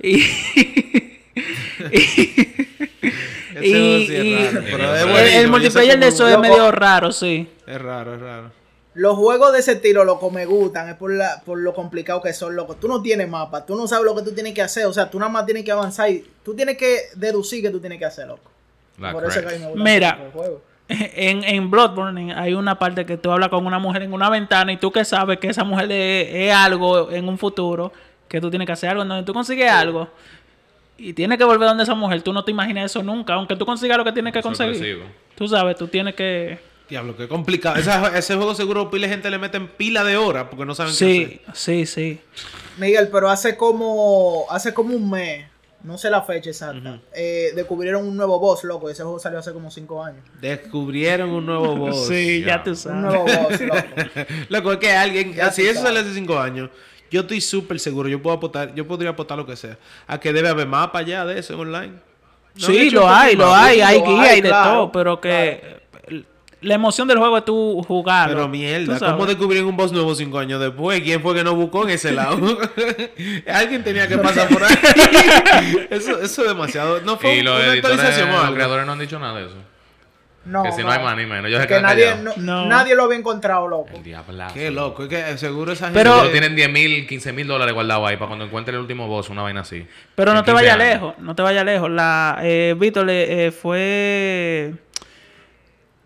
Y. 0.00 0.22
Y- 3.60 3.66
y- 3.66 4.36
raro, 4.46 4.60
pero 4.70 4.94
es 4.96 5.34
el- 5.34 5.40
el, 5.44 5.50
multiplayer 5.50 5.98
de 5.98 6.08
es 6.08 6.14
eso 6.14 6.28
es 6.28 6.38
medio 6.38 6.70
raro, 6.70 7.12
sí. 7.12 7.48
Es 7.66 7.80
raro, 7.80 8.14
es 8.14 8.20
raro. 8.20 8.50
Los 8.94 9.16
juegos 9.16 9.52
de 9.52 9.60
ese 9.60 9.72
estilo, 9.72 10.04
loco, 10.04 10.30
me 10.30 10.44
gustan. 10.44 10.88
Es 10.88 10.96
por, 10.96 11.12
la, 11.12 11.42
por 11.44 11.58
lo 11.58 11.72
complicado 11.72 12.20
que 12.20 12.32
son, 12.32 12.54
loco. 12.54 12.76
Tú 12.76 12.88
no 12.88 13.00
tienes 13.00 13.28
mapa. 13.28 13.64
Tú 13.64 13.74
no 13.74 13.86
sabes 13.88 14.04
lo 14.04 14.14
que 14.14 14.22
tú 14.22 14.32
tienes 14.32 14.52
que 14.52 14.62
hacer. 14.62 14.86
O 14.86 14.92
sea, 14.92 15.10
tú 15.10 15.18
nada 15.18 15.30
más 15.30 15.46
tienes 15.46 15.64
que 15.64 15.72
avanzar 15.72 16.10
y 16.10 16.24
tú 16.44 16.54
tienes 16.54 16.76
que 16.76 17.00
deducir 17.14 17.62
que 17.62 17.70
tú 17.70 17.80
tienes 17.80 17.98
que 17.98 18.04
hacer, 18.04 18.26
loco. 18.26 18.50
La 18.98 19.12
por 19.12 19.24
eso 19.24 19.40
es 19.40 19.46
que 19.46 19.54
a 19.54 19.58
mí 19.58 19.64
me 19.64 19.70
gusta 19.70 19.84
Mira. 19.84 20.30
juego. 20.32 20.62
En, 20.88 21.42
en 21.44 21.70
Bloodborne 21.70 22.34
hay 22.34 22.52
una 22.52 22.78
parte 22.78 23.06
que 23.06 23.16
tú 23.16 23.30
hablas 23.30 23.48
con 23.48 23.64
una 23.64 23.78
mujer 23.78 24.02
en 24.02 24.12
una 24.12 24.28
ventana 24.28 24.72
y 24.72 24.76
tú 24.76 24.92
que 24.92 25.06
sabes 25.06 25.38
que 25.38 25.48
esa 25.48 25.64
mujer 25.64 25.90
es, 25.90 26.28
es 26.30 26.52
algo 26.52 27.10
en 27.10 27.28
un 27.28 27.38
futuro, 27.38 27.92
que 28.28 28.42
tú 28.42 28.50
tienes 28.50 28.66
que 28.66 28.72
hacer 28.72 28.90
algo, 28.90 29.04
donde 29.04 29.24
tú 29.24 29.32
consigues 29.32 29.70
algo 29.70 30.08
y 30.98 31.14
tienes 31.14 31.36
que 31.36 31.44
volver 31.44 31.68
donde 31.68 31.82
esa 31.82 31.94
mujer, 31.94 32.22
tú 32.22 32.32
no 32.32 32.44
te 32.44 32.50
imaginas 32.52 32.90
eso 32.90 33.02
nunca, 33.02 33.34
aunque 33.34 33.56
tú 33.56 33.66
consigas 33.66 33.98
lo 33.98 34.04
que 34.04 34.12
tienes 34.12 34.32
que 34.32 34.42
conseguir. 34.42 34.74
Sorpresivo. 34.74 35.04
Tú 35.34 35.48
sabes, 35.48 35.76
tú 35.76 35.88
tienes 35.88 36.14
que... 36.14 36.58
Diablo, 36.88 37.16
qué 37.16 37.26
complicado. 37.28 37.76
Esa- 37.76 38.16
ese 38.18 38.34
juego 38.36 38.54
seguro 38.54 38.90
pila 38.90 39.08
gente 39.08 39.30
le 39.30 39.38
meten 39.38 39.68
pila 39.68 40.04
de 40.04 40.16
horas 40.16 40.46
porque 40.50 40.64
no 40.66 40.74
saben 40.74 40.92
qué 40.92 40.98
Sí, 40.98 41.40
sí, 41.54 41.86
sí. 41.86 42.20
Miguel, 42.78 43.08
pero 43.10 43.30
hace 43.30 43.56
como 43.56 44.46
hace 44.50 44.74
como 44.74 44.94
un 44.94 45.08
mes, 45.10 45.46
no 45.84 45.96
sé 45.98 46.10
la 46.10 46.22
fecha 46.22 46.50
exacta, 46.50 47.00
eh, 47.14 47.52
descubrieron 47.54 48.06
un 48.06 48.16
nuevo 48.16 48.38
boss, 48.38 48.64
loco. 48.64 48.88
Ese 48.90 49.02
juego 49.02 49.18
salió 49.18 49.38
hace 49.38 49.52
como 49.52 49.70
cinco 49.70 50.02
años. 50.04 50.20
hacer. 50.28 50.40
Descubrieron 50.40 51.30
un 51.30 51.46
nuevo 51.46 51.76
boss. 51.76 52.08
sí, 52.08 52.40
ya, 52.40 52.46
ya. 52.58 52.62
tú 52.64 52.70
Un 52.70 52.76
sabes. 52.76 53.00
nuevo 53.02 53.24
boss, 53.24 53.60
loco. 53.60 53.88
Loco, 54.48 54.72
es 54.72 54.78
que 54.78 54.92
alguien, 54.92 55.32
Ya 55.34 55.50
si 55.50 55.62
tú 55.64 55.68
eso 55.70 55.82
sale 55.82 56.00
hace 56.00 56.12
cinco 56.14 56.38
años, 56.38 56.68
yo 57.10 57.20
estoy 57.22 57.40
súper 57.40 57.78
seguro, 57.80 58.08
yo 58.08 58.20
puedo 58.22 58.36
apostar, 58.36 58.74
yo 58.74 58.86
podría 58.86 59.10
apostar 59.10 59.36
lo 59.38 59.46
que 59.46 59.56
sea, 59.56 59.78
a 60.06 60.18
que 60.20 60.32
debe 60.32 60.48
haber 60.48 60.66
mapa 60.66 61.02
ya 61.02 61.24
de 61.24 61.38
eso 61.38 61.54
en 61.54 61.60
online. 61.60 61.92
¿No 62.54 62.66
han 62.66 62.72
Sí, 62.72 62.90
lo 62.90 63.04
un 63.06 63.10
hay, 63.10 63.34
lo 63.36 63.54
hay, 63.54 63.80
hay 63.80 64.00
guía 64.02 64.22
hay, 64.30 64.38
y 64.38 64.42
de 64.42 64.50
todo, 64.50 64.92
pero 64.92 65.20
que 65.20 65.81
la 66.62 66.74
emoción 66.74 67.06
del 67.08 67.18
juego 67.18 67.36
es 67.38 67.44
tú 67.44 67.82
jugarlo. 67.86 68.34
Pero 68.36 68.48
mierda. 68.48 68.98
¿cómo 68.98 69.26
descubrieron 69.26 69.68
un 69.68 69.76
boss 69.76 69.92
nuevo 69.92 70.14
cinco 70.14 70.38
años 70.38 70.60
después? 70.60 71.00
¿Quién 71.02 71.20
fue 71.20 71.34
que 71.34 71.44
no 71.44 71.54
buscó 71.54 71.84
en 71.84 71.90
ese 71.90 72.12
lado? 72.12 72.38
Alguien 73.52 73.84
tenía 73.84 74.06
que 74.08 74.16
pasar 74.18 74.48
por 74.48 74.62
ahí. 74.64 74.74
eso, 75.90 76.20
eso 76.20 76.42
es 76.42 76.48
demasiado. 76.48 77.00
No 77.02 77.16
fue 77.18 77.36
Y 77.36 77.42
los 77.42 77.56
una 77.56 77.72
editores, 77.72 77.98
actualización 77.98 78.30
los 78.32 78.40
algo. 78.44 78.54
creadores 78.54 78.86
no 78.86 78.92
han 78.92 78.98
dicho 78.98 79.18
nada 79.18 79.38
de 79.38 79.46
eso. 79.46 79.56
No, 80.44 80.64
que 80.64 80.72
si 80.72 80.82
no, 80.82 80.90
hay 80.90 81.00
más 81.00 81.16
ni 81.16 81.24
menos. 81.24 81.46
Ellos 81.46 81.64
que 81.66 81.80
nadie, 81.80 82.16
no- 82.16 82.32
No. 82.36 82.66
nadie 82.66 82.96
lo 82.96 83.04
había 83.04 83.16
encontrado, 83.16 83.68
loco. 83.68 83.90
El 83.94 84.02
diablazo. 84.02 84.54
Qué 84.54 84.72
loco, 84.72 85.04
es 85.04 85.08
que 85.08 85.38
seguro 85.38 85.70
esa 85.72 85.86
gente. 85.86 86.00
Pero- 86.00 86.28
tienen 86.30 86.56
10 86.56 86.68
mil, 86.68 87.06
15 87.06 87.32
mil 87.32 87.46
dólares 87.46 87.72
guardados 87.72 88.08
ahí 88.08 88.16
para 88.16 88.26
cuando 88.26 88.44
encuentren 88.46 88.74
el 88.74 88.80
último 88.80 89.06
boss, 89.06 89.30
una 89.30 89.42
vaina 89.42 89.60
así. 89.60 89.86
Pero 90.16 90.34
no 90.34 90.40
te 90.42 90.50
15 90.50 90.54
vayas 90.54 90.74
años. 90.80 90.84
lejos, 90.94 91.14
no 91.18 91.34
te 91.36 91.42
vayas 91.42 91.64
lejos. 91.64 91.90
La 91.90 92.40
eh, 92.42 92.74
Víctor 92.76 93.08
eh, 93.10 93.46
eh, 93.46 93.50
fue 93.52 94.72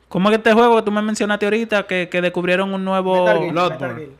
¿Cómo 0.08 0.28
es 0.28 0.32
que 0.32 0.36
este 0.36 0.52
juego 0.52 0.76
que 0.76 0.82
tú 0.82 0.90
me 0.92 1.02
mencionaste 1.02 1.46
ahorita 1.46 1.86
que, 1.86 2.08
que 2.08 2.20
descubrieron 2.20 2.72
un 2.72 2.84
nuevo 2.84 3.24
Metal 3.24 3.38
Gear, 3.40 3.52
Bloodborne. 3.52 3.86
Metal 3.86 3.96
Gear. 3.98 4.10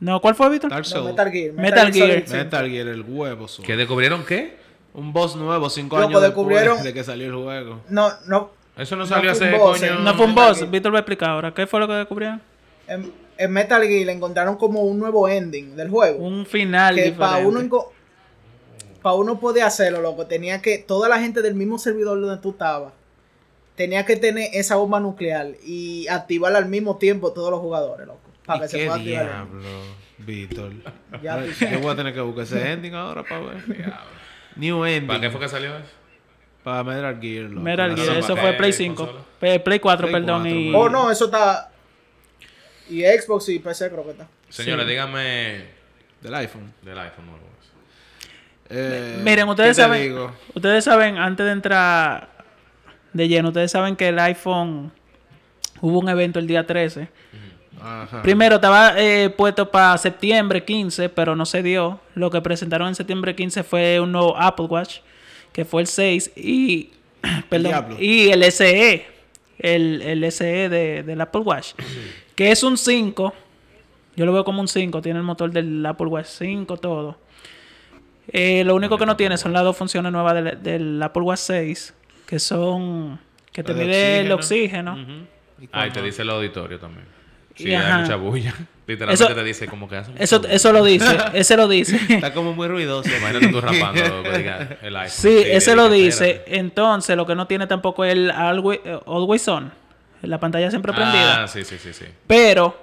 No, 0.00 0.20
¿cuál 0.20 0.34
fue 0.34 0.48
Víctor? 0.50 0.70
Dark 0.70 0.86
No. 0.94 1.04
Metal 1.04 1.30
Gear. 1.32 1.52
Metal 1.54 1.92
Gear. 1.92 2.24
Metal 2.28 2.70
Gear, 2.70 2.86
el 2.88 3.02
huevo. 3.08 3.48
su- 3.48 3.62
¿Que 3.62 3.76
descubrieron 3.76 4.24
qué? 4.24 4.56
Un 4.94 5.12
boss 5.12 5.34
nuevo 5.36 5.68
cinco 5.70 5.96
Loco, 5.96 6.08
años 6.08 6.22
descubrieron- 6.22 6.74
después 6.76 6.84
de 6.84 6.94
que 6.94 7.04
salió 7.04 7.26
el 7.26 7.34
juego. 7.44 7.80
No, 7.88 8.10
no. 8.26 8.50
Eso 8.76 8.94
no 8.96 9.02
No 9.02 9.06
salió 9.08 9.30
un 9.30 9.36
hace 9.36 9.50
boss, 9.56 9.80
coño. 9.80 9.98
No 10.00 10.14
fue 10.14 10.26
un 10.26 10.34
Metal 10.34 10.48
boss, 10.50 10.58
Gear. 10.58 10.70
Víctor 10.70 10.92
va 10.92 10.98
a 10.98 11.00
explicar 11.00 11.30
ahora. 11.30 11.54
¿Qué 11.54 11.66
fue 11.66 11.80
lo 11.80 11.88
que 11.88 11.94
descubrieron? 11.94 12.40
En, 12.86 13.12
en 13.38 13.50
Metal 13.52 13.82
Gear 13.82 14.06
le 14.06 14.12
encontraron 14.12 14.56
como 14.56 14.82
un 14.82 14.98
nuevo 14.98 15.28
ending 15.28 15.74
del 15.74 15.88
juego. 15.90 16.18
Un 16.24 16.46
final 16.46 16.94
que 16.94 17.12
para 17.12 17.38
uno 17.38 17.60
enco- 17.60 17.88
pa' 19.02 19.14
uno 19.14 19.40
poder 19.40 19.64
hacerlo, 19.64 20.00
loco, 20.00 20.26
tenía 20.26 20.60
que 20.62 20.78
toda 20.78 21.08
la 21.08 21.18
gente 21.18 21.42
del 21.42 21.54
mismo 21.54 21.78
servidor 21.78 22.20
donde 22.20 22.40
tú 22.40 22.50
estabas 22.50 22.92
tenía 23.78 24.04
que 24.04 24.16
tener 24.16 24.50
esa 24.52 24.76
bomba 24.76 25.00
nuclear 25.00 25.52
y 25.64 26.06
activarla 26.08 26.58
al 26.58 26.66
mismo 26.66 26.98
tiempo 26.98 27.32
todos 27.32 27.50
los 27.50 27.60
jugadores, 27.60 28.06
loco, 28.06 28.20
para 28.44 28.58
¿Y 28.58 28.62
que 28.62 28.68
se 28.68 28.78
pueda 28.84 28.94
activar. 28.96 29.24
diablo, 29.26 29.68
Víctor? 30.18 30.72
Ya 31.22 31.42
Yo 31.70 31.80
voy 31.80 31.92
a 31.92 31.96
tener 31.96 32.12
que 32.12 32.20
buscar 32.20 32.44
ese 32.44 32.72
ending 32.72 32.92
ahora 32.94 33.22
para 33.22 33.40
ver. 33.40 33.62
New 34.56 34.84
ending. 34.84 35.06
¿Para 35.06 35.20
qué 35.20 35.30
fue 35.30 35.40
que 35.40 35.48
salió 35.48 35.74
eso? 35.76 35.88
Para 36.64 36.82
Metal 36.84 37.18
Gear. 37.20 37.44
loco. 37.44 37.62
Metal 37.62 37.90
No, 37.90 37.96
Gear, 37.96 38.08
no, 38.12 38.18
eso 38.18 38.36
fue 38.36 38.52
Play 38.54 38.72
5. 38.72 38.96
consola. 38.96 39.24
Play, 39.40 39.58
Play 39.60 39.78
4, 39.78 40.08
Play 40.08 40.20
perdón. 40.20 40.42
4, 40.42 40.58
y... 40.58 40.74
Oh, 40.74 40.88
no, 40.90 41.10
eso 41.10 41.26
está 41.26 41.70
y 42.90 43.02
Xbox 43.04 43.48
y 43.50 43.58
PC 43.60 43.90
creo 43.90 44.04
que 44.04 44.10
está. 44.10 44.26
Señores, 44.48 44.86
díganme 44.88 45.64
Del 46.20 46.34
iPhone. 46.34 46.72
del 46.82 46.98
iPhone 46.98 47.26
nuevo. 47.26 47.46
Eh, 48.70 49.20
Miren, 49.22 49.48
ustedes 49.48 49.76
¿qué 49.76 49.82
te 49.82 49.88
saben, 49.88 50.02
digo? 50.02 50.32
ustedes 50.54 50.84
saben, 50.84 51.16
antes 51.16 51.46
de 51.46 51.52
entrar 51.52 52.28
de 53.18 53.28
lleno, 53.28 53.48
ustedes 53.48 53.70
saben 53.70 53.96
que 53.96 54.08
el 54.08 54.18
iPhone 54.18 54.90
hubo 55.80 55.98
un 55.98 56.08
evento 56.08 56.38
el 56.38 56.46
día 56.46 56.66
13. 56.66 57.08
Ajá. 57.80 58.22
Primero 58.22 58.56
estaba 58.56 58.94
eh, 58.96 59.30
puesto 59.30 59.70
para 59.70 59.96
septiembre 59.98 60.64
15, 60.64 61.10
pero 61.10 61.36
no 61.36 61.46
se 61.46 61.62
dio. 61.62 62.00
Lo 62.14 62.30
que 62.30 62.40
presentaron 62.40 62.88
en 62.88 62.94
septiembre 62.94 63.36
15 63.36 63.62
fue 63.62 64.00
un 64.00 64.12
nuevo 64.12 64.36
Apple 64.36 64.66
Watch, 64.66 64.98
que 65.52 65.64
fue 65.64 65.82
el 65.82 65.86
6 65.86 66.32
y 66.36 66.90
perdón, 67.48 67.96
y 67.98 68.30
el 68.30 68.50
SE, 68.50 69.06
el, 69.58 70.02
el 70.02 70.32
SE 70.32 70.68
de, 70.68 71.02
del 71.02 71.20
Apple 71.20 71.42
Watch, 71.42 71.74
que 72.34 72.50
es 72.50 72.62
un 72.62 72.76
5. 72.76 73.34
Yo 74.16 74.26
lo 74.26 74.32
veo 74.32 74.44
como 74.44 74.60
un 74.60 74.68
5, 74.68 75.00
tiene 75.02 75.18
el 75.18 75.24
motor 75.24 75.50
del 75.50 75.84
Apple 75.86 76.06
Watch 76.06 76.26
5 76.26 76.76
todo. 76.78 77.18
Eh, 78.30 78.62
lo 78.64 78.74
único 78.74 78.98
que 78.98 79.06
no 79.06 79.16
tiene 79.16 79.38
son 79.38 79.52
las 79.52 79.62
dos 79.62 79.76
funciones 79.76 80.12
nuevas 80.12 80.34
del, 80.34 80.62
del 80.62 81.02
Apple 81.02 81.22
Watch 81.22 81.38
6, 81.38 81.94
que 82.28 82.38
son 82.38 83.18
que 83.52 83.62
te 83.64 83.72
mide 83.72 84.20
el 84.20 84.30
oxígeno. 84.32 84.92
Ujú. 84.92 85.64
¿Y 85.64 85.68
Ah, 85.72 85.86
y 85.86 85.90
te 85.90 86.02
dice 86.02 86.22
el 86.22 86.30
auditorio 86.30 86.78
también. 86.78 87.06
Y 87.56 87.62
Sí, 87.64 87.74
ajá. 87.74 87.96
hay 87.96 88.02
mucha 88.02 88.16
bulla. 88.16 88.54
Literalmente 88.86 89.24
Eso- 89.24 89.34
te 89.34 89.44
dice 89.44 89.66
como 89.66 89.88
que 89.88 89.96
hace 89.96 90.12
Eso, 90.18 90.38
bulla. 90.40 90.52
eso 90.52 90.72
lo 90.72 90.84
dice, 90.84 91.16
ese 91.34 91.56
lo 91.56 91.66
dice. 91.68 91.98
Está 92.08 92.32
como 92.34 92.52
muy 92.54 92.68
ruidoso. 92.68 93.08
Imagínate 93.08 93.48
tú 93.48 93.60
rapando 93.60 94.00
el 94.82 94.96
iPhone. 94.96 95.08
Sí, 95.10 95.42
ese 95.44 95.74
lo 95.74 95.86
espérate. 95.86 95.94
dice. 95.94 96.44
Entonces, 96.46 97.16
lo 97.16 97.26
que 97.26 97.34
no 97.34 97.46
tiene 97.46 97.66
tampoco 97.66 98.04
es 98.04 98.12
el 98.12 98.30
always, 98.30 98.80
eh, 98.84 99.00
always 99.06 99.48
on. 99.48 99.72
La 100.22 100.38
pantalla 100.38 100.68
siempre 100.70 100.92
prendida. 100.92 101.44
Ah, 101.44 101.48
sí, 101.48 101.64
sí, 101.64 101.76
sí, 101.78 101.92
sí. 101.92 102.04
Pero 102.26 102.76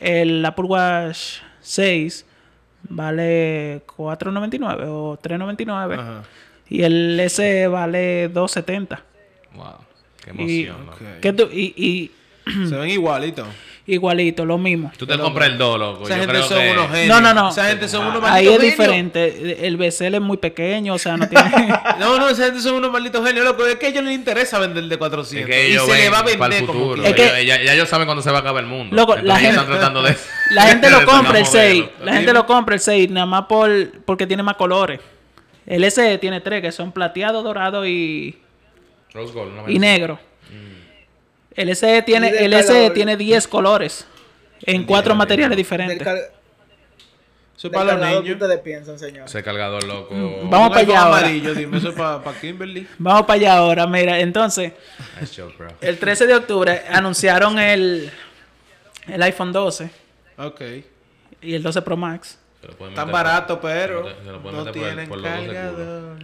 el 0.00 0.44
Apple 0.44 0.64
Watch 0.64 1.38
6 1.60 2.24
vale 2.88 3.82
4.99 3.86 4.84
o 4.88 5.18
3.99. 5.22 5.94
Ajá. 5.98 6.22
Y 6.70 6.82
el 6.82 7.20
SE 7.30 7.66
vale 7.68 8.30
2.70. 8.32 8.98
Wow. 9.54 9.64
Qué 10.24 10.30
Y- 10.36 10.64
emoción. 10.66 10.86
loco. 10.86 10.98
Ok. 10.98 11.20
¿Qué 11.20 11.32
tú- 11.32 11.48
y, 11.52 11.74
y 11.76 12.10
Se 12.68 12.74
ven 12.76 12.90
igualitos. 12.90 13.46
igualito, 13.86 14.44
lo 14.44 14.58
mismo. 14.58 14.92
Tú 14.98 15.06
te 15.06 15.16
compras 15.18 15.48
el 15.48 15.56
2, 15.58 15.78
loco. 15.78 16.04
Esa 16.04 16.14
Yo 16.16 16.20
gente 16.20 16.32
creo 16.34 16.42
son 16.46 16.58
que... 16.58 16.70
unos 16.72 16.90
genios. 16.90 17.08
No, 17.08 17.20
no, 17.22 17.32
no. 17.34 17.48
Esa 17.50 17.68
gente 17.68 17.88
son 17.88 18.06
unos 18.06 18.22
Ahí 18.24 18.44
malditos 18.46 18.54
es 18.54 18.60
genios. 18.60 18.78
diferente. 19.12 19.66
El 19.66 19.76
BCL 19.78 20.14
es 20.16 20.20
muy 20.20 20.36
pequeño, 20.36 20.92
o 20.94 20.98
sea, 20.98 21.16
no 21.16 21.26
tiene... 21.28 21.44
No, 21.98 22.18
no, 22.18 22.28
esa 22.28 22.44
gente 22.46 22.60
son 22.60 22.74
unos 22.74 22.90
malditos 22.92 23.26
genios, 23.26 23.44
loco. 23.46 23.64
Es 23.66 23.76
que 23.76 23.86
a 23.86 23.88
ellos 23.88 24.04
les 24.04 24.14
interesa 24.14 24.58
vender 24.58 24.84
de 24.84 24.98
400. 24.98 25.48
Es 25.50 25.56
que 25.56 25.68
y 25.70 25.78
se 25.78 25.86
le 26.02 26.10
va 26.10 26.18
a 26.18 26.24
para 26.24 26.36
vender 26.36 26.60
el 26.60 26.66
como 26.66 26.78
futuro. 26.80 27.02
quiera. 27.02 27.08
Es 27.10 27.32
que- 27.32 27.46
ya, 27.46 27.62
ya 27.62 27.72
ellos 27.74 27.88
saben 27.88 28.06
cuándo 28.06 28.22
se 28.22 28.30
va 28.30 28.38
a 28.38 28.40
acabar 28.40 28.62
el 28.62 28.68
mundo. 28.68 28.94
Loco, 28.94 29.16
la 29.16 29.36
gente- 29.36 29.50
están 29.50 29.66
tratando 29.66 30.02
de... 30.02 30.14
La 30.50 30.62
gente 30.66 30.90
lo 30.90 31.04
compra 31.06 31.38
el 31.38 31.46
6. 31.46 31.80
modelos. 31.82 32.04
La 32.04 32.12
gente 32.14 32.32
lo 32.34 32.46
compra 32.46 32.74
el 32.74 32.80
6 32.80 33.10
nada 33.10 33.26
más 33.26 33.44
por, 33.46 33.70
porque 34.04 34.26
tiene 34.26 34.42
más 34.42 34.56
colores. 34.56 35.00
El 35.68 35.88
SE 35.90 36.16
tiene 36.18 36.40
tres 36.40 36.62
que 36.62 36.72
son 36.72 36.90
plateado, 36.92 37.42
dorado 37.42 37.86
y, 37.86 38.38
Rose 39.12 39.32
Gold, 39.34 39.52
una 39.52 39.62
y 39.64 39.74
vez. 39.74 39.80
negro. 39.80 40.18
El 41.54 41.74
SE 41.76 42.02
tiene, 42.02 42.32
del 42.32 42.52
el 42.54 42.62
SE 42.64 42.90
tiene 42.90 43.16
10 43.16 43.46
colores 43.48 44.06
en 44.62 44.84
cuatro 44.84 45.14
materiales 45.14 45.50
Del, 45.50 45.56
diferentes. 45.58 46.02
car- 46.02 46.16
Eso 46.16 46.30
es 47.56 47.62
del 47.64 47.70
para 47.72 47.84
los 47.84 47.92
cargador, 47.94 48.22
¿qué 48.22 48.28
niños. 48.30 48.42
ustedes 48.42 48.60
piensan, 48.62 48.98
señor? 48.98 49.26
Ese 49.26 49.42
cargador, 49.42 49.84
loco. 49.84 50.14
Mm, 50.14 50.48
Vamos 50.48 50.68
para 50.70 50.80
allá 50.80 51.00
ahora. 51.02 51.18
amarillo, 51.18 51.54
dime, 51.54 51.76
eso 51.78 51.88
es 51.90 51.94
para 51.96 52.22
Kimberly. 52.40 52.86
Vamos 52.98 53.22
para 53.22 53.34
allá 53.34 53.56
ahora, 53.58 53.86
mira, 53.86 54.20
entonces, 54.20 54.72
joke, 55.36 55.74
el 55.80 55.98
13 55.98 56.26
de 56.28 56.34
octubre 56.36 56.82
anunciaron 56.88 57.58
el, 57.58 58.10
el 59.08 59.22
iPhone 59.22 59.52
12 59.52 59.90
Ok. 60.38 60.60
y 61.42 61.54
el 61.54 61.62
12 61.62 61.82
Pro 61.82 61.96
Max. 61.96 62.38
Tan 62.94 63.06
por- 63.06 63.12
barato, 63.12 63.60
pero 63.60 64.02
se 64.04 64.10
lo- 64.10 64.24
se 64.24 64.32
lo 64.32 64.42
pueden 64.42 64.58
no 64.58 64.64
por 64.64 64.72
tienen 64.72 65.08
por 65.08 65.22
cargador. 65.22 66.16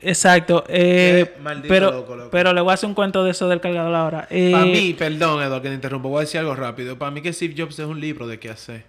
Exacto, 0.00 0.64
eh, 0.68 1.32
pero, 1.68 1.92
loco, 1.92 2.16
loco. 2.16 2.30
pero 2.32 2.52
le 2.52 2.60
voy 2.60 2.70
a 2.72 2.74
hacer 2.74 2.88
un 2.88 2.94
cuento 2.94 3.22
de 3.22 3.30
eso 3.30 3.48
del 3.48 3.60
cargador 3.60 3.94
ahora. 3.94 4.26
Eh, 4.30 4.50
Para 4.52 4.64
mí, 4.64 4.94
perdón, 4.94 5.40
Eduardo, 5.42 5.62
que 5.62 5.68
te 5.68 5.74
interrumpo, 5.74 6.08
voy 6.08 6.18
a 6.18 6.20
decir 6.22 6.40
algo 6.40 6.54
rápido. 6.56 6.98
Para 6.98 7.10
mí 7.12 7.20
que 7.22 7.32
Steve 7.32 7.54
Jobs 7.56 7.78
es 7.78 7.86
un 7.86 8.00
libro 8.00 8.26
de 8.26 8.38
qué 8.40 8.50
hacer. 8.50 8.84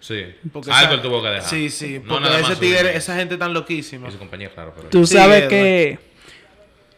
Sí. 0.00 0.24
Porque 0.52 0.70
Algo 0.70 0.84
esa- 0.86 0.94
él 0.94 1.02
tuvo 1.02 1.22
que 1.22 1.28
dejar. 1.28 1.48
Sí, 1.50 1.68
sí, 1.70 2.00
No 2.02 2.14
porque 2.14 2.40
ese 2.40 2.56
tigre, 2.56 2.96
esa 2.96 3.14
gente 3.16 3.36
tan 3.36 3.52
loquísima. 3.52 4.08
Y 4.08 4.12
su 4.12 4.18
compañía, 4.18 4.48
claro, 4.50 4.72
pero... 4.74 4.88
Tú 4.88 5.06
Sí, 5.06 5.14
sabes 5.16 5.38
Edward. 5.40 5.50
que, 5.50 5.98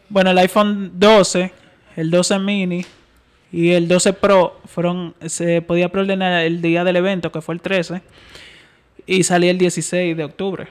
bueno, 0.09 0.31
el 0.31 0.37
iPhone 0.37 0.91
12, 0.95 1.51
el 1.97 2.09
12 2.09 2.39
mini 2.39 2.85
y 3.51 3.71
el 3.71 3.87
12 3.89 4.13
Pro 4.13 4.61
fueron, 4.65 5.13
se 5.25 5.61
podía 5.61 5.89
preordenar 5.89 6.43
el 6.45 6.61
día 6.61 6.83
del 6.85 6.95
evento, 6.95 7.31
que 7.31 7.41
fue 7.41 7.53
el 7.55 7.61
13, 7.61 8.01
y 9.07 9.23
salía 9.23 9.51
el 9.51 9.57
16 9.57 10.15
de 10.17 10.23
octubre. 10.23 10.67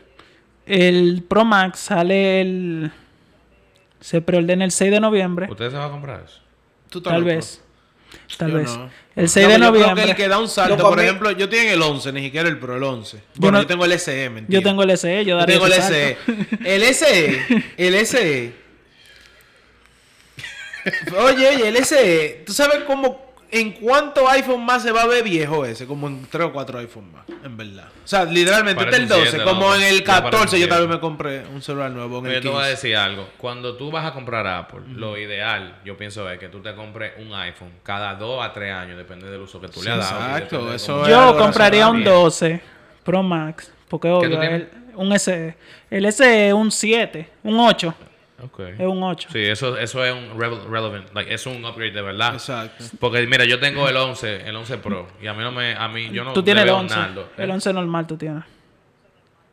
El 0.66 1.22
Pro 1.28 1.45
Max 1.45 1.78
sale 1.80 2.41
el, 2.41 2.91
se 4.01 4.20
preordena 4.20 4.64
el 4.64 4.70
6 4.72 4.91
de 4.91 5.01
noviembre, 5.01 5.47
¿Ustedes 5.51 5.72
se 5.72 5.78
van 5.78 5.89
a 5.89 5.91
comprar 5.91 6.22
eso? 6.26 6.41
Tú 6.91 7.01
tal 7.03 7.14
loco. 7.20 7.26
vez, 7.26 7.61
tal 8.39 8.51
Yo 8.53 8.57
vez. 8.59 8.76
no. 8.76 8.91
El 9.16 9.28
6 9.28 9.47
No, 9.47 9.53
de 9.53 9.59
pero 9.59 9.66
yo 9.66 9.72
creo 9.72 9.82
noviembre, 9.87 10.05
que 10.05 10.11
el 10.11 10.16
que 10.16 10.28
da 10.28 10.39
un 10.39 10.49
salto, 10.49 10.76
por 10.78 10.97
mí- 10.97 11.05
ejemplo, 11.05 11.30
yo 11.32 11.49
tengo 11.49 11.70
el 11.72 11.82
11, 11.82 12.12
ni 12.12 12.22
siquiera 12.22 12.49
el 12.49 12.59
Pro, 12.59 12.76
el 12.76 12.82
11. 12.82 13.20
Bueno, 13.37 13.59
no- 13.59 13.62
yo 13.62 13.66
tengo 13.68 13.85
el 13.85 13.93
SE, 13.99 14.30
¿me 14.30 14.45
yo 14.49 14.62
tengo 14.62 14.82
el 14.82 14.91
SE, 14.97 15.24
yo 15.24 15.30
Yo 15.30 15.37
daría 15.37 15.55
tengo 15.55 15.66
el 15.66 15.72
SE. 15.74 16.16
salto. 16.26 16.57
El 16.64 16.82
SE, 16.95 17.64
el 17.76 17.95
SE. 18.07 18.53
Oye, 21.18 21.49
oye, 21.49 21.68
el 21.68 21.76
SE. 21.85 22.43
¿Tú 22.47 22.53
sabes 22.53 22.80
cómo, 22.87 23.34
en 23.51 23.72
cuánto 23.72 24.28
iPhone 24.28 24.64
más 24.64 24.82
se 24.82 24.90
va 24.92 25.03
a 25.03 25.07
ver 25.07 25.22
viejo 25.24 25.64
ese? 25.64 25.86
Como 25.86 26.09
en 26.09 26.26
3 26.30 26.45
o 26.47 26.53
4 26.53 26.78
iPhone 26.80 27.12
más, 27.12 27.24
en 27.45 27.57
verdad. 27.57 27.88
O 28.05 28.07
sea, 28.09 28.24
literalmente, 28.24 28.82
este 28.82 28.95
es 28.97 28.99
el 28.99 29.03
un 29.05 29.09
12. 29.11 29.30
siete, 29.30 29.45
como 29.45 29.74
en 29.74 29.82
el 29.82 29.99
Ya 29.99 30.05
parece 30.07 30.24
un 30.24 30.30
14 30.32 30.61
yo 30.61 30.68
también 30.68 30.90
me 30.90 31.01
compré 31.01 31.47
un 31.47 31.62
celular 31.62 31.90
nuevo. 31.90 32.18
En 32.18 32.26
Oye, 32.26 32.36
el 32.36 32.42
te 32.42 32.49
voy 32.49 32.57
a 32.59 32.61
15. 32.66 32.70
decir 32.70 32.97
algo. 32.97 33.28
Cuando 33.38 33.76
tú 33.76 33.90
vas 33.90 34.05
a 34.07 34.12
comprar 34.12 34.47
Apple, 34.47 34.80
lo 34.95 35.16
ideal, 35.18 35.76
yo 35.84 35.97
pienso, 35.97 36.28
es 36.30 36.38
que 36.38 36.49
tú 36.49 36.61
te 36.61 36.74
compres 36.74 37.12
un 37.18 37.32
iPhone 37.34 37.70
cada 37.82 38.14
dos 38.14 38.45
a 38.45 38.53
tres 38.53 38.72
años, 38.72 38.97
depende 38.97 39.30
del 39.30 39.40
uso 39.40 39.61
que 39.61 39.68
tú 39.68 39.82
le 39.82 39.90
has 39.90 39.99
dado. 40.11 40.20
exacto, 40.36 40.74
eso 40.74 41.03
es 41.03 41.09
Yo 41.11 41.36
compraría 41.38 41.88
un 41.88 41.99
razonable. 42.05 42.22
12 42.22 42.61
Pro 43.05 43.22
Max, 43.22 43.72
porque 43.88 44.09
obvio, 44.09 44.40
el- 44.42 44.68
un 44.97 45.12
SE. 45.18 45.57
El 45.90 46.07
SE 46.12 46.49
es 46.49 46.55
un 46.55 46.70
7, 46.70 47.28
un 47.42 47.59
8, 47.61 47.95
Ok. 48.43 48.61
es 48.61 48.80
un 48.80 49.03
8. 49.03 49.28
Sí, 49.32 49.43
eso, 49.43 49.78
eso 49.78 50.05
es 50.05 50.12
un 50.12 50.39
relevant, 50.39 51.14
like, 51.14 51.32
es 51.32 51.47
un 51.47 51.64
upgrade 51.64 51.93
de 51.93 52.03
verdad. 52.03 52.35
Exacto. 52.35 52.85
Porque 52.99 53.26
mira, 53.26 53.45
yo 53.45 53.61
tengo 53.61 53.89
el 53.89 53.97
11, 53.97 54.49
el 54.49 54.57
11 54.57 54.78
Pro, 54.78 55.07
y 55.22 55.26
a 55.26 55.35
mí 55.35 55.43
no 55.43 55.53
me, 55.53 55.74
a 55.74 55.89
mí, 55.89 56.11
yo 56.11 56.24
no 56.24 56.32
tú 56.32 56.43
tienes 56.43 56.62
el 56.62 56.70
veo 56.70 56.78
11, 56.78 56.97
naldo. 56.97 57.28
el 57.37 57.51
11 57.51 57.72
normal 57.72 58.07
tú 58.07 58.16
tienes. 58.16 58.45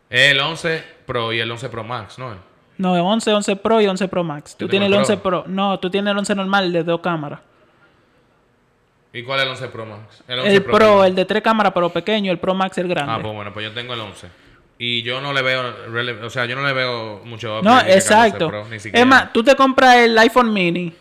El 0.10 0.40
11 0.40 0.84
Pro 1.06 1.32
y 1.32 1.40
el 1.40 1.50
11 1.50 1.70
Pro 1.70 1.84
Max, 1.84 2.20
¿no? 2.20 2.36
No, 2.78 2.96
el 2.96 3.02
11, 3.02 3.32
11 3.34 3.56
Pro 3.58 3.80
y 3.80 3.88
11 3.88 4.08
Pro 4.08 4.24
Max. 4.24 4.58
Tú 4.58 4.68
tienes 4.68 4.88
el 4.88 4.94
tengo 4.94 5.06
el 5.06 5.12
11 5.12 5.22
Pro. 5.22 5.44
No, 5.48 5.80
tú 5.80 5.90
tienes 5.90 6.12
el 6.12 6.18
11 6.18 6.36
normal 6.36 6.74
de 6.74 6.84
dos 6.84 7.00
cámaras. 7.00 7.40
¿Y 9.14 9.24
cuál 9.24 9.40
es 9.40 9.46
el 9.46 9.52
11 9.52 9.68
Pro 9.68 9.86
Max? 9.86 10.24
El 10.28 10.64
Pro, 10.64 11.04
el 11.04 11.14
de 11.16 11.26
tres 11.26 11.44
cámaras, 11.44 11.74
pero 11.74 11.90
pequeño, 11.90 12.32
el 12.32 12.40
Pro 12.40 12.54
Max 12.54 12.78
el 12.78 12.88
grande. 12.88 13.14
Ah, 13.14 13.20
pues 13.22 13.34
bueno, 13.34 13.54
pues 13.54 13.66
yo 13.66 13.74
tengo 13.74 13.94
el 13.94 14.00
11. 14.00 14.28
Y 14.84 15.04
yo 15.04 15.22
no 15.22 15.32
le 15.32 15.44
veo, 15.44 15.62
o 16.24 16.30
sea, 16.32 16.46
yo 16.46 16.56
no 16.56 16.66
le 16.66 16.74
veo 16.74 17.22
mucho 17.24 17.62
no, 17.62 17.76
upgrade 17.78 17.84
ni 17.84 17.86
que 17.86 17.92
al 17.92 17.98
11 17.98 17.98
exacto. 18.00 18.48
Pro, 18.48 18.66
es 18.72 19.06
más, 19.06 19.32
tú 19.32 19.44
te 19.44 19.56
compras 19.56 19.98
el 19.98 20.18
iPhone 20.18 20.52
mini, 20.52 20.92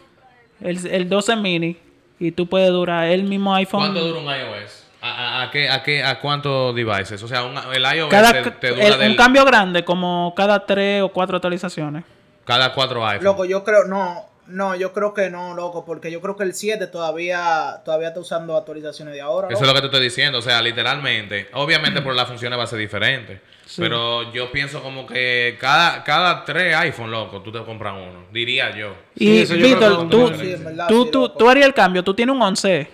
el, 0.61 0.87
el 0.87 1.09
12 1.09 1.37
mini, 1.37 1.79
y 2.19 2.31
tú 2.33 2.47
puedes 2.47 2.69
durar 2.69 3.07
el 3.09 3.23
mismo 3.25 3.55
iPhone. 3.55 3.81
¿Cuánto 3.81 4.07
dura 4.07 4.21
un 4.21 4.27
iOS? 4.27 4.85
¿A, 5.01 5.09
a, 5.39 5.43
a 5.45 5.51
qué, 5.51 5.71
a, 5.71 5.83
qué, 5.83 6.05
¿A 6.05 6.21
cuántos 6.21 6.75
devices? 6.75 7.23
O 7.23 7.27
sea, 7.27 7.43
un- 7.45 7.57
el 7.75 7.83
iOS 7.97 8.11
Cada, 8.11 8.33
te, 8.35 8.51
te 8.51 8.69
dura 8.69 8.87
el- 8.87 8.99
del- 8.99 9.11
un 9.13 9.17
cambio 9.17 9.47
grande, 9.47 9.83
como 9.83 10.35
cada 10.37 10.67
tres 10.67 11.01
o 11.03 11.09
cuatro 11.09 11.37
actualizaciones. 11.37 12.05
cada 12.45 12.75
cuatro 12.75 13.01
iPhones. 13.07 13.23
Loco, 13.25 13.47
yo 13.47 13.65
creo, 13.65 13.85
no, 13.85 14.27
no, 14.51 14.75
yo 14.77 14.93
creo 14.93 15.15
que 15.15 15.31
no, 15.31 15.55
loco, 15.55 15.85
porque 15.85 16.11
yo 16.11 16.21
creo 16.21 16.37
que 16.37 16.45
el 16.45 16.55
7 16.55 16.87
todavía, 16.89 17.81
todavía 17.85 18.09
está 18.09 18.21
usando 18.21 18.57
actualizaciones 18.57 19.15
de 19.15 19.21
ahora. 19.21 19.49
Eso 19.51 19.63
es 19.63 19.69
lo 19.69 19.75
que 19.75 19.81
te 19.81 19.87
estoy 19.87 20.03
diciendo, 20.03 20.39
o 20.39 20.43
sea, 20.43 20.61
literalmente. 20.61 21.49
Obviamente 21.55 22.03
por 22.03 22.15
las 22.15 22.29
funciones 22.29 22.59
va 22.59 22.65
a 22.65 22.67
ser 22.67 22.79
diferente. 22.79 23.41
Sí. 23.67 23.81
Pero 23.83 24.33
yo 24.33 24.51
pienso 24.51 24.83
como 24.83 25.07
que 25.07 25.57
cada, 25.61 26.03
cada 26.03 26.45
tres 26.45 26.75
iPhone, 26.77 27.11
loco, 27.11 27.41
tú 27.41 27.53
te 27.53 27.61
compras 27.65 27.95
uno. 27.95 28.25
Diría 28.33 28.77
yo. 28.77 28.95
Sí, 29.17 29.25
Y 29.29 29.39
eso 29.43 29.55
yo 29.55 29.61
creo 29.61 29.79
que 29.79 29.87
Víctor, 29.87 30.05
es 30.05 30.11
tú, 30.11 30.43
Sí, 30.45 30.65
verdad, 30.65 30.89
tú, 30.89 31.05
sí, 31.05 31.11
tú, 31.13 31.29
tú 31.31 31.49
harías 31.49 31.67
el 31.67 31.75
cambio, 31.75 32.03
tú 32.03 32.13
tienes 32.15 32.35
un 32.35 32.43
11, 32.43 32.89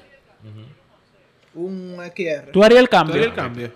Un 1.54 1.96
XR. 2.14 2.52
tú 2.52 2.62
harías 2.62 2.80
el 2.82 2.88
¿Tú 2.88 2.88
harías 2.88 2.88
cambio. 2.90 3.22
el 3.24 3.34
cambio? 3.34 3.72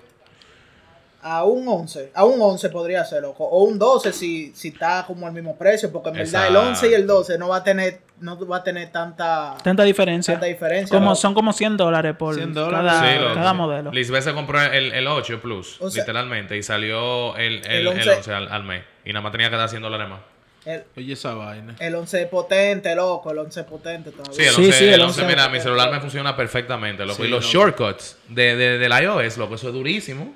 A 1.23 1.45
un 1.45 1.69
11, 1.69 2.13
a 2.15 2.25
un 2.25 2.41
11 2.41 2.71
podría 2.71 3.05
ser, 3.05 3.21
loco. 3.23 3.45
O 3.45 3.65
un 3.65 3.79
12 3.79 4.13
si, 4.13 4.53
si 4.55 4.69
está 4.69 5.05
como 5.07 5.27
al 5.27 5.33
mismo 5.35 5.55
precio, 5.57 5.93
porque 5.93 6.09
en 6.09 6.15
verdad 6.17 6.47
el 6.49 6.57
11 6.57 6.91
y 6.91 6.95
el 6.95 7.07
12 7.07 7.37
no 7.37 7.49
va 7.49 7.57
a 7.57 7.63
tener, 7.63 8.01
no 8.21 8.39
va 8.47 8.57
a 8.59 8.63
tener 8.65 8.91
tanta, 8.91 9.55
Tanta 9.63 9.83
diferencia. 9.83 10.33
tanta 10.35 10.47
diferencia. 10.47 10.97
Como, 10.99 11.15
son 11.15 11.35
como 11.35 11.53
100 11.53 11.77
dólares 11.77 12.17
por 12.19 12.35
100 12.37 12.55
dólares. 12.55 12.91
cada, 12.93 13.13
Sí, 13.13 13.19
loco. 13.21 13.35
cada 13.35 13.53
modelo. 13.53 13.91
Lisbeth 13.93 14.23
se 14.25 14.33
compró 14.33 14.63
el, 14.63 14.93
el 14.95 15.07
8 15.07 15.41
Plus, 15.43 15.77
O 15.83 15.91
sea- 15.91 16.03
literalmente, 16.03 16.57
y 16.57 16.63
salió 16.63 17.37
el, 17.37 17.57
el, 17.65 17.65
El 17.67 17.81
el 17.81 17.89
11, 17.89 18.11
11 18.17 18.33
al, 18.33 18.49
al 18.51 18.65
mes. 18.65 18.83
Y 19.05 19.13
nada 19.13 19.23
más 19.23 19.33
tenía 19.33 19.51
que 19.51 19.57
dar 19.57 19.69
100 19.69 19.83
dólares 19.83 20.09
más. 20.09 20.21
El, 20.65 20.85
Oye, 20.97 21.13
esa 21.15 21.35
vaina. 21.35 21.75
el 21.81 21.95
11 21.95 22.23
es 22.23 22.29
potente, 22.29 22.95
loco, 22.95 23.31
el 23.31 23.39
11 23.39 23.61
es 23.61 23.67
potente 23.67 24.11
todavía. 24.11 24.35
Sí, 24.35 24.43
el 24.43 24.55
Sí, 24.55 24.61
11, 24.67 24.73
sí, 24.79 24.85
el 24.85 24.95
el 24.95 25.01
11, 25.03 25.21
11. 25.23 25.35
mira, 25.35 25.49
mi 25.49 25.61
celular 25.61 25.91
me 25.91 26.01
funciona 26.01 26.35
perfectamente, 26.37 27.05
loco. 27.05 27.17
Sí, 27.23 27.29
y 27.29 27.29
los 27.29 27.45
loco. 27.45 27.67
shortcuts 27.67 28.17
de, 28.29 28.57
de, 28.57 28.79
del 28.79 28.93
iOS, 29.03 29.37
loco, 29.39 29.55
eso 29.57 29.69
es 29.69 29.75
durísimo. 29.75 30.35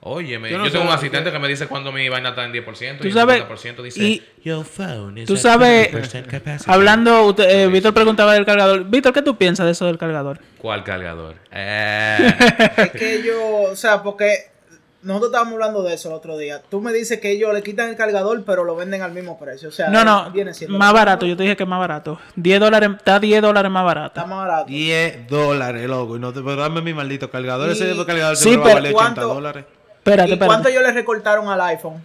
Oye, 0.00 0.38
Yo 0.40 0.46
yo, 0.46 0.58
no 0.58 0.64
tengo 0.70 0.78
sé, 0.84 0.88
un 0.88 0.94
asistente 0.94 1.30
yo- 1.30 1.32
que 1.32 1.38
me 1.40 1.48
dice 1.48 1.66
cuando 1.66 1.90
mi 1.90 2.08
vaina 2.08 2.28
está 2.28 2.44
en 2.44 2.52
10% 2.52 2.98
Tú 3.00 3.08
y 3.08 3.12
sabes, 3.12 3.40
en 3.42 3.48
50% 3.48 3.82
dice... 3.82 4.00
y 4.04 4.22
Your 4.44 4.64
phone 4.64 5.18
is 5.18 5.26
tú 5.26 5.36
sabes, 5.36 5.90
20% 5.92 6.26
capacity. 6.26 6.70
hablando, 6.70 7.24
usted- 7.24 7.50
eh, 7.50 7.66
Víctor 7.66 7.92
preguntaba 7.92 8.34
del 8.34 8.44
cargador. 8.46 8.84
Víctor, 8.84 9.12
¿qué 9.12 9.22
tú 9.22 9.36
piensas 9.36 9.66
de 9.66 9.72
eso 9.72 9.84
del 9.86 9.98
cargador? 9.98 10.38
¿Cuál 10.58 10.84
cargador? 10.84 11.34
Eh, 11.50 12.18
Es 12.76 12.90
que 12.92 13.22
yo, 13.24 13.62
o 13.72 13.74
sea, 13.74 14.02
porque 14.04 14.54
nosotros 15.02 15.30
estábamos 15.30 15.54
hablando 15.54 15.82
de 15.82 15.94
eso 15.94 16.08
el 16.08 16.14
otro 16.14 16.36
día. 16.38 16.62
Tú 16.70 16.80
me 16.80 16.92
dices 16.92 17.18
que 17.20 17.30
ellos 17.32 17.52
le 17.52 17.62
quitan 17.64 17.88
el 17.88 17.96
cargador, 17.96 18.44
pero 18.44 18.62
lo 18.64 18.76
venden 18.76 19.02
al 19.02 19.12
mismo 19.12 19.38
precio. 19.38 19.68
O 19.70 19.72
sea, 19.72 19.88
No, 19.88 20.04
no, 20.04 20.30
viene 20.30 20.52
siendo 20.54 20.78
más 20.78 20.92
barato. 20.92 21.26
Yo 21.26 21.36
te 21.36 21.42
dije 21.44 21.56
que 21.56 21.62
es 21.64 21.68
más 21.68 21.80
barato. 21.80 22.20
10 22.36 22.60
dólares, 22.60 22.90
está 22.96 23.18
10 23.18 23.42
dólares 23.42 23.70
más 23.72 23.84
barato. 23.84 24.20
Está 24.20 24.26
más 24.26 24.46
barato. 24.46 24.66
10 24.66 25.26
dólares, 25.28 25.88
loco. 25.88 26.16
Y 26.16 26.20
no 26.20 26.32
te 26.32 26.40
pero 26.42 26.56
dame 26.56 26.80
mi 26.80 26.94
maldito 26.94 27.28
cargador. 27.30 27.68
Y- 27.70 27.72
Ese 27.72 27.94
cargador 28.06 28.36
Sí, 28.36 28.50
siempre 28.50 28.72
va 28.72 28.78
a 28.78 28.82
pero 28.82 28.82
valer 28.82 28.94
80 28.94 29.14
¿cuánto? 29.14 29.34
dólares. 29.34 29.64
Espérate, 30.06 30.34
¿Y 30.34 30.38
cuánto 30.38 30.54
espérate. 30.54 30.70
ellos 30.70 30.82
le 30.84 30.92
recortaron 30.92 31.48
al 31.48 31.60
iPhone? 31.62 32.02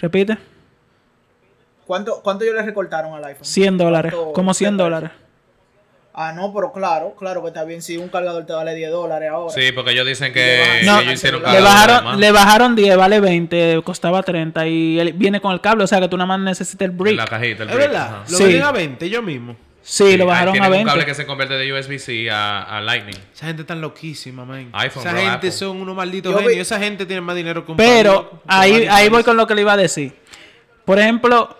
Repite. 0.00 0.38
¿Cuánto, 1.86 2.20
cuánto 2.22 2.44
ellos 2.44 2.56
le 2.56 2.62
recortaron 2.62 3.12
al 3.14 3.24
iPhone? 3.24 3.44
100 3.44 3.76
dólares. 3.78 4.12
¿Cuánto- 4.14 4.32
Como 4.32 4.54
100 4.54 4.76
qué 4.76 4.82
dólares. 4.82 5.10
Ah, 6.14 6.32
no, 6.32 6.52
pero 6.52 6.72
claro, 6.72 7.14
claro 7.18 7.40
que 7.42 7.48
está 7.48 7.64
bien. 7.64 7.80
Si 7.80 7.96
un 7.96 8.08
cargador 8.08 8.44
te 8.44 8.52
vale 8.52 8.74
10 8.74 8.90
dólares 8.90 9.30
ahora. 9.30 9.52
sí, 9.54 9.72
porque 9.72 9.92
ellos 9.92 10.06
dicen 10.06 10.32
que 10.32 10.82
No, 10.84 11.00
ellos 11.00 11.14
hicieron 11.14 11.42
le 11.42 11.60
bajaron, 11.60 12.20
le 12.20 12.32
bajaron 12.32 12.76
10, 12.76 12.96
vale 12.98 13.18
20, 13.20 13.80
costaba 13.82 14.22
30 14.22 14.66
y 14.66 15.00
él 15.00 15.14
viene 15.14 15.40
con 15.40 15.52
el 15.52 15.60
cable, 15.62 15.84
o 15.84 15.86
sea 15.86 16.00
que 16.00 16.08
tú 16.08 16.18
nada 16.18 16.26
más 16.26 16.40
necesitas 16.40 16.84
el 16.86 16.90
En 16.92 16.98
brick. 16.98 17.16
la 17.16 17.24
cajita, 17.26 17.62
el 17.62 17.70
Es 17.70 17.74
brick, 17.74 17.88
verdad. 17.88 18.06
ajá. 18.06 18.24
Lo 18.30 18.36
Sí. 18.36 18.44
venden 18.44 18.62
a 18.62 18.72
20 18.72 19.08
yo 19.08 19.22
mismo. 19.22 19.56
Sí, 19.84 20.16
lo 20.16 20.24
ah, 20.24 20.26
bajaron 20.28 20.54
a 20.54 20.58
un 20.58 20.58
cable 20.62 20.84
20. 20.84 21.04
que 21.06 21.14
se 21.14 21.26
convierte 21.26 21.54
de 21.54 21.72
USB-C 21.72 22.30
a, 22.30 22.62
a 22.62 22.80
Lightning. 22.80 23.16
Esa 23.34 23.46
gente 23.46 23.64
tan 23.64 23.80
loquísima, 23.80 24.44
man. 24.44 24.70
iPhone, 24.72 25.02
Esa 25.02 25.10
bro, 25.12 25.20
gente 25.20 25.36
Apple. 25.36 25.50
son 25.52 25.80
unos 25.80 25.96
malditos 25.96 26.32
vi- 26.36 26.42
genios. 26.44 26.58
Esa 26.60 26.78
gente 26.78 27.04
tiene 27.04 27.20
más 27.20 27.34
dinero 27.34 27.64
que 27.64 27.72
un 27.72 27.76
Pero 27.76 28.42
ahí, 28.46 28.86
ahí 28.88 29.08
voy 29.08 29.24
con 29.24 29.36
lo 29.36 29.46
que 29.46 29.54
le 29.56 29.62
iba 29.62 29.72
a 29.72 29.76
decir. 29.76 30.14
Por 30.84 30.98
ejemplo, 31.00 31.56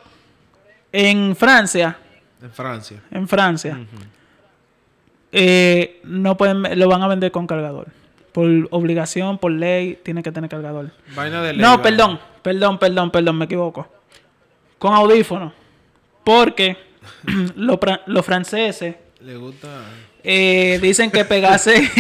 en 0.93 1.35
Francia, 1.35 1.97
En 2.41 2.51
Francia. 2.53 3.03
en 3.11 3.27
Francia, 3.29 3.79
eh, 5.33 6.01
no 6.05 6.37
pueden, 6.37 6.79
lo 6.79 6.89
van 6.89 7.03
a 7.03 7.09
vender 7.09 7.33
con 7.33 7.47
cargador. 7.47 7.89
Por 8.33 8.47
obligación, 8.71 9.39
por 9.39 9.51
ley, 9.53 9.99
tiene 10.03 10.23
que 10.23 10.33
tener 10.33 10.49
cargador. 10.49 10.91
Vaina 11.15 11.43
de 11.43 11.53
ley, 11.55 11.61
No, 11.63 11.83
perdón, 11.83 12.19
perdón, 12.43 12.79
perdón, 12.79 13.11
perdón, 13.11 13.37
me 13.39 13.45
equivoco. 13.47 13.89
Con 14.79 14.95
audífono. 14.95 15.53
Porque 16.25 16.77
los, 17.57 17.79
los 18.07 18.25
franceses 18.27 18.97
Le 19.21 19.37
gusta. 19.37 19.69
eh, 20.23 20.79
dicen 20.83 21.11
que 21.11 21.25
pegarse, 21.25 21.75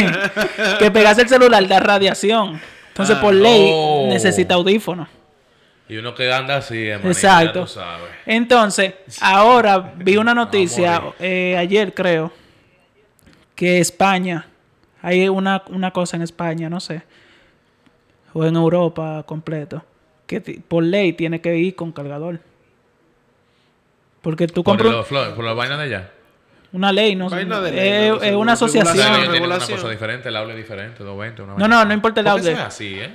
que 0.78 0.90
pegarse 0.90 1.22
el 1.22 1.28
celular 1.28 1.66
da 1.68 1.80
radiación. 1.80 2.60
Entonces, 2.88 3.16
Ah, 3.16 3.20
por 3.20 3.32
ley, 3.34 3.72
necesita 4.08 4.54
audífono. 4.54 5.08
Y 5.88 5.96
uno 5.96 6.14
que 6.14 6.32
anda 6.32 6.56
así, 6.56 6.86
hermanito, 6.88 7.08
Exacto. 7.18 7.60
ya 7.60 7.66
tú 7.66 7.66
sabes. 7.66 8.08
Entonces, 8.26 8.94
ahora 9.20 9.94
vi 9.96 10.16
una 10.16 10.34
noticia, 10.42 11.02
eh, 11.18 11.56
ayer 11.58 11.92
creo, 11.94 12.32
que 13.54 13.78
España, 13.78 14.46
hay 15.02 15.28
una, 15.28 15.62
una 15.68 15.90
cosa 15.90 16.16
en 16.16 16.22
España, 16.22 16.68
no 16.70 16.80
sé, 16.80 17.02
o 18.32 18.44
en 18.44 18.56
Europa 18.56 19.22
completo, 19.26 19.84
que 20.26 20.40
por 20.40 20.82
ley 20.82 21.12
tiene 21.14 21.40
que 21.40 21.56
ir 21.56 21.74
con 21.74 21.92
cargador. 21.92 22.40
Porque 24.22 24.46
tú 24.46 24.62
Por 24.64 24.78
compras 24.78 25.10
los, 25.10 25.32
por 25.34 25.44
las 25.44 25.54
vainas 25.56 25.78
de 25.78 25.84
allá. 25.84 26.10
una 26.72 26.90
ley, 26.92 27.14
no 27.16 27.28
Vaina 27.28 27.56
sé, 27.56 27.62
de 27.62 27.72
ley, 27.72 27.88
es, 27.88 28.08
¿no? 28.10 28.22
es 28.22 28.34
una 28.34 28.52
asociación. 28.52 29.42
una 29.42 29.58
cosa 29.58 29.90
diferente, 29.90 30.28
el 30.30 30.36
es 30.50 30.56
diferente, 30.56 31.02
220, 31.04 31.42
una 31.42 31.54
No, 31.58 31.68
no, 31.68 31.84
no 31.84 31.92
importa 31.92 32.20
el 32.20 32.26
¿Por 32.26 32.34
qué 32.34 32.38
outlet. 32.38 32.52
eso 32.54 32.62
es 32.62 32.66
así, 32.68 32.94
¿eh? 33.00 33.10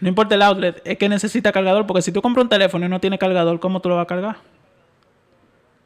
No 0.00 0.08
importa 0.08 0.34
el 0.34 0.42
outlet, 0.42 0.82
es 0.84 0.98
que 0.98 1.08
necesita 1.08 1.50
cargador, 1.52 1.86
porque 1.86 2.02
si 2.02 2.12
tú 2.12 2.20
compras 2.22 2.42
un 2.44 2.48
teléfono 2.50 2.84
y 2.86 2.88
no 2.88 3.00
tiene 3.00 3.18
cargador, 3.18 3.58
¿cómo 3.60 3.80
tú 3.80 3.88
lo 3.88 3.96
vas 3.96 4.04
a 4.04 4.06
cargar? 4.06 4.36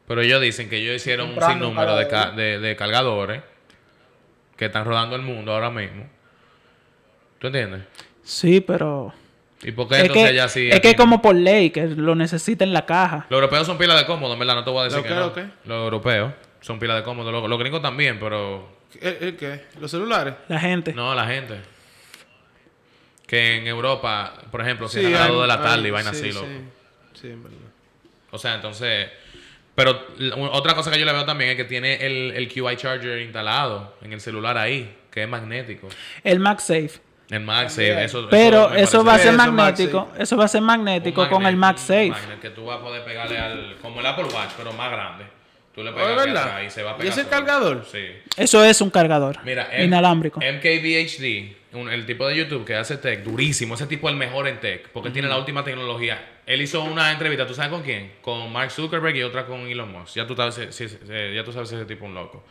Pero 0.07 0.21
ellos 0.21 0.41
dicen 0.41 0.69
que 0.69 0.77
ellos 0.77 0.95
hicieron 0.95 1.29
un 1.29 1.41
sinnúmero 1.41 1.95
de, 1.95 2.03
ca- 2.07 2.09
cargadores. 2.09 2.61
de, 2.61 2.67
de 2.67 2.75
cargadores 2.75 3.41
que 4.57 4.65
están 4.65 4.85
rodando 4.85 5.15
el 5.15 5.21
mundo 5.21 5.53
ahora 5.53 5.69
mismo. 5.69 6.05
¿Tú 7.39 7.47
entiendes? 7.47 7.83
Sí, 8.23 8.59
pero... 8.61 9.13
¿Y 9.63 9.71
por 9.71 9.87
qué 9.87 9.95
Es 9.95 10.01
entonces 10.01 10.23
que, 10.23 10.29
allá 10.29 10.47
sí? 10.49 10.69
es 10.69 10.79
que 10.81 10.89
aquí 10.89 10.97
no? 10.97 11.03
como 11.03 11.21
por 11.21 11.35
ley, 11.35 11.69
que 11.69 11.85
lo 11.87 12.15
necesita 12.15 12.63
en 12.63 12.73
la 12.73 12.85
caja. 12.85 13.25
Los 13.29 13.37
europeos 13.37 13.65
son 13.65 13.77
pilas 13.77 13.97
de 13.99 14.05
cómodos, 14.05 14.37
¿verdad? 14.37 14.55
No 14.55 14.63
te 14.63 14.69
voy 14.69 14.81
a 14.81 14.83
decir 14.85 14.97
¿Lo 14.99 15.03
que 15.03 15.09
no. 15.13 15.19
lo 15.21 15.33
qué? 15.33 15.45
Los 15.65 15.83
europeos 15.83 16.33
son 16.61 16.79
pilas 16.79 16.97
de 16.97 17.03
cómodos. 17.03 17.31
Los, 17.31 17.49
los 17.49 17.59
gringos 17.59 17.81
también, 17.81 18.19
pero 18.19 18.69
¿El, 19.01 19.17
el 19.21 19.35
qué? 19.37 19.65
¿Los 19.79 19.89
celulares? 19.91 20.33
La 20.49 20.59
gente. 20.59 20.93
no 20.93 21.15
la 21.15 21.25
gente. 21.25 21.55
Que 23.27 23.57
en 23.57 23.67
Europa, 23.67 24.33
por 24.51 24.61
ejemplo, 24.61 24.87
si 24.87 24.99
Sí, 24.99 25.05
a 25.07 25.09
las 25.09 25.21
hay- 25.21 25.31
2 25.31 25.41
de 25.41 25.47
la 25.47 25.61
tarde 25.61 25.81
hay- 25.81 25.87
y 25.87 25.91
vaina 25.91 26.13
sí, 26.13 26.19
así, 26.19 26.31
sí. 26.31 26.37
loco. 26.37 26.47
Sí, 27.13 27.27
en 27.29 27.43
verdad. 27.43 27.57
O 28.31 28.37
sea, 28.37 28.55
entonces... 28.55 29.09
Pero 29.75 30.05
otra 30.51 30.75
cosa 30.75 30.91
que 30.91 30.99
yo 30.99 31.05
le 31.05 31.13
veo 31.13 31.25
también 31.25 31.49
es 31.51 31.55
que 31.55 31.63
tiene 31.63 31.95
el, 32.05 32.31
el 32.35 32.47
QI 32.47 32.75
Charger 32.77 33.17
instalado 33.21 33.95
en 34.03 34.13
el 34.13 34.21
celular 34.21 34.55
ahí, 34.55 34.95
que 35.09 35.23
es 35.23 35.27
magnético. 35.29 35.89
El 36.23 36.39
MagSafe. 36.39 36.91
El 37.33 37.41
MagSafe, 37.41 38.03
eso... 38.03 38.27
Pero 38.29 38.73
eso 38.73 39.03
va 39.03 39.15
a 39.15 39.19
ser 39.19 39.33
magnético. 39.33 39.99
MagSafe. 40.01 40.23
Eso 40.23 40.37
va 40.37 40.45
a 40.45 40.47
ser 40.47 40.61
un 40.61 40.67
magnético 40.67 41.29
con 41.29 41.45
el 41.45 41.55
MagSafe. 41.55 42.05
un 42.05 42.09
magnet 42.11 42.39
que 42.39 42.49
tú 42.51 42.65
vas 42.65 42.79
a 42.79 42.81
poder 42.81 43.03
pegarle 43.03 43.37
al... 43.37 43.75
Como 43.81 43.99
el 43.99 44.05
Apple 44.05 44.25
Watch, 44.25 44.51
pero 44.57 44.71
más 44.73 44.91
grande. 44.91 45.25
Tú 45.73 45.83
le 45.83 45.91
pegas 45.91 46.27
¿es 46.61 46.67
y 46.67 46.69
se 46.69 46.83
va 46.83 46.91
a 46.91 46.93
¿Y 46.93 46.97
pegar 46.99 47.13
ese 47.13 47.23
solo. 47.23 47.29
cargador? 47.35 47.85
Sí. 47.91 48.05
Eso 48.37 48.63
es 48.63 48.79
un 48.79 48.91
cargador. 48.91 49.37
Mira, 49.43 49.67
M- 49.71 49.85
inalámbrico. 49.85 50.39
MKBHD, 50.39 51.55
un- 51.75 51.89
el 51.89 52.05
tipo 52.05 52.27
de 52.27 52.35
YouTube 52.37 52.63
que 52.63 52.75
hace 52.75 52.97
tech, 52.97 53.23
durísimo. 53.23 53.73
Ese 53.73 53.87
tipo 53.87 54.07
es 54.07 54.13
el 54.13 54.19
mejor 54.19 54.47
en 54.47 54.59
tech, 54.59 54.89
porque 54.89 55.09
tiene 55.09 55.27
la 55.27 55.37
última 55.37 55.63
tecnología. 55.63 56.23
Él 56.45 56.61
hizo 56.61 56.83
una 56.83 57.11
entrevista, 57.11 57.47
¿tú 57.47 57.55
sabes 57.55 57.71
con 57.71 57.81
quién? 57.81 58.11
Con 58.21 58.51
Mark 58.51 58.69
Zuckerberg 58.69 59.15
y 59.15 59.23
otra 59.23 59.45
con 59.47 59.61
Elon 59.61 59.91
Musk. 59.91 60.15
Ya 60.15 60.27
tú 60.27 60.35
sabes, 60.35 60.53
si- 60.55 60.71
si- 60.71 60.89
si- 60.89 61.33
ya 61.33 61.43
tú 61.43 61.51
sabes 61.51 61.69
si 61.69 61.75
ese 61.75 61.85
tipo 61.85 62.05
es 62.05 62.09
un 62.09 62.15
loco. 62.15 62.43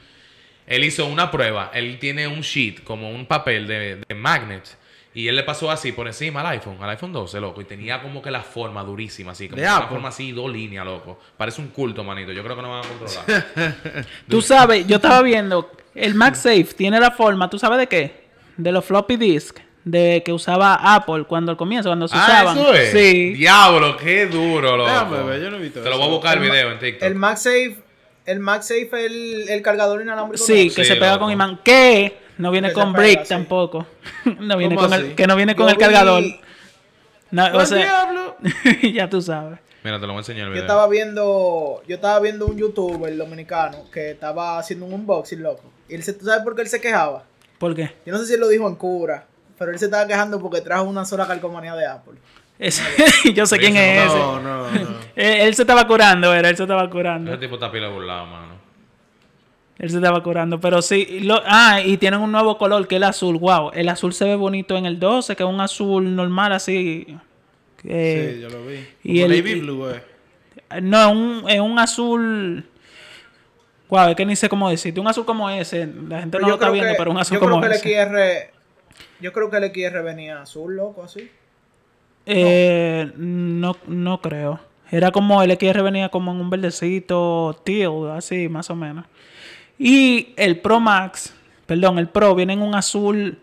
Él 0.67 0.85
hizo 0.85 1.07
una 1.07 1.31
prueba. 1.31 1.71
Él 1.75 1.99
tiene 1.99 2.27
un 2.27 2.41
sheet, 2.41 2.85
como 2.85 3.11
un 3.11 3.27
papel 3.27 3.67
de, 3.67 3.97
de 3.97 4.15
magnet. 4.15 4.77
Y 5.15 5.29
él 5.29 5.37
le 5.37 5.43
pasó 5.43 5.71
así 5.71 5.93
por 5.93 6.07
encima 6.07 6.41
al 6.41 6.47
iPhone, 6.47 6.79
al 6.81 6.89
iPhone 6.91 7.13
12, 7.13 7.39
loco. 7.41 7.61
Y 7.61 7.65
tenía 7.65 8.01
como 8.01 8.23
que 8.23 8.31
la 8.31 8.43
forma 8.43 8.83
durísima, 8.83 9.33
así. 9.33 9.49
Como 9.49 9.61
De 9.61 9.67
una 9.67 9.77
Apple. 9.77 9.89
forma 9.91 10.09
así, 10.09 10.33
dos 10.33 10.51
líneas, 10.51 10.87
loco. 10.87 11.19
Parece 11.37 11.61
un 11.61 11.69
culto, 11.69 12.03
manito. 12.03 12.33
Yo 12.33 12.43
creo 12.43 12.57
que 12.57 12.63
no 12.63 12.71
van 12.71 12.85
a 12.85 12.89
controlar. 12.89 14.07
Tú 14.29 14.41
sabes, 14.41 14.87
yo 14.87 14.97
estaba 14.97 15.21
viendo, 15.21 15.71
el 15.95 16.15
MagSafe 16.15 16.69
tiene 16.77 16.99
la 16.99 17.11
forma, 17.11 17.51
¿tú 17.51 17.59
sabes 17.59 17.79
de 17.79 17.87
qué? 17.87 18.23
De 18.57 18.73
los 18.73 18.85
floppy 18.85 19.17
disk 19.17 19.59
de 19.85 20.23
que 20.25 20.33
usaba 20.33 20.95
Apple 20.95 21.25
cuando 21.25 21.51
al 21.51 21.57
comienzo, 21.57 21.89
cuando 21.89 22.09
se 22.09 22.17
ah, 22.17 22.25
usaban. 22.25 22.59
eso 22.59 22.75
es. 22.75 22.93
Sí. 22.93 23.35
Diablo, 23.35 23.97
qué 23.97 24.27
duro, 24.27 24.77
loco. 24.77 24.91
Déjame 24.91 25.41
yo 25.41 25.51
no 25.51 25.57
he 25.57 25.61
visto 25.61 25.81
Te 25.83 25.91
lo 25.91 25.99
voy 25.99 26.07
a 26.07 26.11
buscar 26.11 26.39
el 26.39 26.45
El 26.45 26.51
video 26.51 26.73
en 26.73 26.79
TikTok. 26.79 27.03
El 27.03 27.15
MagSafe, 27.17 27.77
el 28.27 28.41
MagSafe 28.41 28.83
es 28.83 28.93
el, 29.13 29.49
el 29.49 29.63
cargador 29.63 30.01
inalámbrico. 30.03 30.45
Sí, 30.45 30.69
¿no? 30.69 30.75
que 30.75 30.83
Sí, 30.83 30.89
se 30.91 30.95
pega 30.97 31.13
loco. 31.13 31.25
con 31.25 31.33
imán. 31.33 31.61
Que 31.65 32.19
no 32.39 32.51
viene 32.51 32.69
Que 32.69 32.75
con 32.75 32.93
pega, 32.93 33.05
brick 33.05 33.23
sí. 33.23 33.29
tampoco. 33.29 33.87
no 34.41 34.57
viene 34.57 34.75
¿Cómo 34.77 34.89
con 34.89 34.99
el, 34.99 35.15
que 35.15 35.27
no 35.27 35.37
viene 35.37 35.55
con 35.55 35.67
Yo 35.67 35.71
el 35.71 35.77
vi- 35.77 35.81
cargador. 35.83 36.23
No, 37.31 37.45
o 37.47 37.61
¡Al 37.61 37.67
sea, 37.67 37.79
diablo! 37.79 38.37
ya 38.93 39.09
tú 39.09 39.23
sabes. 39.23 39.59
Mira, 39.85 39.97
te 39.99 40.07
lo 40.07 40.13
voy 40.13 40.19
a 40.19 40.21
enseñar 40.21 40.49
el 40.49 40.55
Yo 40.55 40.61
estaba 40.61 40.87
viendo, 40.87 41.83
yo 41.89 41.95
estaba 41.97 42.21
viendo 42.21 42.47
un 42.47 42.57
youtuber 42.57 43.17
dominicano 43.17 43.91
que 43.91 44.11
estaba 44.13 44.59
haciendo 44.59 44.87
un 44.87 44.93
unboxing, 44.95 45.43
loco. 45.43 45.65
Y 45.89 45.95
él 45.95 46.03
se, 46.05 46.13
¿tú 46.13 46.25
sabes 46.27 46.45
por 46.45 46.55
qué 46.55 46.63
él 46.63 46.69
se 46.69 46.81
quejaba? 46.81 47.25
¿Por 47.59 47.75
qué? 47.75 47.91
Yo 48.07 48.13
no 48.13 48.19
sé 48.19 48.27
si 48.27 48.35
él 48.35 48.41
lo 48.41 48.49
dijo 48.49 48.69
en 48.69 48.77
cura, 48.77 49.25
pero 49.59 49.73
él 49.73 49.79
se 49.79 49.87
estaba 49.87 50.07
quejando 50.07 50.39
porque 50.41 50.61
trajo 50.61 50.85
una 50.85 51.05
sola 51.05 51.27
calcomanía 51.27 51.75
de 51.75 51.87
Apple. 51.87 52.15
Ese- 52.59 52.83
yo 53.35 53.47
sé 53.47 53.59
quién 53.59 53.77
es 53.77 54.07
ese. 54.07 54.17
No, 54.19 54.41
no, 54.41 54.71
no. 54.71 55.03
Eh, 55.15 55.45
Él 55.47 55.55
se 55.55 55.63
estaba 55.63 55.87
curando, 55.87 56.33
era, 56.33 56.49
él 56.49 56.57
se 56.57 56.63
estaba 56.63 56.89
curando. 56.89 57.31
Ese 57.33 57.41
tipo 57.41 57.57
está 57.57 57.71
pila 57.71 57.89
burlado, 57.89 58.25
mano. 58.27 58.55
Él 59.79 59.91
se 59.91 59.97
estaba 59.97 60.23
curando, 60.23 60.59
pero 60.59 60.81
sí. 60.81 61.21
lo- 61.21 61.43
ah, 61.45 61.83
y 61.85 61.99
tienen 61.99 62.21
un 62.21 62.33
nuevo 62.33 62.57
color 62.57 62.89
que 62.89 62.95
es 62.95 62.99
el 62.99 63.05
azul. 63.05 63.37
Wow, 63.37 63.73
el 63.75 63.91
azul 63.91 64.15
se 64.15 64.25
ve 64.25 64.37
bonito 64.37 64.75
en 64.77 64.87
el 64.87 64.99
12, 64.99 65.37
que 65.37 65.43
es 65.43 65.49
un 65.49 65.61
azul 65.61 66.17
normal 66.17 66.53
así. 66.53 67.15
eh, 67.85 68.33
sí, 68.37 68.41
yo 68.41 68.49
lo 68.49 68.65
vi. 68.65 68.87
y 69.03 69.21
Como 69.21 69.33
el- 69.35 69.39
Navy 69.39 69.51
y- 69.51 69.61
Blue, 69.61 69.91
eh. 69.91 70.03
No, 70.83 71.01
es 71.11 71.13
un, 71.15 71.45
es 71.51 71.61
un 71.61 71.79
azul. 71.79 72.65
Wow, 73.91 74.09
es 74.09 74.17
que 74.17 74.25
ni 74.25 74.35
sé 74.37 74.49
cómo 74.49 74.71
decirte. 74.71 74.99
Un 74.99 75.09
azul 75.09 75.27
como 75.27 75.51
ese. 75.51 75.87
La 76.09 76.21
gente 76.21 76.39
no 76.39 76.49
lo 76.49 76.55
está 76.55 76.71
viendo, 76.71 76.93
que- 76.93 76.97
pero 76.97 77.11
un 77.11 77.19
azul 77.19 77.35
yo 77.37 77.41
como 77.41 77.61
creo 77.61 77.73
que 77.73 77.77
ese. 77.77 78.01
el 78.01 78.09
XR, 78.09 78.51
yo 79.21 79.33
creo 79.35 79.51
que 79.51 79.57
el 79.59 79.65
XR 79.65 80.03
venía 80.03 80.41
azul, 80.41 80.75
loco, 80.75 81.03
así. 81.05 81.31
Eh, 82.27 83.11
no, 83.17 83.77
no 83.87 84.21
creo. 84.21 84.61
Era 84.91 85.11
como 85.11 85.43
el 85.43 85.51
XR 85.53 85.83
venía 85.83 86.09
como 86.11 86.33
en 86.33 86.41
un 86.41 86.51
verdecito 86.51 87.59
teal, 87.65 88.11
así 88.11 88.49
más 88.49 88.69
o 88.71 88.77
menos. 88.77 89.07
Y 89.79 90.35
el 90.37 90.59
Pro 90.61 90.81
Max, 90.81 91.35
perdón, 91.67 91.99
el 91.99 92.09
Pro 92.09 92.35
viene 92.35 92.53
en 92.53 92.63
un 92.63 92.75
azul 92.75 93.39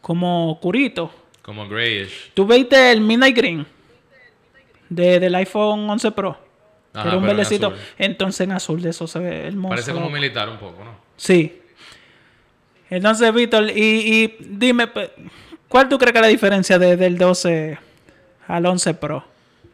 como 0.00 0.58
curito. 0.60 1.10
Como 1.42 1.66
grayish. 1.68 2.30
¿Tú 2.34 2.46
viste 2.46 2.92
el 2.92 3.00
Midnight 3.00 3.34
Green? 3.36 3.66
De, 4.90 5.18
del 5.18 5.34
iPhone 5.34 5.88
11 5.88 6.10
Pro. 6.12 6.38
que 6.92 7.00
era 7.00 7.16
un 7.16 7.22
en 7.24 7.26
verdecito. 7.28 7.72
Entonces 7.98 8.40
en 8.42 8.52
azul 8.52 8.80
de 8.82 8.90
eso 8.90 9.06
se 9.06 9.18
ve 9.18 9.46
hermoso. 9.46 9.70
Parece 9.70 9.92
como 9.92 10.10
militar 10.10 10.48
un 10.48 10.58
poco, 10.58 10.84
¿no? 10.84 10.92
Sí. 11.16 11.60
Entonces, 12.90 13.32
Víctor, 13.34 13.70
y, 13.70 13.80
y 14.24 14.36
dime, 14.40 14.88
¿cuál 15.68 15.88
tú 15.90 15.98
crees 15.98 16.12
que 16.12 16.18
es 16.18 16.22
la 16.22 16.28
diferencia 16.28 16.78
de- 16.78 16.96
del 16.96 17.18
12 17.18 17.78
al 18.48 18.66
11 18.66 18.94
Pro? 18.94 19.24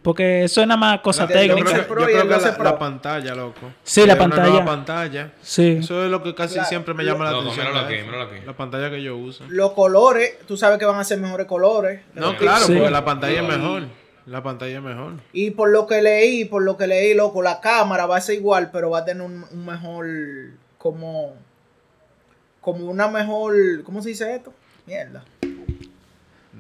Porque 0.02 0.44
eso 0.44 0.60
es 0.60 0.66
nada 0.66 0.78
más 0.78 1.00
cosa 1.00 1.22
Yo 1.26 1.32
técnica. 1.32 1.54
creo, 1.54 1.66
11 1.70 1.74
que, 1.80 1.82
Pro 1.88 2.00
yo 2.00 2.06
creo 2.06 2.22
que 2.28 2.34
12 2.34 2.62
la, 2.62 2.78
pantalla, 2.78 3.34
loco. 3.34 3.60
Sí, 3.82 4.00
la 4.06 4.12
una 4.12 4.18
pantalla. 4.18 4.48
nueva 4.50 4.64
pantalla. 4.66 5.32
Sí. 5.40 5.78
Eso 5.80 6.04
es 6.04 6.10
lo 6.10 6.22
que 6.22 6.34
casi 6.34 6.60
siempre 6.66 6.92
me 6.92 7.04
llama 7.04 7.24
la 7.24 7.30
atención. 7.38 7.66
míralo 7.68 7.88
de 7.88 7.94
aquí, 8.00 8.36
aquí. 8.36 8.46
La 8.46 8.52
pantalla 8.52 8.90
que 8.90 9.02
yo 9.02 9.16
uso. 9.16 9.44
Los 9.48 9.72
colores, 9.72 10.38
tú 10.46 10.58
sabes 10.58 10.78
que 10.78 10.84
van 10.84 10.98
a 10.98 11.04
ser 11.04 11.18
mejores 11.20 11.46
colores. 11.46 12.02
No, 12.12 12.36
claro, 12.36 12.66
Sí. 12.66 12.74
porque 12.74 12.90
la 12.90 13.02
pantalla 13.04 13.40
es 13.40 13.48
mejor. 13.48 13.82
La 14.26 14.42
pantalla 14.42 14.76
es 14.76 14.82
mejor. 14.82 15.12
Y 15.32 15.52
por 15.52 15.70
lo 15.70 15.86
que 15.86 16.02
leí, 16.02 16.44
por 16.44 16.62
lo 16.62 16.76
que 16.76 16.86
leí, 16.86 17.14
loco, 17.14 17.40
la 17.42 17.60
cámara 17.60 18.04
va 18.04 18.18
a 18.18 18.20
ser 18.20 18.34
igual, 18.36 18.70
pero 18.70 18.90
va 18.90 18.98
a 19.00 19.04
tener 19.06 19.22
un, 19.22 19.44
un 19.50 19.64
mejor, 19.66 20.06
como, 20.76 21.34
como 22.60 22.86
una 22.90 23.08
mejor, 23.08 23.54
¿cómo 23.84 24.02
se 24.02 24.10
dice 24.10 24.34
esto? 24.34 24.52
Mierda. 24.86 25.24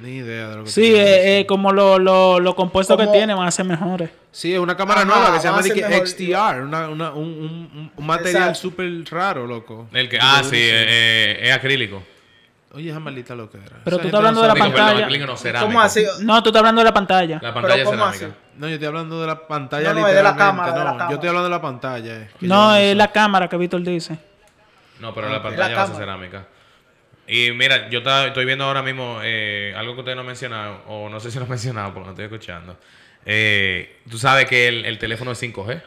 Ni 0.00 0.16
idea 0.16 0.48
de 0.48 0.56
lo 0.56 0.64
que 0.64 0.70
Sí, 0.70 0.94
eh, 0.94 1.40
eh, 1.40 1.46
como 1.46 1.72
lo, 1.72 1.98
lo, 1.98 2.40
lo 2.40 2.56
compuesto 2.56 2.96
que 2.96 3.06
tiene 3.08 3.32
van 3.34 3.46
a 3.46 3.50
ser 3.50 3.64
mejores. 3.64 4.10
Sí, 4.32 4.52
es 4.52 4.58
una 4.58 4.76
cámara 4.76 5.02
Ajá, 5.02 5.08
nueva 5.10 5.32
que 5.34 5.38
se 5.40 5.46
llama 5.48 5.62
de. 5.62 6.06
XTR. 6.06 6.62
Una, 6.62 6.88
una, 6.88 7.10
un, 7.12 7.70
un, 7.72 7.92
un 7.96 8.06
material 8.06 8.56
súper 8.56 9.04
raro, 9.10 9.46
loco. 9.46 9.88
El 9.92 10.08
que, 10.08 10.18
ah, 10.20 10.42
sí, 10.42 10.56
eh, 10.56 10.86
eh, 10.88 11.38
es 11.42 11.52
acrílico. 11.54 12.02
Oye, 12.72 12.90
esa 12.90 12.98
maldita 12.98 13.36
lo 13.36 13.48
que 13.48 13.58
era. 13.58 13.76
Pero 13.84 13.96
Esa 13.96 14.02
tú 14.02 14.08
estás 14.08 14.18
hablando 14.18 14.42
de 14.42 14.48
la 14.48 14.54
perdón, 14.54 14.72
pantalla. 14.72 15.60
¿Cómo 15.60 15.80
así? 15.80 16.04
No, 16.22 16.42
tú 16.42 16.48
estás 16.48 16.58
hablando 16.58 16.80
de 16.80 16.84
la 16.86 16.92
pantalla. 16.94 17.38
La 17.40 17.54
pantalla 17.54 17.74
Pero, 17.76 17.90
¿cómo 17.90 18.12
cerámica. 18.12 18.38
No, 18.58 18.66
yo 18.68 18.72
estoy 18.74 18.86
hablando 18.88 19.20
de 19.20 19.26
la 19.28 19.46
pantalla 19.46 19.94
No, 19.94 20.00
no, 20.00 20.08
es 20.08 20.14
de 20.16 20.22
la 20.24 20.36
cámara, 20.36 20.72
de 20.72 20.78
la 20.78 20.84
no. 20.84 20.90
cámara. 20.90 21.08
Yo 21.10 21.14
estoy 21.14 21.28
hablando 21.28 21.48
de 21.48 21.54
la 21.54 21.62
pantalla. 21.62 22.16
eh, 22.16 22.28
No, 22.40 22.74
es 22.74 22.96
la 22.96 23.12
cámara 23.12 23.48
que 23.48 23.56
Víctor 23.56 23.82
dice. 23.84 24.18
No, 24.98 25.14
pero 25.14 25.28
la 25.28 25.40
pantalla 25.40 25.68
La 25.68 25.76
va 25.76 25.82
a 25.82 25.86
ser 25.86 25.96
cerámica. 25.96 26.46
Y 27.26 27.50
mira, 27.52 27.88
yo 27.90 28.00
estoy 28.00 28.44
viendo 28.44 28.64
ahora 28.64 28.82
mismo 28.82 29.18
eh, 29.22 29.72
algo 29.76 29.94
que 29.94 30.00
ustedes 30.00 30.16
no 30.16 30.20
han 30.20 30.26
mencionado, 30.26 30.82
o 30.86 31.08
no 31.08 31.20
sé 31.20 31.30
si 31.30 31.38
lo 31.38 31.44
han 31.44 31.50
mencionado 31.50 31.92
porque 31.94 32.06
no 32.06 32.10
estoy 32.12 32.24
escuchando. 32.26 32.78
Eh, 33.26 33.96
tú 34.10 34.18
sabes 34.18 34.46
que 34.46 34.68
el, 34.68 34.84
el 34.84 34.98
teléfono 34.98 35.32
es 35.32 35.42
5G. 35.42 35.82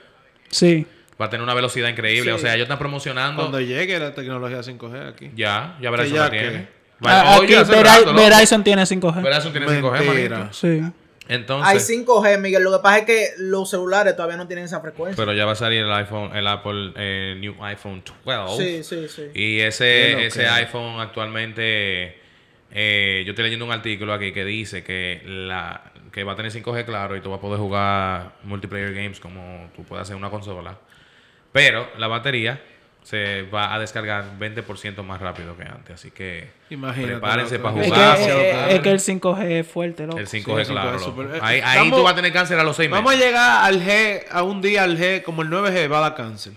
Sí. 0.50 0.86
Va 1.20 1.26
a 1.26 1.30
tener 1.30 1.44
una 1.44 1.54
velocidad 1.54 1.90
increíble. 1.90 2.32
Sí. 2.32 2.36
O 2.36 2.40
sea, 2.40 2.54
ellos 2.56 2.66
están 2.66 2.80
promocionando. 2.80 3.42
Cuando 3.42 3.60
llegue 3.60 3.98
la 4.00 4.14
tecnología 4.14 4.60
5G 4.60 5.10
aquí. 5.10 5.32
Ya, 5.36 5.78
ya 5.82 5.90
Verizon 5.92 6.16
ya 6.16 6.22
la 6.24 6.30
tiene. 6.30 6.68
Ah, 7.04 7.38
aquí 7.42 7.54
rato. 7.56 8.14
Verizon 8.14 8.64
tiene 8.64 8.84
5G. 8.84 9.22
Verizon 9.24 9.52
tiene 9.52 9.68
5G, 9.68 9.92
Mentira. 10.06 10.38
manito. 10.40 10.54
Sí. 10.54 10.82
Entonces, 11.30 11.90
Hay 11.90 11.98
5G, 11.98 12.40
Miguel. 12.40 12.64
Lo 12.64 12.72
que 12.72 12.80
pasa 12.82 13.00
es 13.00 13.06
que 13.06 13.28
los 13.38 13.70
celulares 13.70 14.16
todavía 14.16 14.38
no 14.38 14.48
tienen 14.48 14.66
esa 14.66 14.80
frecuencia. 14.80 15.16
pero 15.22 15.36
ya 15.36 15.46
va 15.46 15.52
a 15.52 15.56
salir 15.56 15.80
el 15.84 15.92
iPhone, 15.92 16.36
el 16.36 16.48
Apple 16.48 16.94
eh, 16.96 17.36
New 17.38 17.56
iPhone 17.64 18.04
12. 18.26 18.84
sí, 18.84 18.84
sí, 18.84 19.08
sí. 19.08 19.24
Y 19.34 19.60
ese, 19.60 20.26
ese 20.26 20.42
que- 20.42 20.48
iPhone 20.48 21.00
actualmente, 21.00 22.18
eh, 22.72 23.24
yo 23.26 23.32
estoy 23.32 23.44
leyendo 23.44 23.66
un 23.66 23.72
artículo 23.72 24.14
aquí 24.14 24.32
que 24.32 24.46
dice 24.46 24.84
que 24.84 25.22
la 25.26 25.92
que 26.12 26.24
va 26.24 26.34
a 26.34 26.36
tener 26.36 26.52
5G 26.52 26.86
claro 26.86 27.16
y 27.16 27.22
tú 27.22 27.30
vas 27.30 27.38
a 27.38 27.42
poder 27.42 27.60
jugar 27.60 28.32
multiplayer 28.44 28.94
games 28.94 29.20
como 29.20 29.70
tú 29.76 29.84
puedes 29.84 30.04
hacer 30.04 30.14
en 30.16 30.20
una 30.20 30.30
consola. 30.32 30.78
Pero 31.52 31.90
la 31.98 32.08
batería 32.08 32.62
se 33.08 33.44
va 33.44 33.74
a 33.74 33.80
descargar 33.80 34.26
20% 34.38 35.02
más 35.02 35.22
rápido 35.22 35.56
que 35.56 35.64
antes. 35.64 35.96
Así 35.96 36.12
que 36.12 36.50
Imagínate. 36.70 37.14
prepárense 37.14 37.58
para 37.60 37.80
Es 37.82 37.88
jugar. 37.88 38.18
que, 38.18 38.24
eh, 38.26 38.52
caro. 38.52 38.72
es 38.72 38.80
que 38.82 38.90
el 38.92 39.00
5G 39.00 39.60
es 39.62 39.68
fuerte, 39.68 40.06
loco. 40.06 40.20
el 40.20 40.28
5G, 40.28 40.30
Sí, 40.30 40.38
el 40.52 40.66
5G 40.68 40.72
claro. 40.74 40.96
es 40.98 41.02
loco. 41.08 41.24
súper- 41.24 41.40
Ahí, 41.42 41.62
ahí 41.64 41.78
Vamos- 41.80 42.00
tú 42.00 42.04
vas 42.04 42.12
a 42.12 42.16
tener 42.18 42.34
cáncer 42.34 42.60
a 42.60 42.64
los 42.64 42.76
6 42.76 42.90
meses. 42.90 43.02
Vamos 43.06 43.14
a 43.14 43.26
llegar 43.26 43.64
al 43.66 43.82
G, 43.82 44.24
a 44.30 44.44
un 44.44 44.62
día 44.62 44.84
al 44.84 44.98
G, 44.98 45.24
como 45.24 45.42
el 45.42 45.50
9G 45.50 45.88
va 45.90 46.00
a 46.00 46.02
dar 46.02 46.16
cáncer. 46.16 46.52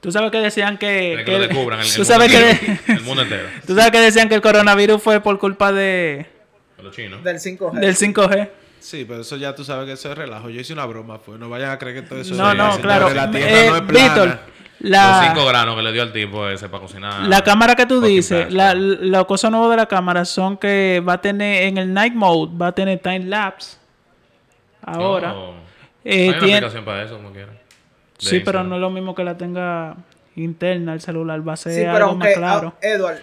Tú 0.00 0.12
sabes 0.12 0.30
que 0.30 0.38
decían 0.38 0.78
que... 0.78 1.16
De 1.16 1.24
que 1.24 1.32
lo 1.32 1.38
descubran 1.40 1.80
el, 1.80 1.86
el 1.86 1.92
tú, 1.92 1.98
mundo 1.98 2.12
sabes 2.12 2.30
que 2.30 2.50
entero. 2.50 2.78
el 2.86 3.00
mundo 3.00 3.22
entero. 3.22 3.48
tú 3.66 3.74
sabes 3.74 3.90
que 3.90 3.98
decían 4.00 4.28
que 4.28 4.36
el 4.36 4.42
coronavirus 4.42 5.02
fue 5.02 5.20
por 5.20 5.36
culpa 5.40 5.72
de 5.72 6.26
Los 6.80 6.94
chinos. 6.94 7.24
Del 7.24 7.40
5G. 7.40 7.80
del 7.80 7.96
5G. 7.96 8.48
Sí, 8.78 9.04
pero 9.08 9.22
eso 9.22 9.36
ya 9.36 9.56
tú 9.56 9.64
sabes 9.64 9.86
que 9.86 9.92
eso 9.94 10.12
es 10.12 10.16
relajo. 10.16 10.50
Yo 10.50 10.60
hice 10.60 10.72
una 10.72 10.84
broma, 10.86 11.18
pues. 11.20 11.40
No 11.40 11.48
vayan 11.48 11.70
a 11.70 11.78
creer 11.78 11.96
que 11.96 12.02
todo 12.08 12.20
eso 12.20 12.34
No, 12.36 12.52
es 12.52 12.56
no, 12.56 12.72
señores, 12.74 12.82
claro. 12.82 13.12
La 13.12 13.28
tierra 13.32 13.50
Eh, 13.50 13.66
no 13.70 13.76
es 13.76 13.82
plana. 13.82 14.04
Víctor, 14.14 14.38
Los 14.80 14.90
la, 14.90 15.32
5 15.34 15.46
granos 15.46 15.74
que 15.76 15.82
le 15.82 15.92
dio 15.92 16.02
al 16.02 16.12
tipo 16.12 16.46
ese 16.48 16.68
para 16.68 16.82
cocinar. 16.82 17.22
la 17.22 17.42
cámara 17.42 17.74
que 17.74 17.86
tú 17.86 18.00
dices, 18.00 18.52
la, 18.52 18.74
la 18.74 19.24
cosa 19.24 19.48
nueva 19.48 19.70
de 19.70 19.76
la 19.76 19.86
cámara 19.86 20.24
son 20.26 20.56
que 20.58 21.02
va 21.06 21.14
a 21.14 21.20
tener 21.20 21.62
en 21.64 21.78
el 21.78 21.92
night 21.94 22.12
mode, 22.14 22.52
va 22.60 22.68
a 22.68 22.72
tener 22.72 22.98
time 22.98 23.20
lapse. 23.20 23.78
Ahora. 24.82 25.34
Oh. 25.34 25.54
Eh, 26.04 26.22
Hay 26.24 26.28
una 26.28 26.38
tiene- 26.38 26.56
aplicación 26.58 26.84
para 26.84 27.02
eso, 27.04 27.16
como 27.16 27.30
quiera. 27.32 27.52
De 27.52 27.58
Sí, 28.18 28.28
pero 28.28 28.36
Instagram. 28.60 28.68
no 28.68 28.74
es 28.76 28.80
lo 28.80 28.90
mismo 28.90 29.14
que 29.14 29.24
la 29.24 29.36
tenga 29.36 29.96
interna 30.36 30.92
el 30.92 31.00
celular, 31.00 31.46
va 31.46 31.54
a 31.54 31.56
ser 31.56 31.72
Sí, 31.72 31.80
pero 31.80 31.96
algo 31.96 32.08
aunque, 32.10 32.28
más 32.28 32.36
claro. 32.36 32.72
ah, 32.76 32.78
Edward, 32.86 33.18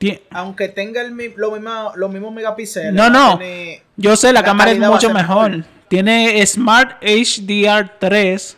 Tie- 0.00 0.22
aunque 0.30 0.68
tenga 0.68 1.00
el, 1.02 1.14
lo 1.36 1.50
mismo, 1.52 1.92
los 1.94 2.10
mismos 2.10 2.32
megapíxeles. 2.32 2.92
No, 2.92 3.08
no. 3.10 3.38
tiene- 3.38 3.82
Yo 3.96 4.16
sé, 4.16 4.28
la, 4.32 4.40
la 4.40 4.44
cámara 4.44 4.70
es 4.72 4.82
a 4.82 4.90
mucho 4.90 5.10
mejor. 5.12 5.50
mejor. 5.50 5.64
Tiene 5.88 6.44
Smart 6.46 7.00
HDR3. 7.02 8.56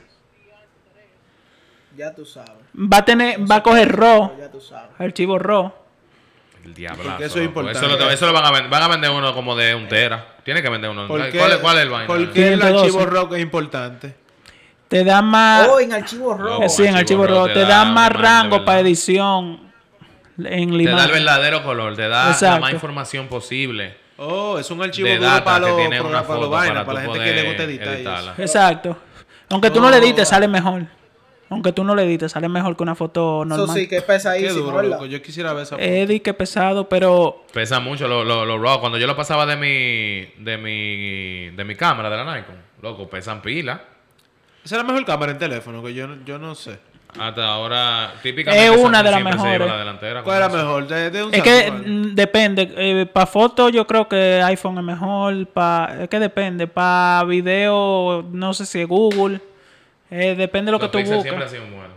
Ya 1.98 2.14
tú 2.14 2.24
sabes. 2.24 2.52
Va 2.76 2.98
a 2.98 3.04
tener, 3.04 3.40
va 3.50 3.56
a 3.56 3.62
coger 3.62 3.94
RAW, 3.96 4.38
Ya 4.38 4.48
tú 4.50 4.60
sabes. 4.60 4.90
archivo 4.98 5.36
RAW. 5.38 5.72
El 6.64 6.74
diablo. 6.74 7.02
Porque 7.02 7.24
eso 7.24 7.38
es 7.40 7.44
importante. 7.46 7.78
Eso, 7.86 7.88
lo, 7.98 8.10
eso 8.10 8.26
lo 8.26 8.32
van 8.32 8.44
a 8.44 8.50
vender. 8.52 8.70
Van 8.70 8.82
a 8.82 8.88
vender 8.88 9.10
uno 9.10 9.34
como 9.34 9.56
de 9.56 9.74
un 9.74 9.88
tera. 9.88 10.36
Tiene 10.44 10.62
que 10.62 10.68
vender 10.68 10.90
uno. 10.90 11.08
¿Por 11.08 11.18
¿Cuál, 11.18 11.32
qué, 11.32 11.38
es- 11.38 11.56
cuál 11.58 11.76
es 11.78 11.82
el 11.82 11.88
vaina? 11.90 12.06
Porque 12.06 12.48
el 12.52 12.60
512. 12.60 12.78
archivo 12.84 13.06
rock 13.06 13.32
es 13.34 13.40
importante. 13.40 14.14
Te 14.88 15.04
da 15.04 15.20
más, 15.22 15.68
Oh, 15.68 15.80
en 15.80 15.92
archivo 15.92 16.34
RAW. 16.34 16.60
No, 16.62 16.68
sí, 16.68 16.84
en 16.86 16.94
archivo 16.96 17.24
archivo 17.24 17.26
RAW 17.26 17.46
RAW, 17.46 17.46
te 17.48 17.54
te 17.54 17.60
da 17.60 17.66
da 17.68 17.82
una 17.82 17.92
más 17.92 18.12
rango 18.12 18.64
para 18.64 18.80
edición 18.80 19.60
en 20.38 20.78
Te 20.78 20.84
da 20.90 21.04
el 21.04 21.10
verdadero 21.10 21.62
color. 21.64 21.96
Te 21.96 22.08
da 22.08 22.36
la 22.40 22.60
más 22.60 22.72
información 22.72 23.26
posible. 23.28 23.96
Oh, 24.18 24.58
es 24.58 24.70
un 24.70 24.82
archivo 24.82 25.08
De 25.08 25.16
duro 25.16 25.28
data 25.30 25.44
para 25.44 25.64
que 25.64 25.70
los 25.70 25.76
tiene 25.78 26.00
una 26.00 26.10
para, 26.10 26.26
para 26.26 26.34
los 26.38 26.46
foto 26.46 26.50
vainas, 26.50 26.84
para 26.84 26.86
para 26.86 26.98
la 27.06 27.12
gente 27.12 27.24
que 27.24 27.34
le 27.34 27.46
gusta 27.48 27.62
editar. 27.64 28.34
Exacto. 28.38 28.96
Aunque 29.50 29.70
tú 29.70 29.80
no 29.80 29.90
le 29.90 29.96
edites, 29.98 30.28
sale 30.28 30.46
mejor. 30.48 30.82
Aunque 31.50 31.72
tú 31.72 31.82
no 31.82 31.94
le 31.94 32.02
edites, 32.04 32.32
sale 32.32 32.48
mejor 32.48 32.76
que 32.76 32.82
una 32.82 32.94
foto 32.94 33.42
Eso 33.44 33.56
normal. 33.56 33.76
sí, 33.76 33.88
que 33.88 33.96
es 33.96 34.02
Qué 34.02 34.06
pesadísimo, 34.06 34.64
duro, 34.66 34.76
¿verdad? 34.76 34.90
loco. 34.92 35.06
Yo 35.06 35.22
quisiera 35.22 35.52
ver 35.54 35.62
esa 35.62 35.76
foto. 35.76 35.82
Eddie, 35.88 36.20
que 36.20 36.34
pesado, 36.34 36.88
pero 36.88 37.44
Pesa 37.52 37.80
mucho 37.80 38.06
los 38.06 38.26
lo, 38.26 38.44
lo 38.44 38.58
raw. 38.62 38.80
Cuando 38.80 38.98
yo 38.98 39.06
lo 39.06 39.16
pasaba 39.16 39.46
de 39.46 39.56
mi, 39.56 40.44
de 40.44 40.58
mi, 40.58 41.48
de 41.56 41.64
mi 41.64 41.74
cámara, 41.74 42.10
de 42.10 42.16
la 42.22 42.36
Nikon, 42.36 42.56
loco, 42.82 43.08
pesan 43.08 43.40
pila. 43.40 43.80
Esa 44.64 44.76
es 44.76 44.82
la 44.82 44.84
mejor 44.86 45.04
cámara 45.06 45.32
en 45.32 45.38
teléfono, 45.38 45.82
que 45.82 45.94
yo, 45.94 46.06
no- 46.06 46.22
yo 46.26 46.38
no 46.38 46.54
sé. 46.54 46.78
Hasta 47.18 47.46
ahora, 47.46 48.12
típicamente. 48.22 48.66
Es 48.66 48.76
una 48.78 49.02
de 49.02 49.10
las 49.10 49.22
mejores. 49.24 49.66
la 49.66 49.78
delantera. 49.78 50.22
¿Cuál 50.22 50.42
eso. 50.42 50.56
mejor? 50.58 50.86
De, 50.86 51.10
de 51.10 51.24
un 51.24 51.34
es 51.34 51.42
que 51.42 51.70
mm, 51.70 52.14
depende. 52.14 53.06
para 53.10 53.24
foto 53.26 53.70
yo 53.70 53.86
creo 53.86 54.06
que 54.06 54.42
iPhone 54.44 54.76
es 54.76 54.84
mejor. 54.84 55.46
Pa, 55.46 55.90
es 56.02 56.08
que 56.10 56.18
depende. 56.20 56.66
Para 56.66 57.24
video, 57.24 58.26
no 58.30 58.52
sé 58.52 58.66
si 58.66 58.82
es 58.82 58.86
Google. 58.86 59.40
Eh, 60.10 60.34
depende 60.36 60.70
de 60.70 60.72
lo 60.72 60.78
Los 60.78 60.88
que 60.88 60.92
tú 60.92 60.98
píxeles 60.98 61.22
siempre 61.22 61.44
busques. 61.44 61.60
han 61.60 61.66
sido 61.66 61.76
buenos. 61.78 61.96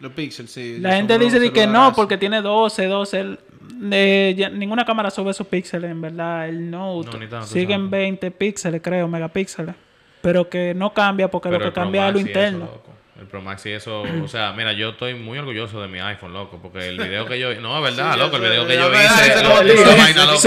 Los 0.00 0.12
píxeles, 0.12 0.50
sí. 0.50 0.78
La 0.80 0.94
gente 0.96 1.18
dice 1.18 1.38
de 1.40 1.52
que 1.52 1.66
no, 1.66 1.92
porque 1.94 2.16
tiene 2.16 2.40
12, 2.40 2.86
12. 2.86 3.20
el- 3.20 3.38
eh, 3.92 4.34
ya- 4.36 4.48
ninguna 4.48 4.84
cámara 4.84 5.10
sube 5.10 5.30
esos 5.30 5.46
píxeles, 5.46 5.90
en 5.90 6.00
verdad. 6.00 6.48
El 6.48 6.70
Note 6.70 7.10
No, 7.12 7.18
ni 7.18 7.26
tanto, 7.26 7.46
siguen 7.46 7.80
exacto. 7.80 7.90
20 7.90 8.30
píxeles, 8.30 8.80
creo, 8.82 9.08
megapíxeles. 9.08 9.74
Pero 10.22 10.48
que 10.48 10.74
no 10.74 10.92
cambia 10.92 11.30
porque 11.30 11.48
Pero 11.48 11.64
lo 11.64 11.70
que 11.70 11.74
cambia 11.74 12.08
es 12.08 12.12
lo 12.14 12.18
eso, 12.20 12.28
interno. 12.28 12.58
loco. 12.66 12.89
El 13.20 13.26
Pro 13.26 13.42
Max 13.42 13.66
y 13.66 13.72
eso, 13.72 14.02
o 14.02 14.28
sea, 14.28 14.52
mira, 14.56 14.72
yo 14.72 14.90
estoy 14.90 15.14
muy 15.14 15.38
orgulloso 15.38 15.80
de 15.82 15.88
mi 15.88 16.00
iPhone, 16.00 16.32
loco, 16.32 16.58
porque 16.60 16.88
el 16.88 16.98
video 17.02 17.26
que 17.26 17.38
yo, 17.38 17.54
no, 17.60 17.76
es 17.76 17.94
verdad, 17.94 18.14
Sí, 18.14 18.18
loco, 18.18 18.36
el 18.36 18.42
video 18.42 18.66
que 18.66 18.76
yo 18.76 18.90
hice, 18.92 19.26
esa 19.26 19.48
vaina, 19.48 20.24
loco, 20.24 20.40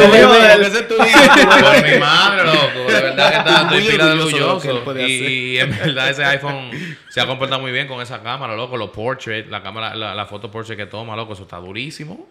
por 0.94 1.90
mi 1.90 2.00
madre, 2.00 2.46
loco, 2.46 2.92
de 2.92 3.02
verdad 3.02 3.32
que 3.32 3.38
está, 3.38 3.62
estoy 3.62 3.82
Muy 3.82 3.92
pila 3.92 4.06
de 4.08 4.12
orgulloso 4.14 4.58
hacer. 4.58 5.10
Y, 5.10 5.58
en 5.60 5.70
verdad 5.70 6.10
ese 6.10 6.26
iPhone 6.26 6.72
se 7.10 7.22
ha 7.22 7.28
comportado 7.28 7.62
muy 7.62 7.72
bien 7.72 7.88
con 7.88 8.02
esa 8.02 8.24
cámara, 8.24 8.56
loco, 8.56 8.76
los 8.76 8.90
portraits, 8.90 9.50
la 9.50 9.62
cámara, 9.62 9.96
la, 9.96 10.16
la 10.16 10.26
foto 10.26 10.50
portrait 10.50 10.78
que 10.78 10.88
toma, 10.88 11.16
loco, 11.16 11.34
eso 11.34 11.44
está 11.44 11.58
durísimo. 11.58 12.28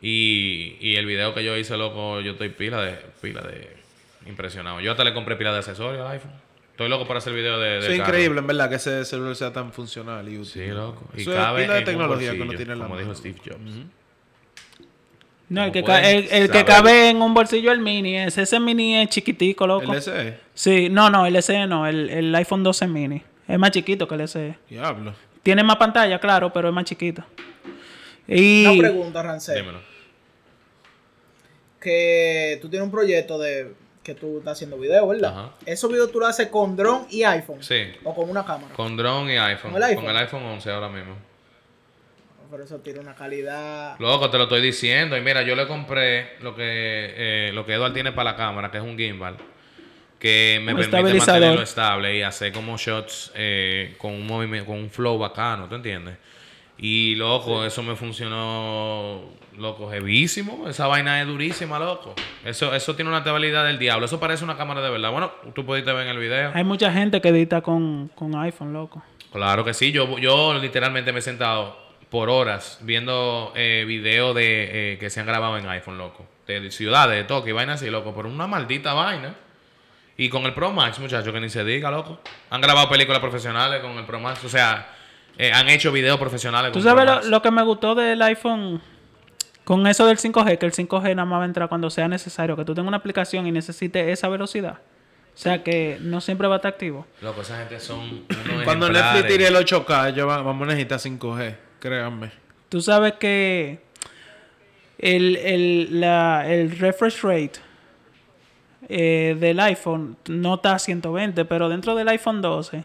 Y, 0.00 0.76
y 0.80 0.96
el 0.96 1.06
video 1.06 1.34
que 1.34 1.42
yo 1.42 1.56
hice, 1.56 1.76
loco, 1.76 2.20
yo 2.20 2.32
estoy 2.32 2.50
pila 2.50 2.80
de, 2.82 2.92
pila 3.20 3.40
de 3.40 3.74
impresionado. 4.26 4.80
Yo 4.80 4.90
hasta 4.90 5.02
le 5.02 5.14
compré 5.14 5.36
pila 5.36 5.52
de 5.52 5.58
accesorios 5.58 6.04
al 6.04 6.12
iPhone. 6.12 6.43
Estoy 6.74 6.88
loco 6.88 7.06
para 7.06 7.18
hacer 7.18 7.32
video 7.32 7.58
de, 7.60 7.78
Eso 7.78 7.86
de 7.86 7.92
es 7.94 7.98
carro. 8.00 8.12
increíble, 8.14 8.40
en 8.40 8.46
verdad, 8.48 8.68
que 8.68 8.74
ese 8.76 9.04
celular 9.04 9.36
sea 9.36 9.52
tan 9.52 9.72
funcional 9.72 10.28
y 10.28 10.38
útil. 10.38 10.46
Sí, 10.52 10.66
loco. 10.66 11.04
Y 11.16 11.20
Eso 11.20 11.30
es 11.32 11.36
cabe 11.38 11.62
pila 11.62 11.74
de 11.74 11.78
en 11.78 11.84
un 11.84 11.90
tecnología 11.92 12.32
que 12.32 12.42
uno 12.42 12.52
tiene 12.54 12.72
en 12.72 12.78
la 12.80 12.84
como 12.86 12.96
mano. 12.96 13.06
dijo 13.08 13.14
Steve 13.14 13.36
Jobs. 13.44 13.60
No, 15.50 15.62
el 15.64 15.70
que, 15.72 15.84
ca- 15.84 16.02
el, 16.10 16.24
el 16.30 16.46
que 16.48 16.58
saber. 16.58 16.64
cabe 16.64 17.08
en 17.10 17.22
un 17.22 17.32
bolsillo 17.32 17.70
el 17.70 17.78
mini 17.78 18.16
es. 18.18 18.36
Ese 18.38 18.58
mini 18.58 18.96
es 18.96 19.08
chiquitico, 19.08 19.66
loco. 19.66 19.92
El 19.92 20.02
SE. 20.02 20.38
Sí, 20.54 20.88
no, 20.88 21.10
no, 21.10 21.26
el 21.26 21.40
SE 21.42 21.66
no, 21.66 21.86
el, 21.86 22.10
el 22.10 22.34
iPhone 22.34 22.64
12 22.64 22.88
mini. 22.88 23.22
Es 23.46 23.58
más 23.58 23.70
chiquito 23.70 24.08
que 24.08 24.14
el 24.16 24.26
SE. 24.26 24.56
Diablo. 24.68 25.14
Tiene 25.44 25.62
más 25.62 25.76
pantalla, 25.76 26.18
claro, 26.18 26.52
pero 26.52 26.68
es 26.70 26.74
más 26.74 26.84
chiquito. 26.84 27.22
Y 28.26 28.64
Una 28.66 28.78
pregunta, 28.78 29.22
Rancel. 29.22 29.56
Dímelo. 29.58 29.78
Que 31.80 32.58
tú 32.62 32.68
tienes 32.70 32.86
un 32.86 32.90
proyecto 32.90 33.38
de 33.38 33.74
que 34.04 34.14
tú 34.14 34.38
estás 34.38 34.52
haciendo 34.52 34.78
video, 34.78 35.08
¿verdad? 35.08 35.30
Ajá. 35.30 35.50
Esos 35.66 35.90
videos 35.90 36.12
tú 36.12 36.20
lo 36.20 36.26
haces 36.26 36.48
con 36.48 36.76
drone 36.76 37.06
y 37.10 37.24
iPhone. 37.24 37.62
Sí. 37.62 37.86
O 38.04 38.14
con 38.14 38.28
una 38.30 38.44
cámara. 38.44 38.74
Con 38.74 38.96
drone 38.96 39.34
y 39.34 39.36
iPhone. 39.38 39.72
¿Con 39.72 39.82
el 39.82 39.88
iPhone? 39.88 40.04
Con 40.04 40.14
el 40.14 40.22
iPhone 40.22 40.42
11 40.44 40.70
ahora 40.70 40.88
mismo. 40.88 41.14
Por 42.50 42.60
eso 42.60 42.78
tiene 42.78 43.00
una 43.00 43.14
calidad. 43.14 43.98
Loco, 43.98 44.30
te 44.30 44.36
lo 44.36 44.44
estoy 44.44 44.60
diciendo. 44.60 45.16
Y 45.16 45.22
mira, 45.22 45.42
yo 45.42 45.56
le 45.56 45.66
compré 45.66 46.36
lo 46.40 46.54
que, 46.54 46.62
eh, 47.16 47.50
lo 47.52 47.66
que 47.66 47.72
Edward 47.72 47.94
tiene 47.94 48.12
para 48.12 48.32
la 48.32 48.36
cámara, 48.36 48.70
que 48.70 48.78
es 48.78 48.84
un 48.84 48.96
gimbal. 48.96 49.36
Que 50.20 50.60
me 50.62 50.72
Un 50.72 50.78
permite 50.90 51.18
mantenerlo 51.18 51.62
estable 51.62 52.16
y 52.16 52.22
hacer 52.22 52.52
como 52.52 52.76
shots 52.76 53.32
eh, 53.34 53.96
con 53.98 54.12
un 54.12 54.26
movimiento, 54.26 54.66
con 54.66 54.78
un 54.78 54.90
flow 54.90 55.18
bacano, 55.18 55.68
¿tú 55.68 55.74
entiendes? 55.74 56.16
Y 56.78 57.14
loco, 57.16 57.64
eso 57.64 57.82
me 57.82 57.96
funcionó, 57.96 59.30
loco, 59.58 59.92
heavísimo. 59.92 60.68
Esa 60.68 60.86
vaina 60.86 61.20
es 61.20 61.26
durísima, 61.26 61.78
loco. 61.78 62.14
Eso, 62.44 62.74
eso 62.74 62.94
tiene 62.94 63.10
una 63.10 63.18
estabilidad 63.18 63.64
del 63.64 63.78
diablo. 63.78 64.06
Eso 64.06 64.20
parece 64.20 64.44
una 64.44 64.56
cámara 64.56 64.80
de 64.80 64.90
verdad. 64.90 65.10
Bueno, 65.10 65.32
tú 65.54 65.64
pudiste 65.64 65.92
ver 65.92 66.06
en 66.06 66.10
el 66.10 66.18
video. 66.18 66.50
hay 66.54 66.64
mucha 66.64 66.92
gente 66.92 67.20
que 67.20 67.28
edita 67.28 67.60
con, 67.60 68.10
con 68.14 68.34
iPhone, 68.36 68.72
loco. 68.72 69.02
Claro 69.32 69.64
que 69.64 69.74
sí, 69.74 69.90
yo, 69.90 70.18
yo 70.18 70.54
literalmente 70.54 71.12
me 71.12 71.18
he 71.18 71.22
sentado 71.22 71.76
por 72.08 72.30
horas 72.30 72.78
viendo 72.82 73.52
eh, 73.56 73.84
videos 73.86 74.34
de, 74.34 74.92
eh, 74.92 74.98
que 74.98 75.10
se 75.10 75.20
han 75.20 75.26
grabado 75.26 75.58
en 75.58 75.68
iPhone, 75.68 75.98
loco. 75.98 76.26
De 76.46 76.70
ciudades, 76.70 77.16
de 77.16 77.24
Tokio 77.24 77.50
y 77.50 77.52
vainas 77.52 77.80
así, 77.80 77.90
loco. 77.90 78.14
Por 78.14 78.26
una 78.26 78.46
maldita 78.46 78.94
vaina. 78.94 79.34
Y 80.16 80.28
con 80.28 80.44
el 80.44 80.54
Pro 80.54 80.70
Max, 80.70 81.00
muchachos, 81.00 81.32
que 81.32 81.40
ni 81.40 81.48
se 81.48 81.64
diga, 81.64 81.90
loco. 81.90 82.20
Han 82.50 82.60
grabado 82.60 82.88
películas 82.88 83.20
profesionales 83.20 83.80
con 83.80 83.92
el 83.92 84.04
Pro 84.04 84.20
Max. 84.20 84.44
O 84.44 84.48
sea, 84.48 84.94
eh, 85.36 85.50
han 85.52 85.68
hecho 85.68 85.90
videos 85.90 86.18
profesionales 86.18 86.70
con 86.70 86.80
Tú 86.80 86.88
el 86.88 86.94
Pro 86.94 87.04
sabes 87.04 87.26
lo 87.26 87.42
que 87.42 87.50
me 87.50 87.62
gustó 87.64 87.96
del 87.96 88.22
iPhone 88.22 88.80
Con 89.64 89.86
eso 89.86 90.06
del 90.06 90.18
5G, 90.18 90.58
que 90.58 90.66
el 90.66 90.72
5G 90.72 91.14
nada 91.16 91.24
más 91.24 91.38
va 91.40 91.42
a 91.44 91.46
entrar 91.46 91.68
cuando 91.68 91.88
sea 91.90 92.06
necesario, 92.06 92.54
que 92.56 92.64
tú 92.64 92.74
tengas 92.74 92.88
una 92.88 92.98
aplicación 92.98 93.46
y 93.46 93.52
necesites 93.52 94.08
esa 94.08 94.28
velocidad. 94.28 94.78
O 95.34 95.36
sea 95.36 95.64
que 95.64 95.98
no 96.00 96.20
siempre 96.20 96.46
va 96.46 96.56
a 96.56 96.58
estar 96.58 96.72
activo. 96.72 97.06
Loco, 97.20 97.40
esa 97.40 97.58
gente 97.58 97.80
son 97.80 98.00
unos 98.28 98.64
Cuando. 98.64 98.88
Netflix 98.90 99.26
tire 99.26 99.46
el 99.48 99.56
8K, 99.56 100.14
yo 100.14 100.26
va- 100.26 100.42
vamos 100.42 100.62
a 100.68 100.72
necesitar 100.74 100.98
5G. 101.00 101.56
Créanme. 101.80 102.30
Tú 102.68 102.80
sabes 102.80 103.14
que 103.14 103.80
el, 104.98 105.36
el, 105.36 106.00
la- 106.00 106.44
el 106.48 106.78
refresh 106.78 107.22
rate 107.22 107.52
eh, 108.88 109.36
del 109.40 109.58
iPhone 109.60 110.16
no 110.28 110.54
está 110.56 110.74
a 110.74 110.78
120, 110.78 111.44
pero 111.46 111.68
dentro 111.68 111.94
del 111.94 112.06
iPhone 112.08 112.40
12, 112.42 112.84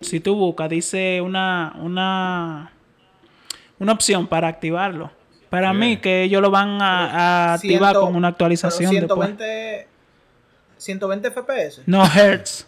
si 0.00 0.20
tú 0.20 0.34
buscas, 0.34 0.68
dice 0.68 1.20
una, 1.22 1.74
una, 1.80 2.72
una 3.78 3.92
opción 3.92 4.26
para 4.26 4.48
activarlo. 4.48 5.12
Para 5.50 5.70
Sí. 5.72 5.76
mí, 5.78 5.96
que 5.98 6.22
ellos 6.24 6.42
lo 6.42 6.50
van 6.50 6.80
a, 6.82 7.50
a 7.50 7.54
activar 7.54 7.92
Ciento- 7.92 8.00
con 8.02 8.16
una 8.16 8.28
actualización 8.28 8.90
pero 8.92 9.06
después. 9.06 9.28
120, 9.36 9.86
120 10.76 11.30
FPS. 11.30 11.82
No 11.86 12.04
Hertz. 12.04 12.66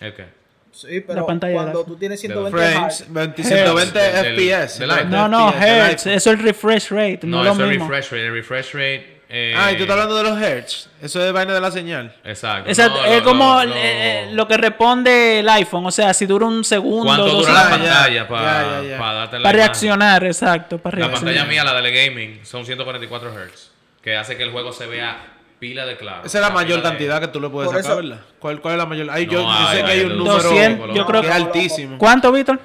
¿El 0.00 0.14
qué? 0.14 0.26
Sí, 0.72 1.00
pero 1.06 1.24
pantalla 1.26 1.54
cuando 1.54 1.78
de- 1.80 1.84
tú 1.84 1.96
tienes 1.96 2.20
de 2.20 2.26
120 2.28 2.58
Frames, 2.58 3.00
Hz, 3.00 3.12
20, 3.12 3.42
Hertz. 3.42 3.48
120 3.48 3.98
Del- 3.98 4.12
del- 4.12 4.34
FPS. 4.36 4.86
¿no? 5.06 5.28
No, 5.28 5.52
Hertz. 5.54 6.06
Eso 6.06 6.30
es 6.32 6.38
el 6.38 6.42
refresh 6.44 6.90
rate, 6.90 7.20
no, 7.22 7.28
No, 7.36 7.40
es 7.42 7.46
lo 7.46 7.52
eso 7.52 7.62
es 7.64 7.70
mismo. 7.70 7.88
refresh 7.88 8.10
rate. 8.12 8.26
El 8.26 8.32
refresh 8.32 8.72
rate. 8.74 9.13
Eh, 9.36 9.54
Ah, 9.56 9.72
y 9.72 9.76
tú 9.76 9.82
estás 9.82 9.94
hablando 9.98 10.16
de 10.16 10.22
los 10.22 10.40
hertz. 10.40 10.88
Eso 11.02 11.24
es 11.26 11.32
vaina 11.32 11.52
de 11.52 11.60
la 11.60 11.70
señal. 11.72 12.14
Exacto. 12.24 12.68
Exacto, 12.70 12.98
No, 13.00 13.04
es 13.06 13.18
lo- 13.18 13.24
como 13.24 13.64
lo- 13.64 13.74
eh, 13.76 14.28
lo 14.32 14.46
que 14.46 14.56
responde 14.56 15.40
el 15.40 15.48
iPhone. 15.48 15.84
O 15.86 15.90
sea, 15.90 16.14
si 16.14 16.24
dura 16.26 16.46
un 16.46 16.62
segundo, 16.64 17.06
¿Cuánto 17.06 17.26
dos 17.26 17.46
dura 17.46 17.52
la 17.64 17.70
pantalla 17.70 18.28
para 18.28 18.42
darte 18.52 18.92
la 18.92 18.98
Para 18.98 19.38
imagen? 19.38 19.52
reaccionar, 19.56 20.24
exacto, 20.24 20.78
para 20.78 20.98
La 20.98 21.06
reaccionar. 21.08 21.34
pantalla 21.34 21.50
mía, 21.50 21.64
la 21.64 21.80
de 21.80 22.06
gaming, 22.06 22.40
son 22.46 22.64
144 22.64 23.30
Hz. 23.32 23.70
Que 24.02 24.16
hace 24.16 24.36
que 24.36 24.42
el 24.44 24.50
juego 24.52 24.72
se 24.72 24.86
vea 24.86 25.16
pila 25.58 25.84
de 25.86 25.96
claro. 25.96 26.22
Esa 26.26 26.38
es 26.38 26.42
la 26.42 26.50
mayor 26.50 26.76
de- 26.78 26.82
cantidad 26.82 27.20
que 27.20 27.28
tú 27.28 27.40
le 27.40 27.48
puedes 27.48 27.72
Por 27.72 27.82
sacar, 27.82 27.98
eso- 27.98 28.08
¿verdad? 28.08 28.24
¿Cuál, 28.38 28.60
¿Cuál 28.60 28.74
es 28.74 28.78
la 28.78 28.86
mayor? 28.86 29.08
Ay, 29.10 29.26
No, 29.26 29.32
yo, 29.32 29.42
yo 29.42 29.68
sé 29.72 29.84
que 29.84 29.90
hay 29.90 30.00
un 30.00 30.18
número 30.18 30.42
200, 30.42 30.94
yo 30.94 31.06
creo 31.06 31.20
que- 31.22 31.28
es 31.28 31.34
altísimo. 31.34 31.98
¿Cuánto, 31.98 32.30
Víctor? 32.30 32.60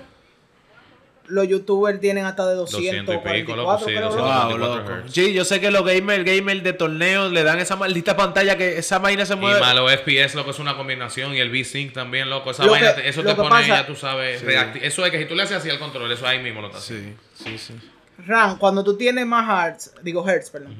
Los 1.29 1.47
youtubers 1.47 1.99
tienen 1.99 2.25
hasta 2.25 2.47
de 2.47 2.55
200 2.55 3.15
y 3.15 3.17
pico, 3.19 3.55
244, 3.55 3.55
loco, 3.55 3.77
sí, 3.79 3.85
creo, 3.85 4.01
200. 4.09 4.15
loco. 4.17 4.39
Wow, 4.39 4.47
24 4.57 4.95
loco. 4.97 5.07
Hz. 5.07 5.13
Sí, 5.13 5.33
yo 5.33 5.45
sé 5.45 5.59
que 5.61 5.71
los 5.71 5.85
gamers, 5.85 6.25
gamers 6.25 6.63
de 6.63 6.73
torneos 6.73 7.31
le 7.31 7.43
dan 7.43 7.59
esa 7.59 7.75
maldita 7.75 8.15
pantalla 8.17 8.57
que 8.57 8.77
esa 8.77 8.99
vaina 8.99 9.25
se 9.25 9.33
Y 9.33 9.37
mueve. 9.37 9.59
más 9.59 9.75
los 9.75 9.91
FPS, 9.91 10.35
loco, 10.35 10.51
es 10.51 10.59
una 10.59 10.75
combinación. 10.75 11.33
Y 11.33 11.39
el 11.39 11.49
V-Sync 11.51 11.93
también, 11.93 12.29
loco. 12.29 12.51
Esa 12.51 12.65
Lo 12.65 12.71
vaina, 12.71 12.95
que- 12.95 13.07
eso 13.07 13.21
lo 13.23 13.29
te 13.29 13.35
pone, 13.35 13.49
pasa- 13.49 13.67
ya 13.67 13.87
tú 13.87 13.95
sabes. 13.95 14.43
reacti- 14.43 14.79
Eso 14.81 15.05
es 15.05 15.11
que 15.11 15.19
si 15.19 15.25
tú 15.25 15.35
le 15.35 15.43
haces 15.43 15.57
así 15.57 15.69
al 15.69 15.79
control, 15.79 16.11
eso 16.11 16.25
ahí 16.27 16.39
mismo 16.39 16.61
lo 16.61 16.67
estás 16.67 16.83
haciendo. 16.83 17.19
Sí, 17.35 17.43
sí, 17.45 17.57
sí. 17.57 17.73
Ram, 18.27 18.57
cuando 18.57 18.83
tú 18.83 18.97
tienes 18.97 19.25
más 19.25 19.67
hertz, 19.67 19.93
digo 20.03 20.27
hertz, 20.27 20.49
perdón. 20.49 20.75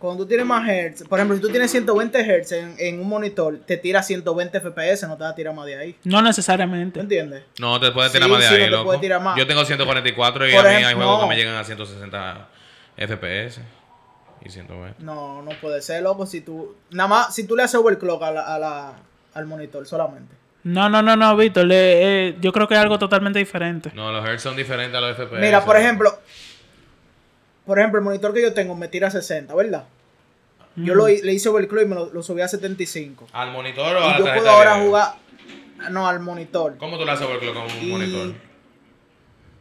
Cuando 0.00 0.24
tú 0.24 0.28
tienes 0.28 0.46
más 0.46 0.66
hertz, 0.66 1.04
por 1.06 1.18
ejemplo, 1.18 1.36
si 1.36 1.42
tú 1.42 1.50
tienes 1.50 1.70
120 1.70 2.18
hertz 2.20 2.52
en, 2.52 2.74
en 2.78 3.00
un 3.00 3.08
monitor, 3.08 3.58
te 3.66 3.76
tira 3.76 4.02
120 4.02 4.58
FPS, 4.58 5.06
no 5.06 5.16
te 5.18 5.24
va 5.24 5.28
a 5.28 5.34
tirar 5.34 5.54
más 5.54 5.66
de 5.66 5.76
ahí. 5.76 5.96
No 6.04 6.18
¿Te 6.18 6.24
necesariamente. 6.24 7.00
entiendes? 7.00 7.44
No 7.58 7.78
te 7.78 7.92
puedes 7.92 8.10
Sí, 8.10 8.16
tirar 8.16 8.30
más 8.30 8.40
de 8.40 8.46
sí, 8.48 8.54
ahí, 8.54 8.60
no 8.60 8.64
te 8.64 8.70
loco. 8.70 8.84
puede 8.86 8.98
tirar 9.00 9.20
más. 9.20 9.36
Yo 9.38 9.46
tengo 9.46 9.62
144 9.64 10.48
y 10.48 10.52
Por 10.52 10.66
a 10.66 10.70
mí 10.70 10.84
hay 10.84 10.94
juegos 10.94 11.16
no. 11.18 11.22
que 11.24 11.28
me 11.28 11.36
llegan 11.36 11.54
a 11.54 11.64
160 11.64 12.48
FPS 12.96 13.60
y 14.42 14.48
120. 14.48 15.02
No, 15.04 15.42
no 15.42 15.50
puede 15.60 15.82
ser, 15.82 16.02
loco, 16.02 16.24
si 16.24 16.40
tú... 16.40 16.76
Nada 16.90 17.08
más, 17.08 17.34
si 17.34 17.46
tú 17.46 17.54
le 17.54 17.62
haces 17.64 17.74
overclock 17.74 18.22
a 18.22 18.30
la, 18.32 18.40
a 18.54 18.58
la- 18.58 18.92
al 19.34 19.44
monitor 19.46 19.86
solamente. 19.86 20.34
No, 20.64 20.88
no, 20.88 21.02
no, 21.02 21.14
no, 21.16 21.36
Víctor. 21.36 21.66
le- 21.66 22.28
eh, 22.28 22.36
yo 22.40 22.52
creo 22.52 22.66
que 22.66 22.74
es 22.74 22.80
algo 22.80 22.98
totalmente 22.98 23.38
diferente. 23.38 23.92
No, 23.94 24.10
los 24.12 24.26
hertz 24.26 24.42
son 24.42 24.56
diferentes 24.56 24.96
a 24.96 25.00
los 25.02 25.14
FPS. 25.16 25.40
Mira, 25.40 25.62
por 25.64 25.76
ejemplo, 25.76 26.18
por 27.70 27.78
ejemplo, 27.78 28.00
el 28.00 28.04
monitor 28.04 28.34
que 28.34 28.42
yo 28.42 28.52
tengo 28.52 28.74
me 28.74 28.88
tira 28.88 29.12
60, 29.12 29.54
¿verdad? 29.54 29.84
Yo 30.74 30.94
Mm. 30.94 30.96
lo, 30.96 31.08
hi- 31.08 31.22
le 31.22 31.32
hice 31.32 31.48
overclock 31.50 31.84
y 31.84 31.86
me 31.86 31.94
lo, 31.94 32.10
lo 32.12 32.20
subí 32.20 32.40
a 32.40 32.48
75. 32.48 33.28
¿Al 33.32 33.52
monitor 33.52 33.94
o 33.94 34.00
a 34.00 34.06
Y 34.06 34.10
la 34.10 34.18
yo 34.18 34.24
puedo 34.34 34.50
ahora 34.50 34.74
video? 34.74 34.86
jugar... 34.88 35.14
No, 35.92 36.08
al 36.08 36.18
monitor. 36.18 36.76
¿Cómo 36.78 36.98
tú 36.98 37.04
le 37.04 37.12
haces 37.12 37.24
overclock 37.28 37.54
con 37.54 37.62
un 37.66 37.70
Y- 37.84 37.86
monitor? 37.92 38.34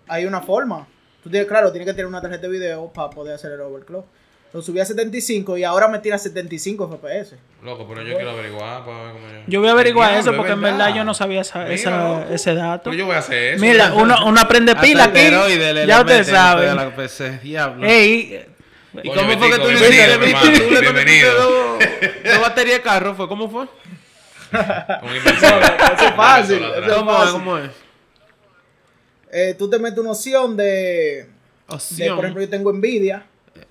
Hay 0.07 0.25
una 0.25 0.41
forma. 0.41 0.87
Tú 1.21 1.29
tienes, 1.29 1.47
claro, 1.47 1.71
tienes 1.71 1.85
que 1.85 1.93
tener 1.93 2.07
una 2.07 2.19
tarjeta 2.19 2.41
de 2.47 2.49
video 2.49 2.87
para 2.91 3.11
poder 3.11 3.35
hacer 3.35 3.51
el 3.51 3.61
overclock. 3.61 4.07
Lo 4.51 4.63
subí 4.63 4.79
a 4.79 4.85
75 4.85 5.57
y 5.57 5.63
ahora 5.63 5.87
me 5.87 5.99
tira 5.99 6.17
75 6.17 6.87
FPS. 6.99 7.35
Loco, 7.63 7.85
pero 7.87 8.01
yo 8.01 8.15
quiero 8.15 8.31
averiguar 8.31 8.83
para 8.83 9.03
ver 9.03 9.11
cómo 9.13 9.27
yo... 9.27 9.35
Yo 9.47 9.59
voy 9.59 9.69
a 9.69 9.73
averiguar 9.73 10.07
Diablo, 10.09 10.21
eso 10.21 10.31
es 10.31 10.37
porque 10.37 10.51
en 10.53 10.61
verdad 10.61 10.95
yo 10.95 11.03
no 11.03 11.13
sabía 11.13 11.41
esa, 11.41 11.59
Mira, 11.59 11.73
esa- 11.75 11.91
loco. 12.19 12.33
ese 12.33 12.55
dato. 12.55 12.83
Pero 12.85 12.95
yo 12.95 13.05
voy 13.05 13.15
a 13.15 13.19
hacer 13.19 13.53
eso. 13.53 13.63
Mira, 13.63 13.93
uno, 13.93 14.15
uno 14.25 14.41
aprende 14.41 14.75
pila 14.75 15.03
aquí. 15.05 15.19
Ya 15.85 16.03
de 16.03 16.75
la 16.75 16.95
PC, 16.95 17.39
diablo. 17.43 17.85
Ey, 17.85 18.45
¿Y 19.03 19.09
cómo 19.09 19.37
fue 19.37 19.51
que 19.51 19.57
tú 19.57 19.69
le 19.69 20.03
hermano, 20.03 20.39
¿Tú 20.41 20.71
le 20.73 20.81
bienvenido. 20.81 21.31
conectaste 21.77 22.21
dos, 22.31 22.41
baterías 22.41 22.77
de 22.77 22.81
carro? 22.81 23.13
¿Fue? 23.15 23.27
¿Cómo 23.27 23.49
fue? 23.49 23.67
Inversor. 25.15 25.61
Eso 25.63 26.05
es 26.07 26.15
fácil. 26.15 26.61
¿Cómo 26.95 27.23
es? 27.23 27.29
¿Cómo 27.29 27.57
es? 27.59 27.69
Eh, 29.31 29.55
tú 29.59 29.69
te 29.69 29.77
metes 29.77 29.99
una 29.99 30.11
opción 30.11 30.57
de, 30.57 30.63
de, 30.63 31.27
Opción. 31.67 32.15
por 32.15 32.25
ejemplo, 32.25 32.43
yo 32.43 32.49
tengo 32.49 32.73
Nvidia, 32.73 33.25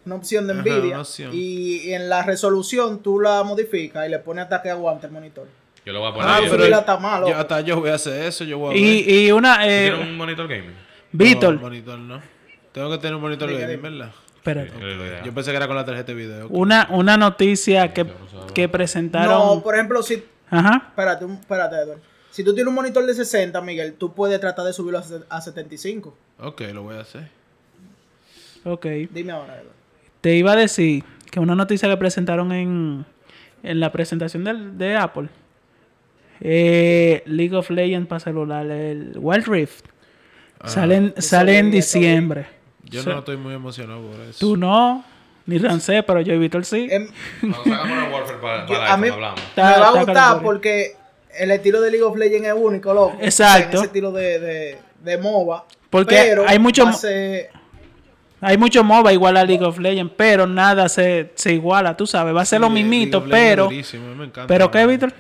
una 0.07 0.15
opción 0.17 0.47
de 0.47 0.55
Nvidia, 0.55 0.81
una 0.95 1.01
opción. 1.01 1.31
y 1.35 1.93
en 1.93 2.09
la 2.09 2.23
resolución 2.23 3.03
tú 3.03 3.21
la 3.21 3.43
modificas 3.43 4.07
y 4.07 4.11
le 4.11 4.19
pones 4.19 4.45
hasta 4.45 4.63
que 4.63 4.71
aguante 4.71 5.07
el 5.07 5.13
monitor. 5.13 5.47
Yo 5.85 5.93
lo 5.93 6.01
voy 6.01 6.11
a 6.11 6.15
poner. 6.15 6.29
Ah, 6.29 6.41
yo. 6.45 6.51
pero- 6.51 6.65
está 6.79 6.97
mal, 6.99 7.25
yo, 7.27 7.37
hasta 7.37 7.61
yo 7.63 7.81
voy 7.81 7.91
a 7.91 7.95
hacer 7.95 8.23
eso. 8.25 8.45
Yo 8.45 8.59
voy 8.59 8.71
a 8.71 8.75
ver. 8.75 8.79
y, 8.83 9.27
y 9.27 9.33
una... 9.33 9.67
Eh, 9.67 9.89
¿Quieres 9.91 10.07
un 10.07 10.17
monitor 10.17 10.47
gaming? 10.49 10.75
Víctor. 11.13 11.55
No, 11.55 11.61
monitor 11.63 11.99
no. 11.99 12.21
Tengo 12.73 12.91
que 12.91 12.99
tener 12.99 13.15
un 13.15 13.23
monitor 13.23 13.51
gaming, 13.51 13.81
¿verdad? 13.81 14.11
Espérate. 14.37 14.73
Yo 15.25 15.33
pensé 15.35 15.51
que 15.51 15.57
era 15.57 15.67
con 15.67 15.77
la 15.77 15.85
tarjeta 15.85 16.13
de 16.13 16.15
video. 16.15 16.49
Una, 16.49 16.87
una 16.91 17.17
noticia 17.17 17.93
que, 17.93 18.07
que 18.55 18.69
presentaron... 18.69 19.57
No, 19.57 19.63
por 19.63 19.75
ejemplo, 19.75 20.03
si... 20.03 20.23
Ajá. 20.51 20.85
Espérate, 20.89 21.25
espérate, 21.25 21.77
Edward. 21.77 21.99
Si 22.31 22.45
tú 22.45 22.55
tienes 22.55 22.69
un 22.69 22.75
monitor 22.75 23.05
de 23.05 23.15
60, 23.15 23.61
Miguel, 23.63 23.95
tú 23.95 24.13
puedes 24.15 24.39
tratar 24.41 24.65
de 24.65 24.73
subirlo 24.73 25.03
a 25.29 25.41
75. 25.41 26.17
Ok, 26.41 26.61
lo 26.73 26.83
voy 26.85 26.97
a 26.97 27.01
hacer. 27.01 27.31
Ok. 28.65 28.87
Dime 29.11 29.33
ahora, 29.33 29.55
Edward. 29.55 29.75
Te 30.21 30.35
iba 30.35 30.53
a 30.53 30.57
decir 30.57 31.05
que 31.31 31.41
una 31.41 31.55
noticia 31.55 31.89
que 31.89 31.97
presentaron 31.97 32.53
en, 32.53 33.05
en 33.63 33.81
la 33.81 33.93
presentación 33.93 34.45
del- 34.45 34.77
de 34.79 34.97
Apple. 34.97 35.29
Eh, 36.41 37.23
League 37.27 37.55
of 37.57 37.69
Legends 37.71 38.09
para 38.09 38.21
celular, 38.21 38.67
el 38.67 39.13
Wild 39.17 39.47
Rift. 39.49 39.85
sale 40.65 40.97
en, 40.97 41.15
sale 41.23 41.59
en 41.59 41.71
diciembre. 41.71 42.47
Yo 42.85 43.03
So- 43.03 43.11
no 43.11 43.19
estoy 43.21 43.37
muy 43.37 43.55
emocionado 43.55 44.03
por 44.03 44.21
eso. 44.21 44.39
Tú 44.39 44.57
no, 44.57 45.05
ni 45.47 45.59
Rancé, 45.59 46.03
pero 46.03 46.21
yo 46.21 46.35
y 46.35 46.39
Víctor 46.39 46.65
sí. 46.65 46.87
Em, 46.91 47.09
el 47.43 47.51
Warfare 48.13 48.39
para, 48.41 48.67
Yo- 48.67 48.75
para 48.75 48.93
a 48.93 48.97
mí- 48.97 49.09
hablamos. 49.09 49.41
Me 49.57 49.63
va 49.63 49.89
a 49.89 49.93
gustar 50.05 50.43
porque 50.43 50.93
el 51.39 51.51
estilo 51.51 51.81
de 51.81 51.91
League 51.91 52.05
of 52.05 52.17
Legends 52.17 52.49
es 52.49 52.55
único, 52.57 52.95
loco. 52.95 53.17
Exacto. 53.21 53.77
Ese 53.79 53.87
estilo 53.87 54.13
de, 54.13 54.39
de, 54.39 54.79
de 55.03 55.19
MOBA. 55.19 55.65
Porque 55.91 56.15
pero 56.15 56.45
hay 56.47 56.59
mucho 56.59 56.91
ser- 56.93 57.51
Hay 58.41 58.57
mucho 58.57 58.85
MOBA 58.85 59.13
igual 59.13 59.37
a 59.37 59.45
League 59.45 59.65
of 59.65 59.79
Legends, 59.79 60.13
pero 60.17 60.47
nada 60.47 60.89
se, 60.89 61.33
se 61.35 61.53
iguala, 61.55 61.97
tú 61.97 62.07
sabes. 62.07 62.35
Va 62.35 62.43
a 62.43 62.45
ser 62.45 62.61
lo 62.61 62.71
mismito, 62.71 63.25
pero... 63.29 63.69
encanta. 63.73 64.47
¿Pero 64.47 64.71
qué, 64.71 64.87
Víctor? 64.87 65.13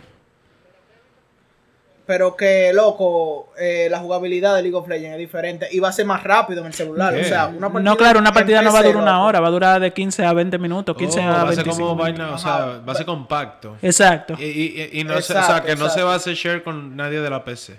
Pero 2.07 2.35
que, 2.37 2.73
loco, 2.73 3.53
eh, 3.59 3.89
la 3.91 3.99
jugabilidad 3.99 4.57
de 4.57 4.63
League 4.63 4.75
of 4.77 4.89
Legends 4.89 5.13
es 5.13 5.19
diferente 5.19 5.69
y 5.71 5.79
va 5.79 5.89
a 5.91 5.93
ser 5.93 6.07
más 6.07 6.23
rápido 6.25 6.61
en 6.63 6.69
el 6.69 6.73
celular. 6.73 7.13
O 7.15 7.23
sea, 7.23 7.49
una 7.49 7.71
partida 7.71 7.91
No, 7.91 7.97
claro, 7.99 8.19
una 8.21 8.33
partida 8.33 8.63
no 8.63 8.73
va 8.73 8.79
a 8.79 8.83
durar 8.83 9.03
una 9.03 9.13
loco. 9.17 9.25
hora, 9.27 9.41
va 9.41 9.49
a 9.49 9.51
durar 9.51 9.81
de 9.81 9.93
15 9.93 10.25
a 10.25 10.33
20 10.33 10.57
minutos, 10.59 10.97
15 10.97 11.21
Oh, 11.21 11.23
a 11.23 11.27
va 11.27 11.33
a 11.51 11.53
ser 11.53 11.65
25 11.67 11.77
como 11.77 12.05
minutos. 12.05 12.19
vaina, 12.21 12.35
o 12.35 12.39
sea, 12.39 12.81
va 12.89 12.93
a 12.93 12.95
ser 12.95 13.05
compacto. 13.05 13.77
Exacto. 13.83 14.35
Y, 14.39 14.45
y- 14.45 14.91
y 15.01 15.05
no 15.05 15.13
se- 15.15 15.19
o 15.19 15.23
sea, 15.23 15.41
Exacto, 15.43 15.67
que 15.67 15.77
no 15.77 15.91
se 15.91 16.03
va 16.03 16.15
a 16.15 16.17
hacer 16.17 16.35
share 16.35 16.63
con 16.63 16.97
nadie 16.97 17.21
de 17.21 17.29
la 17.29 17.45
PC. 17.45 17.79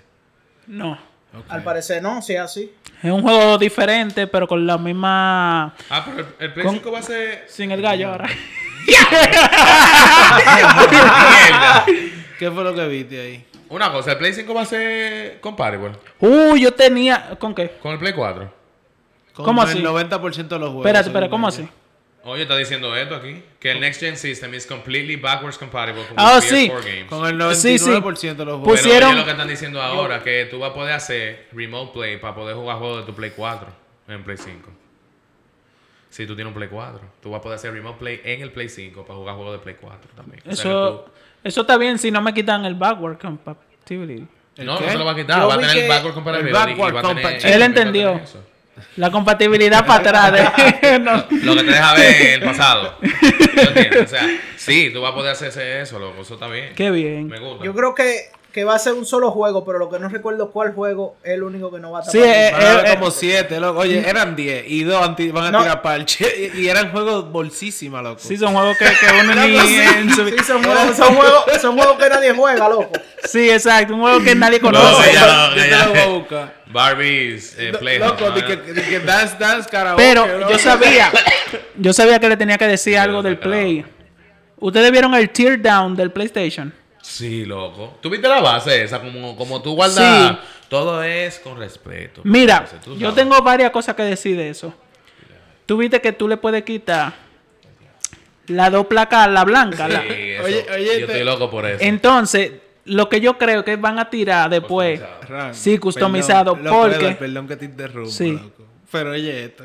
No. 0.68 0.96
Al 1.48 1.64
parecer 1.64 2.00
no, 2.00 2.22
si 2.22 2.34
es 2.34 2.40
así. 2.40 2.72
Es 3.02 3.10
un 3.10 3.22
juego 3.22 3.56
diferente, 3.58 4.26
pero 4.26 4.46
con 4.46 4.66
la 4.66 4.76
misma... 4.76 5.74
Ah, 5.88 6.04
pero 6.04 6.18
el, 6.18 6.26
el 6.38 6.52
Play 6.52 6.66
Con- 6.66 6.74
5 6.76 6.92
va 6.92 6.98
a 6.98 7.02
ser... 7.02 7.44
Sin 7.48 7.70
el 7.72 7.80
gallo 7.80 8.10
ahora. 8.10 8.28
¿Qué 12.38 12.50
fue 12.50 12.64
lo 12.64 12.74
que 12.74 12.86
viste 12.88 13.20
ahí? 13.20 13.44
Una 13.68 13.92
cosa, 13.92 14.12
el 14.12 14.18
Play 14.18 14.32
5 14.32 14.54
va 14.54 14.62
a 14.62 14.66
ser 14.66 15.40
compatible 15.40 15.92
Uh, 16.20 16.56
yo 16.56 16.72
tenía... 16.72 17.36
¿Con 17.38 17.54
qué? 17.54 17.72
con 17.82 17.92
el 17.92 17.98
Play 17.98 18.12
4. 18.12 18.52
Con 19.34 19.44
¿Cómo 19.44 19.62
el 19.62 19.68
así? 19.68 19.82
90% 19.82 20.48
de 20.48 20.58
los 20.58 20.68
juegos. 20.68 20.86
Espérate, 20.86 21.08
espera, 21.08 21.28
¿cómo 21.30 21.48
así? 21.48 21.68
Oye, 22.24 22.42
está 22.42 22.56
diciendo 22.56 22.94
esto 22.94 23.14
aquí. 23.16 23.42
Que 23.58 23.70
el 23.72 23.80
Next 23.80 24.00
Gen 24.00 24.16
System 24.16 24.52
is 24.54 24.66
completely 24.66 25.16
backwards 25.16 25.56
compatible 25.56 26.04
con 26.06 26.14
Ah, 26.18 26.34
los 26.36 26.44
sí. 26.44 26.68
PS4 26.68 26.84
games. 26.84 27.04
Con 27.08 27.26
el 27.26 27.38
99% 27.38 27.54
Sí, 27.54 27.78
sí. 27.78 28.34
de 28.36 28.44
los 28.44 28.60
juegos. 28.60 28.80
Pero 28.80 28.90
Pusieron- 28.90 29.10
oye 29.12 29.18
lo 29.20 29.24
que 29.24 29.30
están 29.30 29.48
diciendo 29.48 29.80
ahora, 29.82 30.22
que 30.22 30.44
tú 30.50 30.58
vas 30.58 30.70
a 30.70 30.74
poder 30.74 30.92
hacer 30.92 31.48
remote 31.52 31.92
play 31.94 32.18
para 32.18 32.34
poder 32.34 32.56
jugar 32.56 32.76
juegos 32.78 32.98
de 32.98 33.04
tu 33.12 33.14
Play 33.16 33.32
4 33.34 33.68
en 34.08 34.22
Play 34.22 34.36
5. 34.36 34.70
Si 36.10 36.26
tú 36.26 36.34
tienes 36.34 36.50
un 36.52 36.54
Play 36.58 36.68
4, 36.68 37.00
tú 37.22 37.30
vas 37.30 37.38
a 37.38 37.42
poder 37.42 37.56
hacer 37.56 37.72
remote 37.72 37.98
play 37.98 38.20
en 38.24 38.42
el 38.42 38.50
Play 38.52 38.68
5 38.68 39.04
para 39.06 39.18
jugar 39.18 39.36
juegos 39.36 39.52
de 39.54 39.58
Play 39.60 39.76
4 39.80 40.10
también. 40.16 40.40
O 40.40 40.52
sea 40.52 40.52
Eso, 40.52 41.04
eso 41.44 41.60
está 41.62 41.76
bien 41.78 41.98
si 41.98 42.10
no 42.10 42.20
me 42.20 42.34
quitan 42.34 42.64
el 42.64 42.74
backward 42.74 43.18
compatibility. 43.18 44.26
tú- 44.54 44.60
¿El 44.62 44.66
no, 44.66 44.76
qué? 44.78 44.86
no 44.86 44.92
se 44.92 44.98
lo 44.98 45.04
va 45.04 45.12
a 45.12 45.16
quitar, 45.16 45.40
Yo 45.40 45.48
va 45.48 45.54
a 45.54 45.58
tener 45.60 45.76
el 45.78 45.88
backward 45.88 46.14
compatibility. 46.14 46.48
el 46.48 46.52
backward 46.66 46.90
y 46.90 46.92
va 46.94 47.00
a 47.00 47.02
tener- 47.02 47.14
compatibility. 47.22 47.46
y 47.46 47.50
va 47.50 47.50
a 47.50 47.54
Él 47.54 47.60
tener 47.74 47.78
entendió. 47.78 48.16
eso. 48.24 48.44
La 48.96 49.10
compatibilidad 49.10 49.84
para 49.86 50.00
atrás. 50.30 50.52
de- 50.82 50.98
no. 51.00 51.24
Lo 51.42 51.54
que 51.56 51.64
te 51.64 51.70
deja 51.70 51.94
ver 51.94 52.26
el 52.34 52.42
pasado. 52.42 52.98
O 53.02 54.06
sea, 54.06 54.26
sí, 54.56 54.90
tú 54.92 55.00
vas 55.02 55.12
a 55.12 55.14
poder 55.14 55.32
hacerse 55.32 55.80
eso, 55.82 55.98
loco. 55.98 56.22
Eso 56.22 56.34
está 56.34 56.46
bien. 56.48 56.74
Qué 56.74 56.90
bien. 56.90 57.28
Me 57.28 57.38
gusta. 57.38 57.64
Yo 57.64 57.74
creo 57.74 57.94
que, 57.94 58.30
que 58.52 58.64
va 58.64 58.74
a 58.74 58.78
ser 58.78 58.94
un 58.94 59.06
solo 59.06 59.30
juego, 59.30 59.64
pero 59.64 59.78
lo 59.78 59.88
que 59.88 59.98
no 59.98 60.08
recuerdo 60.08 60.50
cuál 60.50 60.72
juego 60.72 61.16
es 61.22 61.30
el 61.34 61.42
único 61.44 61.70
que 61.72 61.78
no 61.78 61.92
va 61.92 61.98
a 61.98 62.02
estar. 62.02 62.12
Sí, 62.12 62.18
eh, 62.20 62.50
haber 62.52 62.86
eh, 62.86 62.90
como 62.98 63.10
siete, 63.10 63.60
loco. 63.60 63.80
Oye, 63.80 64.08
eran 64.08 64.34
10 64.34 64.64
y 64.66 64.82
dos 64.84 65.02
anti- 65.06 65.30
van 65.30 65.44
a 65.46 65.50
No. 65.52 65.58
tirar 65.62 65.82
parche. 65.82 66.50
Y, 66.56 66.62
y 66.62 66.68
eran 66.68 66.90
juegos 66.90 67.30
bolsísimas, 67.30 68.02
loco. 68.02 68.18
Sí, 68.20 68.36
son 68.36 68.54
juegos 68.54 68.76
que, 68.76 68.84
que 68.86 69.20
uno 69.20 69.34
ni 69.46 69.56
en 69.56 70.10
su- 70.10 70.26
Sí, 70.28 70.34
son 70.44 70.64
juegos, 70.64 70.96
son, 70.96 71.14
juegos, 71.14 71.44
son 71.60 71.76
juegos 71.76 71.96
que 71.98 72.08
nadie 72.08 72.32
juega, 72.34 72.68
loco. 72.68 72.90
Sí, 73.24 73.48
exacto. 73.50 73.94
Un 73.94 74.00
juego 74.00 74.22
que 74.24 74.34
nadie 74.34 74.58
No, 74.58 74.66
conoce. 74.70 75.12
ya, 75.12 75.48
Yo 75.54 75.62
te 75.62 75.70
ya. 75.70 75.84
lo 75.86 75.90
voy 75.90 75.98
a 76.00 76.06
buscar. 76.06 76.60
Barbie's 76.72 77.54
eh, 77.58 77.72
Playhouse. 77.78 78.10
Loco, 78.20 78.30
¿no? 78.30 78.36
de 78.36 78.44
que, 78.44 78.72
de 78.72 78.82
que 78.82 79.00
dance, 79.00 79.36
dance, 79.38 79.68
karaoke. 79.68 80.02
Pero 80.02 80.26
loco. 80.38 80.52
yo 80.52 80.58
sabía, 80.58 81.10
yo 81.76 81.92
sabía 81.92 82.18
que 82.18 82.28
le 82.28 82.36
tenía 82.36 82.58
que 82.58 82.66
decir 82.66 82.96
algo 82.98 83.22
del 83.22 83.38
Play. 83.38 83.84
¿Ustedes 84.58 84.90
vieron 84.92 85.14
el 85.14 85.30
tear 85.30 85.60
down 85.60 85.96
del 85.96 86.10
PlayStation? 86.10 86.72
Sí, 87.02 87.44
loco. 87.44 87.98
¿Tú 88.00 88.10
viste 88.10 88.28
la 88.28 88.40
base 88.40 88.82
esa? 88.84 89.00
Como, 89.00 89.36
como 89.36 89.60
tú 89.62 89.74
guardas. 89.74 90.30
Sí. 90.32 90.38
Todo 90.68 91.02
es 91.02 91.38
con 91.40 91.58
respeto. 91.58 92.20
Mira, 92.24 92.58
Entonces, 92.64 92.80
tú 92.82 92.96
yo 92.96 93.12
tengo 93.12 93.40
varias 93.42 93.70
cosas 93.70 93.94
que 93.96 94.02
decir 94.02 94.36
de 94.36 94.50
eso. 94.50 94.72
Tú 95.66 95.76
viste 95.78 96.00
que 96.00 96.12
tú 96.12 96.28
le 96.28 96.36
puedes 96.36 96.62
quitar 96.62 97.12
las 98.48 98.72
dos 98.72 98.86
placas, 98.86 99.28
la 99.30 99.44
blanca. 99.44 99.88
la- 99.88 100.02
Sí, 100.02 100.08
eso. 100.10 100.44
Oye, 100.44 100.66
oye, 100.74 100.84
yo 101.00 101.06
te- 101.06 101.12
estoy 101.12 101.24
loco 101.24 101.50
por 101.50 101.66
eso. 101.66 101.78
Entonces, 101.80 102.52
lo 102.84 103.08
que 103.08 103.20
yo 103.20 103.38
creo 103.38 103.64
que 103.64 103.76
van 103.76 103.98
a 103.98 104.10
tirar 104.10 104.50
después, 104.50 105.00
sí, 105.52 105.78
customizado, 105.78 106.54
perdón, 106.54 106.72
porque... 106.90 106.96
Edward, 107.04 107.18
perdón 107.18 107.48
que 107.48 107.56
te 107.56 107.64
interrumpa, 107.64 108.10
Sí. 108.10 108.32
loco. 108.32 108.64
Pero 108.90 109.10
oye 109.12 109.44
esto. 109.44 109.64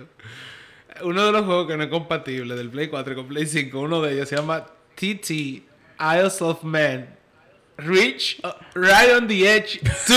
Uno 1.01 1.25
de 1.25 1.31
los 1.31 1.45
juegos 1.45 1.67
que 1.67 1.75
no 1.77 1.83
es 1.83 1.89
compatible 1.89 2.55
del 2.55 2.69
Play 2.69 2.87
4 2.87 3.15
con 3.15 3.27
Play 3.27 3.45
5, 3.47 3.79
uno 3.79 4.01
de 4.01 4.13
ellos 4.13 4.29
se 4.29 4.35
llama 4.35 4.65
TT 4.95 5.63
Isles 5.99 6.41
of 6.41 6.63
Man. 6.63 7.14
Reach 7.77 8.39
uh, 8.43 8.53
right 8.73 9.11
on 9.11 9.27
the 9.27 9.47
edge 9.47 9.79
to 10.07 10.13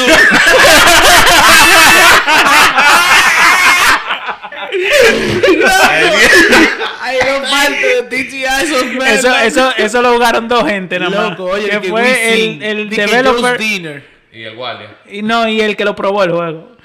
Hay 7.01 7.19
dos 7.27 7.51
partes 7.51 8.11
de 8.11 8.25
TT 8.25 8.33
Isles 8.35 8.83
of 8.83 8.93
Man. 8.95 9.09
Eso, 9.09 9.29
loco. 9.29 9.41
eso, 9.41 9.73
eso 9.77 10.03
lo 10.03 10.13
jugaron 10.15 10.49
dos 10.49 10.65
gente 10.69 10.99
nada 10.99 11.11
más. 11.11 11.31
Loco, 11.31 11.45
oye, 11.53 11.69
que 11.71 11.81
que 11.81 11.89
fue 11.89 12.35
el, 12.35 12.63
el 12.63 12.91
developer. 12.91 13.61
Y 14.33 14.43
el 14.45 14.55
guardia. 14.55 14.97
y 15.11 15.23
no 15.23 15.49
y 15.49 15.61
el 15.61 15.77
que 15.77 15.85
lo 15.85 15.97
probó 15.97 16.23
el 16.23 16.31
juego. 16.31 16.77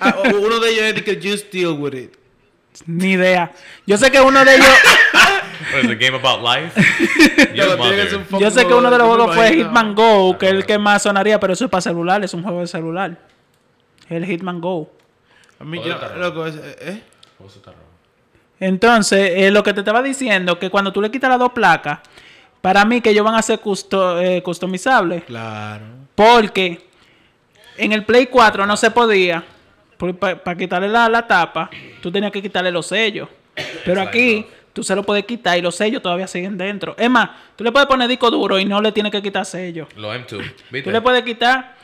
Ah, 0.00 0.16
uno 0.34 0.58
de 0.60 0.70
ellos 0.70 0.82
es 0.84 0.94
de 0.96 1.04
que 1.04 1.16
just 1.16 1.52
deal 1.52 1.72
with 1.78 1.94
it. 1.94 2.12
Ni 2.86 3.12
idea. 3.12 3.52
Yo 3.86 3.96
sé 3.96 4.10
que 4.10 4.20
uno 4.20 4.44
de 4.44 4.56
ellos, 4.56 4.66
Is 5.82 5.88
the 5.88 5.96
game 5.96 6.14
about 6.16 6.42
life? 6.42 6.72
Yo 8.38 8.50
sé 8.50 8.66
que 8.66 8.74
uno 8.74 8.90
de 8.90 8.98
los 8.98 9.06
juegos 9.08 9.34
fue. 9.34 9.52
Hitman 9.54 9.94
Go, 9.94 10.36
que 10.38 10.46
es 10.46 10.52
el 10.52 10.66
que 10.66 10.78
más 10.78 11.02
sonaría, 11.02 11.38
pero 11.40 11.52
eso 11.52 11.64
es 11.64 11.70
para 11.70 11.80
celular, 11.80 12.22
es 12.24 12.34
un 12.34 12.42
juego 12.42 12.60
de 12.60 12.66
celular. 12.66 13.16
El 14.08 14.24
Hitman 14.26 14.60
Go. 14.60 14.90
A 15.60 15.64
mí 15.64 15.80
yo, 15.84 15.96
loco, 16.18 16.46
¿eh? 16.46 17.02
Raro. 17.64 17.78
Entonces, 18.60 19.30
eh, 19.34 19.50
lo 19.50 19.62
que 19.62 19.72
te 19.72 19.80
estaba 19.80 20.02
diciendo, 20.02 20.58
que 20.58 20.70
cuando 20.70 20.92
tú 20.92 21.00
le 21.00 21.10
quitas 21.10 21.30
las 21.30 21.38
dos 21.38 21.52
placas, 21.52 22.00
para 22.60 22.84
mí 22.84 23.00
que 23.00 23.10
ellos 23.10 23.24
van 23.24 23.34
a 23.34 23.42
ser 23.42 23.60
custo- 23.60 24.20
eh, 24.20 24.42
customizables. 24.42 25.24
Claro. 25.24 25.84
Porque 26.14 26.86
en 27.76 27.92
el 27.92 28.04
Play 28.04 28.26
4 28.26 28.66
no 28.66 28.76
se 28.76 28.90
podía. 28.90 29.44
Para 30.20 30.56
quitarle 30.56 30.88
la, 30.88 31.08
la 31.08 31.26
tapa, 31.26 31.70
tú 32.02 32.10
tenías 32.10 32.30
que 32.32 32.42
quitarle 32.42 32.70
los 32.70 32.86
sellos. 32.86 33.28
Pero 33.84 34.02
aquí 34.02 34.44
tú 34.74 34.82
se 34.82 34.94
lo 34.94 35.02
puedes 35.04 35.24
quitar 35.24 35.56
y 35.56 35.62
los 35.62 35.76
sellos 35.76 36.02
todavía 36.02 36.26
siguen 36.26 36.58
dentro. 36.58 36.94
Es 36.98 37.08
más, 37.08 37.30
tú 37.56 37.64
le 37.64 37.72
puedes 37.72 37.86
poner 37.88 38.06
disco 38.08 38.30
duro 38.30 38.58
y 38.58 38.66
no 38.66 38.82
le 38.82 38.92
tienes 38.92 39.10
que 39.10 39.22
quitar 39.22 39.46
sellos. 39.46 39.88
Los 39.96 40.14
M2. 40.14 40.38
¿Viste? 40.70 40.82
Tú 40.82 40.90
le 40.90 41.00
puedes 41.00 41.22
quitar 41.22 41.76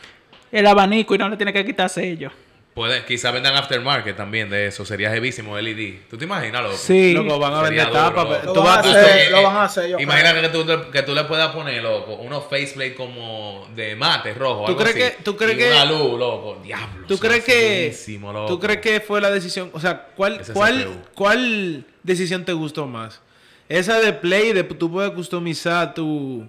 el 0.53 0.67
abanico 0.67 1.15
y 1.15 1.19
no 1.19 1.29
le 1.29 1.37
tienes 1.37 1.55
que 1.55 1.65
quitar 1.65 1.89
sellos. 1.89 2.33
Puede, 2.81 3.05
quizá 3.05 3.31
vendan 3.31 3.55
aftermarket 3.57 4.17
también 4.17 4.49
de 4.49 4.69
eso. 4.69 4.87
Sería 4.87 5.11
jevísimo 5.11 5.55
LED. 5.59 5.97
¿Tú 6.09 6.17
te 6.17 6.25
imaginas, 6.25 6.63
loco? 6.63 6.77
Sí. 6.79 7.13
Loco, 7.13 7.39
van 7.39 7.53
a 7.53 7.61
vender 7.61 7.89
pero 8.27 8.55
Lo 8.55 8.63
van 8.63 8.79
a 8.79 8.81
hacer. 8.81 9.19
Eh, 9.19 9.31
lo 9.31 9.43
van 9.43 9.57
a 9.57 9.65
hacer, 9.65 9.91
yo 9.91 9.99
Imagina 9.99 10.33
que 10.41 10.49
tú, 10.49 10.65
le- 10.65 10.91
que 10.91 11.03
tú 11.03 11.15
le 11.15 11.25
puedas 11.25 11.53
poner, 11.53 11.83
loco, 11.83 12.15
unos 12.15 12.45
faceplate 12.45 12.95
como 12.95 13.69
de 13.77 13.95
mate 13.97 14.33
rojo. 14.33 14.61
¿Tú 14.65 14.69
algo 14.69 14.79
crees 14.79 14.97
así, 14.97 15.17
que- 15.19 15.23
tú 15.23 15.37
crees 15.37 15.55
y 15.57 15.59
que- 15.59 15.71
una 15.73 15.85
luz, 15.85 16.19
loco. 16.19 16.59
Diablo. 16.65 17.07
¿Tú 17.07 17.19
crees 17.19 17.45
que... 17.45 17.93
loco. 18.33 18.47
¿Tú 18.47 18.59
crees 18.59 18.81
que 18.81 19.01
fue 19.01 19.21
la 19.21 19.31
decisión? 19.31 19.69
O 19.75 19.79
sea, 19.79 20.07
¿cuál, 20.17 20.41
cuál, 20.55 21.03
cuál 21.15 21.85
decisión 22.03 22.47
te 22.47 22.55
gustó 22.55 22.87
más? 22.87 23.21
Esa 23.69 24.01
de 24.01 24.15
Play, 24.15 24.55
de 24.55 24.65
tú 24.65 24.91
puedes 24.91 25.11
customizar 25.11 25.93
tu... 25.93 26.49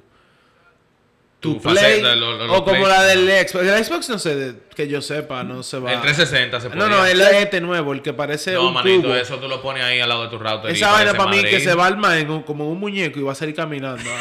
Tu, 1.42 1.56
Tu 1.56 1.62
Play, 1.62 1.76
faceta, 1.76 2.16
lo- 2.16 2.38
lo- 2.38 2.54
o 2.54 2.64
como 2.64 2.84
Play. 2.86 2.88
la 2.94 3.02
del 3.04 3.28
Xbox. 3.48 3.66
El 3.66 3.84
Xbox 3.84 4.10
no 4.10 4.20
sé, 4.20 4.36
de- 4.36 4.54
que 4.76 4.88
yo 4.88 5.02
sepa, 5.02 5.44
no 5.44 5.64
se 5.64 5.80
va... 5.80 5.92
El 5.92 6.00
360 6.02 6.62
se 6.62 6.70
No, 6.70 6.76
podía. 6.76 6.88
no, 6.89 7.06
el 7.06 7.20
este 7.20 7.60
nuevo, 7.62 7.94
el 7.94 8.02
que 8.04 8.14
parece 8.14 8.54
No, 8.54 8.68
un 8.68 8.74
manito, 8.76 9.08
cubo. 9.08 9.16
eso 9.16 9.38
tú 9.38 9.48
lo 9.48 9.60
pones 9.62 9.84
ahí 9.84 10.00
al 10.00 10.08
lado 10.08 10.22
de 10.24 10.30
tu 10.30 10.38
router. 10.38 10.70
Esa 10.72 10.92
vaina 10.92 11.14
para 11.16 11.32
mí 11.32 11.44
que 11.44 11.60
se 11.60 11.74
va 11.74 11.86
a 11.86 11.88
armar 11.88 12.18
en 12.20 12.30
un- 12.30 12.44
como 12.44 12.70
un 12.70 12.80
muñeco 12.80 13.20
y 13.20 13.24
va 13.24 13.32
a 13.32 13.36
salir 13.36 13.56
caminando. 13.56 14.04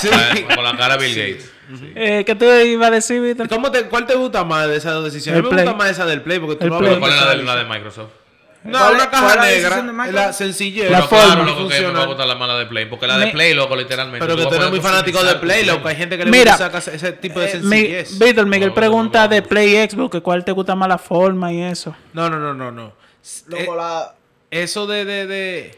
Sí. 0.00 0.08
Sí. 0.10 0.42
Con 0.54 0.62
la 0.62 0.76
cara 0.76 0.98
de 0.98 1.06
Bill 1.06 1.16
Gates. 1.16 1.50
Sí. 1.80 1.92
Eh, 1.96 2.22
¿Qué 2.26 2.34
te 2.34 2.66
iba 2.66 2.86
a 2.86 2.90
decir, 2.90 3.18
Víctor? 3.20 3.48
¿Cómo 3.48 3.70
te, 3.72 3.84
¿Cuál 3.88 4.04
te 4.06 4.14
gusta 4.14 4.44
más 4.44 4.68
de 4.68 4.76
esas 4.76 4.92
dos 4.92 5.04
decisiones? 5.04 5.38
A 5.38 5.42
mí 5.42 5.48
El 5.48 5.50
me 5.50 5.56
Play. 5.56 5.64
gusta 5.64 5.76
más 5.78 5.90
esa 5.90 6.04
del 6.04 6.20
Play 6.20 6.38
porque 6.38 6.56
tú 6.56 6.64
El 6.64 6.70
no 6.70 6.78
Play. 6.78 6.92
hablas 6.94 7.00
¿Cuál 7.00 7.12
es 7.14 7.24
la 7.24 7.30
de, 7.30 7.36
de 7.38 7.42
la 7.44 7.56
de 7.56 7.64
Microsoft? 7.64 8.10
No, 8.66 8.78
¿Cuál 8.78 8.90
es- 8.90 8.94
una 9.02 9.10
caja 9.10 9.28
es 9.30 9.36
la 9.36 9.44
negra. 9.46 9.82
Microsoft? 9.82 10.12
La 10.14 10.32
sencillez. 10.32 10.90
La 10.90 11.02
forma. 11.02 11.24
claro, 11.24 11.44
loco, 11.44 11.56
que 11.56 11.62
me 11.64 11.70
funciona. 11.70 11.98
va 11.98 12.04
a 12.04 12.06
gustar 12.08 12.26
la 12.26 12.34
mala 12.34 12.58
de 12.58 12.66
Play. 12.66 12.86
Porque 12.86 13.06
la 13.06 13.18
de 13.18 13.26
Me- 13.26 13.32
Play, 13.32 13.54
loco, 13.54 13.76
literalmente. 13.76 14.26
Pero 14.26 14.36
que 14.36 14.46
tú 14.46 14.54
eres 14.54 14.70
muy 14.70 14.80
fanático 14.80 15.22
de 15.24 15.34
Play, 15.36 15.64
loco. 15.64 15.88
Hay 15.88 15.96
gente 15.96 16.18
que 16.18 16.24
le 16.24 16.30
Mira, 16.30 16.56
gusta 16.56 16.78
ese 16.92 17.12
tipo 17.12 17.40
de 17.40 17.46
Eh, 17.46 17.50
sencillez. 17.50 18.18
Víctor, 18.18 18.46
Miguel 18.46 18.68
No, 18.70 18.74
pregunta 18.74 19.18
no, 19.20 19.24
no. 19.24 19.34
de 19.34 19.42
Play 19.42 19.88
Xbox, 19.88 20.10
que 20.12 20.20
cuál 20.20 20.44
te 20.44 20.52
gusta 20.52 20.74
más 20.74 20.88
la 20.88 20.98
forma 20.98 21.52
y 21.52 21.62
eso. 21.62 21.94
No, 22.12 22.28
no, 22.28 22.38
no, 22.38 22.52
no, 22.54 22.70
no. 22.70 22.92
Loco, 23.46 23.62
Eh, 23.74 23.76
la, 23.76 24.12
Eso 24.50 24.86
de, 24.86 25.04
de, 25.04 25.26
de, 25.26 25.76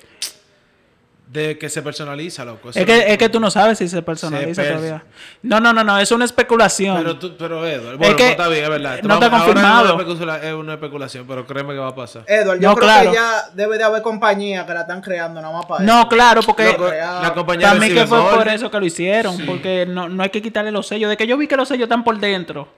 de 1.30 1.58
que 1.58 1.68
se 1.68 1.82
personaliza, 1.82 2.42
loco. 2.44 2.70
eso 2.70 2.78
Es 2.80 2.86
no- 2.86 2.92
que, 2.92 3.12
es 3.12 3.18
que 3.18 3.28
tú 3.28 3.38
no 3.38 3.50
sabes 3.50 3.76
si 3.76 3.86
se 3.86 4.00
personaliza 4.00 4.62
Se 4.62 4.68
todavía. 4.70 5.02
No, 5.42 5.60
no, 5.60 5.74
no, 5.74 5.84
no, 5.84 5.98
es 5.98 6.10
una 6.10 6.24
especulación. 6.24 6.96
Pero, 6.96 7.18
tú, 7.18 7.36
pero 7.36 7.66
Edward, 7.66 7.98
bueno, 7.98 8.16
que 8.16 8.22
pues 8.22 8.30
está 8.30 8.48
bien, 8.48 8.64
es 8.64 8.70
verdad. 8.70 9.00
no 9.02 9.14
está 9.14 9.30
confirmado. 9.30 9.86
Es 9.86 9.92
una, 9.92 10.02
especula- 10.02 10.42
es 10.42 10.54
una 10.54 10.72
especulación, 10.74 11.26
pero 11.28 11.46
créeme 11.46 11.74
que 11.74 11.80
va 11.80 11.88
a 11.88 11.94
pasar. 11.94 12.22
Edward, 12.26 12.60
yo 12.60 12.70
No, 12.70 12.74
creo 12.76 12.86
claro. 12.88 13.10
que 13.10 13.16
ya 13.16 13.42
debe 13.52 13.76
de 13.76 13.84
haber 13.84 14.00
compañías 14.00 14.64
que 14.64 14.72
la 14.72 14.80
están 14.80 15.02
creando 15.02 15.40
nada 15.42 15.52
más 15.54 15.66
para 15.66 15.84
no, 15.84 16.00
eso. 16.00 16.08
claro, 16.08 16.40
porque 16.42 16.64
Loco, 16.72 16.88
la 16.90 17.32
compañía 17.34 17.74
recibe 17.74 17.94
que 18.00 18.06
fue 18.06 18.20
por 18.34 18.48
eso 18.48 18.70
que 18.70 18.80
lo 18.80 18.86
hicieron, 18.86 19.36
porque 19.44 19.84
no, 19.86 20.08
no 20.08 20.22
hay 20.22 20.30
que 20.30 20.40
quitarle 20.40 20.70
los 20.72 20.86
sellos. 20.86 21.10
De 21.10 21.16
que 21.18 21.26
yo 21.26 21.36
vi 21.36 21.46
que 21.46 21.56
los 21.58 21.68
sellos 21.68 21.84
están 21.84 22.04
por 22.04 22.18
dentro. 22.18 22.68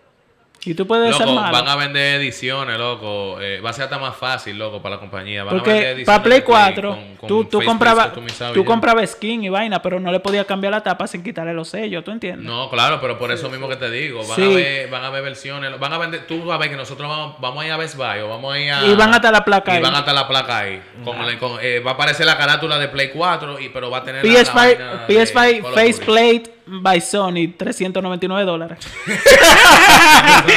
Y 0.63 0.75
tú 0.75 0.87
puedes 0.87 1.17
ser 1.17 1.27
Loco, 1.27 1.41
malo. 1.41 1.53
van 1.57 1.69
a 1.69 1.75
vender 1.77 2.21
ediciones, 2.21 2.77
loco. 2.79 3.41
Eh, 3.41 3.61
va 3.65 3.71
a 3.71 3.73
ser 3.73 3.85
hasta 3.85 3.99
más 3.99 4.15
fácil, 4.15 4.59
loco, 4.59 4.83
para 4.83 4.97
la 4.97 5.01
compañía. 5.01 5.43
Van 5.43 5.59
a 5.59 5.63
vender 5.63 5.89
Porque 5.95 6.05
para 6.05 6.23
Play 6.23 6.41
de 6.41 6.45
4, 6.45 6.91
con- 6.91 7.17
con 7.17 7.29
tú, 7.29 7.45
tú 7.47 7.63
comprabas 7.65 8.13
tú 8.13 8.61
y 8.61 8.65
comprabas 8.65 9.11
skin 9.13 9.43
y 9.45 9.49
vaina, 9.49 9.81
pero 9.81 9.99
no 10.01 10.13
le 10.13 10.21
podías 10.21 10.45
cambiar 10.45 10.73
la 10.73 10.83
tapa 10.83 11.07
sin 11.07 11.23
quitarle 11.23 11.55
los 11.55 11.69
sellos, 11.71 12.05
¿tú 12.05 12.11
entiendes? 12.11 12.45
No, 12.45 12.69
claro, 12.69 13.01
pero 13.01 13.19
por 13.19 13.33
eso 13.33 13.49
mismo 13.49 13.69
que 13.71 13.77
te 13.77 13.91
digo. 13.91 14.19
Van, 14.27 14.37
Sí. 14.37 14.43
a 14.43 14.49
ver, 14.55 14.91
van 14.91 15.03
a 15.05 15.09
ver 15.09 15.23
versiones. 15.23 15.79
Van 15.81 15.93
a 15.95 15.99
vender. 15.99 16.27
Tú 16.27 16.45
vas 16.45 16.57
a 16.57 16.59
ver 16.59 16.69
que 16.69 16.77
nosotros 16.77 17.09
vamos, 17.09 17.37
vamos 17.41 17.63
a 17.63 17.67
ir 17.67 17.73
a 17.73 17.77
Best 17.79 17.97
Buy 17.97 18.19
o 18.21 18.29
vamos 18.29 18.53
a 18.55 18.59
ir 18.59 18.71
a. 18.71 18.85
Y 18.87 18.95
van 18.95 19.15
a 19.15 19.17
estar 19.17 19.33
la 19.33 19.43
placa 19.43 19.73
Y 19.73 19.77
ahí. 19.79 19.83
van 19.83 19.95
a 19.95 20.01
estar 20.01 20.15
la 20.15 20.29
placa 20.29 20.59
ahí. 20.59 20.83
Con 21.03 21.17
eh, 21.63 21.81
va 21.81 21.93
a 21.93 21.95
aparecer 21.95 22.27
la 22.27 22.37
carátula 22.37 22.79
de 22.79 22.89
Play 22.89 23.09
4, 23.15 23.59
y, 23.61 23.71
pero 23.71 23.89
va 23.91 23.99
a 23.99 24.05
tener. 24.05 24.23
la- 24.27 24.31
la 24.31 24.39
PS5, 24.41 24.55
vaina 24.55 25.07
de 25.09 25.15
PS5 25.15 25.33
Call 25.63 25.65
of 25.65 25.71
Duty. 25.75 25.93
faceplate 25.93 26.43
by 26.67 27.01
Sony, 27.01 27.49
399 27.57 28.45
dólares. 28.45 28.79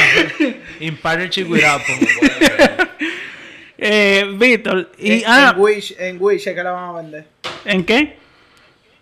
In 0.80 0.96
partnership 0.96 1.44
with 1.48 1.62
Apple. 1.64 1.94
Eh, 3.78 4.24
Víctor, 4.36 4.90
y 4.98 5.12
en, 5.12 5.22
ah, 5.26 5.52
en 5.54 5.60
Wish, 5.60 5.94
en 5.98 6.16
Wish 6.20 6.46
es 6.48 6.54
que 6.54 6.62
la 6.62 6.70
van 6.70 6.90
a 6.90 6.92
vender. 6.92 7.26
¿en 7.64 7.84
qué? 7.84 8.16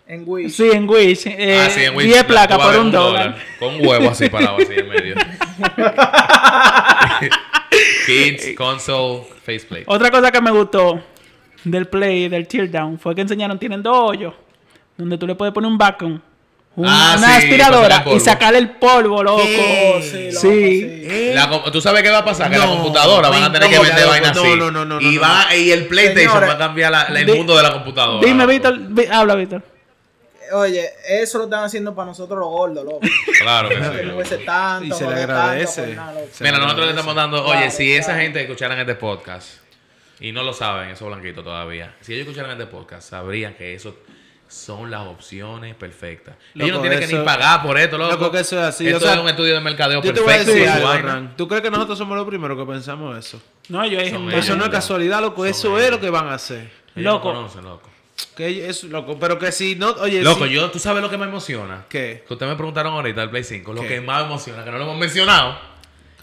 En 0.07 0.23
Wish. 0.25 0.51
Sí, 0.51 0.69
en 0.73 0.89
Wish. 0.89 1.27
Eh, 1.27 1.63
Ah, 1.65 1.69
sí, 1.69 1.83
en 1.83 1.95
Wish, 1.95 2.05
10 2.07 2.17
la- 2.17 2.27
placas 2.27 2.57
por 2.59 2.77
un 2.77 2.91
dólar. 2.91 3.37
Con 3.59 3.75
un 3.75 3.87
huevo 3.87 4.09
así 4.09 4.29
parado 4.29 4.57
así 4.57 4.73
en 4.75 4.89
medio. 4.89 5.15
Kids, 8.05 8.53
console, 8.57 9.23
faceplate. 9.43 9.83
Otra 9.87 10.11
cosa 10.11 10.31
que 10.31 10.41
me 10.41 10.51
gustó 10.51 11.01
del 11.63 11.87
Play, 11.87 12.27
del 12.29 12.47
Teardown, 12.47 12.99
fue 12.99 13.15
que 13.15 13.21
enseñaron, 13.21 13.57
tienen 13.57 13.81
dos 13.81 13.95
hoyos, 14.11 14.33
donde 14.97 15.17
tú 15.17 15.25
le 15.25 15.35
puedes 15.35 15.53
poner 15.53 15.69
un 15.71 15.77
vacuum, 15.77 16.19
un- 16.75 16.85
Ah, 16.87 17.15
una 17.17 17.27
sí, 17.27 17.33
aspiradora 17.37 18.03
para 18.03 18.03
sacar 18.03 18.05
el 18.05 18.13
y 18.15 18.19
polvo. 18.19 18.25
sacarle 18.25 18.57
el 18.59 18.69
polvo, 18.71 19.23
loco. 19.23 19.41
Sí, 19.43 20.29
loco, 20.31 20.41
Sí. 20.41 21.05
sí. 21.09 21.31
La 21.33 21.49
com- 21.49 21.71
¿Tú 21.71 21.81
sabes 21.81 22.01
qué 22.03 22.09
va 22.09 22.19
a 22.19 22.25
pasar? 22.25 22.49
Que 22.51 22.57
la 22.57 22.65
computadora 22.67 23.29
van 23.29 23.43
a 23.43 23.51
tener 23.51 23.69
que 23.69 23.79
vender 23.79 24.07
vainas 24.07 24.31
así. 24.37 24.55
no, 24.55 24.71
no, 24.71 24.83
no, 24.85 24.99
y, 25.01 25.15
no, 25.15 25.21
va, 25.21 25.55
y 25.55 25.71
el 25.71 25.85
PlayStation 25.87 26.41
va 26.43 26.53
a 26.53 26.57
cambiar 26.57 26.91
la- 26.91 27.03
el 27.03 27.25
di- 27.25 27.33
mundo 27.33 27.55
de 27.57 27.63
la 27.63 27.71
computadora. 27.73 28.25
Dime. 28.25 28.45
Víctor, 28.47 28.77
vi- 28.79 29.05
habla, 29.11 29.35
Víctor. 29.35 29.61
Oye, 30.51 30.87
eso 31.07 31.37
lo 31.39 31.45
están 31.45 31.63
haciendo 31.63 31.95
para 31.95 32.07
nosotros 32.07 32.37
los 32.37 32.49
gordos, 32.49 32.83
loco. 32.85 32.99
Claro 33.41 33.69
que 33.69 33.75
Que 33.75 33.81
sí. 33.83 33.89
no 33.89 34.01
loco. 34.03 34.15
hubiese 34.17 34.37
tanto. 34.39 34.85
Y 34.85 34.91
se 34.97 35.03
le 35.07 35.15
tanto 35.15 35.33
agradece. 35.33 35.95
nada, 35.95 36.13
loco. 36.13 36.27
Se 36.31 36.43
Mira, 36.43 36.57
le 36.57 36.63
nosotros 36.63 36.85
le 36.87 36.91
estamos 36.91 37.15
dando, 37.15 37.43
oye, 37.45 37.57
Claro, 37.59 37.71
si 37.71 37.93
esa 37.93 38.15
gente 38.19 38.41
escucharan 38.41 38.79
este 38.79 38.95
podcast, 38.95 39.47
y 40.19 40.31
no 40.31 40.43
lo 40.43 40.53
saben, 40.53 40.89
esos 40.89 41.07
blanquitos 41.07 41.43
todavía, 41.43 41.95
si 42.01 42.13
ellos 42.13 42.27
escucharan 42.27 42.51
este 42.51 42.65
podcast, 42.67 43.09
sabrían 43.09 43.55
que 43.55 43.73
eso 43.73 43.95
son 44.53 44.91
las 44.91 45.01
opciones 45.07 45.75
perfectas. 45.75 46.35
ellos 46.55 46.67
Loco, 46.69 46.83
no 46.83 46.89
tienen 46.89 47.09
que 47.09 47.15
ni 47.17 47.23
pagar 47.25 47.63
por 47.63 47.77
esto, 47.77 47.97
loco. 47.97 48.11
Loco, 48.11 48.31
que 48.31 48.39
eso 48.39 48.57
es 48.59 48.65
así. 48.65 48.85
Esto 48.87 48.97
O 48.97 49.01
sea, 49.01 49.13
es 49.15 49.19
un 49.19 49.27
estudio 49.29 49.53
de 49.55 49.61
mercadeo 49.61 50.01
Yo 50.01 50.13
te 50.13 50.19
voy 50.21 50.33
a 50.33 50.37
perfecto. 50.37 50.51
decir 50.53 50.67
su 50.69 50.73
algo, 50.75 50.87
vaina. 50.87 51.07
Ran. 51.13 51.35
¿Tú 51.35 51.47
crees 51.47 51.63
que 51.63 51.71
nosotros 51.71 51.97
somos 51.97 52.15
los 52.17 52.27
primeros 52.27 52.57
que 52.57 52.65
pensamos 52.71 53.17
eso? 53.17 53.41
No, 53.69 53.85
yo 53.85 53.97
dije, 53.99 54.11
Son 54.11 54.25
"Man, 54.25 54.33
ellos. 54.33 54.45
Eso 54.45 54.55
no 54.55 54.63
es 54.65 54.69
casualidad, 54.69 55.21
loco. 55.21 55.37
Son 55.41 55.47
Eso 55.47 55.67
ellos. 55.77 55.81
es 55.85 55.91
lo 55.91 55.99
que 55.99 56.09
van 56.09 56.27
a 56.27 56.35
hacer. 56.35 56.71
Ellos 56.95 57.13
Loco. 57.13 57.29
no 57.29 57.35
conocen, 57.39 57.63
loco. 57.65 57.89
Que 58.35 58.69
es 58.69 58.83
loco. 58.83 59.17
Pero 59.19 59.39
que 59.39 59.51
si 59.51 59.75
no, 59.75 59.89
oye, 59.99 60.21
Loco, 60.21 60.45
si- 60.45 60.51
yo, 60.53 60.69
¿tú 60.69 60.77
sabes 60.79 61.01
lo 61.01 61.09
que 61.09 61.17
me 61.17 61.25
emociona? 61.25 61.85
¿Qué? 61.89 62.23
Que 62.27 62.33
ustedes 62.33 62.51
me 62.51 62.55
preguntaron 62.55 62.93
ahorita 62.93 63.21
del 63.21 63.29
Play 63.31 63.43
5. 63.43 63.73
Lo 63.73 63.81
¿Qué? 63.81 63.87
que 63.87 64.01
más 64.01 64.23
emociona, 64.25 64.63
que 64.63 64.69
no 64.71 64.77
lo 64.77 64.83
hemos 64.83 64.97
mencionado, 64.97 65.57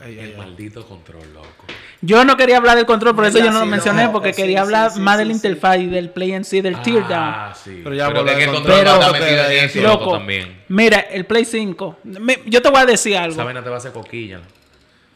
Ay, 0.01 0.19
el 0.19 0.31
ay. 0.31 0.35
maldito 0.39 0.87
control, 0.87 1.33
loco. 1.35 1.65
Yo 2.03 2.25
no 2.25 2.37
quería 2.39 2.57
hablar 2.57 2.77
del 2.77 2.87
control, 2.87 3.15
por 3.15 3.27
eso 3.27 3.39
yo 3.39 3.51
no 3.53 3.61
lo 3.61 3.67
mencioné, 3.67 4.09
porque 4.09 4.33
sí, 4.33 4.41
quería 4.41 4.59
sí, 4.59 4.63
hablar 4.65 4.91
sí, 4.93 5.01
más 5.01 5.19
del 5.19 5.31
interfaz 5.31 5.79
y 5.79 5.87
del 5.87 6.09
play 6.11 6.33
en 6.33 6.45
sí, 6.45 6.63
del 6.63 6.81
teardown. 6.81 7.11
Ah, 7.13 7.55
sí. 7.55 7.81
Pero 7.85 7.95
ya 7.95 8.09
Pero 8.09 8.25
que, 8.25 8.33
el 8.33 8.39
de 8.39 8.47
control 8.47 8.65
control. 8.65 8.85
no 8.85 8.93
está 9.01 9.13
Pero- 9.13 9.25
metido 9.25 9.45
en 9.51 9.65
eso, 9.67 9.81
loco, 9.81 10.05
Loco, 10.05 10.13
también. 10.19 10.63
mira, 10.69 11.01
el 11.01 11.27
Play 11.27 11.45
5. 11.45 11.99
me- 12.05 12.39
yo 12.47 12.63
te 12.63 12.71
voy 12.71 12.81
a 12.81 12.87
decir 12.87 13.13
Esa 13.13 13.25
algo. 13.25 13.45
vaina 13.45 13.63
te 13.63 13.69
va 13.69 13.75
a 13.75 13.79
hacer 13.79 13.93
coquilla. 13.93 14.41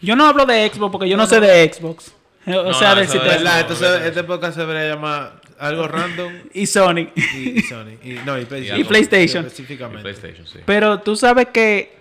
Yo 0.03 0.15
no 0.15 0.27
hablo 0.27 0.45
de 0.45 0.69
Xbox 0.69 0.93
porque 0.93 1.09
yo 1.09 1.17
no 1.17 1.27
sé 1.27 1.41
de 1.41 1.73
Xbox. 1.73 2.13
O 2.47 2.51
No, 2.51 2.75
sea, 2.75 2.95
del 2.95 3.09
sistema. 3.09 3.33
¿Verdad? 3.33 3.61
Entonces, 3.61 3.89
este 4.05 4.23
podcast 4.23 4.53
se 4.55 4.61
debería 4.67 4.95
llamar 4.95 5.41
algo 5.59 5.89
random 5.89 6.31
Y 6.53 6.67
Sony. 6.67 7.09
y, 7.17 7.59
y 7.59 7.63
Sony. 7.63 7.97
Y, 8.05 8.19
no, 8.27 8.39
y 8.39 8.45
PlayStation. 8.45 8.79
Y 8.81 8.85
PlayStation. 8.85 9.47
Específicamente. 9.47 10.03
PlayStation, 10.03 10.47
sí. 10.47 10.59
Pero 10.67 11.01
tú 11.01 11.17
sabes 11.17 11.47
que 11.51 11.97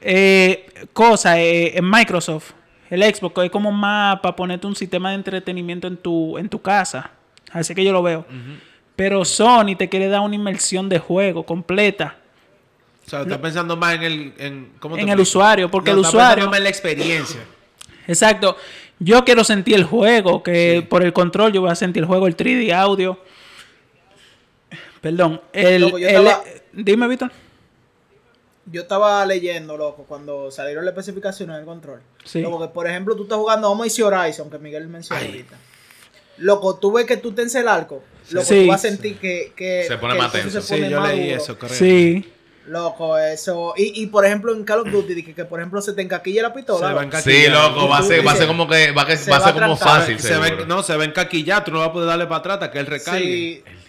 eh, 0.00 0.66
cosa 0.92 1.40
eh, 1.40 1.76
en 1.76 1.90
Microsoft, 1.90 2.52
el 2.90 3.02
Xbox 3.02 3.44
es 3.44 3.50
como 3.50 3.72
más 3.72 4.20
para 4.20 4.36
ponerte 4.36 4.66
un 4.66 4.76
sistema 4.76 5.10
de 5.10 5.16
entretenimiento 5.16 5.86
en 5.86 5.96
tu, 5.96 6.38
en 6.38 6.48
tu 6.48 6.60
casa. 6.60 7.10
Así 7.52 7.74
que 7.74 7.84
yo 7.84 7.92
lo 7.92 8.02
veo. 8.02 8.24
Pero 8.94 9.24
Sony 9.24 9.76
te 9.76 9.88
quiere 9.88 10.08
dar 10.08 10.20
una 10.20 10.34
inmersión 10.34 10.88
de 10.88 10.98
juego 10.98 11.44
completa 11.44 12.16
O 13.06 13.10
sea, 13.10 13.20
estás 13.22 13.38
pensando 13.38 13.76
más 13.76 13.94
en 13.96 14.02
el... 14.02 14.32
En, 14.38 14.68
¿cómo 14.80 14.96
te 14.96 15.02
en 15.02 15.08
el 15.10 15.20
usuario, 15.20 15.70
porque 15.70 15.90
No, 15.90 15.98
el 15.98 16.00
usuario... 16.06 16.28
pensando 16.28 16.50
más 16.50 16.58
en 16.58 16.64
la 16.64 16.70
experiencia. 16.70 17.40
Exacto. 18.08 18.56
Yo 18.98 19.24
quiero 19.24 19.44
sentir 19.44 19.74
el 19.74 19.84
juego, 19.84 20.42
que 20.42 20.84
por 20.88 21.02
el 21.02 21.12
control 21.12 21.52
yo 21.52 21.60
voy 21.60 21.70
a 21.70 21.74
sentir 21.74 22.02
el 22.02 22.06
juego, 22.06 22.26
el 22.26 22.36
3D 22.36 22.72
audio. 22.72 23.18
Perdón. 25.00 25.40
El, 25.52 25.82
Loco, 25.82 25.98
yo 25.98 26.08
el- 26.08 26.26
estaba- 26.26 26.42
Dime, 26.72 27.06
Víctor. 27.08 27.30
Yo 28.68 28.82
estaba 28.82 29.24
leyendo, 29.26 29.76
loco, 29.76 30.04
cuando 30.08 30.50
salieron 30.50 30.84
las 30.84 30.92
especificaciones 30.92 31.56
del 31.56 31.64
control. 31.64 32.00
Sí. 32.24 32.40
Loco, 32.42 32.60
que 32.60 32.68
por 32.74 32.88
ejemplo 32.88 33.14
tú 33.14 33.22
estás 33.22 33.38
jugando, 33.38 33.72
a 33.72 33.84
decir 33.84 34.04
Horizon, 34.04 34.50
que 34.50 34.58
Miguel 34.58 34.88
mencionó 34.88 35.20
Ay. 35.20 35.28
ahorita. 35.28 35.56
Loco, 36.38 36.76
tú 36.76 36.92
ves 36.92 37.06
que 37.06 37.16
tú 37.16 37.32
tenses 37.32 37.62
el 37.62 37.68
arco. 37.68 38.02
Loco, 38.30 38.44
Sí. 38.46 38.62
tú 38.64 38.68
vas 38.70 38.84
a 38.84 38.88
sentir 38.88 39.18
que, 39.18 39.52
que 39.56 39.84
Se 39.86 39.96
pone 39.98 40.14
que 40.14 40.18
más 40.20 40.32
tenso. 40.32 40.60
se 40.60 40.76
Sí, 40.76 40.88
yo 40.90 41.00
leí 41.00 41.28
duro. 41.28 41.36
eso, 41.36 41.58
correcto. 41.58 41.78
Sí. 41.84 42.32
Loco, 42.66 43.16
eso. 43.16 43.74
Y, 43.76 44.02
y 44.02 44.06
por 44.08 44.26
ejemplo 44.26 44.52
en 44.52 44.64
Call 44.64 44.80
of 44.80 44.90
Duty, 44.90 45.22
que, 45.22 45.32
que 45.34 45.44
por 45.44 45.60
ejemplo 45.60 45.80
se 45.80 45.92
te 45.92 46.02
encaquilla 46.02 46.42
la 46.42 46.52
pistola. 46.52 46.88
Se 46.88 46.94
va 46.94 47.08
ca- 47.08 47.22
Sí, 47.22 47.46
loco, 47.48 47.88
va 47.88 47.98
a 47.98 48.02
ser, 48.02 48.26
va 48.26 48.32
a 48.32 48.36
ser 48.36 48.48
como 48.48 48.68
que 48.68 48.90
va 48.90 49.02
a, 49.02 49.06
que- 49.06 49.16
Se 49.16 49.30
va 49.30 49.36
a 49.36 49.40
va 49.40 49.46
ser 49.52 49.56
a 49.62 49.66
como 49.66 49.76
fácil, 49.76 50.18
se 50.18 50.36
ven, 50.38 50.66
no, 50.66 50.82
se 50.82 50.96
ven 50.96 51.12
caquillar, 51.12 51.64
tú 51.64 51.70
no 51.70 51.78
vas 51.78 51.88
a 51.90 51.92
poder 51.92 52.08
darle 52.08 52.24
para 52.26 52.38
atrás 52.38 52.54
hasta 52.54 52.72
que 52.72 52.80
él 52.80 52.86
recargue. 52.86 53.62
Sí. 53.64 53.85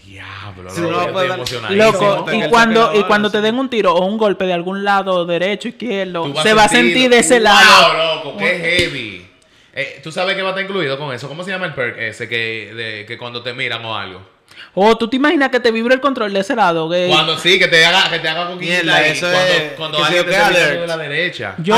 Sí, 0.69 0.81
no. 0.81 1.69
Loco, 1.69 2.25
y 2.31 2.49
cuando, 2.49 2.91
y 2.93 3.03
cuando 3.03 3.29
te 3.29 3.41
den 3.41 3.57
un 3.57 3.69
tiro 3.69 3.93
o 3.93 4.05
un 4.05 4.17
golpe 4.17 4.45
de 4.45 4.53
algún 4.53 4.83
lado, 4.83 5.25
derecho, 5.25 5.67
izquierdo, 5.67 6.33
se 6.41 6.53
va 6.53 6.65
a 6.65 6.69
sentir 6.69 7.09
de 7.09 7.19
ese 7.19 7.35
wow, 7.35 7.43
lado. 7.43 8.15
loco, 8.15 8.37
qué 8.37 8.57
heavy. 8.57 9.27
Eh, 9.73 9.99
¿Tú 10.01 10.11
sabes 10.11 10.35
qué 10.35 10.41
va 10.41 10.49
a 10.49 10.51
estar 10.51 10.63
incluido 10.63 10.97
con 10.97 11.13
eso? 11.13 11.27
¿Cómo 11.27 11.43
se 11.43 11.51
llama 11.51 11.67
el 11.67 11.73
perk 11.73 11.99
ese 11.99 12.27
que, 12.27 12.73
de, 12.73 13.05
que 13.05 13.17
cuando 13.17 13.43
te 13.43 13.53
miran 13.53 13.85
o 13.85 13.95
algo? 13.95 14.36
O 14.79 14.95
tú 14.95 15.07
te 15.09 15.15
imaginas 15.15 15.49
que 15.49 15.59
te 15.59 15.71
vibra 15.71 15.95
el 15.95 15.99
control 16.01 16.31
de 16.31 16.41
ese 16.41 16.55
lado. 16.55 16.87
Que 16.87 17.07
Cuando 17.09 17.35
sí, 17.39 17.57
que 17.57 17.67
te 17.67 17.83
haga, 17.83 18.11
que 18.11 18.19
te 18.19 18.27
haga 18.29 18.45
con 18.47 18.59
Mierda, 18.59 19.07
eso 19.07 19.25
cuando, 19.31 19.53
es- 19.53 19.71
cuando 19.75 20.03
alguien 20.03 20.25
te 20.27 20.35
alert. 20.35 20.81
de 20.81 20.87
la 20.87 20.97
derecha. 20.97 21.55
Yo- 21.57 21.75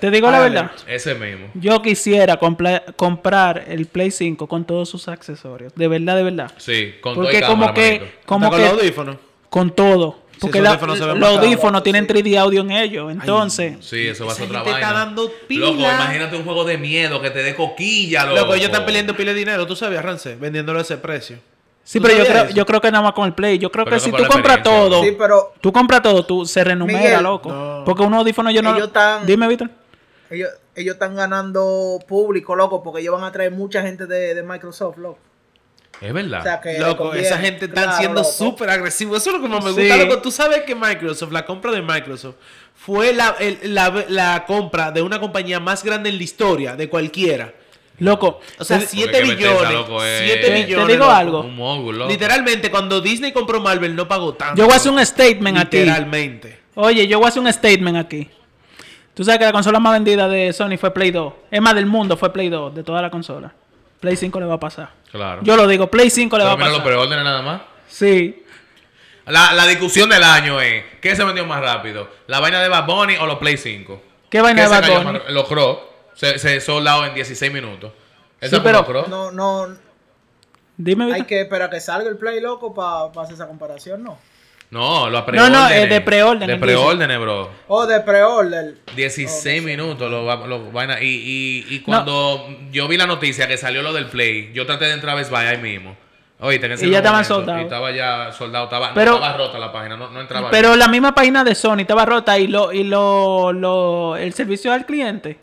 te 0.00 0.10
digo 0.12 0.30
la 0.30 0.38
verdad. 0.38 0.58
alert. 0.70 0.88
Ese 0.88 1.14
mismo. 1.16 1.48
Yo 1.54 1.82
quisiera 1.82 2.36
comprar 2.36 3.64
el 3.66 3.86
Play 3.86 4.10
5 4.12 4.46
con 4.46 4.64
todos 4.64 4.88
sus 4.88 5.08
accesorios. 5.08 5.72
De 5.74 5.88
verdad, 5.88 6.16
de 6.16 6.22
verdad. 6.22 6.52
Sí, 6.56 6.94
con 7.00 7.14
todo 7.14 7.24
Porque 7.24 7.40
como 7.42 7.66
cámara, 7.66 7.74
que, 7.74 8.12
como 8.26 8.48
con 8.50 8.60
los 8.60 8.70
que 8.70 8.76
audífonos. 8.80 9.16
con 9.50 9.70
todo. 9.74 10.22
Porque 10.40 10.60
la- 10.60 10.74
los 10.76 11.36
audífonos 11.38 11.82
tienen 11.82 12.06
3D 12.06 12.36
audio 12.38 12.62
en 12.62 12.70
ellos. 12.72 13.10
Entonces, 13.12 13.76
Sí, 13.80 14.08
eso 14.08 14.26
va 14.26 14.32
a 14.32 14.34
ser 14.34 14.46
otra 14.46 14.62
vaina. 14.62 14.78
está 14.78 14.92
dando 14.92 15.32
pila. 15.46 15.66
Loco, 15.66 15.78
imagínate 15.80 16.36
un 16.36 16.44
juego 16.44 16.64
de 16.64 16.78
miedo 16.78 17.20
que 17.20 17.30
te 17.30 17.42
dé 17.42 17.54
coquilla, 17.54 18.24
loco. 18.24 18.36
Loco, 18.40 18.54
ellos 18.54 18.66
están 18.66 18.84
peleando 18.86 19.16
pila 19.16 19.32
de 19.32 19.38
dinero, 19.38 19.66
tú 19.66 19.76
sabías, 19.76 20.04
Rance, 20.04 20.34
vendiéndolo 20.36 20.78
a 20.80 20.82
ese 20.82 20.96
precio. 20.96 21.38
Sí, 21.84 21.98
¿Tú 22.00 22.06
pero 22.06 22.18
yo 22.18 22.26
creo, 22.26 22.44
eso? 22.44 22.54
yo 22.54 22.66
creo 22.66 22.80
que 22.80 22.90
nada 22.90 23.02
más 23.04 23.12
con 23.12 23.26
el 23.26 23.34
Play. 23.34 23.58
Yo 23.58 23.70
creo 23.70 23.84
Pero 23.84 23.96
que 23.96 24.00
si 24.00 24.10
tú 24.12 24.24
compras 24.26 24.62
todo, 24.62 25.02
Sí, 25.02 25.14
pero 25.18 25.52
tú 25.60 25.72
compras 25.72 26.02
todo, 26.02 26.24
tú 26.24 26.44
se 26.46 26.62
renumera, 26.64 26.98
Miguel, 27.00 27.22
loco. 27.22 27.50
no. 27.50 27.82
Porque 27.84 28.02
unos 28.02 28.18
audífonos 28.20 28.52
yo 28.54 28.62
no. 28.62 28.74
Ellos 28.76 28.90
Dime, 29.26 29.48
Víctor. 29.48 29.70
ellos, 30.30 30.48
ellos 30.74 30.94
están 30.94 31.14
ganando 31.14 31.98
público, 32.08 32.54
loco, 32.56 32.82
porque 32.82 33.00
ellos 33.00 33.14
van 33.14 33.24
a 33.24 33.32
traer 33.32 33.52
mucha 33.52 33.82
gente 33.82 34.06
de, 34.06 34.34
de 34.34 34.42
Microsoft, 34.42 34.96
loco. 34.98 35.18
Es 36.00 36.12
verdad. 36.12 36.40
O 36.40 36.42
sea 36.42 36.60
que 36.60 36.72
le 36.72 36.78
Loco, 36.80 37.04
conviene. 37.04 37.26
esa 37.28 37.38
gente 37.38 37.66
está 37.66 37.82
Claro, 37.82 37.98
siendo 37.98 38.24
súper 38.24 38.70
agresivo. 38.70 39.16
Eso 39.16 39.30
es 39.30 39.36
lo 39.36 39.42
que 39.42 39.48
más 39.48 39.62
me 39.64 39.72
Sí. 39.72 39.80
gusta. 39.88 39.96
Loco, 40.04 40.18
tú 40.20 40.32
sabes 40.32 40.62
que 40.62 40.74
Microsoft, 40.74 41.30
la 41.30 41.44
compra 41.46 41.70
de 41.70 41.80
Microsoft, 41.80 42.34
fue 42.74 43.12
la, 43.12 43.36
el- 43.38 43.58
la, 43.72 44.04
la 44.08 44.44
compra 44.44 44.90
de 44.90 45.00
una 45.00 45.20
compañía 45.20 45.60
más 45.60 45.84
grande 45.84 46.08
en 46.10 46.16
la 46.16 46.22
historia 46.24 46.74
de 46.74 46.88
cualquiera. 46.88 47.54
Loco. 47.98 48.40
O 48.58 48.64
sea, 48.64 48.78
te- 48.80 48.86
7 48.86 49.12
que 49.12 49.18
Bethesda, 49.20 49.36
billones. 49.36 49.72
loco, 49.72 50.02
es- 50.04 50.22
7 50.24 50.40
Te- 50.40 50.46
te 50.48 50.52
billones. 50.64 50.86
digo 50.88 51.04
loco. 51.04 51.10
algo. 51.16 51.40
un 51.42 51.56
mogul, 51.56 51.98
loco. 51.98 52.10
Literalmente, 52.10 52.70
cuando 52.70 53.00
Disney 53.00 53.32
compró 53.32 53.60
Marvel, 53.60 53.94
no 53.94 54.08
pagó 54.08 54.34
tanto. 54.34 54.56
Yo 54.56 54.64
voy 54.64 54.74
a 54.74 54.76
hacer 54.76 54.90
un 54.92 55.04
statement 55.04 55.58
aquí. 55.58 55.78
Literalmente. 55.78 56.58
Oye, 56.74 57.06
yo 57.06 57.18
voy 57.18 57.26
a 57.26 57.28
hacer 57.28 57.42
un 57.42 57.52
statement 57.52 57.96
aquí. 57.98 58.28
Tú 59.14 59.24
sabes 59.24 59.38
que 59.38 59.44
la 59.44 59.52
consola 59.52 59.78
más 59.78 59.92
vendida 59.92 60.26
de 60.26 60.52
Sony 60.54 60.78
fue 60.80 60.92
Play 60.92 61.10
2. 61.10 61.32
Es 61.50 61.60
más, 61.60 61.74
del 61.74 61.86
mundo 61.86 62.16
fue 62.16 62.32
Play 62.32 62.48
2, 62.48 62.74
de 62.74 62.82
toda 62.82 63.02
la 63.02 63.10
consola. 63.10 63.52
Play 64.00 64.16
5 64.16 64.40
le 64.40 64.46
va 64.46 64.54
a 64.54 64.60
pasar. 64.60 64.88
Claro. 65.12 65.42
Yo 65.44 65.54
lo 65.54 65.66
digo, 65.68 65.88
Play 65.90 66.08
5 66.10 66.38
le 66.38 66.44
va 66.44 66.52
a 66.52 66.56
mira 66.56 66.68
los 66.68 66.78
pasar. 66.78 66.86
preórdenes 66.92 67.24
nada 67.24 67.42
más. 67.42 67.60
Sí. 67.88 68.42
La, 69.26 69.52
la 69.52 69.66
discusión 69.66 70.08
del 70.08 70.24
año 70.24 70.60
es, 70.60 70.82
¿qué 71.00 71.14
se 71.14 71.22
vendió 71.24 71.44
más 71.46 71.60
rápido? 71.60 72.08
¿La 72.26 72.40
vaina 72.40 72.60
de 72.62 72.68
Bad 72.68 72.86
Bunny 72.86 73.16
o 73.18 73.26
los 73.26 73.36
Play 73.38 73.56
5? 73.58 74.02
¿Qué 74.30 74.40
vaina 74.40 74.62
¿Qué 74.62 74.68
de 74.74 74.80
Bad 74.80 75.04
Bunny? 75.04 75.18
Los 75.28 75.46
Crocs 75.46 75.82
se, 76.14 76.38
se 76.38 76.60
soldaron 76.60 77.06
en 77.06 77.14
16 77.14 77.52
minutos. 77.52 77.92
¿Esa 78.40 78.56
Sí, 78.56 78.62
pero-? 78.64 79.06
No, 79.08 79.30
no, 79.30 79.68
Dime, 80.76 81.12
hay 81.12 81.24
que 81.24 81.42
esperar 81.42 81.70
que 81.70 81.80
salga 81.80 82.08
el 82.08 82.16
Play, 82.16 82.40
loco, 82.40 82.74
para 82.74 83.04
hacer 83.22 83.34
esa 83.34 83.46
comparación, 83.46 84.02
¿no? 84.02 84.18
No, 84.70 85.10
los 85.10 85.26
No, 85.28 85.50
no, 85.50 85.68
es 85.68 85.88
de 85.90 86.00
preórdenes, 86.00 86.48
De 86.48 86.56
preórdenes, 86.56 87.20
bro. 87.20 87.50
O 87.68 87.86
de 87.86 88.00
pre-order. 88.00 88.76
16 88.96 89.62
minutos 89.62 90.10
los 90.10 90.26
va- 90.26 90.46
los 90.46 90.72
vaina. 90.72 90.98
Y, 91.02 91.08
y, 91.08 91.66
y 91.74 91.80
cuando 91.80 92.48
yo 92.70 92.88
vi 92.88 92.96
la 92.96 93.06
noticia 93.06 93.46
que 93.46 93.58
salió 93.58 93.82
lo 93.82 93.92
del 93.92 94.06
Play, 94.06 94.50
yo 94.54 94.64
traté 94.64 94.86
de 94.86 94.92
entrar 94.94 95.12
a 95.12 95.16
Best 95.16 95.30
Buy 95.30 95.44
ahí 95.44 95.58
mismo. 95.58 95.94
Oíste, 96.40 96.72
ese 96.72 96.86
Y 96.86 96.90
ya 96.90 96.98
estaban 96.98 97.22
soldados. 97.24 97.60
Y 97.60 97.64
estaba 97.64 97.90
ya 97.92 98.32
soldado. 98.32 98.64
Estaba, 98.64 98.94
Pero- 98.94 99.10
no 99.10 99.16
estaba 99.18 99.36
rota 99.36 99.58
la 99.58 99.70
página, 99.72 99.96
no, 99.98 100.08
no 100.08 100.20
entraba. 100.22 100.50
Pero 100.50 100.74
la 100.74 100.88
misma 100.88 101.14
página 101.14 101.44
de 101.44 101.54
Sony 101.54 101.80
estaba 101.80 102.06
rota 102.06 102.38
y 102.38 102.46
lo 102.46 102.72
y 102.72 102.82
lo, 102.84 103.52
lo 103.52 104.16
el 104.16 104.32
servicio 104.32 104.72
al 104.72 104.86
cliente 104.86 105.38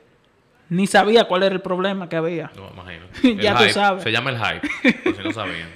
ni 0.69 0.87
sabía 0.87 1.25
cuál 1.25 1.43
era 1.43 1.53
el 1.55 1.61
problema 1.61 2.07
que 2.09 2.15
había. 2.15 2.51
No, 2.55 2.69
imagino. 2.73 3.05
Ya 3.41 3.53
tú 3.55 3.63
hype, 3.63 3.73
sabes. 3.73 4.03
Se 4.03 4.11
llama 4.11 4.29
el 4.31 4.37
hype. 4.37 4.93
por 5.03 5.15
si 5.17 5.23
no 5.23 5.31
sabían. 5.33 5.69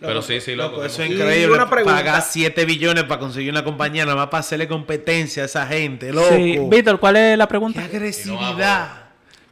Pero 0.00 0.22
sí, 0.22 0.40
sí, 0.40 0.54
loco. 0.54 0.72
Loco, 0.76 0.84
eso 0.84 1.02
es 1.02 1.10
increíble. 1.10 1.58
Pagar 1.84 2.22
7 2.22 2.64
billones 2.64 3.02
para 3.04 3.18
conseguir 3.20 3.50
una 3.50 3.64
compañía, 3.64 4.04
nada 4.04 4.16
más 4.16 4.26
para 4.28 4.40
hacerle 4.40 4.68
competencia 4.68 5.42
a 5.42 5.46
esa 5.46 5.66
gente, 5.66 6.12
loco. 6.12 6.28
Sí, 6.36 6.56
Víctor, 6.70 7.00
¿cuál 7.00 7.16
es 7.16 7.36
la 7.36 7.46
Qué 7.46 7.48
pregunta? 7.48 7.84
agresividad. 7.84 9.06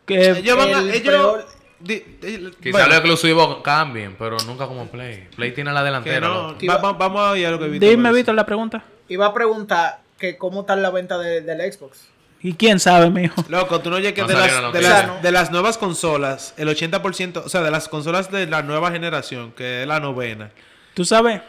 Que- 0.04 0.30
ellos 0.38 0.56
van 0.56 0.72
a. 0.74 0.78
el 0.78 0.90
Ellos. 0.90 1.02
peor- 1.02 1.46
di- 1.80 2.04
di- 2.20 2.50
Quizá 2.62 2.70
bueno, 2.70 2.86
los 2.86 2.96
exclusivos 2.98 3.56
cambien, 3.62 4.14
pero 4.16 4.36
nunca 4.46 4.66
como 4.68 4.86
Play. 4.86 5.26
Play 5.34 5.50
tiene 5.52 5.72
la 5.72 5.80
que 5.80 5.84
delantera. 5.86 6.28
no, 6.28 6.52
loco. 6.52 6.66
va- 6.68 6.76
va- 6.78 6.92
vamos 6.92 7.20
a 7.22 7.30
oír 7.32 7.48
lo 7.50 7.58
que 7.58 7.66
Víctor 7.68 7.90
dime. 7.90 8.12
Víctor, 8.12 8.34
la 8.36 8.46
pregunta. 8.46 8.84
Iba 9.08 9.26
a 9.26 9.34
preguntar 9.34 9.98
que 10.16 10.36
cómo 10.38 10.60
está 10.60 10.76
la 10.76 10.90
venta 10.90 11.18
de- 11.18 11.40
del 11.40 11.72
Xbox. 11.72 12.06
¿Y 12.47 12.53
quién 12.55 12.78
sabe, 12.78 13.11
mijo? 13.11 13.44
Loco, 13.49 13.80
tú 13.80 13.90
no 13.90 13.97
oyes 13.97 14.12
que 14.12 14.20
No 14.20 14.28
de, 14.28 14.34
las, 14.34 14.62
la 14.62 14.70
de, 14.70 14.80
las, 14.80 15.22
de 15.22 15.32
las 15.32 15.51
nuevas 15.51 15.76
consolas, 15.76 16.55
el 16.57 16.68
80%, 16.68 17.42
o 17.44 17.49
sea, 17.49 17.61
de 17.61 17.72
las 17.72 17.88
consolas 17.88 18.30
de 18.30 18.47
la 18.47 18.62
nueva 18.62 18.92
generación, 18.92 19.51
que 19.51 19.82
es 19.82 19.88
la 19.88 19.99
novena, 19.99 20.51
Tú 20.94 21.05
sabes, 21.05 21.42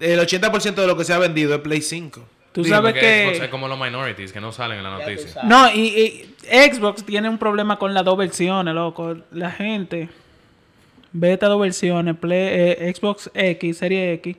el 0.00 0.18
80% 0.18 0.74
de 0.74 0.86
lo 0.88 0.96
que 0.96 1.04
se 1.04 1.12
ha 1.12 1.18
vendido 1.18 1.54
es 1.54 1.60
Play 1.60 1.80
5. 1.80 2.20
tú 2.50 2.64
sabes 2.64 2.94
que 2.94 3.26
Xbox 3.28 3.44
es 3.44 3.48
como 3.48 3.68
los 3.68 3.78
minorities 3.78 4.32
que 4.32 4.40
no 4.40 4.50
salen 4.50 4.78
en 4.78 4.84
la 4.84 4.98
noticia. 4.98 5.40
no 5.44 5.72
y, 5.72 5.80
y 5.80 6.34
Xbox 6.72 7.04
tiene 7.04 7.28
un 7.28 7.38
problema 7.38 7.78
con 7.78 7.94
las 7.94 8.04
dos 8.04 8.18
versiones, 8.18 8.74
loco. 8.74 9.18
La 9.30 9.52
gente 9.52 10.08
ve 11.12 11.32
estas 11.32 11.48
dos 11.48 11.60
versiones, 11.60 12.16
Play, 12.16 12.48
eh, 12.50 12.92
Xbox 12.92 13.30
X, 13.32 13.78
Serie 13.78 14.14
X, 14.14 14.36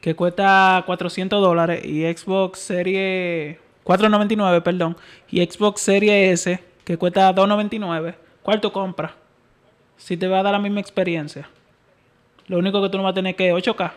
que 0.00 0.16
cuesta 0.16 0.82
400 0.84 1.40
dólares 1.40 1.84
y 1.84 2.02
Xbox 2.12 2.58
Serie 2.58 3.67
499, 3.88 4.60
perdón, 4.60 4.96
y 5.30 5.44
Xbox 5.44 5.80
Serie 5.80 6.30
S 6.30 6.62
que 6.84 6.96
cuesta 6.96 7.32
299. 7.32 8.14
¿Cuál 8.42 8.60
tú 8.60 8.70
compras? 8.70 9.12
si 9.98 10.16
te 10.16 10.28
va 10.28 10.40
a 10.40 10.42
dar 10.42 10.52
la 10.52 10.58
misma 10.58 10.80
experiencia. 10.80 11.48
Lo 12.46 12.58
único 12.58 12.80
que 12.80 12.88
tú 12.88 12.96
no 12.96 13.04
vas 13.04 13.10
a 13.10 13.14
tener 13.14 13.36
que 13.36 13.52
8K. 13.52 13.92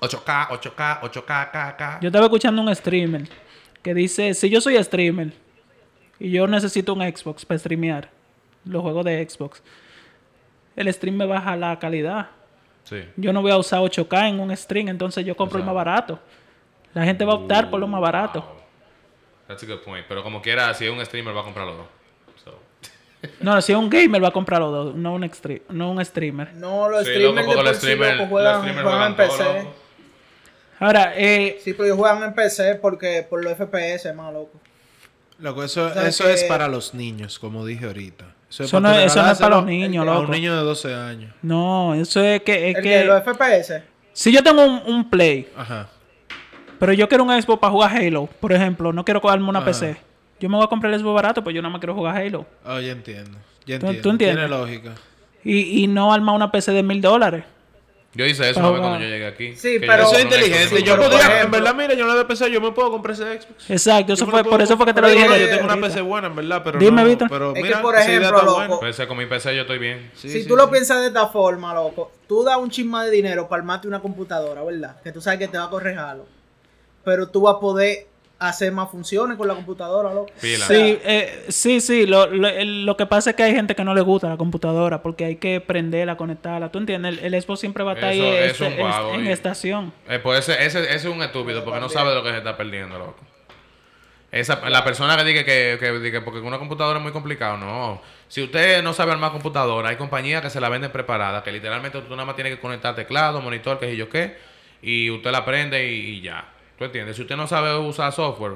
8K, 0.00 0.48
8K, 0.48 1.00
8K, 1.00 1.50
K, 1.50 1.76
K. 1.76 1.98
Yo 2.00 2.08
estaba 2.08 2.24
escuchando 2.24 2.62
un 2.62 2.74
streamer 2.74 3.28
que 3.82 3.94
dice, 3.94 4.32
si 4.32 4.48
yo 4.48 4.60
soy 4.60 4.82
streamer 4.82 5.32
y 6.18 6.30
yo 6.30 6.46
necesito 6.46 6.94
un 6.94 7.00
Xbox 7.02 7.44
para 7.44 7.58
streamear 7.58 8.08
los 8.64 8.80
juegos 8.80 9.04
de 9.04 9.28
Xbox, 9.28 9.62
el 10.74 10.92
stream 10.92 11.16
me 11.16 11.26
baja 11.26 11.56
la 11.56 11.78
calidad. 11.78 12.30
Sí. 12.84 13.04
Yo 13.16 13.32
no 13.32 13.42
voy 13.42 13.50
a 13.50 13.58
usar 13.58 13.80
8K 13.80 14.28
en 14.28 14.40
un 14.40 14.56
stream, 14.56 14.88
entonces 14.88 15.24
yo 15.26 15.36
compro 15.36 15.58
el 15.58 15.64
más 15.64 15.74
barato. 15.74 16.18
La 16.94 17.04
gente 17.04 17.24
va 17.24 17.32
a 17.32 17.36
optar 17.36 17.70
por 17.70 17.80
lo 17.80 17.86
más 17.86 18.00
barato. 18.00 18.61
That's 19.52 19.62
a 19.62 19.66
good 19.66 19.80
point. 19.84 20.04
Pero 20.08 20.22
como 20.22 20.40
quiera, 20.42 20.72
si 20.74 20.84
es 20.86 20.90
un 20.90 21.04
streamer, 21.04 21.36
va 21.36 21.40
a 21.40 21.44
comprar 21.44 21.66
los 21.66 21.76
dos. 21.76 21.86
So. 22.44 22.58
No, 23.40 23.60
si 23.62 23.72
es 23.72 23.78
un 23.78 23.88
gamer 23.90 24.22
va 24.22 24.28
a 24.28 24.32
comprar 24.32 24.60
los 24.60 24.72
dos, 24.72 24.94
no 24.94 25.14
un, 25.14 25.22
extre- 25.22 25.62
no 25.68 25.90
un 25.90 26.04
streamer. 26.04 26.54
No, 26.54 26.88
los 26.88 27.04
Sí, 27.04 27.10
streamers 27.10 27.46
loco, 27.46 27.56
de 27.58 27.62
los 27.64 27.76
sí, 27.78 27.86
los 27.94 28.28
juegan, 28.28 29.06
en 29.10 29.16
PC. 29.16 29.44
loco. 29.44 29.74
Ahora, 30.80 31.12
eh, 31.16 31.60
Sí, 31.62 31.72
pero 31.74 31.84
ellos 31.84 31.98
juegan 31.98 32.22
en 32.24 32.34
PC 32.34 32.74
porque 32.76 33.24
por 33.28 33.44
los 33.44 33.52
FPS, 33.56 34.12
más 34.14 34.32
loco. 34.32 34.50
Loco, 35.38 35.62
eso, 35.62 35.86
O 35.86 35.92
sea 35.92 36.08
eso 36.08 36.24
que- 36.24 36.32
es 36.34 36.44
para 36.44 36.66
los 36.68 36.94
niños, 36.94 37.38
como 37.38 37.64
dije 37.64 37.86
ahorita. 37.86 38.24
Eso, 38.50 38.64
Eso 38.64 38.80
para 38.82 38.94
no 38.94 39.00
eso 39.00 39.22
no 39.22 39.30
es 39.30 39.38
para 39.38 39.56
los 39.56 39.64
niños, 39.66 40.04
loco. 40.04 40.20
un 40.22 40.30
niño 40.30 40.56
de 40.56 40.62
12 40.62 40.92
años. 40.94 41.32
no, 41.42 41.94
eso 41.94 42.22
es 42.22 42.42
que... 42.42 42.70
Es 42.70 42.76
El 42.76 42.82
que 42.82 42.88
que 42.90 43.04
los 43.04 43.22
FPS. 43.22 43.82
si 44.12 44.30
yo 44.32 44.42
tengo 44.42 44.64
un, 44.64 44.82
un 44.86 45.08
Play, 45.10 45.48
Ajá. 45.56 45.88
Pero 46.82 46.94
yo 46.94 47.08
quiero 47.08 47.22
un 47.22 47.30
Xbox 47.40 47.60
para 47.60 47.70
jugar 47.70 47.96
Halo, 47.96 48.28
por 48.40 48.52
ejemplo, 48.52 48.92
no 48.92 49.04
quiero 49.04 49.20
cogerme 49.20 49.48
una 49.48 49.60
Ajá. 49.60 49.66
PC, 49.66 49.96
yo 50.40 50.48
me 50.48 50.56
voy 50.56 50.64
a 50.64 50.66
comprar 50.66 50.92
el 50.92 50.98
Xbox 50.98 51.14
barato, 51.14 51.44
pues 51.44 51.54
yo 51.54 51.62
nada 51.62 51.70
más 51.70 51.78
quiero 51.78 51.94
jugar 51.94 52.16
Halo. 52.16 52.44
Oh, 52.66 52.80
ya 52.80 52.90
entiendo. 52.90 53.38
Ya 53.64 53.78
¿Tú- 53.78 53.86
entiendo. 53.86 54.02
tú 54.02 54.10
entiendes? 54.10 54.48
Tiene 54.48 54.48
lógica. 54.48 54.92
Y, 55.44 55.84
y 55.84 55.86
no 55.86 56.12
armar 56.12 56.34
una 56.34 56.50
PC 56.50 56.72
de 56.72 56.82
mil 56.82 57.00
dólares. 57.00 57.44
Yo 58.14 58.26
hice 58.26 58.50
eso 58.50 58.58
una 58.58 58.70
vez 58.70 58.80
cuando 58.80 58.98
yo 58.98 59.06
llegué 59.06 59.26
aquí. 59.28 59.54
Sí, 59.54 59.76
pero- 59.78 60.02
Eso 60.02 60.16
es 60.16 60.24
inteligente. 60.24 60.82
Yo 60.82 60.96
podría, 60.96 61.42
en 61.42 61.52
verdad, 61.52 61.72
mira, 61.72 61.94
yo 61.94 62.04
no 62.04 62.16
de 62.16 62.24
PC, 62.24 62.50
yo 62.50 62.60
me 62.60 62.72
puedo 62.72 62.90
comprar 62.90 63.14
ese 63.14 63.40
Xbox. 63.40 63.70
Exacto, 63.70 64.14
eso 64.14 64.26
fue, 64.26 64.42
por 64.42 64.60
eso 64.60 64.76
fue 64.76 64.84
que 64.86 64.92
te 64.92 65.00
lo 65.02 65.08
dije. 65.08 65.24
Yo 65.40 65.50
tengo 65.50 65.64
una 65.72 65.76
PC 65.76 66.00
buena, 66.00 66.26
en 66.26 66.34
verdad, 66.34 66.62
pero 66.64 66.80
Dime, 66.80 67.00
no, 67.02 67.08
Víctor. 67.08 67.28
Pero 67.30 67.50
Es 67.50 67.54
que, 67.54 67.62
mira, 67.62 67.80
por 67.80 67.94
ejemplo, 67.96 68.42
loco, 68.42 68.80
con 69.06 69.16
mi 69.18 69.26
PC 69.26 69.54
yo 69.54 69.60
estoy 69.62 69.78
bien. 69.78 70.10
Sí, 70.16 70.28
si 70.28 70.42
sí, 70.42 70.48
tú 70.48 70.56
lo 70.56 70.68
piensas 70.68 71.00
de 71.00 71.06
esta 71.06 71.28
forma, 71.28 71.72
loco, 71.74 72.10
tú 72.26 72.42
das 72.42 72.56
un 72.56 72.70
chisma 72.70 73.04
de 73.04 73.12
dinero 73.12 73.48
para 73.48 73.60
armarte 73.60 73.86
una 73.86 74.00
computadora, 74.00 74.64
¿verdad? 74.64 75.00
Que 75.04 75.12
tú 75.12 75.20
sabes 75.20 75.38
que 75.38 75.46
te 75.46 75.56
va 75.56 75.66
a 75.66 75.70
correr 75.70 75.94
jalo. 75.94 76.26
Pero 77.04 77.28
tú 77.28 77.42
vas 77.42 77.56
a 77.56 77.60
poder 77.60 78.06
hacer 78.38 78.72
más 78.72 78.90
funciones 78.90 79.36
con 79.38 79.46
la 79.46 79.54
computadora, 79.54 80.12
loco. 80.12 80.32
Sí, 80.40 80.98
eh, 81.04 81.44
sí, 81.48 81.80
sí. 81.80 82.06
Lo, 82.06 82.26
lo, 82.26 82.48
el- 82.48 82.84
lo 82.84 82.96
que 82.96 83.06
pasa 83.06 83.30
es 83.30 83.36
que 83.36 83.44
hay 83.44 83.54
gente 83.54 83.76
que 83.76 83.84
no 83.84 83.94
le 83.94 84.00
gusta 84.00 84.28
la 84.28 84.36
computadora 84.36 85.00
porque 85.00 85.24
hay 85.24 85.36
que 85.36 85.60
prenderla, 85.60 86.16
conectarla. 86.16 86.70
¿Tú 86.72 86.78
entiendes? 86.78 87.18
El, 87.22 87.34
el 87.34 87.40
Xbox 87.42 87.60
siempre 87.60 87.84
va 87.84 87.92
a 87.92 87.94
estar 87.94 88.10
ahí 88.10 88.20
este- 88.20 88.46
eso 88.46 88.64
es 88.66 88.72
un 88.72 88.78
guau, 88.78 89.14
en 89.14 89.26
y- 89.26 89.30
estación. 89.30 89.92
Eh, 90.08 90.18
pues 90.18 90.40
ese, 90.48 90.64
ese, 90.64 90.80
ese 90.82 90.94
es 90.94 91.04
un 91.04 91.22
estúpido 91.22 91.62
porque 91.64 91.78
no 91.78 91.88
sabe 91.88 92.10
de 92.10 92.16
lo 92.16 92.24
que 92.24 92.30
se 92.30 92.38
está 92.38 92.56
perdiendo, 92.56 92.98
loco. 92.98 93.16
Esa, 94.32 94.66
la 94.70 94.82
persona 94.82 95.14
que 95.18 95.24
diga 95.24 95.44
que, 95.44 95.76
que, 95.78 95.92
diga 96.00 96.24
porque 96.24 96.40
una 96.40 96.58
computadora 96.58 96.98
es 96.98 97.02
muy 97.02 97.12
complicado, 97.12 97.58
no. 97.58 98.00
Si 98.28 98.42
usted 98.42 98.82
no 98.82 98.94
sabe 98.94 99.12
armar 99.12 99.30
computadora, 99.30 99.90
hay 99.90 99.96
compañías 99.96 100.40
que 100.40 100.48
se 100.48 100.58
la 100.58 100.70
venden 100.70 100.90
preparada, 100.90 101.42
que 101.42 101.52
literalmente 101.52 102.00
tú 102.00 102.10
nada 102.10 102.24
más 102.24 102.34
tienes 102.34 102.54
que 102.54 102.58
conectar 102.60 102.94
teclado, 102.94 103.42
monitor, 103.42 103.78
que 103.78 103.86
sé 103.90 103.96
yo 103.96 104.08
qué, 104.08 104.38
y 104.80 105.10
usted 105.10 105.30
la 105.30 105.44
prende 105.44 105.86
y, 105.92 105.94
y 106.16 106.20
ya. 106.22 106.48
¿Tú 106.82 106.86
entiendes? 106.86 107.14
Si 107.14 107.22
usted 107.22 107.36
no 107.36 107.46
sabe 107.46 107.78
usar 107.78 108.10
software, 108.12 108.54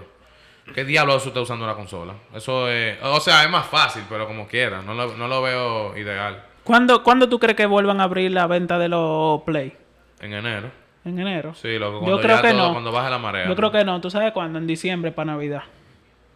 ¿qué 0.75 0.85
diablos 0.85 1.25
usted 1.25 1.41
usando 1.41 1.65
la 1.65 1.75
consola? 1.75 2.15
Eso 2.35 2.69
es... 2.69 2.99
O 3.01 3.21
sea, 3.21 3.45
es 3.45 3.49
más 3.51 3.67
fácil, 3.69 4.03
pero 4.09 4.27
como 4.27 4.49
quiera. 4.49 4.83
No 4.83 4.95
lo, 4.95 5.17
no 5.17 5.29
lo 5.29 5.43
veo 5.43 5.97
ideal. 5.97 6.43
¿Cuándo, 6.65 7.05
¿Cuándo 7.05 7.29
tú 7.29 7.39
crees 7.39 7.57
que 7.57 7.67
vuelvan 7.67 8.01
a 8.01 8.03
abrir 8.05 8.33
la 8.33 8.49
venta 8.49 8.81
de 8.81 8.89
los 8.89 9.43
Play? 9.43 9.73
En 10.21 10.33
enero. 10.33 10.73
¿En 11.05 11.21
enero? 11.21 11.55
Sí, 11.55 11.79
loco. 11.79 11.99
Yo 11.99 12.01
Cuando 12.01 12.21
creo 12.21 12.43
que 12.43 12.51
todo- 12.51 12.67
no. 12.67 12.73
Cuando 12.73 12.91
baje 12.91 13.11
la 13.11 13.19
marea. 13.19 13.47
Yo 13.47 13.55
creo 13.55 13.71
que 13.71 13.85
no. 13.85 14.01
¿Tú 14.01 14.11
sabes 14.11 14.33
cuándo? 14.33 14.59
En 14.59 14.67
diciembre 14.67 15.13
para 15.13 15.27
Navidad. 15.35 15.63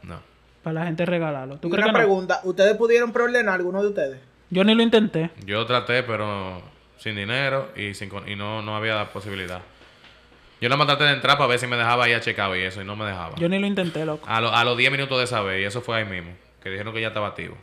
No. 0.05 0.21
Para 0.63 0.75
la 0.75 0.87
gente 0.87 1.05
regalarlo. 1.07 1.57
¿Tú 1.57 1.67
Y 1.67 1.71
crees 1.73 1.87
una 1.87 1.93
que 1.93 1.99
no? 1.99 2.07
pregunta, 2.07 2.41
¿ustedes 2.45 2.77
pudieron 2.77 3.13
preordenar 3.13 3.57
alguno 3.57 3.83
de 3.83 3.89
ustedes? 3.89 4.21
Yo 4.51 4.63
ni 4.63 4.77
lo 4.77 4.83
intenté. 4.85 5.31
Yo 5.45 5.67
traté, 5.67 6.05
pero 6.05 6.63
sin 6.99 7.17
dinero 7.17 7.71
y 7.75 7.95
sin 7.95 8.13
y 8.29 8.37
no, 8.37 8.63
no 8.63 8.77
había 8.77 9.07
posibilidad. 9.13 9.61
Yo 10.61 10.69
más 10.77 10.87
traté 10.87 11.05
de 11.05 11.13
entrar 11.13 11.37
para 11.39 11.49
ver 11.49 11.59
si 11.59 11.67
me 11.67 11.77
dejaba 11.77 12.09
ir 12.09 12.15
a 12.17 12.21
checar 12.21 12.55
y 12.57 12.63
eso, 12.63 12.83
y 12.83 12.85
no 12.85 12.95
me 12.97 13.05
dejaba. 13.07 13.35
Yo 13.37 13.49
ni 13.49 13.59
lo 13.59 13.67
intenté, 13.67 14.05
loco. 14.05 14.27
A, 14.29 14.41
lo- 14.41 14.55
a 14.55 14.63
los 14.65 14.77
10 14.77 14.93
minutos 14.93 15.19
de 15.19 15.27
saber, 15.27 15.61
y 15.61 15.65
eso 15.65 15.81
fue 15.81 15.97
ahí 15.99 16.05
mismo, 16.05 16.33
que 16.63 16.69
dijeron 16.71 16.93
que 16.93 17.01
ya 17.01 17.09
estaba 17.09 17.29
activo. 17.29 17.57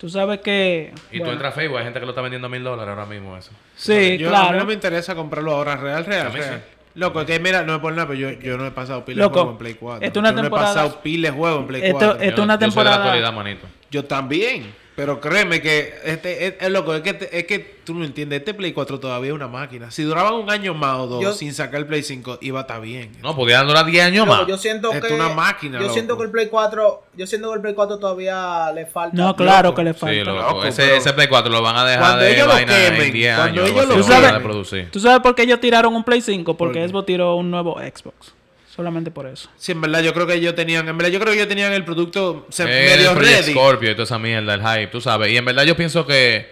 Tú 0.00 0.08
sabes 0.08 0.40
que... 0.40 0.92
Y 1.10 1.18
bueno, 1.18 1.24
tú 1.26 1.32
entras 1.32 1.52
a 1.52 1.56
Facebook, 1.56 1.78
hay 1.78 1.84
gente 1.84 1.98
que 1.98 2.06
lo 2.06 2.12
está 2.12 2.22
vendiendo 2.22 2.46
a 2.46 2.50
mil 2.50 2.62
dólares 2.62 2.88
ahora 2.90 3.04
mismo 3.06 3.36
eso. 3.36 3.50
Sí, 3.74 4.16
Yo, 4.16 4.28
A 4.28 4.30
mí 4.30 4.36
claro. 4.38 4.58
no 4.60 4.64
me 4.64 4.72
interesa 4.74 5.14
comprarlo 5.14 5.52
ahora, 5.52 5.76
real, 5.76 6.04
real, 6.06 6.28
A 6.28 6.30
mí 6.30 6.38
real. 6.38 6.62
sí. 6.66 6.74
Loco, 6.94 7.20
es 7.20 7.26
que 7.26 7.38
mira, 7.40 7.62
no 7.64 7.74
es 7.74 7.80
por 7.80 7.92
nada, 7.92 8.06
pero 8.08 8.18
yo, 8.18 8.30
yo 8.40 8.56
no 8.56 8.66
he 8.66 8.70
pasado 8.70 9.02
de 9.06 9.14
Loco, 9.14 9.34
juego 9.34 9.50
en 9.52 9.58
Play 9.58 9.74
4. 9.74 10.06
esto 10.06 10.18
es 10.18 10.20
una 10.20 10.30
yo 10.34 10.40
temporada- 10.42 10.68
no 10.68 10.80
he 10.80 10.82
pasado 10.84 11.02
pila 11.02 11.30
de 11.30 11.36
juego 11.36 11.58
en 11.60 11.66
Play 11.66 11.82
Esto- 11.82 11.92
4. 11.98 12.10
esto- 12.12 12.22
es 12.24 12.34
Yo- 12.36 12.42
una 12.42 12.54
yo 12.54 12.58
soy 12.58 12.58
de 12.58 12.66
la 12.66 12.74
temporada- 12.74 12.96
actualidad, 12.96 13.32
manito. 13.32 13.66
Yo 13.90 14.04
también. 14.04 14.74
Pero 14.96 15.20
créeme 15.20 15.62
que 15.62 15.94
este 16.04 16.44
es, 16.48 16.54
es 16.58 16.70
loco, 16.72 16.92
es 16.92 17.02
que, 17.02 17.14
te- 17.14 17.38
es 17.38 17.44
que 17.46 17.60
tú 17.84 17.94
no 17.94 18.04
entiendes, 18.04 18.40
este 18.40 18.52
Play 18.52 18.72
4 18.72 18.98
todavía 18.98 19.28
es 19.30 19.34
una 19.36 19.46
máquina. 19.46 19.92
Si 19.92 20.02
duraban 20.02 20.34
un 20.34 20.50
año 20.50 20.74
más 20.74 20.96
o 20.98 21.06
dos 21.06 21.22
Yo- 21.22 21.32
sin 21.34 21.54
sacar 21.54 21.78
el 21.82 21.86
Play 21.86 22.02
5, 22.02 22.38
iba 22.40 22.58
a 22.58 22.62
estar 22.62 22.80
bien. 22.80 23.12
No, 23.22 23.36
podían 23.36 23.64
durar 23.68 23.86
10 23.86 24.04
años 24.06 24.26
Loco, 24.26 24.38
más. 24.40 24.48
yo 24.48 24.58
siento 24.58 24.90
Esto 24.90 25.06
que 25.06 25.14
es 25.14 25.20
una 25.20 25.28
máquina, 25.28 25.76
Yo 25.78 25.82
loco. 25.82 25.92
siento 25.94 26.18
que 26.18 26.24
el 26.24 26.30
Play 26.32 26.48
4, 26.48 27.04
yo 27.14 27.26
siento 27.28 27.48
que 27.50 27.54
el 27.54 27.60
Play 27.60 27.74
4 27.74 27.96
todavía 28.00 28.72
le 28.74 28.86
falta. 28.86 29.16
No, 29.16 29.36
claro 29.36 29.68
Loco. 29.68 29.76
que 29.76 29.84
le 29.84 29.92
Sí, 29.92 29.98
falta. 30.00 30.24
loco. 30.24 30.42
Loco, 30.42 30.64
ese, 30.64 30.96
ese 30.96 31.12
Play 31.12 31.28
4 31.28 31.52
lo 31.52 31.62
van 31.62 31.76
a 31.76 31.84
dejar 31.84 32.00
Cuando 32.00 32.24
de 32.24 32.34
ellos 32.34 32.46
lo 32.48 32.52
vaina 32.54 32.76
en 32.86 32.92
quemen, 32.94 33.12
10 33.12 33.36
cuando 33.36 33.60
años. 33.62 33.70
ellos 33.70 33.88
lo 33.88 33.94
a 33.94 34.20
dejar 34.20 34.34
de 34.34 34.40
producir. 34.40 34.90
¿Tú 34.90 34.98
sabes 34.98 35.20
por 35.20 35.36
qué 35.36 35.42
ellos 35.44 35.60
tiraron 35.60 35.94
un 35.94 36.02
Play 36.02 36.20
5? 36.22 36.56
Porque 36.56 36.80
qué? 36.80 36.88
Xbox 36.88 37.06
tiró 37.06 37.36
un 37.36 37.52
nuevo 37.52 37.78
Xbox. 37.78 38.34
Solamente 38.78 39.10
por 39.10 39.26
eso. 39.26 39.50
Sí, 39.56 39.72
en 39.72 39.80
verdad, 39.80 40.02
yo 40.02 40.14
creo 40.14 40.24
que 40.24 40.34
ellos 40.34 40.54
tenían, 40.54 40.88
en 40.88 40.96
verdad, 40.96 41.10
yo 41.12 41.18
creo 41.18 41.32
que 41.32 41.38
ellos 41.38 41.48
tenían 41.48 41.72
el 41.72 41.84
producto 41.84 42.46
se, 42.48 42.62
Eh, 42.62 42.94
medio 42.94 43.10
el 43.10 43.16
Project 43.16 43.40
ready. 43.40 43.50
Scorpio 43.52 43.90
y 43.90 43.94
toda 43.94 44.04
esa 44.04 44.20
mierda, 44.20 44.54
el 44.54 44.60
hype, 44.60 44.86
tú 44.86 45.00
sabes. 45.00 45.32
Y 45.32 45.36
en 45.36 45.44
verdad 45.44 45.64
yo 45.64 45.76
pienso 45.76 46.06
que 46.06 46.48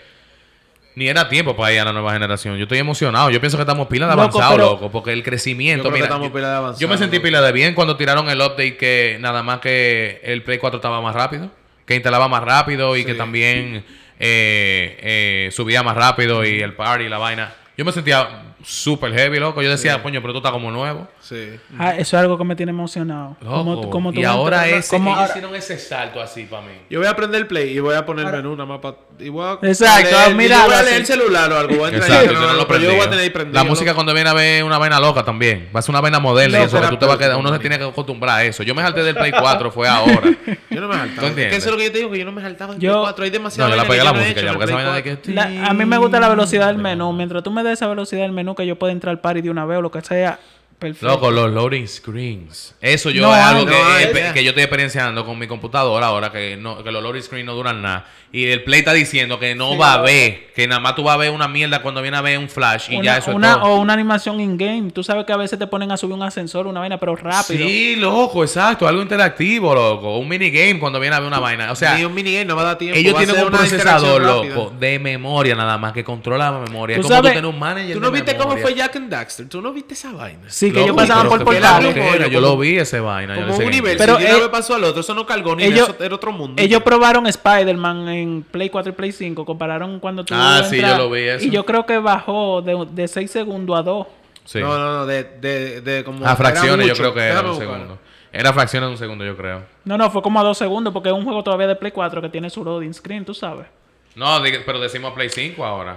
ni 0.97 1.07
era 1.07 1.29
tiempo 1.29 1.55
para 1.55 1.73
ir 1.73 1.79
a 1.79 1.85
la 1.85 1.93
nueva 1.93 2.13
generación. 2.15 2.57
Yo 2.57 2.65
estoy 2.65 2.79
emocionado. 2.79 3.31
Yo 3.31 3.39
pienso 3.39 3.57
que 3.57 3.63
estamos 3.63 3.87
pila 3.87 4.07
de 4.07 4.17
Loco, 4.17 4.23
avanzado, 4.23 4.57
pero- 4.57 4.65
loco. 4.73 4.91
Porque 4.91 5.13
el 5.13 5.23
crecimiento, 5.23 5.85
Yo 5.85 5.91
creo 5.91 5.93
que 5.93 5.99
mira. 5.99 6.07
estamos 6.07 6.27
yo, 6.29 6.35
pila 6.35 6.51
de 6.51 6.57
avanzado, 6.57 6.81
yo 6.81 6.89
me 6.89 6.99
sentí 6.99 7.21
pila 7.21 7.41
de 7.41 7.53
bien 7.53 7.75
cuando 7.75 7.97
tiraron 7.97 8.29
el 8.29 8.41
update 8.41 8.77
que 8.77 9.19
nada 9.21 9.45
más 9.45 9.61
que 9.61 10.21
el 10.25 10.43
Play 10.43 10.59
4 10.59 10.79
estaba 10.79 11.01
más 11.01 11.15
rápido. 11.15 11.53
Que 11.87 11.95
instalaba 11.95 12.27
más 12.27 12.43
rápido 12.43 12.97
y 12.97 13.03
Sí. 13.03 13.07
que 13.07 13.15
también 13.15 13.85
eh, 14.19 14.97
eh, 15.01 15.51
subía 15.53 15.85
más 15.85 15.95
rápido 15.97 16.45
y 16.45 16.61
el 16.61 16.73
party 16.73 17.05
y 17.05 17.09
la 17.09 17.19
vaina. 17.19 17.55
Yo 17.79 17.85
me 17.85 17.93
sentía 17.93 18.27
súper 18.69 19.13
heavy, 19.15 19.39
loco. 19.39 19.63
Yo 19.63 19.71
decía, 19.71 20.03
coño, 20.03 20.21
pero 20.21 20.33
tú 20.33 20.39
estás 20.39 20.51
como 20.53 20.71
nuevo. 20.73 21.07
Sí. 21.21 21.51
Ah, 21.79 21.91
eso 21.93 22.17
es 22.17 22.23
algo 22.23 22.37
que 22.37 22.43
me 22.45 22.57
tiene 22.57 22.71
emocionado. 22.71 23.37
Como, 23.45 23.75
Loco. 23.77 23.91
como 23.91 24.13
tú 24.13 24.19
y 24.21 24.25
ahora 24.25 24.65
como- 24.91 25.15
ellos 25.17 25.31
hicieron 25.31 25.55
ese 25.55 25.79
salto 25.79 26.21
así 26.21 26.45
para 26.45 26.63
mí. 26.63 26.73
Yo 26.91 26.99
voy 26.99 27.07
a 27.07 27.11
aprender 27.11 27.41
el 27.41 27.47
Play 27.47 27.71
y 27.77 27.79
voy 27.81 27.95
a 27.95 28.05
poner 28.05 28.27
menú 28.27 28.51
nada 28.57 28.67
más 28.67 28.81
para... 28.81 28.97
Y 29.19 29.29
voy 29.29 29.45
a 29.45 29.53
Exacto, 29.67 30.09
leer- 30.11 30.49
yo 30.49 30.65
voy 30.67 30.75
a 30.75 30.83
leer 30.83 30.97
el 31.01 31.07
celular 31.07 31.53
o 31.53 31.59
algo. 31.59 31.77
Voy 31.77 31.91
a 31.91 31.95
entrar 31.95 32.11
Exacto, 32.25 32.33
no 32.41 32.53
lo 32.55 32.67
pero 32.69 32.81
yo 32.81 32.91
voy 32.91 33.01
a 33.01 33.05
tener 33.05 33.21
ahí 33.21 33.31
prendido. 33.31 33.55
La 33.55 33.65
música 33.69 33.91
loco. 33.91 33.97
cuando 33.97 34.15
viene 34.15 34.31
a 34.31 34.35
ver 34.35 34.65
una 34.65 34.79
vaina 34.79 34.99
loca 35.01 35.23
también. 35.25 35.69
Va 35.75 35.79
a 35.81 35.83
ser 35.83 35.91
una 35.93 36.01
vaina 36.01 36.19
moderna 36.19 36.59
y 36.59 36.61
No, 36.63 36.67
eso, 36.67 36.81
que 36.81 36.89
tú 36.89 36.97
te 36.99 37.07
vas 37.07 37.15
a 37.17 37.19
quedar, 37.19 37.37
uno 37.37 37.53
se 37.53 37.59
tiene 37.61 37.79
que 37.79 37.85
acostumbrar 37.85 38.39
a 38.41 38.45
eso. 38.45 38.63
Yo 38.65 38.75
me 38.75 38.83
salté 38.83 39.03
del 39.05 39.15
Play 39.15 39.33
4, 39.33 39.71
fue 39.71 39.89
ahora. 39.89 40.23
Yo 40.71 40.81
no 40.81 40.89
me 40.89 40.95
¿Tú 40.97 41.21
saltaba. 41.23 41.29
Es 41.41 41.55
eso 41.57 41.67
es 41.69 41.73
lo 41.73 41.79
que 41.79 41.85
yo 41.87 41.93
te 41.93 41.99
digo, 41.99 42.11
que 42.11 42.19
yo 42.19 42.25
no 42.27 42.33
me 42.33 42.43
saltaba 42.43 42.75
Yo- 42.75 42.79
Play 42.93 42.93
4. 43.05 43.25
Hay 43.25 43.31
No, 43.31 43.33
demasiada 43.33 43.71
yo 43.71 43.77
la 43.77 43.83
vaina 43.85 43.89
pegué 43.89 43.99
que 44.01 44.05
la 44.05 44.11
yo 44.11 44.13
no 44.13 44.19
he 44.19 44.23
música 44.23 44.41
hecho 44.41 44.47
ya, 44.47 44.51
en 44.51 44.53
el 44.53 44.59
porque 44.59 44.65
esa 44.65 44.75
Play 44.75 44.85
vaina 44.85 44.97
de 44.97 45.03
4. 45.03 45.23
que... 45.23 45.33
La- 45.63 45.71
a 45.71 45.75
mí 45.75 45.85
me 45.87 45.97
gusta 45.99 46.21
la 46.21 46.29
velocidad 46.29 46.67
del 46.67 46.79
menú. 46.79 47.13
Mientras 47.15 47.43
tú 47.43 47.51
me 47.51 47.63
des 47.63 47.73
esa 47.75 47.87
velocidad 47.87 48.23
del 48.23 48.33
menú, 48.33 48.55
que 48.57 48.67
yo 48.67 48.77
pueda 48.77 48.93
entrar 48.93 49.13
al 49.13 49.21
party 49.21 49.43
de 49.43 49.51
una 49.51 49.65
vez 49.65 49.79
o 49.79 49.83
lo 49.83 49.91
que 49.91 50.01
sea, 50.03 50.41
perfecto. 50.79 51.07
Loco, 51.07 51.31
los 51.31 51.51
loading 51.53 51.87
screens. 51.89 52.75
Eso 52.81 53.11
yo 53.11 53.23
No 53.23 53.35
es 53.35 53.41
algo 53.43 53.67
que, 53.67 53.73
no 53.73 54.19
ya. 54.21 54.33
que 54.33 54.45
yo 54.45 54.51
estoy 54.51 54.65
experienciando 54.65 55.25
con 55.25 55.39
mi 55.39 55.47
computadora 55.47 56.07
ahora, 56.07 56.31
que, 56.31 56.57
no, 56.57 56.83
que 56.83 56.91
los 56.93 57.03
loading 57.03 57.23
screens 57.23 57.47
no 57.47 57.55
duran 57.55 57.83
nada. 57.83 58.07
Y 58.33 58.47
el 58.49 58.65
Play 58.65 58.81
está 58.81 58.93
diciendo 58.93 59.39
que 59.39 59.55
no 59.55 59.79
va 59.79 59.95
a 59.95 60.03
ver, 60.03 60.53
que 60.53 60.67
nada 60.67 60.81
más 60.81 60.95
tú 60.95 61.03
vas 61.05 61.15
a 61.15 61.17
ver 61.17 61.31
una 61.31 61.49
mierda 61.49 61.81
cuando 61.81 62.03
viene 62.03 62.17
a 62.19 62.21
ver 62.21 62.39
un 62.39 62.49
flash 62.51 62.91
y 62.91 62.97
una, 62.97 63.05
ya 63.05 63.17
eso 63.19 63.31
una- 63.35 63.53
es 63.53 63.59
todo. 63.61 63.65
O 63.73 63.77
una 63.81 63.95
animación 63.95 64.41
in-game. 64.41 64.91
Tú 64.91 65.03
sabes 65.03 65.25
que 65.25 65.33
a 65.33 65.37
veces 65.39 65.59
te 65.59 65.67
ponen 65.67 65.91
a 65.91 65.97
subir 65.97 66.15
un 66.15 66.23
ascensor, 66.23 66.67
una 66.67 66.81
vaina, 66.81 66.99
pero 66.99 67.17
rápido. 67.17 67.67
Sí, 67.67 67.97
loco, 67.97 68.43
exacto. 68.45 68.87
Algo 68.87 69.01
interactivo, 69.01 69.75
loco. 69.75 70.19
Un 70.19 70.29
minigame 70.29 70.79
cuando 70.79 71.01
viene 71.01 71.17
a 71.17 71.21
ver 71.21 71.29
una 71.29 71.39
vaina. 71.39 71.73
O 71.73 71.77
sea, 71.77 71.97
Ni 71.97 72.05
un 72.05 72.13
minigame 72.13 72.45
no 72.45 72.57
va 72.57 72.63
a 72.63 72.65
dar 72.67 72.79
tiempo. 72.79 72.99
ellos 72.99 73.17
tienen 73.17 73.35
ser 73.37 73.45
un 73.47 73.51
procesador, 73.53 74.23
loco, 74.23 74.73
de 74.79 74.99
memoria 74.99 75.55
nada 75.55 75.79
más, 75.79 75.93
que 75.95 76.05
controla 76.05 76.51
la 76.51 76.59
memoria. 76.59 76.97
Tú 76.97 77.03
Es 77.03 77.07
como 77.07 77.17
tú 77.21 77.23
sabes- 77.29 77.33
tener 77.41 77.49
un 77.49 77.59
manager 77.59 77.95
¿Tú 77.95 78.01
no 78.01 78.11
de 78.11 78.13
viste 78.21 78.33
cómo 78.37 78.49
memoria. 78.55 78.63
fue 78.67 78.75
Jack 78.75 78.97
and 78.97 79.09
Daxter? 79.11 79.49
¿Tú 79.49 79.63
no 79.63 79.73
viste 79.73 79.95
esa 79.95 80.13
vaina? 80.13 80.43
Sí, 80.49 80.66
que 80.73 80.83
ellos 80.83 80.97
pasaban 80.97 81.29
por 81.29 81.45
portales. 81.45 81.97
era, 81.97 82.27
Yo 82.29 82.41
lo 82.41 82.57
vi 82.59 82.79
ese 82.79 83.01
vaina. 83.01 83.35
Como 83.35 83.57
un 83.57 83.71
nivel. 83.71 83.97
Pero 83.97 84.17
vez 84.17 84.49
pasó 84.51 84.75
al 84.75 84.85
otro, 84.85 85.01
eso 85.01 85.15
no 85.15 85.27
cargó 85.27 85.57
ni 85.57 85.65
ellos- 85.65 85.89
eso 85.89 86.03
era 86.05 86.15
otro 86.15 86.33
mundo. 86.33 86.63
Ellos 86.63 86.83
probaron 86.83 87.27
Spider-Man 87.27 88.09
en 88.09 88.43
Play 88.43 88.71
4 88.71 88.91
y 88.93 88.95
Play 88.95 89.13
5. 89.13 89.45
Compararon 89.45 90.01
cuando 90.01 90.25
tú. 90.25 90.35
Ah, 90.37 90.63
sí, 90.69 90.77
entras- 90.77 90.97
yo 90.99 91.05
lo 91.05 91.11
vi 91.11 91.23
eso. 91.23 91.45
Y 91.45 91.51
yo 91.51 91.65
creo 91.67 91.87
que 91.87 91.99
bajó 91.99 92.63
de, 92.63 92.87
de 92.91 93.09
6 93.09 93.31
segundos 93.31 93.79
a 93.79 93.83
2. 93.83 94.07
Sí. 94.45 94.61
No, 94.61 94.79
no, 94.79 94.93
no, 94.99 95.07
de, 95.07 95.25
de, 95.25 95.81
de 95.81 96.05
como... 96.05 96.19
A 96.25 96.29
era 96.29 96.37
fracciones 96.37 96.87
yo 96.87 96.95
creo 96.95 97.13
que 97.15 97.21
era 97.21 97.43
un 97.43 97.59
segundo. 97.59 97.99
Era 98.33 98.53
fracciones 98.53 98.89
de 98.89 98.93
un 98.93 98.99
segundo, 98.99 99.25
yo 99.25 99.37
creo. 99.37 99.63
No, 99.85 99.97
no, 99.99 100.11
fue 100.11 100.23
como 100.23 100.39
a 100.39 100.43
2 100.45 100.57
segundos 100.59 100.93
porque 100.93 101.09
es 101.09 101.15
un 101.15 101.25
juego 101.25 101.43
todavía 101.43 101.67
de 101.67 101.75
Play 101.77 101.91
4 101.91 102.21
que 102.23 102.29
tiene 102.29 102.49
su 102.51 102.63
loading 102.63 102.93
screen, 102.95 103.25
tú 103.25 103.35
sabes. 103.35 103.67
No, 104.15 104.41
pero 104.65 104.79
decimos 104.79 105.13
Play 105.15 105.31
5 105.31 105.65
ahora. 105.65 105.97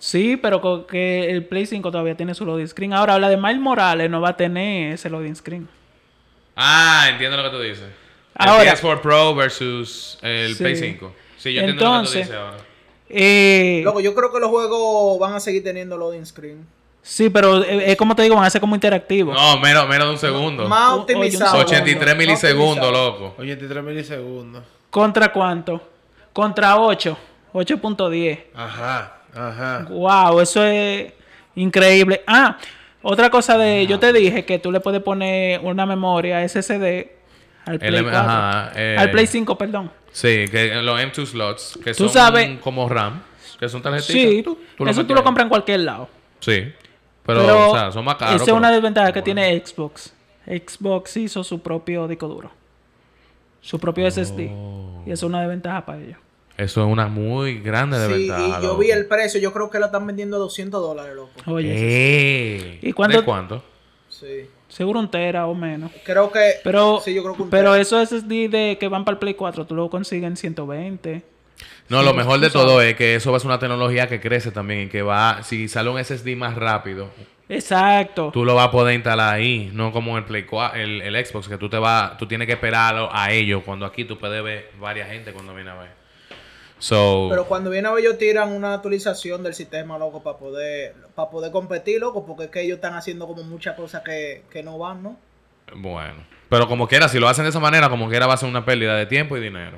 Sí, 0.00 0.36
pero 0.36 0.86
que 0.86 1.30
el 1.30 1.44
Play 1.44 1.66
5 1.66 1.90
todavía 1.92 2.16
tiene 2.16 2.34
su 2.34 2.44
loading 2.46 2.66
screen. 2.66 2.92
Ahora, 2.94 3.18
la 3.18 3.28
de 3.28 3.36
Miles 3.36 3.60
Morales 3.60 4.10
no 4.10 4.20
va 4.20 4.30
a 4.30 4.36
tener 4.36 4.94
ese 4.94 5.08
loading 5.10 5.36
screen. 5.36 5.68
Ah, 6.56 7.06
entiendo 7.10 7.36
lo 7.36 7.44
que 7.44 7.50
tú 7.50 7.60
dices. 7.62 7.84
El 8.38 8.48
Ahora- 8.48 8.64
PS4 8.74 9.00
Pro 9.02 9.34
versus 9.34 10.18
el 10.22 10.54
Sí. 10.54 10.62
Play 10.62 10.76
5. 10.76 11.12
Sí, 11.36 11.52
yo 11.52 11.60
entiendo 11.60 11.84
lo 11.84 11.90
que 11.90 11.94
tú 11.94 11.98
Entonces- 11.98 12.22
dices 12.22 12.34
ahora. 12.36 12.56
Eh, 13.08 13.82
Loco, 13.84 14.00
yo 14.00 14.14
creo 14.14 14.32
que 14.32 14.40
los 14.40 14.48
juegos 14.50 15.18
van 15.18 15.34
a 15.34 15.40
seguir 15.40 15.62
teniendo 15.64 15.96
loading 15.98 16.24
screen. 16.24 16.66
sí, 17.02 17.28
pero 17.28 17.62
eh, 17.64 17.90
es 17.90 17.96
como 17.96 18.14
te 18.14 18.22
digo, 18.22 18.36
van 18.36 18.44
a 18.44 18.50
ser 18.50 18.60
como 18.60 18.74
interactivos. 18.74 19.34
No, 19.34 19.58
menos, 19.58 19.88
menos 19.88 20.06
de 20.06 20.12
un 20.12 20.18
segundo. 20.18 20.68
Más 20.68 20.92
optimizado. 20.94 21.52
oye, 21.56 21.60
un 21.60 21.64
83 21.66 22.14
Más 22.14 22.18
milisegundos, 22.26 22.92
loco. 22.92 23.34
83 23.38 23.82
milisegundos. 23.84 24.62
¿Contra 24.90 25.32
cuánto? 25.32 25.82
Contra 26.32 26.76
8. 26.78 27.18
8.10. 27.52 28.44
Ajá, 28.54 29.19
ajá. 29.34 29.86
Wow, 29.88 30.40
eso 30.40 30.64
es 30.64 31.12
increíble. 31.54 32.22
Ah, 32.26 32.56
otra 33.02 33.30
cosa 33.30 33.56
de, 33.58 33.86
yo 33.86 33.98
te 33.98 34.12
dije 34.12 34.44
que 34.44 34.58
tú 34.58 34.70
le 34.72 34.80
puedes 34.80 35.02
poner 35.02 35.60
una 35.62 35.86
memoria 35.86 36.42
SSD 36.46 37.10
al 37.66 37.78
Play 37.78 37.94
El- 37.96 38.02
4. 38.02 38.18
ajá, 38.18 38.72
eh, 38.76 38.96
al 38.98 39.10
Play 39.10 39.26
5, 39.26 39.56
perdón. 39.58 39.90
Sí, 40.12 40.46
que 40.50 40.74
los 40.82 41.00
M2 41.00 41.26
slots, 41.26 41.78
que 41.82 41.92
Tú 41.94 42.04
son 42.04 42.12
sabes- 42.12 42.58
como 42.60 42.88
RAM, 42.88 43.22
que 43.58 43.68
son 43.68 43.80
tarjetitas. 43.82 44.12
Sí, 44.12 44.42
tú- 44.42 44.58
tú 44.76 44.86
eso 44.86 45.06
tú 45.06 45.14
lo 45.14 45.22
compras 45.22 45.44
en 45.44 45.48
cualquier 45.50 45.80
lado. 45.80 46.08
Sí. 46.40 46.72
Pero, 47.24 47.70
o 47.70 47.74
sea, 47.74 47.92
son 47.92 48.04
más 48.04 48.16
caros. 48.16 48.36
Esa 48.42 48.50
es 48.50 48.56
una 48.56 48.70
desventaja 48.72 49.12
que 49.12 49.22
tiene 49.22 49.62
Xbox. 49.64 50.12
Xbox 50.46 51.16
hizo 51.18 51.44
su 51.44 51.60
propio 51.60 52.08
disco 52.08 52.26
duro. 52.26 52.50
Su 53.60 53.78
propio 53.78 54.06
SSD. 54.10 54.50
Oh. 54.52 55.02
Y 55.06 55.12
eso 55.12 55.26
es 55.26 55.28
una 55.30 55.40
desventaja 55.42 55.84
para 55.84 55.98
ellos. 56.00 56.18
Eso 56.60 56.82
es 56.82 56.86
una 56.92 57.06
muy 57.08 57.58
grande 57.60 57.96
Sí, 57.96 58.02
desventaja. 58.28 58.46
y 58.48 58.52
yo 58.62 58.68
loco. 58.68 58.78
vi 58.78 58.90
el 58.90 59.06
precio, 59.06 59.40
yo 59.40 59.52
creo 59.52 59.70
que 59.70 59.78
lo 59.78 59.86
están 59.86 60.06
vendiendo 60.06 60.36
a 60.36 60.40
200 60.40 60.80
dólares, 60.80 61.14
loco. 61.14 61.30
Oye, 61.46 61.72
Eh, 61.74 62.78
¿Y 62.82 62.92
cuánto- 62.92 63.18
¿De 63.18 63.24
cuánto? 63.24 63.64
Sí. 64.08 64.46
seguro 64.68 65.00
un 65.00 65.10
tera 65.10 65.46
o 65.46 65.54
menos. 65.54 65.90
Creo 66.04 66.30
que. 66.30 66.54
Pero, 66.62 67.00
sí, 67.04 67.14
yo 67.14 67.22
creo 67.22 67.34
que 67.34 67.42
un 67.42 67.50
pero 67.50 67.70
tera. 67.72 67.82
esos 67.82 68.02
SSD 68.08 68.48
de 68.48 68.76
que 68.78 68.88
van 68.88 69.04
para 69.04 69.14
el 69.14 69.18
Play 69.18 69.34
4, 69.34 69.66
tú 69.66 69.74
lo 69.74 69.88
consigues 69.88 70.26
en 70.28 70.36
120. 70.36 71.22
No, 71.88 72.02
lo 72.02 72.14
mejor 72.14 72.38
de 72.40 72.50
todo 72.50 72.80
es 72.82 72.94
que 72.94 73.16
eso 73.16 73.30
va 73.32 73.38
a 73.38 73.40
ser 73.40 73.48
una 73.48 73.58
tecnología 73.58 74.06
que 74.08 74.20
crece 74.20 74.50
también 74.52 74.82
y 74.82 74.88
que 74.88 75.02
va, 75.02 75.42
si 75.42 75.66
sale 75.68 75.90
un 75.90 75.98
SSD 75.98 76.36
más 76.36 76.54
rápido, 76.54 77.08
Exacto. 77.48 78.30
tú 78.32 78.44
lo 78.44 78.54
vas 78.54 78.68
a 78.68 78.70
poder 78.70 78.94
instalar 78.94 79.34
ahí, 79.34 79.70
no 79.72 79.90
como 79.92 80.16
el 80.16 80.24
Play 80.24 80.44
4, 80.44 80.80
el, 80.80 81.02
el 81.02 81.26
Xbox, 81.26 81.48
que 81.48 81.58
tú 81.58 81.68
te 81.68 81.78
vas, 81.78 82.16
tú 82.16 82.26
tienes 82.26 82.46
que 82.46 82.52
esperarlo 82.52 83.08
a 83.12 83.32
ellos, 83.32 83.62
cuando 83.64 83.84
aquí 83.86 84.04
tú 84.04 84.18
puedes 84.18 84.42
ver 84.42 84.70
varias 84.80 85.08
gente 85.10 85.32
cuando 85.32 85.52
viene 85.54 85.70
a 85.70 85.74
ver. 85.74 85.99
So, 86.80 87.28
Pero 87.30 87.44
cuando 87.46 87.70
viene 87.70 87.86
a 87.88 87.92
ver, 87.92 88.02
ellos 88.04 88.18
tiran 88.18 88.50
una 88.50 88.74
actualización 88.74 89.42
del 89.44 89.54
sistema, 89.54 89.98
loco, 89.98 90.22
para 90.22 90.38
poder, 90.38 90.94
para 91.14 91.30
poder 91.30 91.52
competir, 91.52 92.00
loco, 92.00 92.26
porque 92.26 92.44
es 92.44 92.50
que 92.50 92.62
ellos 92.62 92.76
están 92.76 92.94
haciendo 92.94 93.26
como 93.28 93.42
muchas 93.44 93.76
cosas 93.76 94.02
que, 94.02 94.42
que 94.50 94.62
no 94.62 94.78
van, 94.78 95.02
¿no? 95.02 95.16
bueno. 95.76 96.24
Pero 96.48 96.66
como 96.66 96.88
quiera, 96.88 97.08
si 97.08 97.20
lo 97.20 97.28
hacen 97.28 97.44
de 97.44 97.50
esa 97.50 97.60
manera, 97.60 97.88
como 97.88 98.08
quiera 98.08 98.26
va 98.26 98.34
a 98.34 98.36
ser 98.36 98.48
una 98.48 98.64
pérdida 98.64 98.96
de 98.96 99.06
tiempo 99.06 99.36
y 99.36 99.40
dinero. 99.40 99.76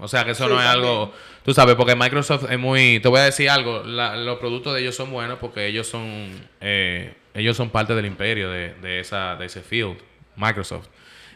O 0.00 0.06
sea 0.06 0.24
que 0.24 0.32
eso 0.32 0.44
Sí, 0.44 0.50
no 0.52 0.60
es 0.60 0.66
también. 0.66 0.84
algo, 0.86 1.12
tú 1.44 1.54
sabes, 1.54 1.74
porque 1.76 1.96
Microsoft 1.96 2.50
es 2.50 2.58
muy, 2.58 3.00
te 3.00 3.08
voy 3.08 3.20
a 3.20 3.24
decir 3.24 3.48
algo, 3.50 3.82
la- 3.84 4.16
los 4.16 4.38
productos 4.38 4.74
de 4.74 4.80
ellos 4.82 4.94
son 4.94 5.10
buenos 5.10 5.38
porque 5.38 5.66
ellos 5.66 5.86
son, 5.88 6.30
eh, 6.60 7.14
ellos 7.34 7.56
son 7.56 7.70
parte 7.70 7.94
del 7.94 8.06
imperio 8.06 8.50
de, 8.50 8.74
de 8.74 9.00
esa, 9.00 9.34
de 9.36 9.46
ese 9.46 9.62
field, 9.62 9.96
Microsoft. 10.36 10.88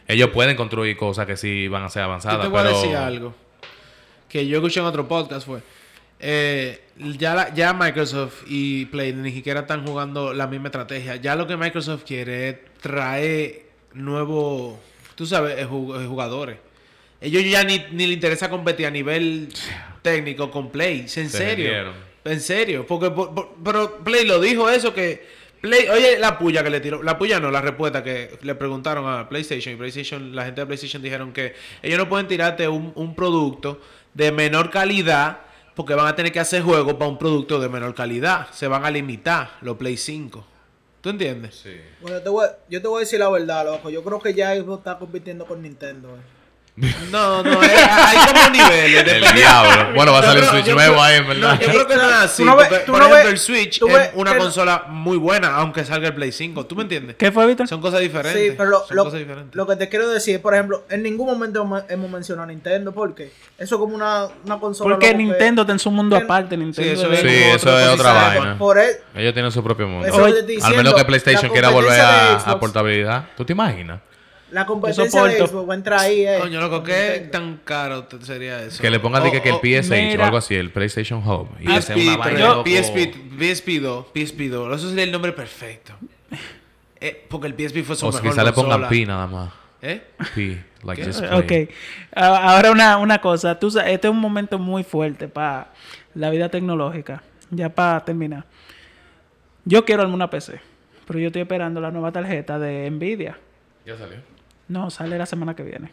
Ellos 0.07 0.29
pueden 0.29 0.55
construir 0.55 0.95
cosas 0.97 1.25
que 1.25 1.35
sí 1.35 1.67
van 1.67 1.83
a 1.83 1.89
ser 1.89 2.01
Yo 2.01 2.05
avanzadas, 2.05 2.41
te 2.41 2.47
voy 2.49 2.59
a 2.59 2.63
decir 2.63 2.95
algo. 2.95 3.33
Que 4.33 4.47
yo 4.47 4.57
escuché 4.57 4.79
en 4.79 4.87
otro 4.87 5.07
podcast 5.07 5.45
fue. 5.45 5.59
eh, 6.19 6.81
ya, 7.19 7.35
la- 7.35 7.53
ya 7.53 7.71
Microsoft 7.73 8.43
y 8.47 8.85
Play 8.85 9.13
ni 9.13 9.31
siquiera 9.31 9.59
están 9.61 9.85
jugando 9.85 10.33
la 10.33 10.47
misma 10.47 10.69
estrategia. 10.69 11.17
Ya 11.17 11.35
lo 11.35 11.45
que 11.45 11.55
Microsoft 11.55 12.03
quiere 12.03 12.49
es 12.49 12.55
traer 12.81 13.65
nuevos, 13.93 14.79
tú 15.15 15.25
sabes, 15.27 15.57
eh, 15.59 15.61
eh, 15.61 15.65
jugadores. 15.65 16.57
Ellos 17.21 17.43
ya 17.45 17.63
ni, 17.63 17.77
ni 17.91 18.07
le 18.07 18.13
interesa 18.13 18.49
competir 18.49 18.85
a 18.87 18.89
nivel 18.91 19.49
técnico 20.01 20.49
con 20.49 20.71
Play. 20.71 21.01
En 21.01 21.07
Se 21.09 21.29
serio. 21.29 21.93
En 22.25 22.39
serio. 22.41 22.87
Porque, 22.87 23.11
por- 23.11 23.35
por- 23.35 23.55
pero 23.63 23.97
Play 24.03 24.25
lo 24.25 24.39
dijo 24.41 24.67
eso 24.69 24.93
que... 24.95 25.43
Play, 25.61 25.87
oye, 25.87 26.19
la 26.19 26.37
puya 26.37 26.61
que 26.63 26.69
le 26.69 26.81
tiró. 26.81 27.01
La 27.03 27.17
puya 27.17 27.39
no, 27.39 27.49
la 27.49 27.61
respuesta 27.61 28.03
que 28.03 28.31
le 28.41 28.55
preguntaron 28.55 29.07
a 29.07 29.29
PlayStation. 29.29 29.73
Y 29.73 29.77
PlayStation, 29.77 30.35
la 30.35 30.43
gente 30.45 30.59
de 30.59 30.67
PlayStation 30.67 31.01
dijeron 31.01 31.31
que 31.31 31.53
ellos 31.81 31.97
no 31.97 32.09
pueden 32.09 32.27
tirarte 32.27 32.67
un, 32.67 32.91
un 32.95 33.15
producto 33.15 33.79
de 34.13 34.31
menor 34.31 34.69
calidad 34.69 35.39
porque 35.75 35.95
van 35.95 36.07
a 36.07 36.15
tener 36.15 36.31
que 36.31 36.39
hacer 36.39 36.61
juegos 36.61 36.93
para 36.93 37.09
un 37.09 37.17
producto 37.17 37.59
de 37.59 37.69
menor 37.69 37.95
calidad. 37.95 38.47
Se 38.51 38.67
van 38.67 38.85
a 38.85 38.91
limitar 38.91 39.51
los 39.61 39.75
Play 39.77 39.97
5. 39.97 40.45
¿Tú 41.01 41.09
entiendes? 41.09 41.55
Sí. 41.55 41.75
Bueno, 42.01 42.17
yo 42.17 42.23
te, 42.23 42.29
voy, 42.29 42.47
yo 42.69 42.81
te 42.81 42.87
voy 42.87 42.97
a 42.97 42.99
decir 43.01 43.19
la 43.19 43.29
verdad, 43.29 43.65
loco. 43.65 43.89
Yo 43.89 44.03
creo 44.03 44.19
que 44.19 44.33
ya 44.33 44.55
Xbox 44.55 44.79
está 44.79 44.97
compitiendo 44.97 45.45
con 45.45 45.61
Nintendo. 45.61 46.15
eh. 46.15 46.21
No, 46.75 47.43
no, 47.43 47.61
es- 47.61 47.71
hay 47.71 48.17
como 48.25 48.49
niveles. 48.51 49.01
El 49.01 49.05
depende- 49.21 49.33
diablo. 49.33 49.93
Bueno, 49.95 50.11
va 50.11 50.19
a 50.19 50.23
salir 50.23 50.43
un 50.43 50.49
Switch 50.49 50.73
nuevo 50.73 50.99
ahí, 51.01 51.17
en 51.17 51.27
verdad. 51.27 51.53
No, 51.53 51.61
yo 51.61 51.67
creo 51.69 51.87
que 51.87 51.95
no 51.95 52.09
es 52.09 52.15
así. 52.15 52.41
Tú 52.41 52.45
no 52.49 52.55
ves- 52.57 52.67
porque, 52.67 52.83
tú 52.85 52.91
por 52.93 53.01
no 53.01 53.07
ejemplo, 53.09 53.29
el 53.29 53.37
Switch 53.37 53.81
es 53.83 54.09
una 54.15 54.31
que- 54.33 54.37
consola 54.39 54.85
muy 54.87 55.17
buena, 55.17 55.55
aunque 55.55 55.85
salga 55.85 56.07
el 56.07 56.15
Play 56.15 56.31
5. 56.31 56.65
¿Tú 56.65 56.75
me 56.75 56.81
entiendes? 56.81 57.15
¿Qué 57.15 57.31
fue, 57.31 57.45
Víctor? 57.45 57.67
Son 57.67 57.79
cosas 57.79 57.99
diferentes. 57.99 58.41
Sí, 58.41 58.55
pero 58.57 58.69
lo, 58.71 58.87
Son 58.87 58.97
lo- 58.97 59.03
cosas 59.03 59.19
diferentes. 59.19 59.53
lo 59.55 59.67
que 59.67 59.75
te 59.75 59.87
quiero 59.87 60.09
decir, 60.09 60.41
por 60.41 60.55
ejemplo, 60.55 60.83
en 60.89 61.03
ningún 61.03 61.27
momento 61.27 61.61
hemos, 61.89 62.09
mencionado 62.09 62.45
a 62.45 62.51
Nintendo, 62.51 62.91
porque 62.91 63.31
eso 63.59 63.75
es 63.75 63.79
como 63.79 63.93
una, 63.93 64.25
una 64.43 64.59
consola. 64.59 64.95
Porque 64.95 65.13
Nintendo 65.13 65.61
está 65.61 65.73
en 65.73 65.79
su 65.79 65.91
mundo 65.91 66.15
aparte. 66.15 66.57
Nintendo 66.57 66.91
eso 66.91 67.11
es- 67.13 67.19
es 67.23 67.31
Sí, 67.31 67.39
como 67.43 67.55
eso 67.55 67.79
es 67.79 67.87
otra 67.99 68.13
vaina. 68.13 68.57
Por 68.57 68.79
e- 68.79 68.99
Ellos 69.15 69.33
tienen 69.33 69.51
su 69.51 69.63
propio 69.63 69.87
mundo. 69.87 70.07
Eso 70.07 70.25
es 70.27 70.63
Al 70.63 70.75
menos 70.75 70.95
que 70.95 71.05
PlayStation 71.05 71.49
la 71.49 71.53
quiera 71.53 71.69
volver 71.69 72.01
a, 72.01 72.59
portabilidad. 72.59 73.25
¿Tú 73.37 73.45
te 73.45 73.53
imaginas? 73.53 73.99
La 74.53 74.65
competencia 74.65 75.23
de. 75.23 75.37
Xbox 75.47 75.67
va 75.69 75.73
a 75.73 75.77
entrar 75.77 75.99
ahí, 75.99 76.25
eh. 76.25 76.37
Coño, 76.39 76.61
loco, 76.61 76.83
¿qué 76.83 77.09
Nintendo. 77.23 77.31
tan 77.31 77.57
caro 77.63 78.07
sería 78.21 78.63
eso? 78.63 78.81
Que 78.81 78.89
le 78.91 78.99
pongan 78.99 79.21
O- 79.21 79.25
dije, 79.25 79.41
que 79.41 79.49
el 79.49 79.55
o- 79.55 79.61
PS8 79.61 79.89
mira. 80.09 80.21
o 80.21 80.25
algo 80.25 80.37
así, 80.37 80.55
el 80.55 80.69
PlayStation 80.71 81.27
Hub. 81.27 81.49
Y 81.59 81.65
PSP, 81.67 81.77
ese 81.77 81.93
es 82.01 82.07
una 82.07 82.17
vaina. 82.17 82.37
pero- 82.37 82.47
loco. 82.55 82.63
PSP, 82.69 83.13
PSP2, 83.39 84.05
PSP2. 84.13 84.75
Eso 84.75 84.89
sería 84.89 85.03
el 85.03 85.11
nombre 85.11 85.31
perfecto. 85.33 85.93
Eh, 87.01 87.25
porque 87.29 87.47
el 87.47 87.53
PSP 87.55 87.83
fue 87.83 87.95
su 87.95 88.05
O 88.05 88.11
mejor 88.11 88.29
quizá 88.29 88.43
le 88.43 88.53
pongan. 88.53 88.87
P 88.87 89.05
nada 89.05 89.27
más. 89.27 89.51
¿Eh? 89.81 90.01
P, 90.33 90.63
like 90.83 91.03
just 91.03 91.19
play. 91.19 91.65
Ok. 91.65 91.69
Ah, 92.15 92.53
Ahora 92.55 92.71
una, 92.71 92.97
una 92.97 93.19
cosa. 93.19 93.59
Tú, 93.59 93.67
este 93.67 94.07
es 94.07 94.11
un 94.11 94.19
momento 94.19 94.57
muy 94.59 94.83
fuerte 94.83 95.27
para 95.27 95.73
la 96.15 96.29
vida 96.29 96.47
tecnológica. 96.49 97.21
Ya 97.49 97.67
para 97.69 98.05
terminar. 98.05 98.45
Yo 99.65 99.83
quiero 99.83 100.03
armar 100.03 100.15
una 100.15 100.29
PC. 100.29 100.59
Pero 101.05 101.19
yo 101.19 101.27
estoy 101.27 101.41
esperando 101.41 101.81
la 101.81 101.91
nueva 101.91 102.13
tarjeta 102.13 102.57
de 102.59 102.89
Nvidia. 102.89 103.37
Ya 103.85 103.97
salió. 103.97 104.17
No, 104.67 104.89
sale 104.89 105.17
la 105.17 105.25
semana 105.25 105.55
que 105.55 105.63
viene. 105.63 105.91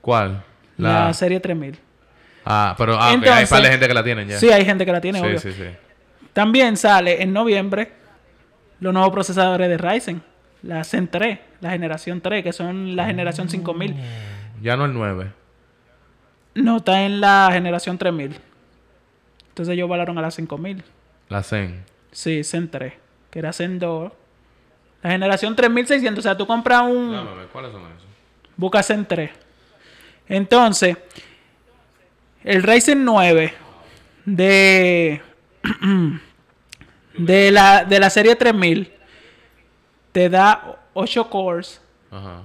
¿Cuál? 0.00 0.42
La, 0.76 1.12
serie 1.12 1.40
3000. 1.40 1.78
Ah, 2.44 2.74
pero 2.76 2.94
ah, 2.94 2.96
ok, 2.96 3.02
hay 3.08 3.14
Entonces- 3.14 3.50
par 3.50 3.62
de 3.62 3.68
gente 3.70 3.88
que 3.88 3.94
la 3.94 4.04
tienen 4.04 4.28
ya. 4.28 4.38
Sí, 4.38 4.50
hay 4.50 4.64
gente 4.64 4.86
que 4.86 4.92
la 4.92 5.00
tiene, 5.00 5.20
sí, 5.20 5.26
obvio. 5.26 5.38
sí, 5.38 5.52
sí. 5.52 5.64
También 6.32 6.76
sale 6.76 7.22
en 7.22 7.32
noviembre 7.32 7.92
los 8.80 8.92
nuevos 8.92 9.12
procesadores 9.12 9.68
de 9.68 9.76
Ryzen. 9.76 10.22
La 10.62 10.84
Zen 10.84 11.08
3, 11.08 11.38
la 11.60 11.70
generación 11.70 12.20
3, 12.20 12.42
que 12.44 12.52
son 12.52 12.94
la 12.96 13.06
generación 13.06 13.48
5000. 13.48 13.94
Ya 14.62 14.76
no 14.76 14.84
el 14.84 14.92
9. 14.92 15.32
No, 16.54 16.78
está 16.78 17.02
en 17.02 17.20
la 17.20 17.48
generación 17.52 17.96
3000. 17.96 18.36
Entonces 19.48 19.72
ellos 19.74 19.88
volaron 19.88 20.18
a 20.18 20.22
la 20.22 20.30
5000. 20.30 20.82
La 21.28 21.42
Zen. 21.42 21.84
Sí, 22.12 22.44
Zen 22.44 22.70
3, 22.70 22.92
que 23.30 23.38
era 23.38 23.52
Zen 23.52 23.78
2. 23.78 24.12
La 25.02 25.10
generación 25.10 25.56
3600, 25.56 26.18
o 26.18 26.22
sea, 26.22 26.36
tú 26.36 26.46
compras 26.46 26.82
un... 26.82 27.12
Dame, 27.12 27.46
¿cuáles 27.52 27.72
son 27.72 27.82
esos? 27.82 28.04
Busca 28.56 28.82
Zen 28.82 29.06
3. 29.06 29.30
Entonces, 30.28 30.96
el 32.44 32.62
Ryzen 32.62 33.04
9 33.04 33.54
de, 34.26 35.22
de, 37.18 37.50
la, 37.50 37.84
de 37.84 37.98
la 37.98 38.10
serie 38.10 38.36
3000 38.36 38.92
te 40.12 40.28
da 40.28 40.78
8 40.92 41.30
cores. 41.30 41.80
Ajá. 42.10 42.42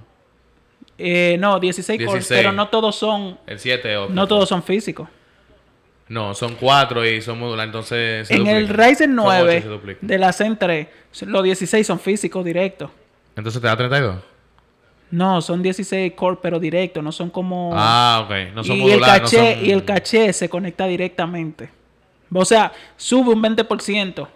eh, 0.97 1.37
no, 1.39 1.59
16, 1.59 1.99
cores, 2.05 2.13
16. 2.27 2.39
pero 2.39 2.51
no 2.53 2.69
todos 2.69 2.95
son 2.95 3.39
El 3.47 3.59
7 3.59 3.97
o 3.97 4.09
no 4.09 4.27
todos 4.27 4.47
son 4.47 4.63
físicos. 4.63 5.09
No, 6.07 6.33
son 6.35 6.55
4 6.55 7.05
y 7.07 7.21
son 7.21 7.39
modulares, 7.39 7.69
entonces 7.69 8.27
se 8.27 8.35
En 8.35 8.45
el 8.47 8.67
duplican. 8.67 8.89
Ryzen 8.89 9.19
ocho 9.19 9.27
y 9.27 9.37
9 9.39 9.61
se 9.61 9.67
duplican. 9.67 10.07
de 10.07 10.17
la 10.19 10.33
Zen 10.33 10.57
3, 10.57 10.87
los 11.25 11.43
16 11.43 11.85
son 11.87 11.99
físicos 11.99 12.45
directos. 12.45 12.91
Entonces 13.35 13.59
te 13.61 13.67
da 13.67 13.75
32. 13.75 14.17
No, 15.11 15.41
son 15.41 15.61
16 15.63 16.13
cores, 16.13 16.39
pero 16.41 16.59
directos, 16.59 17.03
no 17.03 17.11
son 17.11 17.29
como... 17.29 17.71
Ah, 17.73 18.23
ok. 18.25 18.53
No 18.53 18.63
son 18.63 18.75
y, 18.77 18.81
el 18.81 18.99
modulares. 18.99 19.21
no 19.21 19.23
caché, 19.39 19.55
son- 19.55 19.65
y 19.65 19.71
el 19.71 19.85
caché 19.85 20.33
se 20.33 20.49
conecta 20.49 20.85
directamente. 20.87 21.69
O 22.33 22.43
sea, 22.45 22.71
sube 22.97 23.29
un 23.33 23.41
20% 23.41 24.27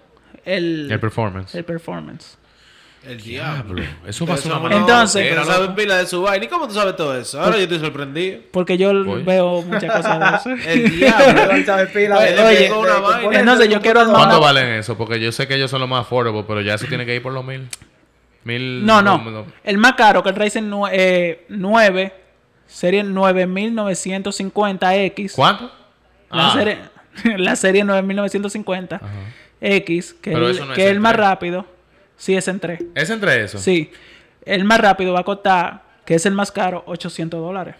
el, 0.45 0.87
El 0.91 0.99
performance. 0.99 1.53
el 1.55 1.65
performance. 1.65 2.37
El 3.07 3.21
diablo. 3.21 3.81
Eso 4.05 4.25
va 4.25 4.33
a 4.33 4.37
ser 4.37 4.51
una 4.51 4.75
Entonces- 4.75 5.25
Pero 5.29 5.45
sabes 5.45 5.69
pila 5.69 5.97
de 5.97 6.05
su 6.05 6.21
vaina. 6.21 6.43
¿Y 6.45 6.49
cómo 6.49 6.67
tú 6.67 6.73
sabes 6.73 6.95
todo 6.97 7.17
eso? 7.17 7.41
Ahora 7.41 7.55
yo 7.57 7.63
estoy 7.63 7.79
sorprendido. 7.79 8.39
Porque 8.51 8.77
yo 8.77 8.91
veo 9.23 9.61
muchas 9.61 9.95
cosas 9.95 10.43
de 10.45 10.55
eso. 10.55 10.63
El 10.69 10.99
diablo. 10.99 11.51
Él 11.51 11.65
sabe 11.65 11.85
pila 11.87 12.17
Oye, 12.19 12.71
una 12.73 12.99
vaina. 12.99 13.39
Entonces, 13.39 13.69
yo 13.69 13.79
quiero 13.81 14.01
computadora. 14.01 14.29
¿Cuánto 14.29 14.41
valen 14.45 14.67
eso? 14.73 14.97
Porque 14.97 15.17
yo 15.19 15.31
sé 15.31 15.47
que 15.47 15.55
ellos 15.55 15.71
son 15.71 15.79
los 15.79 15.89
más 15.89 16.01
affordable, 16.01 16.43
pero 16.47 16.59
ya 16.61 16.73
eso 16.73 16.85
tiene 16.87 17.05
que 17.05 17.15
ir 17.15 17.23
por 17.23 17.31
los 17.33 17.45
mil. 17.45 17.67
Mil. 18.43 18.85
No, 18.85 19.01
no. 19.01 19.45
El 19.63 19.77
más 19.77 19.93
caro 19.93 20.21
que 20.21 20.29
el 20.29 20.35
Ryzen 20.35 20.69
nue- 20.69 20.89
eh, 20.91 21.45
9, 21.49 22.13
serie 22.67 23.03
9950X. 23.03 25.31
¿Cuánto? 25.35 25.71
La, 26.31 26.49
Ah, 26.49 26.53
serie, 26.53 26.77
la 27.37 27.55
serie 27.55 27.83
9950 27.83 28.97
Ajá. 28.97 29.07
X, 29.61 30.13
que, 30.21 30.31
Pero 30.31 30.47
el- 30.49 30.55
eso 30.55 30.65
no 30.65 30.73
es 30.73 30.75
que 30.77 30.85
es 30.85 30.91
el 30.91 30.99
más 30.99 31.13
tres. 31.13 31.25
rápido. 31.25 31.65
Sí, 32.19 32.35
es 32.35 32.47
en 32.47 32.59
3. 32.59 32.79
¿Es 32.93 33.09
entre 33.09 33.43
eso? 33.45 33.57
Sí. 33.57 33.89
El 34.45 34.63
más 34.65 34.79
rápido 34.79 35.13
va 35.13 35.21
a 35.21 35.23
costar, 35.23 35.81
que 36.05 36.13
es 36.15 36.25
el 36.27 36.33
más 36.33 36.51
caro, 36.51 36.83
800 36.85 37.39
dólares. 37.39 37.75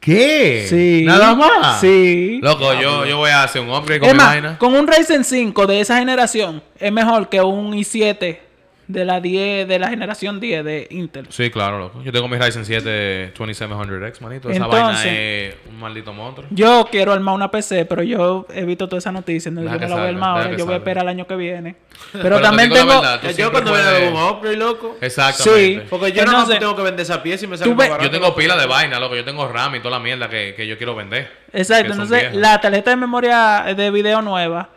¿Qué? 0.00 0.66
Sí. 0.68 1.02
¿Nada 1.06 1.34
más? 1.34 1.80
Sí. 1.80 2.38
Loco, 2.42 2.74
yo, 2.74 3.06
yo 3.06 3.16
voy 3.16 3.30
a 3.30 3.42
hacer 3.42 3.62
un 3.62 3.70
upgrade 3.70 4.00
con 4.00 4.08
Es 4.08 4.14
mi 4.14 4.18
más, 4.18 4.26
vaina. 4.28 4.58
con 4.58 4.74
un 4.74 4.86
Ryzen 4.86 5.24
5 5.24 5.66
de 5.66 5.80
esa 5.80 5.98
generación, 5.98 6.62
es 6.78 6.92
mejor 6.92 7.28
que 7.28 7.40
un 7.40 7.72
i7 7.74 8.38
de 8.86 9.04
la 9.06 9.20
10, 9.20 9.66
de 9.66 9.78
la 9.78 9.88
generación 9.88 10.40
10 10.40 10.64
de 10.64 10.86
Intel. 10.90 11.26
Sí, 11.30 11.50
claro, 11.50 11.78
loco. 11.78 12.02
Yo 12.02 12.12
tengo 12.12 12.28
mi 12.28 12.36
Ryzen 12.36 12.64
7 12.66 13.32
2700X, 13.34 14.20
manito. 14.20 14.50
Esa 14.50 14.64
Entonces- 14.64 15.04
vaina 15.04 15.04
es 15.04 15.54
un 15.68 15.80
maldito 15.80 16.12
monstruo. 16.12 16.46
Yo 16.50 16.86
quiero 16.90 17.12
armar 17.12 17.34
una 17.34 17.50
PC, 17.50 17.86
pero 17.86 18.02
yo 18.02 18.46
he 18.52 18.64
visto 18.64 18.86
toda 18.88 18.98
esa 18.98 19.10
noticia. 19.12 19.50
No, 19.50 19.62
yo 19.62 19.70
me 19.70 19.78
la 19.78 19.94
voy 19.94 20.04
a 20.04 20.08
armar 20.08 20.30
ahora. 20.42 20.56
Yo 20.56 20.64
voy 20.66 20.74
a 20.74 20.76
esperar 20.78 21.04
el 21.04 21.08
año 21.08 21.26
que 21.26 21.36
viene. 21.36 21.76
Pero, 22.12 22.40
también 22.40 22.70
tengo. 22.70 22.88
verdad, 22.88 23.20
Yo 23.36 23.50
cuando 23.52 23.72
me 23.72 23.78
puedes- 23.78 24.08
hago 24.10 24.16
un 24.18 24.36
upgrade, 24.36 24.56
loco. 24.56 24.96
Exactamente. 25.00 25.80
Sí. 25.82 25.86
Porque 25.88 26.12
yo 26.12 26.24
no 26.24 26.46
tengo 26.46 26.74
que 26.76 26.82
vender 26.82 27.00
esa 27.02 27.22
pieza 27.22 27.44
y 27.44 27.48
me 27.48 27.56
sale 27.56 27.72
ve-. 27.74 27.90
Yo 28.02 28.10
tengo 28.10 28.34
pila 28.34 28.56
de 28.56 28.66
vaina, 28.66 28.98
loco. 29.00 29.14
Yo 29.16 29.24
tengo 29.24 29.46
RAM 29.48 29.76
y 29.76 29.78
toda 29.78 29.92
la 29.98 30.00
mierda 30.00 30.28
que, 30.28 30.54
que 30.56 30.66
yo 30.66 30.76
quiero 30.76 30.94
vender. 30.96 31.30
Exacto. 31.52 31.92
Entonces, 31.92 32.18
viejas. 32.20 32.36
la 32.36 32.60
tarjeta 32.60 32.90
de 32.90 32.96
memoria 32.96 33.64
de 33.76 33.90
video 33.90 34.20
nueva 34.22 34.70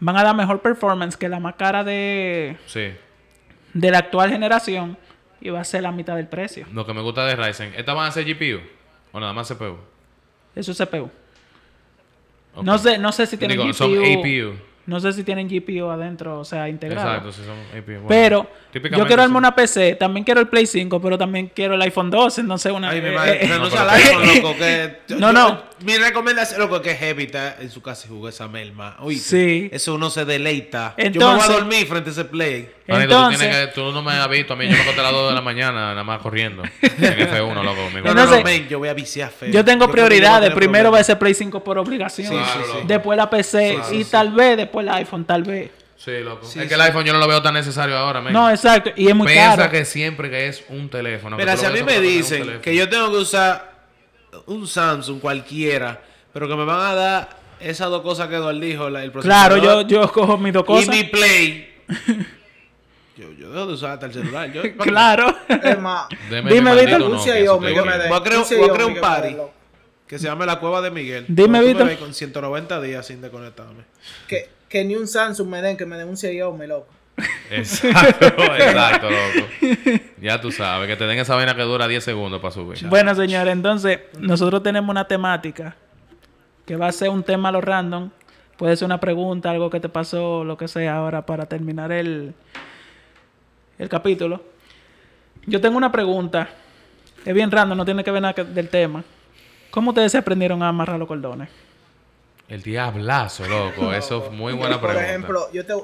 van 0.00 0.16
a 0.16 0.22
dar 0.22 0.34
mejor 0.36 0.60
performance 0.60 1.16
que 1.16 1.28
la 1.28 1.40
más 1.40 1.56
cara 1.56 1.82
de, 1.82 2.56
Sí. 2.66 2.90
De 3.80 3.90
la 3.90 3.98
actual 3.98 4.30
generación 4.30 4.96
y 5.40 5.50
va 5.50 5.60
a 5.60 5.64
ser 5.64 5.82
la 5.82 5.92
mitad 5.92 6.16
del 6.16 6.26
precio. 6.26 6.66
Lo 6.72 6.84
que 6.84 6.92
me 6.94 7.00
gusta 7.00 7.24
de 7.26 7.36
Ryzen. 7.36 7.74
¿Estas 7.76 7.94
van 7.94 8.08
a 8.08 8.10
ser 8.10 8.24
GPU? 8.24 8.60
¿O 9.12 9.20
nada 9.20 9.32
más 9.32 9.48
CPU? 9.48 9.76
Eso 10.54 10.72
es 10.72 10.78
CPU. 10.78 11.10
No 12.62 12.76
sé, 12.78 12.98
no 12.98 13.12
sé 13.12 13.26
si 13.26 13.36
tienen 13.36 13.56
Digo, 13.56 13.68
GPU. 13.68 13.74
son 13.74 13.98
APU. 13.98 14.58
No 14.86 14.98
sé 15.00 15.12
si 15.12 15.22
tienen 15.22 15.48
GPU 15.48 15.86
adentro, 15.90 16.40
o 16.40 16.44
sea, 16.44 16.68
integrado. 16.68 17.06
Exacto, 17.08 17.30
sí 17.32 17.42
son 17.44 17.58
APU. 17.78 18.06
Bueno, 18.06 18.06
Pero 18.08 18.48
yo 18.96 19.06
quiero 19.06 19.22
armar 19.22 19.36
sí. 19.42 19.46
una 19.46 19.54
PC, 19.54 19.94
también 19.96 20.24
quiero 20.24 20.40
el 20.40 20.48
Play 20.48 20.66
5, 20.66 21.00
pero 21.00 21.16
también 21.18 21.52
quiero 21.54 21.74
el 21.74 21.82
iPhone 21.82 22.10
12, 22.10 22.42
no 22.42 22.56
sé, 22.58 22.72
una... 22.72 22.88
Ay, 22.90 23.02
mi 23.02 23.08
eh, 23.08 23.12
madre, 23.12 23.44
eh, 23.44 23.48
no, 23.48 23.58
no, 23.64 23.70
sea 23.70 23.86
pero- 23.86 24.22
el 24.22 24.28
iPhone, 24.30 24.42
loco, 24.42 24.58
que... 24.58 24.98
No, 25.10 25.18
yo- 25.18 25.32
no. 25.32 25.62
Mi 25.82 25.96
recomendación, 25.96 26.60
loco, 26.60 26.80
que 26.82 26.92
es 26.92 26.98
heavy, 26.98 27.24
está 27.24 27.56
en 27.60 27.70
su 27.70 27.80
casa 27.82 28.06
y 28.06 28.10
jugó 28.10 28.28
esa 28.28 28.48
melma. 28.48 28.96
Uy, 29.00 29.16
Sí. 29.18 29.68
Eso 29.72 29.94
uno 29.94 30.10
se 30.10 30.24
deleita. 30.24 30.94
yo 30.96 31.02
me 31.02 31.06
Entonces- 31.08 31.46
voy 31.46 31.54
a 31.56 31.58
dormir 31.58 31.86
frente 31.86 32.10
a 32.10 32.12
ese 32.12 32.24
play. 32.24 32.70
Tú, 32.86 32.94
Entonces- 32.94 33.38
tienes 33.40 33.66
que, 33.66 33.72
tú 33.74 33.92
no 33.92 34.02
me 34.02 34.12
has 34.12 34.28
visto 34.28 34.54
a 34.54 34.56
mí. 34.56 34.66
Yo 34.66 34.72
me 34.72 34.80
acosté 34.80 35.00
a 35.00 35.02
las 35.04 35.12
2 35.12 35.28
de 35.30 35.34
la 35.34 35.40
mañana, 35.42 35.80
nada 35.90 36.04
más 36.04 36.20
corriendo. 36.20 36.62
En 36.82 37.18
F1, 37.20 37.62
loco. 37.62 37.80
mi 37.94 38.00
No, 38.02 38.10
Entonces- 38.10 38.68
yo 38.68 38.78
voy 38.78 38.88
a 38.88 38.94
viciar 38.94 39.30
feo. 39.30 39.50
Yo 39.50 39.64
tengo 39.64 39.86
yo 39.86 39.92
prioridades. 39.92 40.52
Primero 40.54 40.90
va 40.90 40.98
a 41.00 41.04
ser 41.04 41.18
Play 41.18 41.34
5 41.34 41.62
por 41.62 41.78
obligación. 41.78 42.28
Sí, 42.28 42.34
sí, 42.52 42.58
sí. 42.72 42.78
Después 42.86 43.16
la 43.16 43.28
PC 43.30 43.78
y 43.92 44.04
tal 44.04 44.32
vez 44.32 44.56
después 44.56 44.86
el 44.86 44.92
iPhone, 44.94 45.24
tal 45.24 45.42
vez. 45.44 45.70
Sí, 45.96 46.12
loco. 46.22 46.46
Sí, 46.46 46.58
es 46.60 46.64
que 46.64 46.68
sí. 46.68 46.74
el 46.74 46.80
iPhone 46.80 47.04
yo 47.04 47.12
no 47.12 47.18
lo 47.18 47.26
veo 47.28 47.42
tan 47.42 47.54
necesario 47.54 47.96
ahora, 47.98 48.20
men. 48.20 48.32
No, 48.32 48.48
exacto. 48.48 48.90
Y 48.96 49.08
es 49.08 49.14
muy 49.14 49.26
Piensa 49.26 49.56
caro. 49.56 49.70
que 49.70 49.84
siempre 49.84 50.30
que 50.30 50.46
es 50.48 50.64
un 50.68 50.88
teléfono. 50.88 51.36
Mira, 51.36 51.56
si 51.56 51.66
a 51.66 51.70
mí 51.70 51.82
me 51.82 52.00
dicen 52.00 52.60
que 52.62 52.74
yo 52.74 52.88
tengo 52.88 53.10
que 53.10 53.16
usar 53.16 53.77
un 54.46 54.66
Samsung 54.66 55.20
cualquiera, 55.20 56.00
pero 56.32 56.48
que 56.48 56.54
me 56.54 56.64
van 56.64 56.80
a 56.80 56.94
dar 56.94 57.28
esas 57.60 57.90
dos 57.90 58.02
cosas 58.02 58.28
que 58.28 58.36
Eduardo 58.36 58.60
dijo, 58.60 58.88
la- 58.90 59.02
el 59.04 59.10
Claro, 59.12 59.56
yo, 59.56 59.82
yo 59.82 60.10
cojo 60.12 60.36
mis 60.38 60.52
dos 60.52 60.62
y 60.62 60.66
cosas. 60.66 60.88
mi 60.88 61.04
Play. 61.04 61.74
yo, 63.16 63.32
yo 63.32 63.50
dejo 63.50 63.66
de 63.66 63.72
usar 63.74 63.90
hasta 63.92 64.06
el 64.06 64.12
celular. 64.12 64.52
Yo, 64.52 64.62
Claro. 64.78 65.34
Es 65.48 65.78
más, 65.80 66.06
Deme 66.30 66.52
Dime, 66.52 66.74
Víctor. 66.76 67.02
un 67.02 67.12
Nokia, 67.12 67.34
CIO 67.34 67.54
si 67.54 67.60
me. 67.60 67.72
Voy 67.72 67.78
a 67.78 68.22
crear- 68.22 68.84
Un 68.86 69.00
party. 69.00 69.36
Que 70.06 70.18
se 70.18 70.24
llama 70.26 70.46
La 70.46 70.58
Cueva 70.58 70.80
de 70.80 70.90
Miguel. 70.90 71.26
Dime, 71.28 71.60
Víctor. 71.62 71.94
Con 71.98 72.14
190 72.14 72.80
días 72.80 73.06
sin 73.06 73.20
desconectarme. 73.20 73.84
Que, 74.26 74.48
que 74.68 74.84
ni 74.84 74.94
un 74.96 75.06
Samsung 75.06 75.48
me 75.48 75.60
den, 75.60 75.76
que 75.76 75.84
me 75.84 75.96
den 75.98 76.08
un 76.08 76.16
CIO, 76.16 76.52
me 76.54 76.66
loco. 76.66 76.86
Exacto, 77.50 78.26
exacto, 78.58 79.08
loco. 79.10 79.48
Ya 80.20 80.40
tú 80.40 80.50
sabes, 80.52 80.86
que 80.88 80.96
te 80.96 81.06
den 81.06 81.18
esa 81.18 81.34
vaina 81.34 81.54
que 81.54 81.62
dura 81.62 81.88
10 81.88 82.02
segundos 82.04 82.40
para 82.40 82.52
subir. 82.52 82.86
Bueno, 82.88 83.14
señores, 83.14 83.52
entonces 83.52 84.00
nosotros 84.18 84.62
tenemos 84.62 84.90
una 84.90 85.06
temática 85.06 85.76
que 86.66 86.76
va 86.76 86.88
a 86.88 86.92
ser 86.92 87.08
un 87.10 87.22
tema 87.22 87.48
a 87.48 87.52
lo 87.52 87.60
random. 87.60 88.10
Puede 88.56 88.76
ser 88.76 88.86
una 88.86 88.98
pregunta, 89.00 89.50
algo 89.50 89.70
que 89.70 89.80
te 89.80 89.88
pasó, 89.88 90.44
lo 90.44 90.56
que 90.56 90.68
sea, 90.68 90.96
ahora 90.96 91.24
para 91.24 91.46
terminar 91.46 91.92
el, 91.92 92.34
el 93.78 93.88
capítulo. 93.88 94.42
Yo 95.46 95.60
tengo 95.60 95.76
una 95.76 95.90
pregunta. 95.92 96.48
Es 97.24 97.34
bien 97.34 97.50
random, 97.50 97.78
no 97.78 97.84
tiene 97.84 98.04
que 98.04 98.10
ver 98.10 98.22
nada 98.22 98.34
que- 98.34 98.44
del 98.44 98.68
tema. 98.68 99.02
¿Cómo 99.70 99.90
ustedes 99.90 100.12
se 100.12 100.18
aprendieron 100.18 100.62
a 100.62 100.68
amarrar 100.68 100.98
los 100.98 101.06
cordones? 101.08 101.48
El 102.48 102.62
diablazo, 102.62 103.46
loco. 103.46 103.92
Eso 103.94 104.24
es 104.26 104.32
muy 104.32 104.52
buena 104.54 104.80
Por 104.80 104.88
pregunta. 104.90 105.08
ejemplo, 105.08 105.48
yo 105.52 105.64
te, 105.66 105.74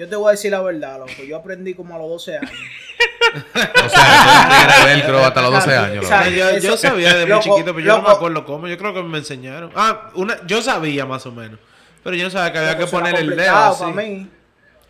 yo 0.00 0.08
te 0.08 0.16
voy 0.16 0.28
a 0.28 0.30
decir 0.30 0.50
la 0.50 0.62
verdad, 0.62 0.98
loco. 0.98 1.22
Yo 1.28 1.36
aprendí 1.36 1.74
como 1.74 1.94
a 1.94 1.98
los 1.98 2.08
12 2.08 2.38
años. 2.38 2.50
O 2.50 3.88
sea, 3.88 4.48
tú 4.48 4.54
eres 4.64 4.84
velcro 4.86 5.18
hasta 5.18 5.42
los 5.42 5.52
12 5.52 5.76
años, 5.76 5.90
O 5.90 5.94
loco. 5.96 6.06
sea, 6.08 6.28
yo, 6.30 6.58
yo 6.58 6.76
sabía 6.78 7.08
desde 7.08 7.20
muy 7.26 7.28
loco, 7.30 7.42
chiquito, 7.42 7.74
pero 7.74 7.80
yo 7.86 7.96
no 7.98 8.02
me 8.08 8.14
acuerdo 8.14 8.44
cómo. 8.46 8.66
Yo 8.66 8.78
creo 8.78 8.94
que 8.94 9.02
me 9.02 9.18
enseñaron. 9.18 9.70
Ah, 9.76 10.10
una, 10.14 10.38
yo 10.46 10.62
sabía 10.62 11.04
más 11.04 11.26
o 11.26 11.32
menos. 11.32 11.58
Pero 12.02 12.16
yo 12.16 12.24
no 12.24 12.30
sabía 12.30 12.50
que 12.50 12.58
había 12.58 12.78
que 12.78 12.86
poner 12.86 13.14
el 13.16 13.36
dedo 13.36 13.54
así. 13.54 13.84
para 13.84 13.94
mí. 13.94 14.30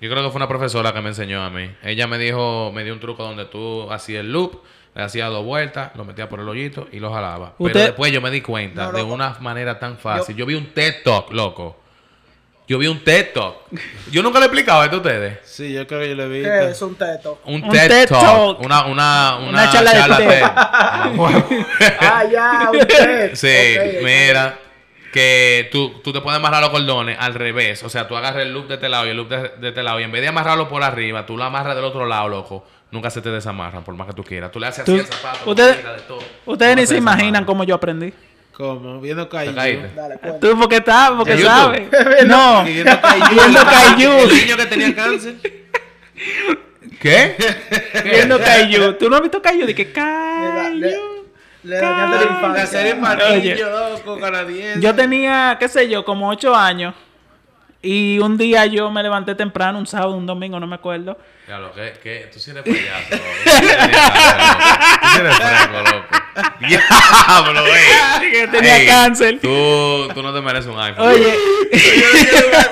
Yo 0.01 0.09
creo 0.09 0.23
que 0.23 0.31
fue 0.31 0.37
una 0.37 0.49
profesora 0.49 0.93
que 0.93 1.01
me 1.01 1.09
enseñó 1.09 1.43
a 1.43 1.51
mí. 1.51 1.69
Ella 1.82 2.07
me 2.07 2.16
dijo, 2.16 2.70
me 2.73 2.85
dio 2.85 2.93
un 2.93 3.01
truco 3.01 3.24
donde 3.24 3.47
tú 3.47 3.91
hacías 3.91 4.20
el 4.20 4.32
loop, 4.32 4.62
le 4.95 5.03
hacías 5.03 5.28
dos 5.28 5.45
vueltas, 5.45 5.91
lo 5.97 6.05
metías 6.05 6.28
por 6.28 6.39
el 6.39 6.49
hoyito 6.49 6.87
y 6.93 7.01
lo 7.01 7.12
jalabas. 7.12 7.53
Pero 7.59 7.81
después 7.81 8.12
yo 8.12 8.20
me 8.20 8.31
di 8.31 8.41
cuenta 8.43 8.87
No, 8.87 8.93
de 8.93 9.03
una 9.03 9.37
manera 9.41 9.78
tan 9.81 9.99
fácil. 9.99 10.37
Yo, 10.37 10.47
vi 10.47 10.55
un 10.55 10.73
TED 10.73 11.03
Talk, 11.05 11.32
loco. 11.32 11.77
Yo 12.71 12.79
vi 12.79 12.87
un 12.87 13.03
TED 13.03 13.33
Talk. 13.35 13.57
Yo 14.13 14.23
nunca 14.23 14.39
le 14.39 14.45
he 14.45 14.47
explicado 14.47 14.85
esto 14.85 14.95
a 14.95 14.99
ustedes. 15.01 15.39
Sí, 15.43 15.73
yo 15.73 15.85
creo 15.89 16.03
que 16.03 16.11
yo 16.11 16.15
lo 16.15 16.29
vi. 16.29 16.41
¿Qué 16.41 16.69
es 16.71 16.81
un 16.83 16.95
teto? 16.95 17.41
Un, 17.47 17.65
Un 17.65 17.69
TED, 17.69 17.89
TED 17.89 18.09
Talk. 18.09 18.21
Talk. 18.23 18.61
Una, 18.61 18.85
una, 18.85 19.39
una, 19.39 19.49
Una 19.49 19.71
charla 19.73 19.93
de 19.93 20.25
TED. 20.25 20.29
TED. 20.29 20.43
Ah, 20.45 21.11
ah, 22.01 22.25
ya, 22.31 22.71
un 22.71 22.79
teto. 22.87 23.35
Sí, 23.35 23.49
mira, 24.05 24.57
que 25.13 25.69
tú, 25.73 26.01
tú 26.05 26.13
te 26.13 26.21
puedes 26.21 26.39
amarrar 26.39 26.61
los 26.61 26.71
cordones 26.71 27.17
al 27.19 27.35
revés. 27.35 27.83
O 27.83 27.89
sea, 27.89 28.07
tú 28.07 28.17
agarras 28.17 28.41
el 28.43 28.53
loop 28.53 28.69
de 28.69 28.75
este 28.75 28.89
lado 28.89 29.05
y 29.05 29.11
el 29.11 29.17
loop 29.17 29.29
de, 29.29 29.49
de 29.61 29.69
este 29.71 29.83
lado. 29.83 29.99
Y 29.99 30.05
en 30.05 30.13
vez 30.13 30.23
de 30.23 30.29
amarrarlo 30.29 30.69
por 30.69 30.85
arriba, 30.85 31.27
tú 31.27 31.37
lo 31.37 31.43
amarras 31.43 31.75
del 31.75 31.85
otro 31.85 32.07
lado, 32.07 32.29
loco. 32.29 32.65
Nunca 32.93 33.11
se 33.11 33.21
te 33.21 33.31
desamarran, 33.31 33.83
por 33.83 33.95
más 33.97 34.07
que 34.07 34.13
tú 34.13 34.23
quieras. 34.23 34.53
Tú 34.53 34.61
le 34.61 34.69
haces 34.69 34.83
así 34.85 34.93
Tú- 34.93 34.99
al 35.01 35.07
zapato. 35.07 35.51
ustedes- 35.51 35.77
mira, 35.77 35.93
de 35.95 36.01
todo. 36.03 36.19
Ustedes 36.47 36.77
ni 36.77 36.87
se 36.87 36.97
imaginan 36.97 37.45
cómo 37.45 37.65
yo 37.65 37.75
aprendí. 37.75 38.13
¿Cómo? 38.52 39.01
Viendo 39.01 39.27
¿Te 39.28 39.36
Kaiju. 39.36 39.55
Dale. 39.55 40.18
Tú 40.40 40.59
porque 40.59 40.77
estás, 40.77 41.10
porque 41.12 41.39
sabes. 41.39 41.82
No, 42.27 42.64
Viendo 42.64 43.01
Kaiju. 43.01 43.31
Viendo 43.31 43.64
Kaiju. 43.64 44.10
El 44.10 44.28
niño 44.36 44.56
que 44.56 44.66
tenía 44.66 44.94
cáncer. 44.94 45.35
¿Qué? 47.01 47.36
viendo 48.05 48.39
Kaiju. 48.39 48.94
¿Tú 48.94 49.09
no 49.09 49.16
has 49.16 49.22
visto 49.22 49.40
Kaiju? 49.40 49.66
De 49.66 49.74
que 49.74 49.86
Le, 49.86 49.93
Kaiju. 49.93 51.27
le 51.62 51.77
dañaste 51.77 52.16
la 52.16 52.31
infancia. 52.32 52.62
La 52.62 52.66
serie 52.66 52.94
niños, 52.94 53.56
loco, 53.59 54.18
canadiense. 54.20 54.81
Yo 54.81 54.94
tenía, 54.94 55.56
qué 55.59 55.68
sé 55.68 55.89
yo, 55.89 56.05
como 56.05 56.28
ocho 56.28 56.55
años. 56.55 56.94
Y 57.82 58.19
un 58.19 58.36
día 58.36 58.66
yo 58.66 58.90
me 58.90 59.02
levanté 59.02 59.35
temprano, 59.35 59.78
un 59.78 59.86
sábado, 59.86 60.15
un 60.15 60.27
domingo, 60.27 60.61
no 60.61 60.66
me 60.66 60.74
acuerdo. 60.74 61.16
Diablo, 61.47 61.73
¿qué? 61.74 61.94
¿Qué? 62.02 62.28
Tú 62.32 62.39
sí 62.39 62.51
eres 62.51 62.62
payaso. 62.62 63.09
Tú 63.11 63.16
sí 65.09 65.20
eres 65.20 65.36
franco, 65.36 65.78
loco. 65.78 66.07
Diablo, 66.61 67.62
güey. 67.62 68.31
Que 68.32 68.47
tenía 68.48 68.77
Ey, 68.78 68.86
cáncer. 68.86 69.40
Tú, 69.40 70.09
tú 70.15 70.23
no 70.23 70.32
te 70.32 70.40
mereces 70.40 70.70
un 70.70 70.78
iPhone. 70.78 71.09
Oye, 71.09 71.35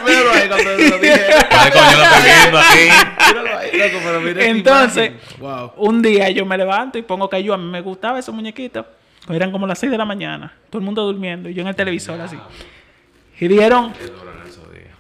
Míralo 0.05 0.31
ahí 0.31 0.49
cuando 0.49 0.71
lo 0.71 0.77
dije. 0.77 0.99
Yo 1.01 1.97
lo 1.97 2.05
estoy 2.05 2.23
viendo 2.25 2.59
aquí. 2.59 2.89
Míralo 3.29 3.59
ahí, 3.59 3.71
loco, 3.79 3.99
pero 4.05 4.21
mira 4.21 4.45
Entonces-. 4.45 5.13
Wow. 5.39 5.73
un 5.77 6.03
día 6.03 6.31
yo 6.31 6.45
me 6.47 6.57
levanto 6.59 6.99
y 6.99 7.03
pongo 7.03 7.29
Kaiju. 7.29 7.53
A 7.55 7.57
mí 7.57 7.65
me 7.65 7.81
gustaba 7.81 8.19
esos 8.19 8.35
muñequitos. 8.35 8.85
Eran 9.29 9.51
como 9.51 9.67
las 9.67 9.79
6 9.79 9.91
de 9.91 9.99
la 9.99 10.05
mañana. 10.05 10.53
Todo 10.71 10.79
el 10.81 10.85
mundo 10.85 11.03
durmiendo. 11.05 11.49
Y 11.49 11.55
yo 11.55 11.63
en 11.63 11.69
el 11.69 11.75
televisor 11.75 12.21
así. 12.21 12.37
Y 13.41 13.49
dijeron, 13.49 13.93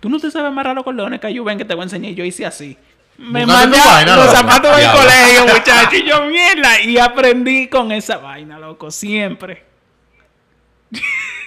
tú 0.01 0.09
no 0.09 0.19
te 0.19 0.31
sabes 0.31 0.49
amarrar 0.49 0.75
los 0.75 0.85
cordones, 0.85 1.20
Kaiju. 1.20 1.45
Ven 1.45 1.59
que 1.59 1.65
te 1.65 1.75
voy 1.75 1.83
a 1.83 1.85
enseñar. 1.85 2.12
Y 2.12 2.15
yo 2.15 2.25
hice 2.25 2.47
así. 2.47 2.77
Me 3.19 3.45
vaina, 3.45 4.16
los 4.16 4.31
zapatos 4.31 4.77
del 4.77 4.91
colegio, 4.93 5.47
muchachos. 5.47 5.95
Y 5.95 6.05
yo, 6.09 6.25
mierda. 6.27 6.81
Y 6.83 6.99
aprendí 6.99 7.66
con 7.66 7.91
esa 7.91 8.19
vaina, 8.19 8.59
loco. 8.59 8.91
Siempre. 8.91 9.65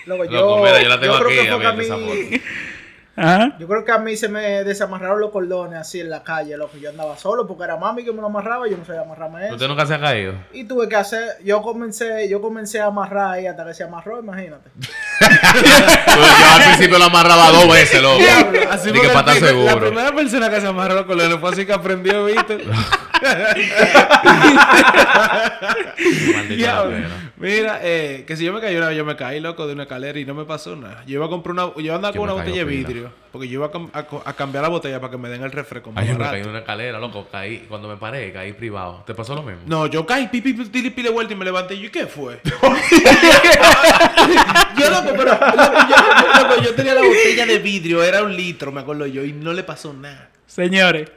Loco, 0.05 0.25
yo, 0.25 0.31
Loco, 0.31 0.63
mira, 0.63 0.81
yo 0.81 0.89
la 0.89 0.99
tengo 0.99 1.17
creo 1.19 1.29
aquí, 1.29 1.37
que 1.37 1.51
fue 1.51 1.61
que 1.61 1.67
a 1.67 1.97
mí, 1.97 2.41
Ajá. 3.21 3.55
Yo 3.59 3.67
creo 3.67 3.85
que 3.85 3.91
a 3.91 3.99
mí 3.99 4.15
se 4.15 4.27
me 4.27 4.63
desamarraron 4.63 5.19
los 5.19 5.31
cordones 5.31 5.79
así 5.79 5.99
en 5.99 6.09
la 6.09 6.23
calle, 6.23 6.57
loco. 6.57 6.77
Yo 6.77 6.89
andaba 6.89 7.15
solo 7.17 7.45
porque 7.47 7.63
era 7.63 7.77
mami 7.77 8.03
que 8.03 8.11
me 8.11 8.21
lo 8.21 8.27
amarraba, 8.27 8.67
yo 8.67 8.77
no 8.77 8.85
sabía 8.85 9.01
amarrarme 9.01 9.45
eso. 9.45 9.55
¿Usted 9.55 9.67
nunca 9.67 9.85
se 9.85 9.93
ha 9.93 9.99
caído? 9.99 10.33
Y 10.53 10.63
tuve 10.63 10.89
que 10.89 10.95
hacer, 10.95 11.37
yo 11.43 11.61
comencé, 11.61 12.27
yo 12.27 12.41
comencé 12.41 12.81
a 12.81 12.87
amarrar 12.87 13.33
ahí 13.33 13.45
hasta 13.45 13.65
que 13.65 13.73
se 13.73 13.83
amarró, 13.83 14.19
imagínate. 14.19 14.71
yo 14.79 16.51
al 16.55 16.63
principio 16.63 16.97
lo 16.97 17.05
amarraba 17.05 17.51
dos 17.51 17.71
veces, 17.71 18.01
loco. 18.01 18.23
Así 18.69 18.91
que 18.91 19.09
para 19.09 19.33
estar 19.33 19.53
La 19.53 19.79
primera 19.79 20.11
persona 20.15 20.49
que 20.49 20.61
se 20.61 20.67
amarró 20.67 20.95
los 20.95 21.05
colones 21.05 21.39
fue 21.39 21.49
así 21.51 21.65
que 21.65 21.73
aprendió, 21.73 22.25
¿viste? 22.25 22.65
Mira, 27.37 27.79
eh, 27.83 28.23
que 28.27 28.37
si 28.37 28.45
yo 28.45 28.53
me 28.53 28.61
caí 28.61 28.75
una 28.75 28.89
vez, 28.89 28.97
yo 28.97 29.05
me 29.05 29.15
caí, 29.15 29.39
loco, 29.39 29.65
de 29.67 29.73
una 29.73 29.83
escalera 29.83 30.19
y 30.19 30.25
no 30.25 30.33
me 30.33 30.45
pasó 30.45 30.75
nada. 30.75 31.03
Yo 31.05 31.15
iba 31.15 31.25
a 31.25 31.29
comprar 31.29 31.53
una... 31.53 31.71
Yo 31.81 31.95
andaba 31.95 32.13
Yo 32.13 32.19
con 32.21 32.29
una 32.29 32.39
botella 32.39 32.65
de 32.65 32.71
pila. 32.71 32.87
vidrio. 32.87 33.11
Porque 33.31 33.47
yo 33.47 33.59
iba 33.59 33.71
a, 33.93 34.33
cambiar 34.33 34.63
la 34.63 34.69
botella 34.69 34.99
para 34.99 35.11
que 35.11 35.17
me 35.17 35.29
den 35.29 35.41
el 35.43 35.51
refresco. 35.51 35.91
Ay, 35.95 36.09
yo 36.09 36.17
me 36.17 36.25
caí 36.25 36.41
en 36.41 36.49
una 36.49 36.59
escalera, 36.59 36.99
loco. 36.99 37.27
Caí. 37.31 37.65
Cuando 37.67 37.87
me 37.87 37.97
paré, 37.97 38.31
caí 38.31 38.53
privado. 38.53 39.03
¿Te 39.07 39.15
pasó 39.15 39.33
lo 39.35 39.43
mismo? 39.43 39.61
No, 39.65 39.87
yo 39.87 40.05
caí, 40.05 40.27
pipi, 40.27 40.53
pi, 40.53 40.65
pi, 40.65 40.89
pi, 40.89 41.01
de 41.01 41.09
vuelta 41.09 41.33
y 41.33 41.35
me 41.37 41.45
levanté. 41.45 41.75
¿Y 41.75 41.81
yo 41.81 41.91
qué 41.91 42.07
fue? 42.07 42.41
yo, 42.43 42.51
loco, 44.89 45.13
pero... 45.17 45.31
Loco 45.31 45.77
yo, 45.89 45.95
loco, 46.43 46.61
yo 46.61 46.75
tenía 46.75 46.93
la 46.93 47.01
botella 47.01 47.45
de 47.45 47.59
vidrio, 47.59 48.03
era 48.03 48.21
un 48.23 48.35
litro, 48.35 48.71
me 48.71 48.81
acuerdo 48.81 49.07
yo, 49.07 49.23
y 49.23 49.31
no 49.33 49.53
le 49.53 49.63
pasó 49.63 49.93
nada. 49.93 50.29
Señores, 50.45 51.09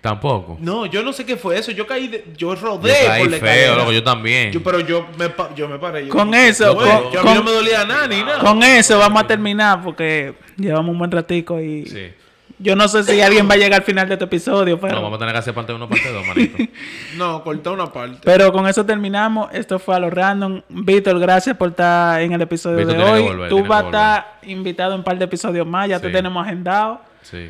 Tampoco. 0.00 0.56
No, 0.60 0.86
yo 0.86 1.02
no 1.02 1.12
sé 1.12 1.26
qué 1.26 1.36
fue 1.36 1.58
eso. 1.58 1.72
Yo 1.72 1.86
caí, 1.86 2.08
de- 2.08 2.24
yo 2.36 2.54
Yo 2.54 2.60
rodé 2.60 2.94
caí 3.06 3.22
por 3.24 3.30
la 3.32 3.38
feo, 3.38 3.76
loco. 3.76 3.92
Yo 3.92 4.02
también. 4.04 4.52
Yo- 4.52 4.62
pero 4.62 4.80
yo 4.80 5.06
me, 5.18 5.28
yo 5.56 5.68
me 5.68 5.78
paré. 5.78 6.06
yo 6.06 6.12
Con 6.12 6.32
eso, 6.34 6.74
bueno, 6.74 7.02
con- 7.04 7.12
yo 7.12 7.20
a 7.20 7.24
mí 7.24 7.30
no 7.34 7.42
me 7.42 7.50
dolía 7.50 7.84
nada 7.84 8.06
ni 8.06 8.22
nada. 8.22 8.38
con 8.38 8.62
eso 8.62 8.98
vamos 8.98 9.22
a 9.22 9.26
terminar 9.26 9.82
porque 9.82 10.34
llevamos 10.56 10.92
un 10.92 10.98
buen 10.98 11.10
ratico 11.10 11.60
y 11.60 11.84
Sí. 11.86 12.12
yo 12.60 12.76
no 12.76 12.86
sé 12.86 13.02
si 13.02 13.20
alguien 13.20 13.48
va 13.50 13.54
a 13.54 13.56
llegar 13.56 13.80
al 13.80 13.84
final 13.86 14.06
de 14.06 14.14
este 14.14 14.24
episodio, 14.26 14.78
pero, 14.80 14.94
No, 14.94 15.02
vamos 15.02 15.16
a 15.16 15.18
tener 15.18 15.34
que 15.34 15.38
hacer 15.40 15.52
parte 15.54 15.72
1, 15.72 15.88
parte 15.88 16.12
2, 16.12 16.26
manito. 16.26 16.56
No, 17.16 17.42
cortó 17.42 17.72
una 17.72 17.92
parte. 17.92 18.18
pero 18.24 18.52
con 18.52 18.68
eso 18.68 18.86
terminamos. 18.86 19.48
Esto 19.52 19.80
fue 19.80 19.96
a 19.96 19.98
lo 19.98 20.10
random. 20.10 20.62
Víctor, 20.68 21.18
gracias 21.18 21.56
por 21.56 21.70
estar 21.70 22.20
en 22.22 22.32
el 22.32 22.40
episodio 22.42 22.76
Víctor 22.78 22.96
de 22.96 23.02
hoy. 23.02 23.22
volver, 23.22 23.48
Tú 23.48 23.64
vas 23.66 23.82
a 23.82 23.86
estar 23.86 24.38
invitado 24.44 24.92
en 24.92 24.98
un 25.00 25.04
par 25.04 25.18
de 25.18 25.24
episodios 25.24 25.66
más, 25.66 25.88
ya 25.88 25.98
te 25.98 26.08
tenemos 26.10 26.46
agendado. 26.46 27.00
Sí. 27.22 27.48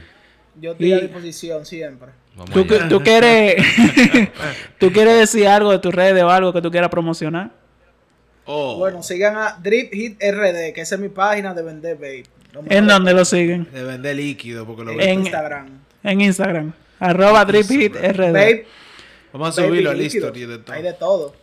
Yo 0.60 0.72
estoy 0.72 0.92
a 0.92 0.98
disposición 1.00 1.64
siempre. 1.64 2.08
Vamos 2.39 2.51
¿Tú, 2.55 2.65
tú 2.89 3.01
quieres 3.02 3.56
tú 4.78 4.90
quieres 4.93 5.19
decir 5.19 5.47
algo 5.48 5.70
de 5.73 5.78
tus 5.81 5.94
redes 5.94 6.23
o 6.23 6.31
algo 6.31 6.52
que 6.52 6.62
tú 6.62 6.70
quieras 6.70 6.89
promocionar? 6.90 7.51
Oh. 8.47 8.78
Bueno, 8.78 9.02
sigan 9.02 9.36
a 9.36 9.59
Drip 9.62 9.93
Hit 9.93 10.23
RD, 10.23 10.73
que 10.73 10.81
esa 10.81 10.94
es 10.94 11.01
mi 11.01 11.09
página 11.10 11.52
de 11.52 11.62
vender 11.62 11.97
vape. 11.97 12.24
No 12.55 12.62
¿En 12.70 12.86
dónde 12.86 13.12
lo 13.12 13.24
siguen? 13.27 13.69
de 13.73 13.82
vender 13.85 14.16
líquido 14.16 14.65
porque 14.65 14.85
lo 14.85 14.93
En, 14.93 15.01
En- 15.01 15.20
Instagram. 15.20 15.69
En 16.02 16.20
Instagram. 16.23 16.73
Arroba 16.98 17.44
DripHitRD. 17.44 18.32
Vape, 18.32 18.66
Vamos 19.32 19.51
a 19.59 19.62
subirlo 19.62 19.90
al 19.90 19.98
líquido. 19.98 20.28
history 20.28 20.47
de 20.47 20.59
todo. 20.59 20.74
Hay 20.74 20.82
de 20.82 20.93
todo. 20.94 21.35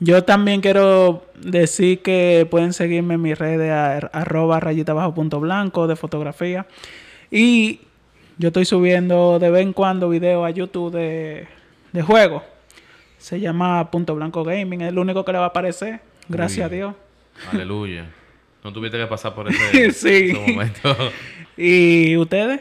Yo 0.00 0.24
también 0.24 0.60
quiero 0.62 1.26
decir 1.38 2.00
que 2.02 2.46
pueden 2.50 2.72
seguirme 2.72 3.14
en 3.14 3.22
mis 3.22 3.38
redes 3.38 3.70
a- 3.70 3.98
arroba 4.12 4.58
rayita 4.60 4.92
bajo 4.94 5.14
punto 5.14 5.40
blanco 5.40 5.86
de 5.86 5.96
fotografía. 5.96 6.66
Y 7.30 7.80
yo 8.38 8.48
estoy 8.48 8.64
subiendo 8.64 9.38
de 9.38 9.50
vez 9.50 9.62
en 9.62 9.72
cuando 9.72 10.08
videos 10.08 10.46
a 10.46 10.50
YouTube 10.50 10.92
de, 10.92 11.46
de 11.92 12.02
juegos. 12.02 12.42
Se 13.18 13.40
llama 13.40 13.90
Punto 13.90 14.14
Blanco 14.14 14.44
Gaming. 14.44 14.82
Es 14.82 14.88
el 14.88 14.98
único 14.98 15.24
que 15.24 15.32
le 15.32 15.38
va 15.38 15.44
a 15.44 15.48
aparecer. 15.48 16.00
Gracias 16.28 16.58
Uy. 16.58 16.62
a 16.64 16.68
Dios. 16.76 16.94
Aleluya. 17.52 18.06
No 18.62 18.72
tuviste 18.72 18.98
que 18.98 19.06
pasar 19.06 19.34
por 19.34 19.48
ese, 19.50 19.92
Sí. 19.92 20.30
ese 20.30 20.52
momento. 20.52 20.96
¿Y 21.56 22.16
ustedes? 22.16 22.60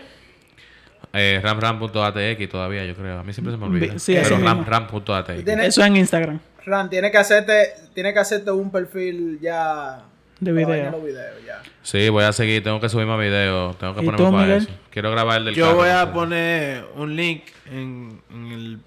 Eh, 1.13 1.39
ramram.atx 1.43 2.49
todavía, 2.49 2.85
yo 2.85 2.95
creo. 2.95 3.19
A 3.19 3.23
mí 3.23 3.33
siempre 3.33 3.53
se 3.53 3.57
me 3.57 3.65
olvida. 3.65 3.93
Vi- 3.93 3.99
sí, 3.99 4.15
Pero 4.21 4.37
ramram.atx. 4.39 5.43
Tiene- 5.45 5.65
Eso 5.67 5.83
en 5.83 5.97
Instagram. 5.97 6.39
Ran, 6.65 6.89
tiene 6.89 7.11
que 7.11 7.17
hacerte, 7.17 7.73
tiene 7.93 8.13
que 8.13 8.19
hacerte 8.19 8.49
un 8.51 8.71
perfil 8.71 9.37
ya 9.41 10.03
De 10.51 10.51
video. 10.65 10.91
los 10.91 11.03
videos, 11.03 11.45
ya. 11.45 11.61
Sí, 11.81 12.09
voy 12.09 12.23
a 12.23 12.33
seguir. 12.33 12.63
Tengo 12.63 12.79
que 12.79 12.89
subir 12.89 13.05
más 13.05 13.19
videos. 13.19 13.77
Tengo 13.77 13.93
que 13.95 14.01
¿Y 14.01 14.05
ponerme 14.05 14.25
tú, 14.25 14.31
para 14.31 14.45
Miguel? 14.45 14.63
eso. 14.63 14.71
Quiero 14.89 15.11
grabar 15.11 15.37
el 15.39 15.45
del 15.45 15.55
Yo 15.55 15.65
carro, 15.65 15.77
voy 15.77 15.89
a 15.89 16.11
poner 16.13 16.85
un 16.95 17.15
link 17.15 17.43
en, 17.71 18.21
en 18.31 18.51
el, 18.51 18.79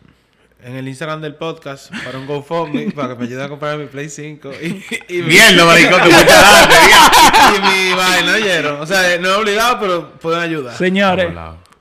en 0.65 0.77
el 0.77 0.89
Instagram 0.89 1.21
del 1.21 1.35
podcast 1.35 1.93
para 2.05 2.19
un 2.19 2.27
GoFundMe 2.27 2.91
para 2.97 3.09
que 3.09 3.15
me 3.17 3.25
ayude 3.27 3.45
a 3.45 3.49
comprar 3.49 3.77
mi 3.79 3.87
Play 3.87 4.09
5 4.09 4.51
y, 4.63 4.67
y, 5.09 5.23
mi, 5.23 5.29
Mierda, 5.29 5.65
maricón, 5.65 6.01
fuiste 6.01 6.33
adelante, 6.33 6.75
y 7.57 7.61
mi 7.61 7.95
vaina, 7.95 8.33
¿oyeron? 8.35 8.81
O 8.81 8.87
sea, 8.87 9.19
no 9.19 9.29
es 9.31 9.37
obligado, 9.37 9.79
pero 9.81 10.13
pueden 10.15 10.41
ayudar. 10.41 10.75
Señores, 10.77 11.33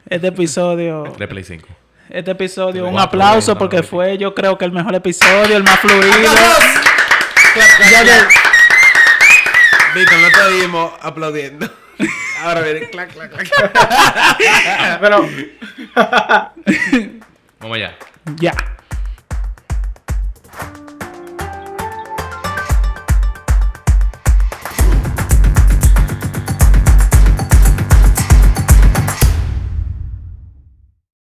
este 0.10 0.28
episodio 0.28 1.04
De 1.18 1.28
Play 1.28 1.44
5. 1.44 1.68
Este 2.10 2.32
episodio, 2.32 2.86
un 2.86 2.92
Cuatro, 2.92 3.08
aplauso 3.20 3.58
porque 3.58 3.82
fue 3.84 4.18
yo 4.20 4.36
creo 4.36 4.58
que 4.60 4.66
el 4.66 4.72
mejor 4.72 4.94
episodio, 4.94 5.58
el 5.58 5.64
más 5.64 5.80
fluido. 5.82 6.04
Clap, 7.54 7.92
Ya 7.92 8.04
de- 8.04 8.28
Víctor, 9.96 10.20
no 10.20 10.30
te 10.30 10.42
oímos 10.42 10.94
aplaudiendo. 11.02 11.70
Ahora 12.44 12.62
viene 12.62 12.90
clac, 12.90 13.14
clac, 13.14 13.32
clac. 13.32 15.00
Pero 15.00 15.28
Vamos 17.60 17.78
allá. 17.78 17.96
ya. 18.40 18.54